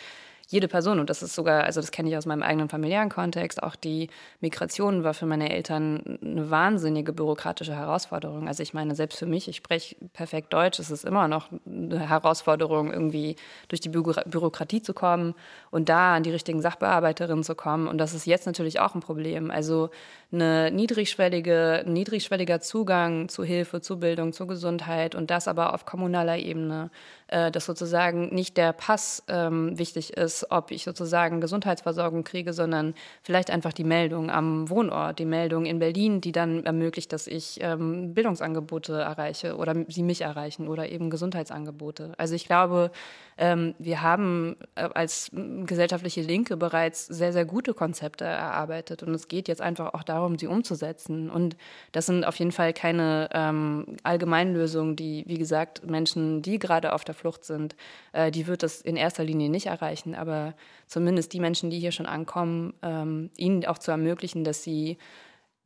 jede 0.51 0.67
Person, 0.67 0.99
und 0.99 1.11
das 1.11 1.21
ist 1.21 1.35
sogar, 1.35 1.63
also 1.63 1.79
das 1.79 1.91
kenne 1.91 2.09
ich 2.09 2.17
aus 2.17 2.25
meinem 2.25 2.41
eigenen 2.41 2.69
familiären 2.69 3.09
Kontext, 3.09 3.61
auch 3.61 3.75
die 3.75 4.09
Migration 4.41 5.03
war 5.03 5.13
für 5.13 5.27
meine 5.27 5.51
Eltern 5.51 6.17
eine 6.23 6.49
wahnsinnige 6.49 7.13
bürokratische 7.13 7.75
Herausforderung. 7.75 8.47
Also 8.47 8.63
ich 8.63 8.73
meine, 8.73 8.95
selbst 8.95 9.19
für 9.19 9.27
mich, 9.27 9.47
ich 9.47 9.57
spreche 9.57 9.95
perfekt 10.11 10.51
Deutsch, 10.51 10.79
es 10.79 10.89
ist 10.89 11.05
immer 11.05 11.27
noch 11.27 11.49
eine 11.67 11.99
Herausforderung, 11.99 12.91
irgendwie 12.91 13.35
durch 13.67 13.79
die 13.79 13.89
Bürokratie 13.89 14.81
zu 14.81 14.95
kommen 14.95 15.35
und 15.69 15.87
da 15.87 16.15
an 16.15 16.23
die 16.23 16.31
richtigen 16.31 16.61
Sachbearbeiterinnen 16.61 17.43
zu 17.43 17.53
kommen. 17.53 17.87
Und 17.87 17.99
das 17.99 18.15
ist 18.15 18.25
jetzt 18.25 18.47
natürlich 18.47 18.79
auch 18.79 18.95
ein 18.95 19.01
Problem. 19.01 19.51
Also 19.51 19.91
eine 20.31 20.71
niedrigschwellige, 20.71 21.83
niedrigschwelliger 21.85 22.59
Zugang 22.59 23.29
zu 23.29 23.43
Hilfe, 23.43 23.81
zu 23.81 23.99
Bildung, 23.99 24.33
zu 24.33 24.47
Gesundheit 24.47 25.13
und 25.13 25.29
das 25.29 25.47
aber 25.47 25.75
auf 25.75 25.85
kommunaler 25.85 26.37
Ebene, 26.37 26.89
äh, 27.29 27.51
dass 27.51 27.65
sozusagen 27.65 28.33
nicht 28.33 28.57
der 28.57 28.73
Pass 28.73 29.23
ähm, 29.27 29.77
wichtig 29.77 30.17
ist, 30.17 30.47
ob 30.49 30.71
ich 30.71 30.83
sozusagen 30.83 31.41
Gesundheitsversorgung 31.41 32.23
kriege, 32.23 32.53
sondern 32.53 32.95
vielleicht 33.21 33.51
einfach 33.51 33.71
die 33.71 33.83
Meldung 33.83 34.31
am 34.31 34.69
Wohnort, 34.69 35.19
die 35.19 35.25
Meldung 35.25 35.65
in 35.65 35.79
Berlin, 35.79 36.21
die 36.21 36.31
dann 36.31 36.65
ermöglicht, 36.65 37.13
dass 37.13 37.27
ich 37.27 37.59
ähm, 37.61 38.13
Bildungsangebote 38.15 38.99
erreiche 38.99 39.57
oder 39.57 39.75
sie 39.87 40.01
mich 40.01 40.21
erreichen 40.21 40.67
oder 40.67 40.89
eben 40.89 41.09
Gesundheitsangebote. 41.09 42.13
Also 42.17 42.33
ich 42.33 42.45
glaube, 42.45 42.91
ähm, 43.37 43.75
wir 43.77 44.01
haben 44.01 44.57
äh, 44.75 44.89
als 44.93 45.31
gesellschaftliche 45.31 46.21
Linke 46.21 46.57
bereits 46.57 47.05
sehr, 47.05 47.31
sehr 47.31 47.45
gute 47.45 47.73
Konzepte 47.73 48.25
erarbeitet 48.25 49.03
und 49.03 49.13
es 49.13 49.27
geht 49.27 49.47
jetzt 49.47 49.61
einfach 49.61 49.93
auch 49.93 50.03
darum, 50.03 50.37
sie 50.39 50.47
umzusetzen. 50.47 51.29
Und 51.29 51.55
das 51.91 52.07
sind 52.07 52.25
auf 52.25 52.35
jeden 52.37 52.51
Fall 52.51 52.73
keine 52.73 53.29
ähm, 53.33 53.97
Allgemeinlösungen, 54.03 54.95
die, 54.95 55.23
wie 55.27 55.37
gesagt, 55.37 55.89
Menschen, 55.89 56.41
die 56.41 56.57
gerade 56.57 56.93
auf 56.93 57.03
der 57.03 57.18
Flucht 57.19 57.43
sind, 57.43 57.75
äh, 58.13 58.31
die 58.31 58.47
wird 58.47 58.63
das 58.63 58.81
in 58.81 58.95
erster 58.95 59.23
Linie 59.23 59.49
nicht 59.49 59.67
erreichen, 59.67 60.15
aber 60.15 60.55
zumindest 60.87 61.33
die 61.33 61.39
Menschen, 61.39 61.69
die 61.69 61.79
hier 61.79 61.91
schon 61.91 62.05
ankommen, 62.05 62.73
ähm, 62.81 63.29
ihnen 63.37 63.65
auch 63.65 63.77
zu 63.77 63.91
ermöglichen, 63.91 64.43
dass 64.43 64.63
sie 64.63 64.97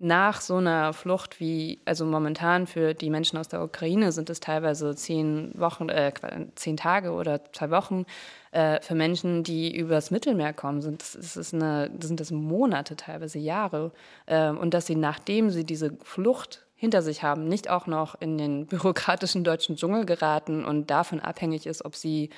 nach 0.03 0.41
so 0.41 0.57
einer 0.57 0.91
Flucht 0.91 1.39
wie, 1.39 1.79
also 1.85 2.05
momentan 2.05 2.67
für 2.67 2.93
die 2.93 3.09
Menschen 3.09 3.37
aus 3.37 3.47
der 3.47 3.63
Ukraine 3.63 4.11
sind 4.11 4.29
es 4.29 4.41
teilweise 4.41 4.95
zehn 4.95 5.51
Wochen, 5.55 5.87
äh, 5.87 6.11
zehn 6.55 6.75
Tage 6.75 7.11
oder 7.11 7.41
zwei 7.53 7.69
Wochen. 7.69 8.05
Äh, 8.51 8.81
für 8.81 8.95
Menschen, 8.95 9.43
die 9.43 9.73
übers 9.73 10.11
Mittelmeer 10.11 10.51
kommen, 10.51 10.81
sind 10.81 11.01
das, 11.01 11.37
ist 11.37 11.53
eine, 11.53 11.89
sind 12.01 12.19
das 12.19 12.31
Monate, 12.31 12.97
teilweise 12.97 13.39
Jahre. 13.39 13.93
Äh, 14.25 14.49
und 14.49 14.73
dass 14.73 14.87
sie, 14.87 14.95
nachdem 14.95 15.49
sie 15.49 15.63
diese 15.63 15.95
Flucht 16.03 16.62
hinter 16.84 17.01
sich 17.01 17.23
haben, 17.23 17.47
nicht 17.47 17.69
auch 17.69 17.88
noch 17.88 18.19
in 18.19 18.38
den 18.38 18.65
bürokratischen 18.67 19.45
deutschen 19.45 19.77
Dschungel 19.77 20.05
geraten 20.05 20.65
und 20.65 20.89
davon 20.89 21.21
abhängig 21.21 21.65
ist, 21.65 21.86
ob 21.86 21.95
sie 21.95 22.29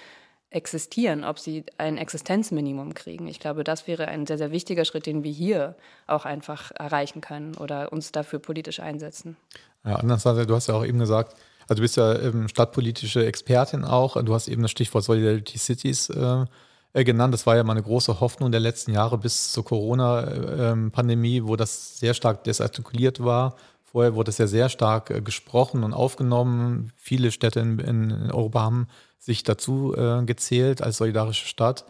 existieren, 0.51 1.23
ob 1.23 1.39
sie 1.39 1.65
ein 1.79 1.97
Existenzminimum 1.97 2.93
kriegen. 2.93 3.27
Ich 3.27 3.39
glaube, 3.39 3.63
das 3.63 3.87
wäre 3.87 4.07
ein 4.07 4.27
sehr, 4.27 4.37
sehr 4.37 4.51
wichtiger 4.51 4.85
Schritt, 4.85 5.07
den 5.07 5.23
wir 5.23 5.31
hier 5.31 5.75
auch 6.05 6.25
einfach 6.25 6.71
erreichen 6.75 7.21
können 7.21 7.55
oder 7.55 7.91
uns 7.91 8.11
dafür 8.11 8.37
politisch 8.37 8.79
einsetzen. 8.79 9.35
Ja, 9.83 9.95
andererseits, 9.95 10.45
du 10.45 10.53
hast 10.53 10.67
ja 10.67 10.75
auch 10.75 10.85
eben 10.85 10.99
gesagt, 10.99 11.35
also 11.67 11.77
du 11.77 11.81
bist 11.81 11.97
ja 11.97 12.13
ähm, 12.13 12.47
stadtpolitische 12.47 13.25
Expertin 13.25 13.83
auch. 13.83 14.23
Du 14.23 14.35
hast 14.35 14.47
eben 14.47 14.61
das 14.61 14.69
Stichwort 14.69 15.03
Solidarity 15.03 15.57
Cities 15.57 16.11
äh, 16.11 16.45
äh, 16.93 17.03
genannt. 17.03 17.33
Das 17.33 17.47
war 17.47 17.55
ja 17.55 17.63
mal 17.63 17.73
eine 17.73 17.81
große 17.81 18.19
Hoffnung 18.19 18.51
der 18.51 18.61
letzten 18.61 18.91
Jahre 18.91 19.17
bis 19.17 19.51
zur 19.51 19.65
Corona-Pandemie, 19.65 21.41
wo 21.43 21.55
das 21.55 21.97
sehr 21.97 22.13
stark 22.13 22.43
desartikuliert 22.43 23.23
war. 23.23 23.55
Vorher 23.95 24.15
wurde 24.15 24.29
es 24.29 24.39
ja 24.39 24.45
sehr 24.45 24.67
stark 24.67 25.09
äh, 25.09 25.21
gesprochen 25.21 25.85
und 25.85 25.93
aufgenommen. 25.93 26.91
Viele 26.97 27.31
Städte 27.31 27.61
in, 27.61 27.79
in 27.79 28.29
Europa 28.29 28.59
haben 28.59 28.87
sich 29.19 29.43
dazu 29.43 29.95
äh, 29.95 30.21
gezählt 30.25 30.81
als 30.81 30.97
solidarische 30.97 31.47
Stadt. 31.47 31.85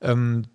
Ähm, 0.00 0.46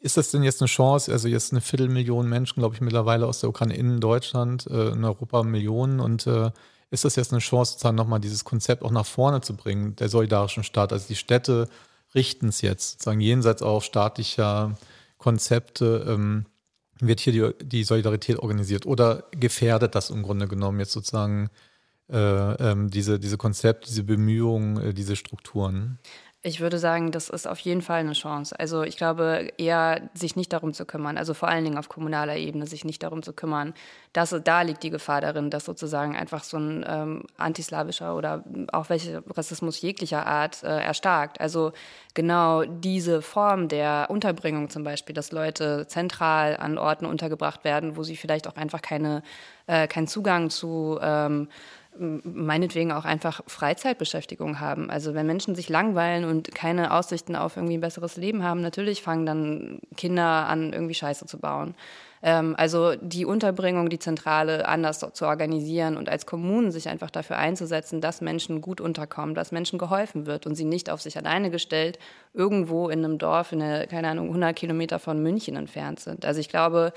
ist 0.00 0.16
das 0.16 0.30
denn 0.30 0.42
jetzt 0.42 0.62
eine 0.62 0.68
Chance? 0.68 1.12
Also 1.12 1.28
jetzt 1.28 1.52
eine 1.52 1.60
Viertelmillion 1.60 2.26
Menschen, 2.26 2.60
glaube 2.60 2.74
ich, 2.74 2.80
mittlerweile 2.80 3.26
aus 3.26 3.40
der 3.40 3.50
Ukraine 3.50 3.76
in 3.76 4.00
Deutschland, 4.00 4.66
äh, 4.68 4.92
in 4.92 5.04
Europa 5.04 5.42
Millionen 5.42 6.00
und 6.00 6.26
äh, 6.26 6.52
ist 6.88 7.04
das 7.04 7.16
jetzt 7.16 7.32
eine 7.32 7.40
Chance, 7.40 7.72
sozusagen 7.72 7.96
nochmal 7.96 8.20
dieses 8.20 8.44
Konzept 8.44 8.82
auch 8.82 8.92
nach 8.92 9.04
vorne 9.04 9.42
zu 9.42 9.54
bringen, 9.54 9.94
der 9.96 10.08
solidarischen 10.08 10.64
Stadt? 10.64 10.94
Also 10.94 11.06
die 11.06 11.16
Städte 11.16 11.68
richten 12.14 12.48
es 12.48 12.62
jetzt, 12.62 12.92
sozusagen 12.92 13.20
jenseits 13.20 13.60
auch 13.60 13.82
staatlicher 13.82 14.78
Konzepte, 15.18 16.06
ähm, 16.08 16.46
wird 17.00 17.20
hier 17.20 17.32
die, 17.32 17.66
die, 17.66 17.84
Solidarität 17.84 18.38
organisiert 18.38 18.86
oder 18.86 19.24
gefährdet 19.32 19.94
das 19.94 20.10
im 20.10 20.22
Grunde 20.22 20.48
genommen 20.48 20.78
jetzt 20.80 20.92
sozusagen 20.92 21.50
äh, 22.10 22.16
ähm, 22.16 22.90
diese, 22.90 23.18
diese 23.18 23.36
Konzepte, 23.36 23.88
diese 23.88 24.04
Bemühungen, 24.04 24.76
äh, 24.78 24.94
diese 24.94 25.16
Strukturen? 25.16 25.98
Ich 26.46 26.60
würde 26.60 26.78
sagen, 26.78 27.10
das 27.10 27.30
ist 27.30 27.48
auf 27.48 27.58
jeden 27.60 27.80
Fall 27.80 28.00
eine 28.00 28.12
Chance. 28.12 28.54
Also 28.60 28.82
ich 28.82 28.98
glaube 28.98 29.48
eher, 29.56 30.10
sich 30.12 30.36
nicht 30.36 30.52
darum 30.52 30.74
zu 30.74 30.84
kümmern, 30.84 31.16
also 31.16 31.32
vor 31.32 31.48
allen 31.48 31.64
Dingen 31.64 31.78
auf 31.78 31.88
kommunaler 31.88 32.36
Ebene, 32.36 32.66
sich 32.66 32.84
nicht 32.84 33.02
darum 33.02 33.22
zu 33.22 33.32
kümmern, 33.32 33.72
dass 34.12 34.36
da 34.44 34.60
liegt 34.60 34.82
die 34.82 34.90
Gefahr 34.90 35.22
darin, 35.22 35.48
dass 35.48 35.64
sozusagen 35.64 36.14
einfach 36.14 36.44
so 36.44 36.58
ein 36.58 36.84
ähm, 36.86 37.22
antislawischer 37.38 38.14
oder 38.14 38.44
auch 38.72 38.90
welcher 38.90 39.22
Rassismus 39.34 39.80
jeglicher 39.80 40.26
Art 40.26 40.62
äh, 40.62 40.82
erstarkt. 40.82 41.40
Also 41.40 41.72
genau 42.12 42.64
diese 42.64 43.22
Form 43.22 43.68
der 43.68 44.08
Unterbringung 44.10 44.68
zum 44.68 44.84
Beispiel, 44.84 45.14
dass 45.14 45.32
Leute 45.32 45.86
zentral 45.86 46.58
an 46.58 46.76
Orten 46.76 47.06
untergebracht 47.06 47.64
werden, 47.64 47.96
wo 47.96 48.02
sie 48.02 48.16
vielleicht 48.16 48.48
auch 48.48 48.56
einfach 48.56 48.82
keine, 48.82 49.22
äh, 49.66 49.88
keinen 49.88 50.08
Zugang 50.08 50.50
zu 50.50 50.98
ähm, 51.00 51.48
meinetwegen 51.98 52.92
auch 52.92 53.04
einfach 53.04 53.40
Freizeitbeschäftigung 53.46 54.60
haben. 54.60 54.90
Also 54.90 55.14
wenn 55.14 55.26
Menschen 55.26 55.54
sich 55.54 55.68
langweilen 55.68 56.24
und 56.24 56.54
keine 56.54 56.92
Aussichten 56.92 57.36
auf 57.36 57.56
irgendwie 57.56 57.76
ein 57.76 57.80
besseres 57.80 58.16
Leben 58.16 58.42
haben, 58.42 58.60
natürlich 58.60 59.02
fangen 59.02 59.26
dann 59.26 59.78
Kinder 59.96 60.46
an, 60.46 60.72
irgendwie 60.72 60.94
Scheiße 60.94 61.26
zu 61.26 61.38
bauen. 61.38 61.74
Ähm, 62.24 62.54
also 62.56 62.94
die 62.96 63.26
Unterbringung, 63.26 63.90
die 63.90 63.98
Zentrale 63.98 64.66
anders 64.66 65.06
zu 65.12 65.26
organisieren 65.26 65.98
und 65.98 66.08
als 66.08 66.24
Kommunen 66.24 66.72
sich 66.72 66.88
einfach 66.88 67.10
dafür 67.10 67.36
einzusetzen, 67.36 68.00
dass 68.00 68.22
Menschen 68.22 68.62
gut 68.62 68.80
unterkommen, 68.80 69.34
dass 69.34 69.52
Menschen 69.52 69.78
geholfen 69.78 70.24
wird 70.24 70.46
und 70.46 70.54
sie 70.54 70.64
nicht 70.64 70.88
auf 70.88 71.02
sich 71.02 71.18
alleine 71.18 71.50
gestellt 71.50 71.98
irgendwo 72.32 72.88
in 72.88 73.04
einem 73.04 73.18
Dorf, 73.18 73.52
in 73.52 73.60
eine, 73.60 73.86
keine 73.86 74.08
Ahnung, 74.08 74.28
100 74.28 74.56
Kilometer 74.56 74.98
von 74.98 75.22
München 75.22 75.54
entfernt 75.54 76.00
sind. 76.00 76.24
Also 76.24 76.40
ich 76.40 76.48
glaube, 76.48 76.94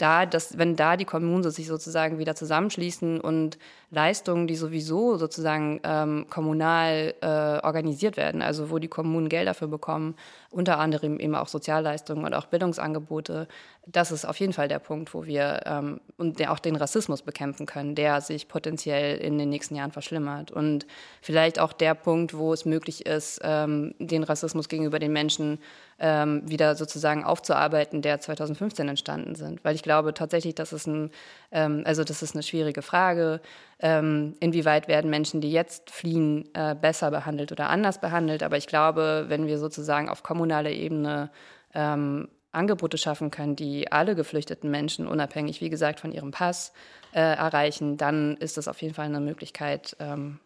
da, 0.00 0.26
dass, 0.26 0.58
wenn 0.58 0.76
da 0.76 0.96
die 0.96 1.04
Kommunen 1.04 1.48
sich 1.50 1.66
sozusagen 1.66 2.18
wieder 2.18 2.34
zusammenschließen 2.34 3.20
und 3.20 3.58
Leistungen, 3.90 4.46
die 4.46 4.56
sowieso 4.56 5.16
sozusagen 5.16 5.80
ähm, 5.84 6.26
kommunal 6.30 7.14
äh, 7.20 7.26
organisiert 7.26 8.16
werden, 8.16 8.42
also 8.42 8.70
wo 8.70 8.78
die 8.78 8.88
Kommunen 8.88 9.28
Geld 9.28 9.48
dafür 9.48 9.68
bekommen, 9.68 10.14
unter 10.50 10.78
anderem 10.78 11.20
eben 11.20 11.36
auch 11.36 11.46
Sozialleistungen 11.46 12.24
und 12.24 12.34
auch 12.34 12.46
Bildungsangebote, 12.46 13.46
das 13.86 14.10
ist 14.10 14.24
auf 14.24 14.38
jeden 14.38 14.52
Fall 14.52 14.68
der 14.68 14.80
Punkt, 14.80 15.14
wo 15.14 15.24
wir 15.24 15.60
ähm, 15.64 16.00
und 16.16 16.46
auch 16.48 16.58
den 16.58 16.76
Rassismus 16.76 17.22
bekämpfen 17.22 17.66
können, 17.66 17.94
der 17.94 18.20
sich 18.20 18.48
potenziell 18.48 19.18
in 19.18 19.38
den 19.38 19.48
nächsten 19.48 19.76
Jahren 19.76 19.92
verschlimmert. 19.92 20.50
Und 20.50 20.86
vielleicht 21.22 21.58
auch 21.60 21.72
der 21.72 21.94
Punkt, 21.94 22.36
wo 22.36 22.52
es 22.52 22.64
möglich 22.64 23.06
ist, 23.06 23.40
ähm, 23.42 23.94
den 23.98 24.24
Rassismus 24.24 24.68
gegenüber 24.68 24.98
den 24.98 25.12
Menschen 25.12 25.60
ähm, 26.00 26.42
wieder 26.48 26.74
sozusagen 26.74 27.24
aufzuarbeiten, 27.24 28.02
der 28.02 28.20
2015 28.20 28.88
entstanden 28.88 29.36
sind. 29.36 29.64
Weil 29.64 29.74
ich 29.74 29.82
glaube 29.82 30.14
tatsächlich, 30.14 30.54
dass 30.54 30.72
es 30.72 30.86
ein, 30.86 31.10
ähm, 31.52 31.82
also 31.84 32.02
das 32.04 32.22
ist 32.22 32.34
eine 32.34 32.42
schwierige 32.42 32.82
Frage. 32.82 33.40
Ähm, 33.82 34.36
inwieweit 34.40 34.88
werden 34.88 35.10
Menschen, 35.10 35.40
die 35.40 35.50
jetzt 35.50 35.90
fliehen, 35.90 36.48
äh, 36.54 36.74
besser 36.74 37.10
behandelt 37.10 37.50
oder 37.50 37.70
anders 37.70 38.00
behandelt? 38.00 38.42
Aber 38.42 38.56
ich 38.56 38.66
glaube, 38.66 39.24
wenn 39.28 39.46
wir 39.46 39.58
sozusagen 39.58 40.08
auf 40.08 40.22
kommunaler 40.22 40.70
Ebene 40.70 41.30
ähm, 41.74 42.28
Angebote 42.52 42.98
schaffen 42.98 43.30
können, 43.30 43.56
die 43.56 43.90
alle 43.90 44.14
geflüchteten 44.14 44.70
Menschen, 44.70 45.06
unabhängig, 45.06 45.60
wie 45.60 45.70
gesagt, 45.70 46.00
von 46.00 46.12
ihrem 46.12 46.30
Pass, 46.30 46.72
äh, 47.12 47.20
erreichen, 47.20 47.96
dann 47.96 48.36
ist 48.36 48.56
das 48.56 48.68
auf 48.68 48.82
jeden 48.82 48.94
Fall 48.94 49.06
eine 49.06 49.20
Möglichkeit, 49.20 49.96
ähm, 50.00 50.40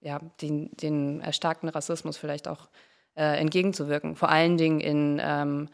ja, 0.00 0.20
den, 0.40 0.70
den 0.76 1.20
erstarkten 1.20 1.68
Rassismus 1.68 2.16
vielleicht 2.16 2.48
auch 2.48 2.68
äh, 3.14 3.38
entgegenzuwirken. 3.38 4.16
Vor 4.16 4.30
allen 4.30 4.56
Dingen 4.56 4.80
in 4.80 5.20
ähm, 5.22 5.68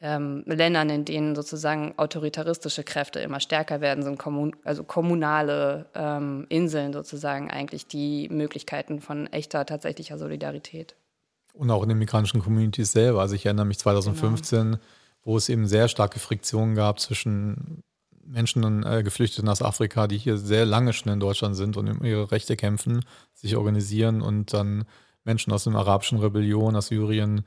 ähm, 0.00 0.44
Ländern, 0.46 0.90
in 0.90 1.04
denen 1.04 1.34
sozusagen 1.34 1.94
autoritaristische 1.96 2.84
Kräfte 2.84 3.20
immer 3.20 3.40
stärker 3.40 3.80
werden, 3.80 4.04
sind 4.04 4.18
kommun 4.18 4.54
also 4.64 4.84
kommunale 4.84 5.86
ähm, 5.94 6.46
Inseln 6.48 6.92
sozusagen 6.92 7.50
eigentlich 7.50 7.86
die 7.86 8.28
Möglichkeiten 8.30 9.00
von 9.00 9.26
echter, 9.28 9.66
tatsächlicher 9.66 10.18
Solidarität. 10.18 10.94
Und 11.52 11.70
auch 11.70 11.82
in 11.82 11.88
den 11.88 11.98
migrantischen 11.98 12.40
Communities 12.40 12.92
selber. 12.92 13.20
Also 13.20 13.34
ich 13.34 13.44
erinnere 13.44 13.66
mich 13.66 13.78
2015, 13.78 14.58
genau. 14.58 14.78
wo 15.24 15.36
es 15.36 15.48
eben 15.48 15.66
sehr 15.66 15.88
starke 15.88 16.20
Friktionen 16.20 16.76
gab 16.76 17.00
zwischen 17.00 17.82
Menschen 18.24 18.62
und 18.62 18.84
äh, 18.84 19.02
Geflüchteten 19.02 19.48
aus 19.48 19.62
Afrika, 19.62 20.06
die 20.06 20.18
hier 20.18 20.36
sehr 20.36 20.66
lange 20.66 20.92
schon 20.92 21.12
in 21.12 21.18
Deutschland 21.18 21.56
sind 21.56 21.76
und 21.76 21.88
um 21.88 22.04
ihre 22.04 22.30
Rechte 22.30 22.56
kämpfen, 22.56 23.04
sich 23.34 23.56
organisieren 23.56 24.20
und 24.20 24.52
dann 24.52 24.84
Menschen 25.24 25.52
aus 25.52 25.64
der 25.64 25.74
arabischen 25.74 26.18
Rebellion, 26.18 26.76
aus 26.76 26.88
Syrien, 26.88 27.44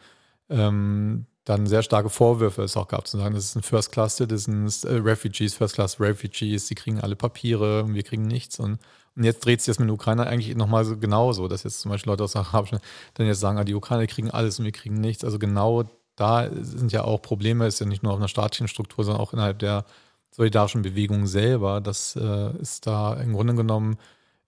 ähm, 0.50 1.26
dann 1.44 1.66
sehr 1.66 1.82
starke 1.82 2.10
Vorwürfe 2.10 2.64
es 2.64 2.78
auch 2.78 2.88
gab, 2.88 3.08
zu 3.08 3.18
sagen, 3.18 3.34
das 3.34 3.46
ist 3.46 3.56
ein 3.56 3.64
First-Class 3.64 4.18
Citizens, 4.18 4.84
äh, 4.84 4.94
Refugees, 4.96 5.56
First-Class 5.56 6.00
Refugees, 6.00 6.68
die 6.68 6.76
kriegen 6.76 7.02
alle 7.02 7.16
Papiere 7.16 7.84
und 7.84 7.96
wir 7.96 8.04
kriegen 8.04 8.28
nichts. 8.28 8.60
Und, 8.60 8.80
und 9.16 9.24
jetzt 9.24 9.44
dreht 9.44 9.62
sich 9.62 9.72
das 9.72 9.80
mit 9.80 9.88
den 9.88 9.94
Ukrainer 9.94 10.28
eigentlich 10.28 10.56
nochmal 10.56 10.86
so 10.86 10.98
genauso, 10.98 11.48
dass 11.48 11.64
jetzt 11.64 11.82
zum 11.82 11.92
Beispiel 11.92 12.12
Leute 12.12 12.24
aus 12.24 12.36
Arabischen 12.36 12.80
dann 13.16 13.26
jetzt 13.26 13.40
sagen, 13.40 13.58
ah, 13.58 13.64
die 13.64 13.76
Ukrainer 13.76 14.06
kriegen 14.08 14.30
alles 14.30 14.60
und 14.60 14.66
wir 14.66 14.72
kriegen 14.72 14.96
nichts. 14.96 15.24
Also 15.24 15.40
genau 15.40 15.84
da 16.16 16.50
sind 16.54 16.92
ja 16.92 17.04
auch 17.04 17.22
Probleme, 17.22 17.66
ist 17.66 17.80
ja 17.80 17.88
nicht 17.88 18.04
nur 18.04 18.14
auf 18.14 18.20
einer 18.20 18.28
staatlichen 18.28 18.68
Struktur, 18.68 19.04
sondern 19.04 19.22
auch 19.22 19.34
innerhalb 19.34 19.60
der 19.60 19.86
solidarischen 20.30 20.84
Bewegung 20.84 21.26
selber. 21.26 21.82
Das 21.82 22.16
äh, 22.16 22.52
ist 22.60 22.86
da 22.86 23.16
im 23.16 23.34
Grunde 23.34 23.56
genommen 23.56 23.98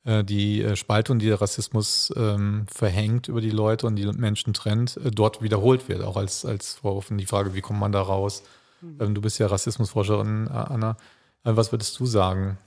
die 0.05 0.61
äh, 0.61 0.75
Spaltung, 0.75 1.19
die 1.19 1.27
der 1.27 1.39
Rassismus 1.39 2.13
ähm, 2.17 2.65
verhängt 2.69 3.29
über 3.29 3.39
die 3.39 3.51
Leute 3.51 3.87
und 3.87 3.95
die 3.95 4.05
Menschen 4.05 4.53
trennt, 4.53 4.97
äh, 4.97 5.11
dort 5.11 5.41
wiederholt 5.41 5.87
wird, 5.87 6.03
auch 6.03 6.17
als, 6.17 6.45
als 6.45 6.75
Vorwurf. 6.75 7.07
Die 7.09 7.25
Frage, 7.25 7.53
wie 7.53 7.61
kommt 7.61 7.79
man 7.79 7.93
da 7.93 8.01
raus? 8.01 8.43
Mhm. 8.81 8.97
Ähm, 8.99 9.15
du 9.15 9.21
bist 9.21 9.39
ja 9.39 9.47
Rassismusforscherin, 9.47 10.49
Anna. 10.49 10.97
Äh, 11.45 11.55
was 11.55 11.71
würdest 11.71 11.97
du 11.99 12.05
sagen? 12.05 12.57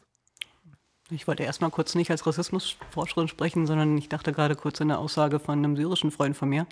Ich 1.11 1.28
wollte 1.28 1.45
erstmal 1.45 1.70
kurz 1.70 1.95
nicht 1.95 2.11
als 2.11 2.26
Rassismusforscherin 2.26 3.28
sprechen, 3.28 3.66
sondern 3.66 3.97
ich 3.97 4.09
dachte 4.09 4.32
gerade 4.32 4.57
kurz 4.57 4.80
an 4.80 4.91
eine 4.91 4.99
Aussage 4.99 5.39
von 5.39 5.59
einem 5.59 5.76
syrischen 5.76 6.11
Freund 6.11 6.37
von 6.37 6.49
mir. 6.49 6.66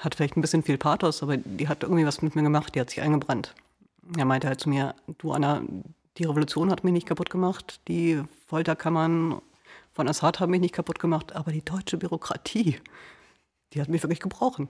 Hat 0.00 0.14
vielleicht 0.14 0.36
ein 0.36 0.40
bisschen 0.40 0.62
viel 0.62 0.76
Pathos, 0.76 1.22
aber 1.22 1.36
die 1.36 1.68
hat 1.68 1.82
irgendwie 1.82 2.04
was 2.04 2.20
mit 2.20 2.34
mir 2.34 2.42
gemacht, 2.42 2.74
die 2.74 2.80
hat 2.80 2.90
sich 2.90 3.00
eingebrannt. 3.00 3.54
Er 4.16 4.24
meinte 4.24 4.48
halt 4.48 4.60
zu 4.60 4.68
mir, 4.68 4.94
du 5.18 5.32
Anna, 5.32 5.62
die 6.18 6.24
Revolution 6.24 6.70
hat 6.70 6.84
mich 6.84 6.92
nicht 6.92 7.06
kaputt 7.06 7.30
gemacht, 7.30 7.80
die 7.88 8.22
Folterkammern 8.46 9.40
von 9.92 10.08
Assad 10.08 10.40
haben 10.40 10.50
mich 10.50 10.60
nicht 10.60 10.74
kaputt 10.74 10.98
gemacht, 10.98 11.34
aber 11.34 11.52
die 11.52 11.64
deutsche 11.64 11.96
Bürokratie, 11.96 12.80
die 13.72 13.80
hat 13.80 13.88
mich 13.88 14.02
wirklich 14.02 14.20
gebrochen. 14.20 14.68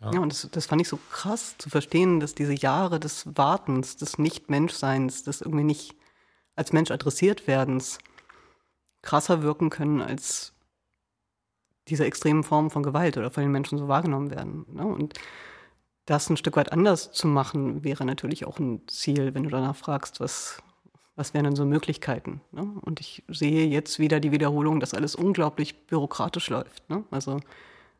Ja, 0.00 0.12
ja 0.12 0.20
und 0.20 0.32
das, 0.32 0.48
das 0.50 0.66
fand 0.66 0.82
ich 0.82 0.88
so 0.88 0.98
krass 1.10 1.56
zu 1.58 1.70
verstehen, 1.70 2.20
dass 2.20 2.34
diese 2.34 2.54
Jahre 2.54 3.00
des 3.00 3.36
Wartens, 3.36 3.96
des 3.96 4.18
Nicht-Menschseins, 4.18 5.22
des 5.22 5.40
irgendwie 5.40 5.64
nicht 5.64 5.94
als 6.56 6.72
Mensch 6.72 6.90
adressiert 6.90 7.46
werdens 7.46 7.98
krasser 9.02 9.42
wirken 9.42 9.70
können 9.70 10.00
als 10.00 10.52
diese 11.88 12.06
extremen 12.06 12.44
Formen 12.44 12.70
von 12.70 12.82
Gewalt 12.82 13.18
oder 13.18 13.30
von 13.30 13.42
den 13.42 13.52
Menschen 13.52 13.78
so 13.78 13.88
wahrgenommen 13.88 14.30
werden. 14.30 14.64
Ne? 14.72 14.86
Und 14.86 15.14
das 16.06 16.28
ein 16.28 16.36
Stück 16.36 16.56
weit 16.56 16.72
anders 16.72 17.12
zu 17.12 17.26
machen, 17.26 17.84
wäre 17.84 18.04
natürlich 18.04 18.46
auch 18.46 18.58
ein 18.58 18.86
Ziel, 18.88 19.34
wenn 19.34 19.44
du 19.44 19.50
danach 19.50 19.76
fragst, 19.76 20.20
was, 20.20 20.62
was 21.16 21.32
wären 21.32 21.44
denn 21.44 21.56
so 21.56 21.64
Möglichkeiten. 21.64 22.40
Ne? 22.52 22.66
Und 22.82 23.00
ich 23.00 23.24
sehe 23.28 23.66
jetzt 23.66 23.98
wieder 23.98 24.20
die 24.20 24.32
Wiederholung, 24.32 24.80
dass 24.80 24.94
alles 24.94 25.14
unglaublich 25.14 25.86
bürokratisch 25.86 26.50
läuft. 26.50 26.88
Ne? 26.90 27.04
Also 27.10 27.38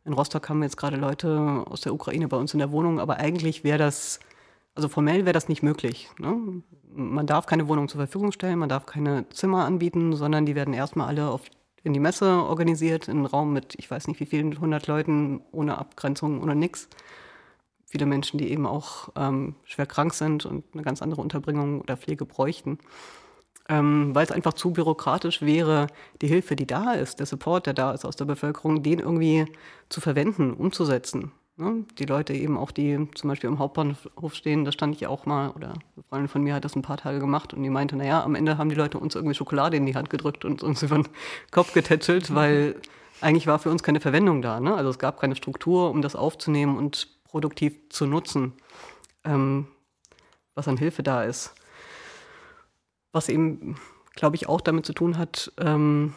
in 0.05 0.12
Rostock 0.12 0.49
haben 0.49 0.62
jetzt 0.62 0.77
gerade 0.77 0.97
Leute 0.97 1.65
aus 1.66 1.81
der 1.81 1.95
Ukraine 1.95 2.28
bei 2.28 2.37
uns 2.37 2.53
in 2.53 2.59
der 2.59 2.73
Wohnung, 2.73 3.01
aber 3.01 3.16
eigentlich 3.16 3.65
wäre 3.65 3.78
das, 3.78 4.20
also 4.74 4.89
formell 4.89 5.24
wäre 5.24 5.33
das 5.33 5.49
nicht 5.49 5.62
möglich. 5.62 6.11
Ne? 6.19 6.62
Man 6.95 7.27
darf 7.27 7.47
keine 7.47 7.69
Wohnung 7.69 7.89
zur 7.89 8.01
Verfügung 8.01 8.33
stellen, 8.33 8.59
man 8.59 8.69
darf 8.69 8.85
keine 8.85 9.28
Zimmer 9.31 9.65
anbieten, 9.65 10.15
sondern 10.15 10.45
die 10.45 10.55
werden 10.55 10.74
erstmal 10.74 11.09
alle 11.09 11.28
auf 11.28 11.43
in 11.85 11.93
die 11.93 12.01
Messe 12.01 12.43
organisiert, 12.43 13.09
in 13.09 13.19
einem 13.19 13.27
Raum 13.27 13.53
mit, 13.53 13.74
ich 13.77 13.91
weiß 13.91 14.09
nicht 14.09 14.19
wie 14.19 14.24
vielen, 14.24 14.59
hundert 14.59 14.87
Leuten, 14.87 15.43
ohne 15.53 15.77
Abgrenzung, 15.77 16.43
ohne 16.43 16.57
nix. 16.57 16.89
Viele 17.95 18.07
Menschen, 18.07 18.39
die 18.39 18.51
eben 18.51 18.66
auch 18.66 19.11
ähm, 19.15 19.55
schwer 19.62 19.87
krank 19.87 20.15
sind 20.15 20.47
und 20.47 20.65
eine 20.73 20.83
ganz 20.83 21.01
andere 21.01 21.21
Unterbringung 21.21 21.81
oder 21.81 21.97
Pflege 21.97 22.25
bräuchten. 22.25 22.81
Ähm, 23.69 24.12
weil 24.16 24.25
es 24.25 24.33
einfach 24.33 24.55
zu 24.55 24.73
bürokratisch 24.73 25.43
wäre, 25.43 25.87
die 26.21 26.27
Hilfe, 26.27 26.57
die 26.57 26.66
da 26.66 26.95
ist, 26.95 27.21
der 27.21 27.27
Support, 27.27 27.66
der 27.66 27.75
da 27.75 27.93
ist 27.93 28.05
aus 28.05 28.16
der 28.16 28.25
Bevölkerung, 28.25 28.83
den 28.83 28.99
irgendwie 28.99 29.47
zu 29.91 30.01
verwenden, 30.01 30.55
umzusetzen. 30.55 31.31
Ne? 31.57 31.85
Die 32.01 32.05
Leute 32.05 32.33
eben 32.33 32.59
auch, 32.59 32.73
die 32.73 33.09
zum 33.15 33.29
Beispiel 33.29 33.49
im 33.49 33.61
Hauptbahnhof 33.61 34.35
stehen, 34.35 34.65
da 34.65 34.73
stand 34.73 34.97
ich 34.97 35.07
auch 35.07 35.25
mal, 35.25 35.51
oder 35.51 35.69
eine 35.69 36.05
Freundin 36.09 36.29
von 36.29 36.43
mir 36.43 36.55
hat 36.55 36.65
das 36.65 36.75
ein 36.75 36.83
paar 36.83 36.97
Tage 36.97 37.21
gemacht 37.21 37.55
und 37.55 37.62
die 37.62 37.71
meinte, 37.71 37.95
naja, 37.95 38.25
am 38.25 38.35
Ende 38.35 38.59
haben 38.59 38.71
die 38.71 38.75
Leute 38.75 38.99
uns 38.99 39.15
irgendwie 39.15 39.37
Schokolade 39.37 39.77
in 39.77 39.87
die 39.87 39.95
Hand 39.95 40.11
gedrückt 40.11 40.45
und 40.45 40.65
uns 40.65 40.83
über 40.83 40.97
den 40.97 41.09
Kopf 41.53 41.73
getätschelt, 41.73 42.35
weil 42.35 42.75
eigentlich 43.21 43.47
war 43.47 43.61
für 43.61 43.71
uns 43.71 43.85
keine 43.85 44.01
Verwendung 44.01 44.43
da. 44.43 44.59
Ne? 44.59 44.75
Also 44.75 44.91
es 44.91 44.99
gab 44.99 45.21
keine 45.21 45.37
Struktur, 45.37 45.91
um 45.91 46.03
das 46.03 46.16
aufzunehmen 46.16 46.77
und 46.77 47.14
produktiv 47.35 47.89
zu 47.89 48.06
nutzen, 48.06 48.52
ähm, 49.24 49.66
was 50.55 50.69
an 50.69 50.77
Hilfe 50.77 51.02
da 51.02 51.24
ist. 51.24 51.52
Was 53.11 53.28
eben, 53.28 53.77
glaube 54.15 54.36
ich, 54.36 54.48
auch 54.48 54.61
damit 54.61 54.86
zu 54.86 54.93
tun 54.93 55.19
hat, 55.19 55.52
ähm, 55.59 56.15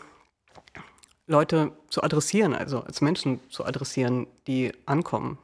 Leute 1.26 1.72
zu 1.90 2.04
adressieren, 2.04 2.54
also 2.54 2.82
als 2.82 3.02
Menschen 3.02 3.40
zu 3.50 3.66
adressieren, 3.66 4.28
die 4.46 4.72
ankommen. 4.86 5.40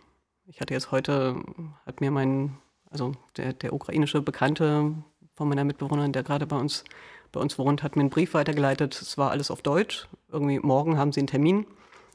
Ich 0.45 0.61
hatte 0.61 0.75
jetzt 0.75 0.91
heute, 0.91 1.41
hat 1.87 2.01
mir 2.01 2.11
mein, 2.11 2.55
also 2.91 3.13
der, 3.37 3.53
der 3.53 3.73
ukrainische 3.73 4.21
Bekannte 4.21 4.93
von 5.33 5.49
meiner 5.49 5.63
Mitbewohnerin, 5.63 6.13
der 6.13 6.21
gerade 6.21 6.45
bei 6.45 6.57
uns, 6.57 6.83
bei 7.31 7.39
uns 7.39 7.57
wohnt, 7.57 7.81
hat 7.81 7.95
mir 7.95 8.01
einen 8.01 8.11
Brief 8.11 8.35
weitergeleitet. 8.35 9.01
Es 9.01 9.17
war 9.17 9.31
alles 9.31 9.49
auf 9.49 9.63
Deutsch. 9.63 10.07
Irgendwie 10.31 10.59
morgen 10.59 10.99
haben 10.99 11.11
sie 11.11 11.21
einen 11.21 11.27
Termin. 11.27 11.65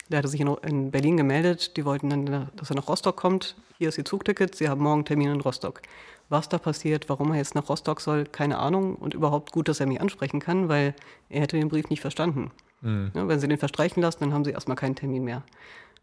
Der 0.09 0.19
hatte 0.19 0.29
sich 0.29 0.41
in, 0.41 0.49
in 0.63 0.91
Berlin 0.91 1.17
gemeldet. 1.17 1.77
Die 1.77 1.85
wollten 1.85 2.11
dann, 2.11 2.51
dass 2.57 2.71
er 2.71 2.77
nach 2.77 2.89
Rostock 2.89 3.17
kommt. 3.17 3.57
Hier 3.79 3.89
ist 3.89 3.99
ihr 3.99 4.05
Zugticket. 4.05 4.55
Sie 4.55 4.69
haben 4.69 4.83
morgen 4.83 5.05
Termin 5.05 5.31
in 5.31 5.41
Rostock. 5.41 5.83
Was 6.29 6.49
da 6.49 6.59
passiert, 6.59 7.09
warum 7.09 7.31
er 7.33 7.39
jetzt 7.39 7.55
nach 7.55 7.69
Rostock 7.69 8.01
soll, 8.01 8.25
keine 8.25 8.59
Ahnung. 8.59 8.97
Und 8.97 9.15
überhaupt 9.15 9.53
gut, 9.53 9.69
dass 9.69 9.81
er 9.81 9.87
mich 9.87 10.01
ansprechen 10.01 10.41
kann, 10.41 10.69
weil 10.69 10.95
er 11.29 11.43
hätte 11.43 11.57
den 11.57 11.69
Brief 11.69 11.89
nicht 11.89 12.01
verstanden. 12.01 12.51
Mhm. 12.81 13.13
Ja, 13.15 13.29
wenn 13.29 13.41
sie 13.41 13.49
den 13.49 13.59
verstreichen 13.59 14.03
lassen, 14.03 14.21
dann 14.21 14.35
haben 14.35 14.45
sie 14.45 14.51
erstmal 14.51 14.77
keinen 14.77 14.95
Termin 14.95 15.25
mehr. 15.25 15.43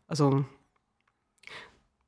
Also 0.07 0.45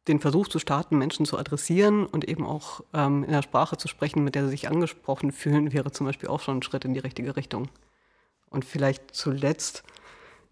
den 0.07 0.19
Versuch 0.19 0.47
zu 0.47 0.59
starten, 0.59 0.97
Menschen 0.97 1.25
zu 1.25 1.37
adressieren 1.37 2.05
und 2.05 2.27
eben 2.27 2.45
auch 2.45 2.81
ähm, 2.93 3.23
in 3.23 3.31
der 3.31 3.41
Sprache 3.41 3.77
zu 3.77 3.87
sprechen, 3.87 4.23
mit 4.23 4.35
der 4.35 4.45
sie 4.45 4.51
sich 4.51 4.69
angesprochen 4.69 5.31
fühlen, 5.31 5.73
wäre 5.73 5.91
zum 5.91 6.05
Beispiel 6.05 6.29
auch 6.29 6.39
schon 6.39 6.59
ein 6.59 6.63
Schritt 6.63 6.85
in 6.85 6.93
die 6.93 6.99
richtige 6.99 7.35
Richtung. 7.35 7.69
Und 8.49 8.63
vielleicht 8.63 9.13
zuletzt, 9.13 9.83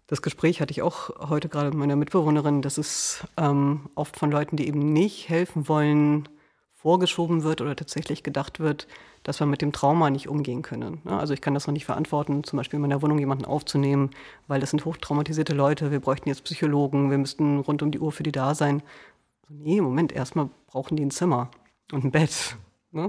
das 0.06 0.22
Gespräch 0.22 0.60
hatte 0.60 0.70
ich 0.70 0.82
auch 0.82 1.10
heute 1.28 1.48
gerade 1.48 1.70
mit 1.70 1.78
meiner 1.78 1.96
Mitbewohnerin, 1.96 2.62
das 2.62 2.78
ist 2.78 3.26
ähm, 3.36 3.90
oft 3.94 4.16
von 4.16 4.30
Leuten, 4.30 4.56
die 4.56 4.68
eben 4.68 4.92
nicht 4.92 5.28
helfen 5.28 5.68
wollen, 5.68 6.28
vorgeschoben 6.74 7.42
wird 7.42 7.60
oder 7.60 7.74
tatsächlich 7.74 8.22
gedacht 8.22 8.60
wird, 8.60 8.86
dass 9.24 9.40
wir 9.40 9.46
mit 9.46 9.60
dem 9.60 9.72
Trauma 9.72 10.08
nicht 10.08 10.28
umgehen 10.28 10.62
können. 10.62 11.00
Ne? 11.02 11.18
Also 11.18 11.34
ich 11.34 11.40
kann 11.40 11.54
das 11.54 11.66
noch 11.66 11.72
nicht 11.72 11.84
verantworten, 11.84 12.44
zum 12.44 12.58
Beispiel 12.58 12.76
in 12.76 12.82
meiner 12.82 13.02
Wohnung 13.02 13.18
jemanden 13.18 13.44
aufzunehmen, 13.44 14.10
weil 14.46 14.60
das 14.60 14.70
sind 14.70 14.84
hochtraumatisierte 14.84 15.52
Leute, 15.52 15.90
wir 15.90 15.98
bräuchten 15.98 16.28
jetzt 16.28 16.44
Psychologen, 16.44 17.10
wir 17.10 17.18
müssten 17.18 17.58
rund 17.58 17.82
um 17.82 17.90
die 17.90 17.98
Uhr 17.98 18.12
für 18.12 18.22
die 18.22 18.30
da 18.30 18.54
sein. 18.54 18.84
Also 19.42 19.54
nee, 19.60 19.80
Moment, 19.80 20.12
erstmal 20.12 20.48
brauchen 20.68 20.96
die 20.96 21.04
ein 21.04 21.10
Zimmer 21.10 21.50
und 21.90 22.04
ein 22.04 22.12
Bett. 22.12 22.56
Ne? 22.92 23.08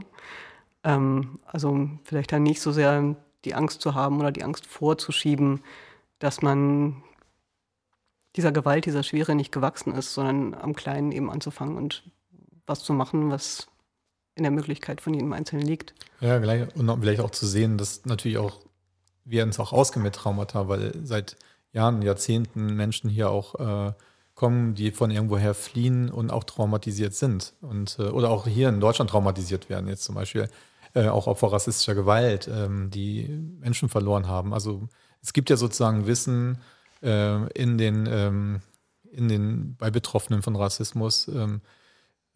Ähm, 0.84 1.38
also 1.46 1.88
vielleicht 2.04 2.32
dann 2.32 2.42
nicht 2.42 2.62
so 2.62 2.72
sehr 2.72 3.16
die 3.46 3.54
Angst 3.54 3.82
zu 3.82 3.94
haben 3.94 4.20
oder 4.20 4.32
die 4.32 4.44
Angst 4.44 4.66
vorzuschieben, 4.66 5.62
dass 6.20 6.42
man 6.42 7.04
dieser 8.36 8.52
Gewalt, 8.52 8.86
dieser 8.86 9.04
Schwere 9.04 9.36
nicht 9.36 9.52
gewachsen 9.52 9.94
ist, 9.94 10.14
sondern 10.14 10.54
am 10.54 10.76
Kleinen 10.76 11.12
eben 11.12 11.30
anzufangen 11.30 11.78
und 11.78 12.04
was 12.66 12.84
zu 12.84 12.94
machen, 12.94 13.32
was 13.32 13.68
in 14.36 14.44
der 14.44 14.52
Möglichkeit 14.52 15.02
von 15.02 15.14
jedem 15.14 15.34
Einzelnen 15.34 15.66
liegt. 15.66 15.94
Ja, 16.22 16.38
gleich, 16.38 16.76
und 16.76 17.00
vielleicht 17.02 17.22
auch 17.22 17.32
zu 17.32 17.48
sehen, 17.48 17.78
dass 17.78 18.06
natürlich 18.06 18.38
auch 18.38 18.62
wir 19.26 19.44
uns 19.44 19.60
auch 19.60 19.74
auskennen 19.74 20.04
mit 20.04 20.16
Traumata, 20.16 20.68
weil 20.68 20.94
seit 21.04 21.36
Jahren, 21.74 22.02
Jahrzehnten 22.02 22.76
Menschen 22.76 23.10
hier 23.10 23.30
auch 23.30 23.56
äh, 23.56 23.94
kommen, 24.36 24.76
die 24.76 24.92
von 24.92 25.12
irgendwoher 25.12 25.54
fliehen 25.54 26.10
und 26.10 26.32
auch 26.32 26.44
traumatisiert 26.44 27.14
sind. 27.14 27.54
Und, 27.62 27.98
äh, 28.00 28.04
oder 28.04 28.30
auch 28.30 28.48
hier 28.48 28.70
in 28.70 28.80
Deutschland 28.80 29.10
traumatisiert 29.10 29.70
werden, 29.70 29.88
jetzt 29.88 30.04
zum 30.04 30.16
Beispiel 30.16 30.48
äh, 30.98 31.08
auch 31.10 31.28
Opfer 31.28 31.52
rassistischer 31.52 31.96
Gewalt, 31.96 32.50
ähm, 32.52 32.90
die 32.90 33.28
Menschen 33.60 33.90
verloren 33.90 34.28
haben. 34.28 34.54
Also 34.54 34.88
es 35.22 35.34
gibt 35.34 35.50
ja 35.50 35.58
sozusagen 35.58 36.08
Wissen 36.08 36.60
äh, 37.04 37.48
in 37.54 37.78
den, 37.78 38.08
ähm, 38.10 38.62
in 39.12 39.28
den, 39.28 39.76
bei 39.78 39.92
Betroffenen 39.92 40.42
von 40.42 40.56
Rassismus, 40.56 41.28
ähm, 41.28 41.62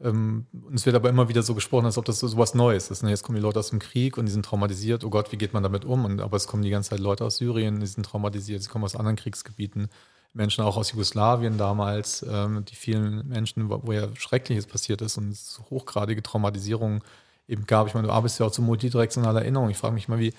ähm, 0.03 0.47
es 0.73 0.85
wird 0.85 0.95
aber 0.95 1.09
immer 1.09 1.29
wieder 1.29 1.43
so 1.43 1.53
gesprochen, 1.53 1.85
als 1.85 1.97
ob 1.97 2.05
das 2.05 2.19
so 2.19 2.37
was 2.37 2.53
Neues 2.55 2.89
ist. 2.89 3.03
Ne? 3.03 3.09
Jetzt 3.09 3.23
kommen 3.23 3.35
die 3.35 3.41
Leute 3.41 3.59
aus 3.59 3.69
dem 3.69 3.79
Krieg 3.79 4.17
und 4.17 4.25
die 4.25 4.31
sind 4.31 4.45
traumatisiert. 4.45 5.03
Oh 5.03 5.09
Gott, 5.09 5.31
wie 5.31 5.37
geht 5.37 5.53
man 5.53 5.63
damit 5.63 5.85
um? 5.85 6.05
Und, 6.05 6.21
aber 6.21 6.37
es 6.37 6.47
kommen 6.47 6.63
die 6.63 6.69
ganze 6.69 6.91
Zeit 6.91 6.99
Leute 6.99 7.23
aus 7.23 7.37
Syrien, 7.37 7.79
die 7.79 7.87
sind 7.87 8.05
traumatisiert, 8.05 8.63
sie 8.63 8.69
kommen 8.69 8.85
aus 8.85 8.95
anderen 8.95 9.15
Kriegsgebieten. 9.15 9.89
Menschen 10.33 10.63
auch 10.63 10.77
aus 10.77 10.91
Jugoslawien 10.91 11.57
damals, 11.57 12.25
ähm, 12.27 12.63
die 12.65 12.75
vielen 12.75 13.27
Menschen, 13.27 13.69
wo, 13.69 13.81
wo, 13.83 13.91
ja 13.91 14.07
Schreckliches 14.15 14.65
passiert 14.65 15.01
ist 15.01 15.17
und 15.17 15.37
hochgradige 15.69 16.23
Traumatisierung 16.23 17.03
eben 17.51 17.67
gab. 17.67 17.87
Ich 17.87 17.93
meine, 17.93 18.07
du 18.07 18.13
arbeitest 18.13 18.39
ja 18.39 18.45
auch 18.45 18.51
zu 18.51 18.61
multidirektionaler 18.61 19.41
Erinnerung. 19.41 19.69
Ich 19.69 19.77
frage 19.77 19.93
mich 19.93 20.07
mal, 20.07 20.19
wie 20.19 20.33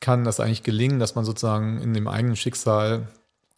kann 0.00 0.24
das 0.24 0.40
eigentlich 0.40 0.62
gelingen, 0.62 0.98
dass 0.98 1.14
man 1.14 1.24
sozusagen 1.24 1.80
in 1.80 1.92
dem 1.92 2.08
eigenen 2.08 2.36
Schicksal, 2.36 3.08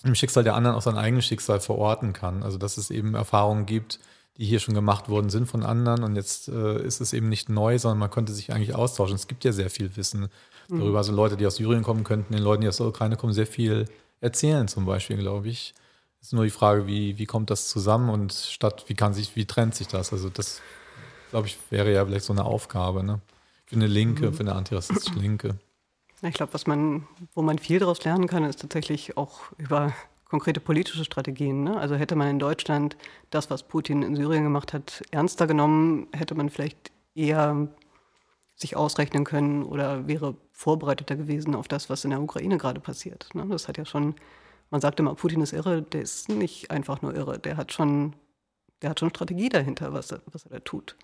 im 0.02 0.14
Schicksal 0.14 0.44
der 0.44 0.54
anderen 0.54 0.76
auch 0.76 0.82
sein 0.82 0.96
eigenes 0.96 1.26
Schicksal 1.26 1.60
verorten 1.60 2.12
kann? 2.12 2.42
Also, 2.42 2.58
dass 2.58 2.76
es 2.76 2.90
eben 2.90 3.14
Erfahrungen 3.14 3.66
gibt, 3.66 4.00
die 4.36 4.46
hier 4.46 4.58
schon 4.58 4.74
gemacht 4.74 5.08
worden 5.08 5.30
sind 5.30 5.46
von 5.46 5.62
anderen. 5.62 6.02
Und 6.02 6.16
jetzt 6.16 6.48
äh, 6.48 6.82
ist 6.82 7.00
es 7.00 7.12
eben 7.12 7.28
nicht 7.28 7.48
neu, 7.48 7.78
sondern 7.78 7.98
man 7.98 8.10
könnte 8.10 8.32
sich 8.32 8.52
eigentlich 8.52 8.74
austauschen. 8.74 9.14
Es 9.14 9.28
gibt 9.28 9.44
ja 9.44 9.52
sehr 9.52 9.70
viel 9.70 9.96
Wissen 9.96 10.28
darüber. 10.68 10.90
Mhm. 10.90 10.96
Also 10.96 11.12
Leute, 11.12 11.36
die 11.36 11.46
aus 11.46 11.56
Syrien 11.56 11.82
kommen 11.82 12.04
könnten, 12.04 12.32
den 12.32 12.42
Leuten, 12.42 12.62
die 12.62 12.68
aus 12.68 12.78
der 12.78 12.86
Ukraine 12.86 13.16
kommen, 13.16 13.32
sehr 13.32 13.46
viel 13.46 13.84
erzählen 14.20 14.66
zum 14.66 14.86
Beispiel, 14.86 15.18
glaube 15.18 15.48
ich. 15.48 15.74
Es 16.20 16.28
ist 16.28 16.32
nur 16.32 16.44
die 16.44 16.50
Frage, 16.50 16.86
wie, 16.86 17.18
wie 17.18 17.26
kommt 17.26 17.50
das 17.50 17.68
zusammen 17.68 18.08
und 18.08 18.32
statt, 18.32 18.84
wie 18.88 18.94
kann 18.94 19.12
sich, 19.12 19.36
wie 19.36 19.44
trennt 19.44 19.74
sich 19.74 19.88
das? 19.88 20.12
Also 20.12 20.30
das, 20.30 20.62
glaube 21.34 21.48
ich, 21.48 21.58
wäre 21.70 21.92
ja 21.92 22.06
vielleicht 22.06 22.26
so 22.26 22.32
eine 22.32 22.44
Aufgabe, 22.44 23.02
ne? 23.02 23.20
Für 23.66 23.74
eine 23.74 23.88
Linke, 23.88 24.28
mhm. 24.28 24.34
für 24.34 24.44
eine 24.44 24.54
antirassistische 24.54 25.18
Linke. 25.18 25.58
Ich 26.22 26.34
glaube, 26.34 26.54
was 26.54 26.68
man, 26.68 27.08
wo 27.34 27.42
man 27.42 27.58
viel 27.58 27.80
daraus 27.80 28.04
lernen 28.04 28.28
kann, 28.28 28.44
ist 28.44 28.60
tatsächlich 28.60 29.16
auch 29.16 29.50
über 29.58 29.92
konkrete 30.28 30.60
politische 30.60 31.04
Strategien. 31.04 31.64
Ne? 31.64 31.76
Also 31.76 31.96
hätte 31.96 32.14
man 32.14 32.28
in 32.28 32.38
Deutschland 32.38 32.96
das, 33.30 33.50
was 33.50 33.64
Putin 33.64 34.02
in 34.04 34.14
Syrien 34.14 34.44
gemacht 34.44 34.72
hat, 34.72 35.02
ernster 35.10 35.48
genommen, 35.48 36.06
hätte 36.12 36.36
man 36.36 36.50
vielleicht 36.50 36.92
eher 37.16 37.66
sich 38.54 38.76
ausrechnen 38.76 39.24
können 39.24 39.64
oder 39.64 40.06
wäre 40.06 40.36
vorbereiteter 40.52 41.16
gewesen 41.16 41.56
auf 41.56 41.66
das, 41.66 41.90
was 41.90 42.04
in 42.04 42.10
der 42.10 42.22
Ukraine 42.22 42.58
gerade 42.58 42.78
passiert. 42.78 43.28
Ne? 43.34 43.44
Das 43.50 43.66
hat 43.66 43.76
ja 43.76 43.84
schon, 43.84 44.14
man 44.70 44.80
sagt 44.80 45.00
immer, 45.00 45.16
Putin 45.16 45.40
ist 45.40 45.52
irre, 45.52 45.82
der 45.82 46.02
ist 46.02 46.28
nicht 46.28 46.70
einfach 46.70 47.02
nur 47.02 47.12
irre, 47.12 47.40
der 47.40 47.56
hat 47.56 47.72
schon, 47.72 48.14
der 48.84 48.90
hat 48.90 49.00
schon 49.00 49.10
Strategie 49.10 49.48
dahinter, 49.48 49.92
was 49.92 50.12
er, 50.12 50.20
was 50.30 50.44
er 50.44 50.50
da 50.50 50.60
tut. 50.60 50.94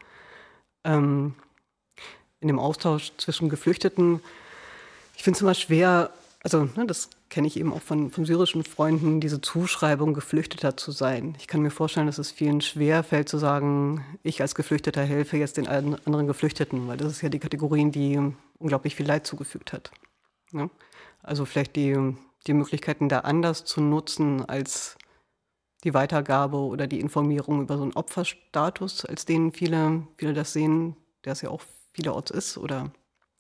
Ähm, 0.85 1.35
in 2.41 2.49
dem 2.49 2.59
Austausch 2.59 3.13
zwischen 3.17 3.49
Geflüchteten, 3.49 4.21
ich 5.17 5.23
finde 5.23 5.37
es 5.37 5.43
immer 5.43 5.55
schwer, 5.55 6.11
also 6.43 6.65
ne, 6.77 6.87
das 6.87 7.11
kenne 7.29 7.47
ich 7.47 7.59
eben 7.59 7.73
auch 7.73 7.83
von, 7.83 8.11
von 8.11 8.25
syrischen 8.25 8.65
Freunden, 8.65 9.21
diese 9.21 9.41
Zuschreibung, 9.41 10.15
Geflüchteter 10.15 10.77
zu 10.77 10.91
sein. 10.91 11.35
Ich 11.39 11.47
kann 11.47 11.63
mir 11.63 11.71
vorstellen, 11.71 12.07
dass 12.07 12.19
es 12.19 12.31
vielen 12.31 12.61
schwer 12.61 13.03
fällt 13.03 13.29
zu 13.29 13.39
sagen, 13.39 14.05
ich 14.23 14.43
als 14.43 14.55
Geflüchteter 14.55 15.03
helfe 15.03 15.37
jetzt 15.37 15.57
den 15.57 15.69
anderen 15.69 16.27
Geflüchteten, 16.27 16.89
weil 16.89 16.97
das 16.97 17.13
ist 17.13 17.23
ja 17.23 17.29
die 17.29 17.39
Kategorien, 17.39 17.93
die 17.93 18.19
unglaublich 18.59 18.97
viel 18.97 19.07
Leid 19.07 19.27
zugefügt 19.27 19.73
hat. 19.73 19.91
Ja? 20.53 20.69
Also 21.23 21.45
vielleicht 21.45 21.77
die, 21.77 22.15
die 22.47 22.55
Möglichkeiten 22.55 23.09
da 23.09 23.21
anders 23.21 23.65
zu 23.65 23.81
nutzen 23.81 24.45
als 24.47 24.97
die 25.85 25.95
Weitergabe 25.95 26.59
oder 26.59 26.87
die 26.87 27.01
Informierung 27.01 27.63
über 27.63 27.77
so 27.77 27.83
einen 27.83 27.95
Opferstatus, 27.95 29.05
als 29.05 29.25
den 29.25 29.53
viele, 29.53 30.07
viele 30.17 30.35
das 30.35 30.53
sehen, 30.53 30.97
der 31.25 31.33
es 31.33 31.43
ja 31.43 31.51
auch 31.51 31.63
vielerorts 31.93 32.31
ist 32.31 32.59
oder 32.59 32.93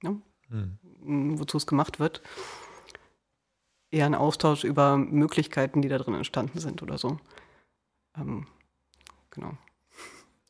ja, 0.02 0.14
hm. 0.48 1.38
wozu 1.38 1.56
es 1.56 1.66
gemacht 1.66 2.00
wird 2.00 2.22
eher 3.90 4.06
ein 4.06 4.14
Austausch 4.14 4.64
über 4.64 4.96
Möglichkeiten, 4.96 5.82
die 5.82 5.88
da 5.88 5.98
drin 5.98 6.14
entstanden 6.14 6.58
sind 6.58 6.82
oder 6.82 6.98
so. 6.98 7.18
Ähm, 8.16 8.46
genau. 9.30 9.56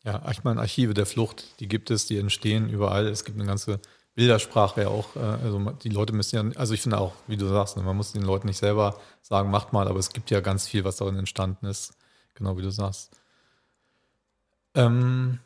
Ja, 0.04 0.30
ich 0.30 0.44
meine, 0.44 0.60
Archive 0.60 0.94
der 0.94 1.06
Flucht, 1.06 1.60
die 1.60 1.68
gibt 1.68 1.90
es, 1.90 2.06
die 2.06 2.18
entstehen 2.18 2.68
überall. 2.68 3.06
Es 3.06 3.24
gibt 3.24 3.38
eine 3.38 3.46
ganze 3.46 3.80
Bildersprache 4.14 4.82
ja 4.82 4.88
auch. 4.88 5.16
Äh, 5.16 5.20
also 5.20 5.58
die 5.58 5.88
Leute 5.88 6.12
müssen 6.12 6.36
ja, 6.36 6.58
also 6.58 6.74
ich 6.74 6.82
finde 6.82 6.98
auch, 6.98 7.14
wie 7.26 7.36
du 7.36 7.48
sagst, 7.48 7.76
ne, 7.76 7.82
man 7.82 7.96
muss 7.96 8.12
den 8.12 8.22
Leuten 8.22 8.46
nicht 8.48 8.58
selber 8.58 8.98
sagen, 9.22 9.50
macht 9.50 9.72
mal, 9.72 9.88
aber 9.88 9.98
es 9.98 10.12
gibt 10.12 10.30
ja 10.30 10.40
ganz 10.40 10.66
viel, 10.66 10.84
was 10.84 10.96
darin 10.96 11.16
entstanden 11.16 11.66
ist. 11.66 11.94
Genau 12.34 12.56
wie 12.56 12.62
du 12.62 12.70
sagst. 12.70 13.10
Ähm, 14.74 15.40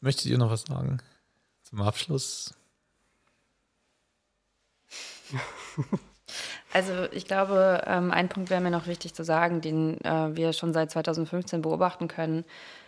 möchtet 0.00 0.26
ihr 0.26 0.38
noch 0.38 0.50
was 0.50 0.62
sagen 0.62 0.98
zum 1.62 1.80
Abschluss? 1.82 2.54
Also 6.78 7.08
ich 7.10 7.24
glaube, 7.24 7.82
ähm, 7.88 8.12
ein 8.12 8.28
Punkt 8.28 8.50
wäre 8.50 8.60
mir 8.60 8.70
noch 8.70 8.86
wichtig 8.86 9.12
zu 9.12 9.24
sagen, 9.24 9.60
den 9.60 10.00
äh, 10.04 10.36
wir 10.36 10.52
schon 10.52 10.72
seit 10.72 10.92
2015 10.92 11.60
beobachten 11.60 12.06
können, 12.06 12.44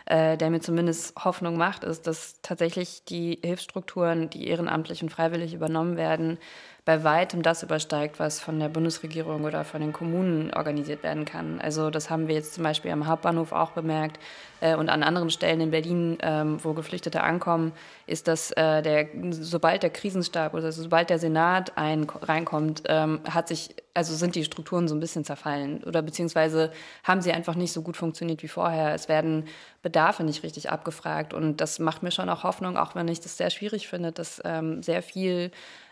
äh, 0.06 0.36
der 0.36 0.50
mir 0.50 0.60
zumindest 0.60 1.16
Hoffnung 1.24 1.56
macht, 1.56 1.82
ist, 1.82 2.06
dass 2.06 2.40
tatsächlich 2.40 3.02
die 3.02 3.40
Hilfsstrukturen, 3.42 4.30
die 4.30 4.46
ehrenamtlich 4.46 5.02
und 5.02 5.10
freiwillig 5.10 5.54
übernommen 5.54 5.96
werden, 5.96 6.38
bei 6.84 7.04
weitem 7.04 7.42
das 7.42 7.62
übersteigt, 7.62 8.18
was 8.18 8.40
von 8.40 8.58
der 8.58 8.68
Bundesregierung 8.68 9.44
oder 9.44 9.64
von 9.64 9.80
den 9.80 9.92
Kommunen 9.92 10.52
organisiert 10.54 11.02
werden 11.02 11.24
kann. 11.24 11.60
Also 11.60 11.90
das 11.90 12.10
haben 12.10 12.28
wir 12.28 12.34
jetzt 12.34 12.54
zum 12.54 12.64
Beispiel 12.64 12.90
am 12.90 13.06
Hauptbahnhof 13.06 13.52
auch 13.52 13.72
bemerkt 13.72 14.18
äh, 14.60 14.74
und 14.74 14.88
an 14.88 15.02
anderen 15.02 15.30
Stellen 15.30 15.60
in 15.60 15.70
Berlin, 15.70 16.18
ähm, 16.22 16.58
wo 16.62 16.72
Geflüchtete 16.72 17.22
ankommen, 17.22 17.72
ist, 18.06 18.28
dass 18.28 18.50
äh, 18.52 18.82
der, 18.82 19.08
sobald 19.30 19.82
der 19.82 19.90
Krisenstab 19.90 20.54
oder 20.54 20.72
sobald 20.72 21.10
der 21.10 21.18
Senat 21.18 21.76
ein, 21.76 22.06
reinkommt, 22.22 22.82
ähm, 22.86 23.20
hat 23.28 23.48
sich, 23.48 23.74
also 23.94 24.14
sind 24.14 24.34
die 24.34 24.44
Strukturen 24.44 24.88
so 24.88 24.94
ein 24.94 25.00
bisschen 25.00 25.24
zerfallen 25.24 25.84
oder 25.84 26.02
beziehungsweise 26.02 26.70
haben 27.04 27.20
sie 27.20 27.32
einfach 27.32 27.54
nicht 27.56 27.72
so 27.72 27.82
gut 27.82 27.96
funktioniert 27.96 28.42
wie 28.42 28.48
vorher. 28.48 28.94
Es 28.94 29.08
werden 29.08 29.48
Bedarfe 29.82 30.24
nicht 30.24 30.42
richtig 30.42 30.70
abgefragt 30.70 31.34
und 31.34 31.60
das 31.60 31.78
macht 31.78 32.02
mir 32.02 32.10
schon 32.10 32.28
auch 32.28 32.42
Hoffnung, 32.42 32.76
auch 32.76 32.94
wenn 32.94 33.08
ich 33.08 33.20
das 33.20 33.36
sehr 33.36 33.50
schwierig 33.50 33.88
finde, 33.88 34.12
dass 34.12 34.40
ähm, 34.44 34.82
sehr 34.82 35.02
viel 35.02 35.50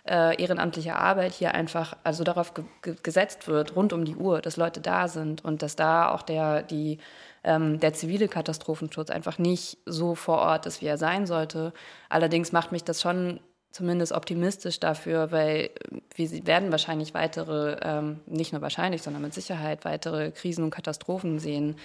äh, 0.08 0.40
ehrenamtliche 0.40 0.96
Arbeit 0.96 1.32
hier 1.32 1.54
einfach 1.54 1.96
also 2.02 2.24
darauf 2.24 2.54
ge 2.54 2.64
gesetzt 3.02 3.46
wird, 3.46 3.76
rund 3.76 3.92
um 3.92 4.04
die 4.04 4.16
Uhr, 4.16 4.40
dass 4.40 4.56
Leute 4.56 4.80
da 4.80 5.08
sind 5.08 5.44
und 5.44 5.62
dass 5.62 5.76
da 5.76 6.10
auch 6.10 6.22
der, 6.22 6.62
die, 6.62 6.98
ähm, 7.44 7.78
der 7.80 7.92
zivile 7.92 8.28
Katastrophenschutz 8.28 9.10
einfach 9.10 9.38
nicht 9.38 9.78
so 9.84 10.14
vor 10.14 10.38
Ort 10.38 10.66
ist, 10.66 10.80
wie 10.80 10.86
er 10.86 10.98
sein 10.98 11.26
sollte. 11.26 11.72
Allerdings 12.08 12.52
macht 12.52 12.72
mich 12.72 12.84
das 12.84 13.02
schon 13.02 13.40
zumindest 13.70 14.12
optimistisch 14.12 14.80
dafür, 14.80 15.30
weil 15.30 15.70
äh, 15.90 16.00
wir 16.14 16.46
werden 16.46 16.72
wahrscheinlich 16.72 17.12
weitere, 17.12 17.76
ähm, 17.82 18.20
nicht 18.26 18.52
nur 18.52 18.62
wahrscheinlich, 18.62 19.02
sondern 19.02 19.22
mit 19.22 19.34
Sicherheit 19.34 19.84
weitere 19.84 20.30
Krisen 20.30 20.64
und 20.64 20.70
Katastrophen 20.70 21.38
sehen. 21.38 21.76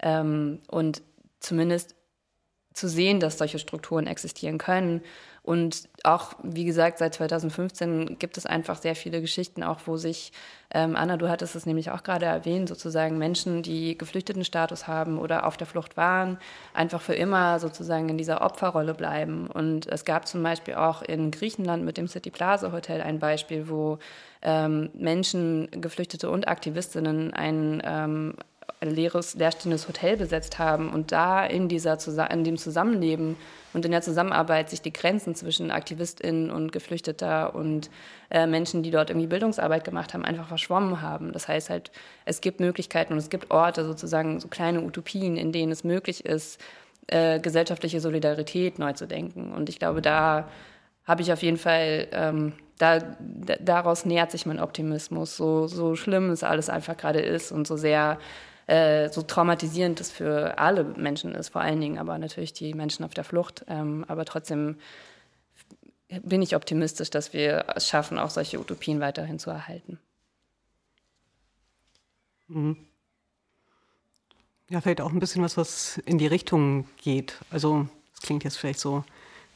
Ähm, 0.00 0.60
und 0.68 1.02
zumindest 1.40 1.96
zu 2.74 2.88
sehen, 2.88 3.20
dass 3.20 3.38
solche 3.38 3.58
Strukturen 3.58 4.06
existieren 4.06 4.58
können 4.58 5.02
und 5.44 5.88
auch, 6.04 6.34
wie 6.44 6.64
gesagt, 6.64 6.98
seit 6.98 7.14
2015 7.14 8.16
gibt 8.20 8.36
es 8.36 8.46
einfach 8.46 8.76
sehr 8.76 8.94
viele 8.94 9.20
Geschichten, 9.20 9.64
auch 9.64 9.80
wo 9.86 9.96
sich, 9.96 10.32
ähm, 10.72 10.94
Anna, 10.94 11.16
du 11.16 11.28
hattest 11.28 11.56
es 11.56 11.66
nämlich 11.66 11.90
auch 11.90 12.04
gerade 12.04 12.26
erwähnt, 12.26 12.68
sozusagen 12.68 13.18
Menschen, 13.18 13.64
die 13.64 13.98
Geflüchtetenstatus 13.98 14.86
haben 14.86 15.18
oder 15.18 15.44
auf 15.44 15.56
der 15.56 15.66
Flucht 15.66 15.96
waren, 15.96 16.38
einfach 16.74 17.00
für 17.00 17.14
immer 17.14 17.58
sozusagen 17.58 18.08
in 18.08 18.18
dieser 18.18 18.40
Opferrolle 18.40 18.94
bleiben. 18.94 19.48
Und 19.48 19.86
es 19.88 20.04
gab 20.04 20.28
zum 20.28 20.44
Beispiel 20.44 20.74
auch 20.74 21.02
in 21.02 21.32
Griechenland 21.32 21.84
mit 21.84 21.98
dem 21.98 22.06
City 22.06 22.30
Plaza 22.30 22.70
Hotel 22.70 23.00
ein 23.00 23.18
Beispiel, 23.18 23.68
wo 23.68 23.98
ähm, 24.42 24.90
Menschen, 24.94 25.68
Geflüchtete 25.72 26.30
und 26.30 26.46
Aktivistinnen 26.46 27.34
ein 27.34 27.82
ähm, 27.84 28.34
ein 28.34 28.51
leeres, 28.80 29.34
leerstehendes 29.34 29.88
Hotel 29.88 30.16
besetzt 30.16 30.58
haben 30.58 30.90
und 30.90 31.12
da 31.12 31.44
in, 31.44 31.68
dieser, 31.68 31.98
in 32.30 32.44
dem 32.44 32.56
Zusammenleben 32.56 33.36
und 33.72 33.84
in 33.84 33.90
der 33.90 34.02
Zusammenarbeit 34.02 34.70
sich 34.70 34.82
die 34.82 34.92
Grenzen 34.92 35.34
zwischen 35.34 35.70
AktivistInnen 35.70 36.50
und 36.50 36.72
Geflüchteter 36.72 37.54
und 37.54 37.90
äh, 38.30 38.46
Menschen, 38.46 38.82
die 38.82 38.90
dort 38.90 39.10
irgendwie 39.10 39.28
Bildungsarbeit 39.28 39.84
gemacht 39.84 40.14
haben, 40.14 40.24
einfach 40.24 40.48
verschwommen 40.48 41.00
haben. 41.00 41.32
Das 41.32 41.48
heißt 41.48 41.70
halt, 41.70 41.90
es 42.24 42.40
gibt 42.40 42.60
Möglichkeiten 42.60 43.12
und 43.12 43.18
es 43.18 43.30
gibt 43.30 43.50
Orte, 43.50 43.84
sozusagen 43.84 44.40
so 44.40 44.48
kleine 44.48 44.82
Utopien, 44.82 45.36
in 45.36 45.52
denen 45.52 45.72
es 45.72 45.84
möglich 45.84 46.24
ist, 46.24 46.60
äh, 47.06 47.40
gesellschaftliche 47.40 48.00
Solidarität 48.00 48.78
neu 48.78 48.92
zu 48.92 49.06
denken. 49.06 49.52
Und 49.52 49.68
ich 49.68 49.78
glaube, 49.78 50.02
da 50.02 50.48
habe 51.04 51.22
ich 51.22 51.32
auf 51.32 51.42
jeden 51.42 51.56
Fall, 51.56 52.08
ähm, 52.12 52.52
da, 52.78 52.98
daraus 53.60 54.04
nähert 54.04 54.30
sich 54.30 54.46
mein 54.46 54.60
Optimismus, 54.60 55.36
so, 55.36 55.66
so 55.66 55.94
schlimm 55.94 56.30
es 56.30 56.42
alles 56.42 56.68
einfach 56.68 56.96
gerade 56.96 57.20
ist 57.20 57.52
und 57.52 57.66
so 57.66 57.76
sehr 57.76 58.18
äh, 58.72 59.10
so 59.10 59.20
traumatisierend 59.20 60.00
es 60.00 60.10
für 60.10 60.58
alle 60.58 60.84
Menschen 60.84 61.34
ist, 61.34 61.50
vor 61.50 61.60
allen 61.60 61.80
Dingen 61.80 61.98
aber 61.98 62.16
natürlich 62.16 62.54
die 62.54 62.72
Menschen 62.72 63.04
auf 63.04 63.12
der 63.12 63.24
Flucht. 63.24 63.66
Ähm, 63.68 64.06
aber 64.08 64.24
trotzdem 64.24 64.78
bin 66.22 66.40
ich 66.40 66.56
optimistisch, 66.56 67.10
dass 67.10 67.34
wir 67.34 67.66
es 67.76 67.86
schaffen, 67.86 68.18
auch 68.18 68.30
solche 68.30 68.58
Utopien 68.58 69.00
weiterhin 69.00 69.38
zu 69.38 69.50
erhalten. 69.50 69.98
Mhm. 72.48 72.78
Ja, 74.70 74.80
vielleicht 74.80 75.02
auch 75.02 75.12
ein 75.12 75.20
bisschen 75.20 75.42
was, 75.42 75.58
was 75.58 75.98
in 76.06 76.16
die 76.16 76.26
Richtung 76.26 76.86
geht. 76.96 77.36
Also, 77.50 77.86
es 78.14 78.20
klingt 78.22 78.42
jetzt 78.42 78.56
vielleicht 78.56 78.80
so 78.80 79.04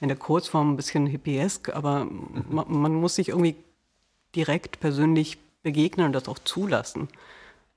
in 0.02 0.08
der 0.08 0.18
Kurzform 0.18 0.72
ein 0.72 0.76
bisschen 0.76 1.06
hippiesk, 1.06 1.74
aber 1.74 2.04
mhm. 2.04 2.44
man, 2.50 2.66
man, 2.68 2.94
muss 2.94 3.14
sich 3.14 3.30
irgendwie 3.30 3.56
direkt 4.34 4.78
persönlich 4.78 5.38
begegnen 5.62 6.06
und 6.06 6.12
das 6.12 6.28
auch 6.28 6.38
zulassen. 6.40 7.08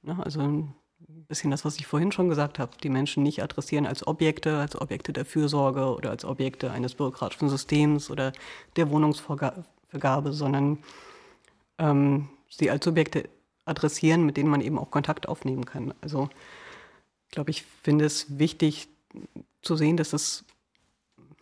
Ne? 0.02 0.18
Also 0.22 0.68
bisschen 1.08 1.52
das, 1.52 1.64
was 1.64 1.78
ich 1.78 1.88
vorhin 1.88 2.12
schon 2.12 2.30
gesagt 2.30 2.60
habe, 2.60 2.72
die 2.84 2.90
Menschen 2.90 3.24
nicht 3.24 3.42
adressieren 3.44 3.86
als 3.86 4.06
Objekte, 4.06 4.58
als 4.58 4.80
Objekte 4.80 5.14
der 5.14 5.26
Fürsorge 5.26 5.94
oder 5.94 6.10
als 6.10 6.26
Objekte 6.26 6.72
eines 6.72 6.96
bürokratischen 6.96 7.50
Systems 7.50 8.10
oder 8.10 8.34
der 8.76 8.90
Wohnungsvergabe, 8.90 10.34
sondern 10.34 10.80
ähm, 11.78 12.30
sie 12.50 12.70
als 12.70 12.84
Subjekte 12.84 13.30
adressieren, 13.66 14.26
mit 14.26 14.38
denen 14.38 14.50
man 14.50 14.62
eben 14.62 14.80
auch 14.80 14.92
Kontakt 14.92 15.28
aufnehmen 15.28 15.66
kann. 15.66 15.94
Also 16.02 16.30
ich 17.28 17.32
glaube, 17.32 17.52
ich 17.52 17.64
finde 17.84 18.06
es 18.06 18.40
wichtig 18.40 18.90
zu 19.62 19.76
sehen, 19.76 19.98
dass 19.98 20.14
es 20.14 20.46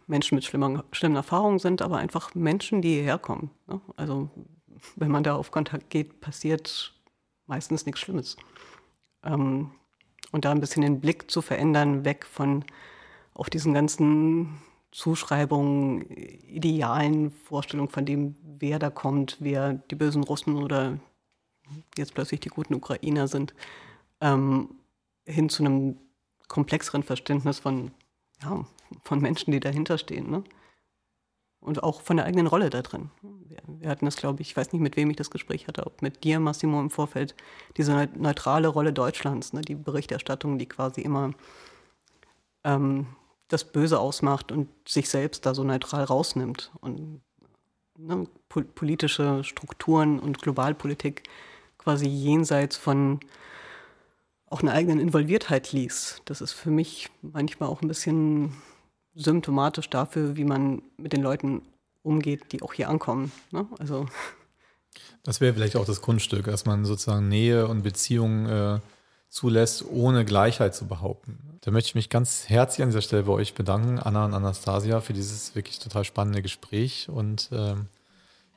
Menschen 0.06 0.36
mit 0.36 0.46
schlimmen, 0.46 0.84
schlimmen 0.92 1.16
Erfahrungen 1.16 1.60
sind, 1.60 1.82
aber 1.82 1.98
einfach 1.98 2.36
Menschen, 2.36 2.82
die 2.82 2.96
hierher 2.96 3.18
kommen. 3.18 3.52
Ne? 3.68 3.82
Also 3.96 4.30
wenn 4.96 5.12
man 5.12 5.24
da 5.24 5.36
auf 5.36 5.52
Kontakt 5.52 5.90
geht, 5.90 6.22
passiert 6.22 6.94
meistens 7.46 7.86
nichts 7.86 8.02
Schlimmes. 8.02 8.38
Ähm, 9.28 9.72
und 10.32 10.46
da 10.46 10.52
ein 10.52 10.60
bisschen 10.60 10.82
den 10.82 11.00
Blick 11.00 11.30
zu 11.30 11.42
verändern, 11.42 12.06
weg 12.06 12.26
von 12.26 12.66
auch 13.34 13.50
diesen 13.50 13.74
ganzen 13.74 14.60
Zuschreibungen, 14.92 16.10
idealen 16.10 17.32
Vorstellungen 17.32 17.90
von 17.90 18.06
dem, 18.06 18.36
wer 18.60 18.80
da 18.80 18.90
kommt, 18.90 19.38
wer 19.40 19.74
die 19.74 19.96
bösen 19.96 20.24
Russen 20.24 20.56
oder 20.56 21.00
jetzt 21.98 22.14
plötzlich 22.14 22.40
die 22.40 22.50
guten 22.50 22.74
Ukrainer 22.74 23.28
sind, 23.28 23.54
ähm, 24.22 24.70
hin 25.26 25.50
zu 25.50 25.64
einem 25.64 25.98
komplexeren 26.48 27.04
Verständnis 27.04 27.60
von, 27.60 27.92
ja, 28.42 28.66
von 29.04 29.22
Menschen, 29.22 29.52
die 29.52 29.60
dahinter 29.60 29.98
stehen. 29.98 30.32
Ne? 30.32 30.44
Und 31.68 31.84
auch 31.84 32.02
von 32.02 32.18
der 32.18 32.26
eigenen 32.26 32.48
Rolle 32.48 32.70
da 32.70 32.82
drin. 32.82 33.12
Wir, 33.22 33.58
wir 33.68 33.90
hatten 33.90 34.06
das, 34.06 34.16
glaube 34.16 34.42
ich, 34.42 34.52
ich 34.52 34.58
weiß 34.58 34.72
nicht, 34.72 34.82
mit 34.82 34.96
wem 34.96 35.10
ich 35.10 35.18
das 35.18 35.30
Gespräch 35.30 35.68
hatte, 35.68 35.86
ob 35.86 36.02
mit 36.02 36.24
dir, 36.24 36.40
Massimo, 36.40 36.80
im 36.80 36.90
Vorfeld, 36.90 37.36
diese 37.76 38.08
neutrale 38.16 38.70
Rolle 38.70 38.94
Deutschlands, 38.94 39.54
ne, 39.54 39.62
die 39.62 39.76
Berichterstattung, 39.76 40.58
die 40.58 40.66
quasi 40.66 41.02
immer 41.02 41.32
ähm, 42.64 43.08
das 43.50 43.66
Böse 43.66 44.00
ausmacht 44.00 44.52
und 44.52 44.70
sich 44.88 45.10
selbst 45.10 45.46
da 45.46 45.54
so 45.54 45.64
neutral 45.64 46.06
rausnimmt 46.06 46.72
und 46.80 47.22
ne, 47.98 48.28
po 48.48 48.62
politische 48.62 49.44
Strukturen 49.44 50.20
und 50.20 50.42
Globalpolitik 50.42 51.24
quasi 51.78 52.08
jenseits 52.08 52.78
von 52.78 53.20
auch 54.50 54.62
einer 54.62 54.72
eigenen 54.72 55.02
Involviertheit 55.02 55.74
ließ. 55.74 56.22
Das 56.24 56.40
ist 56.40 56.54
für 56.54 56.72
mich 56.72 57.10
manchmal 57.22 57.68
auch 57.68 57.82
ein 57.82 57.90
bisschen 57.90 58.54
symptomatisch 59.18 59.90
dafür, 59.90 60.38
wie 60.38 60.46
man 60.46 60.82
mit 60.98 61.12
den 61.12 61.22
Leuten 61.22 61.64
umgeht, 62.04 62.52
die 62.52 62.62
auch 62.62 62.74
hier 62.74 62.90
ankommen. 62.90 63.32
Ne? 63.52 63.66
Also 63.80 64.06
das 65.24 65.42
wäre 65.42 65.54
vielleicht 65.54 65.76
auch 65.76 65.86
das 65.86 66.02
Grundstück, 66.02 66.46
dass 66.46 66.66
man 66.66 66.86
sozusagen 66.86 67.28
Nähe 67.28 67.68
und 67.68 67.84
Beziehungen 67.84 68.46
äh, 68.46 68.80
zulässt, 69.30 69.86
ohne 69.90 70.24
Gleichheit 70.24 70.74
zu 70.74 70.88
behaupten. 70.88 71.38
Da 71.62 71.72
möchte 71.72 71.90
ich 71.90 71.96
mich 71.96 72.10
ganz 72.10 72.48
herzlich 72.48 72.84
an 72.84 72.90
dieser 72.90 73.02
Stelle 73.02 73.24
bei 73.24 73.34
euch 73.34 73.54
bedanken, 73.54 74.00
Anna 74.00 74.24
und 74.24 74.34
Anastasia, 74.34 75.02
für 75.02 75.14
dieses 75.14 75.54
wirklich 75.54 75.80
total 75.80 76.06
spannende 76.06 76.42
Gespräch. 76.42 77.10
Und 77.10 77.50
ähm, 77.52 77.88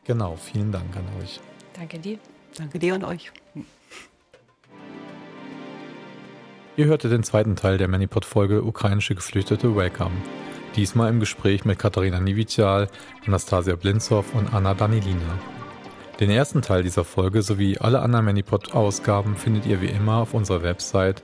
genau, 0.05 0.37
vielen 0.37 0.71
Dank 0.71 0.97
an 0.97 1.05
euch. 1.21 1.41
Danke 1.75 1.99
dir. 1.99 2.19
Danke 2.57 2.79
dir 2.79 2.95
und 2.95 3.05
euch. 3.05 3.33
Ihr 6.77 6.87
hörte 6.87 7.09
den 7.09 7.25
zweiten 7.25 7.57
Teil 7.57 7.79
der 7.79 7.89
Manipod-Folge 7.89 8.63
Ukrainische 8.63 9.15
Geflüchtete 9.15 9.75
Welcome. 9.75 10.15
Diesmal 10.81 11.11
im 11.11 11.21
Gespräch 11.21 11.67
mit 11.67 11.79
Katharina 11.79 12.21
Nivital, 12.21 12.89
Anastasia 13.27 13.77
Blinzow 13.77 14.25
und 14.33 14.55
Anna 14.55 14.73
Danilina. 14.73 15.39
Den 16.21 16.31
ersten 16.31 16.63
Teil 16.63 16.83
dieser 16.83 17.05
Folge 17.05 17.43
sowie 17.43 17.77
alle 17.77 18.01
anderen 18.01 18.25
Manipod-Ausgaben 18.25 19.37
findet 19.37 19.67
ihr 19.67 19.83
wie 19.83 19.89
immer 19.89 20.15
auf 20.15 20.33
unserer 20.33 20.63
Website 20.63 21.23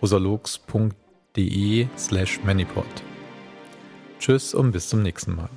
rosalux.de 0.00 1.86
slash 1.98 2.40
manipod. 2.44 2.86
Tschüss 4.20 4.54
und 4.54 4.72
bis 4.72 4.88
zum 4.88 5.02
nächsten 5.02 5.36
Mal. 5.36 5.50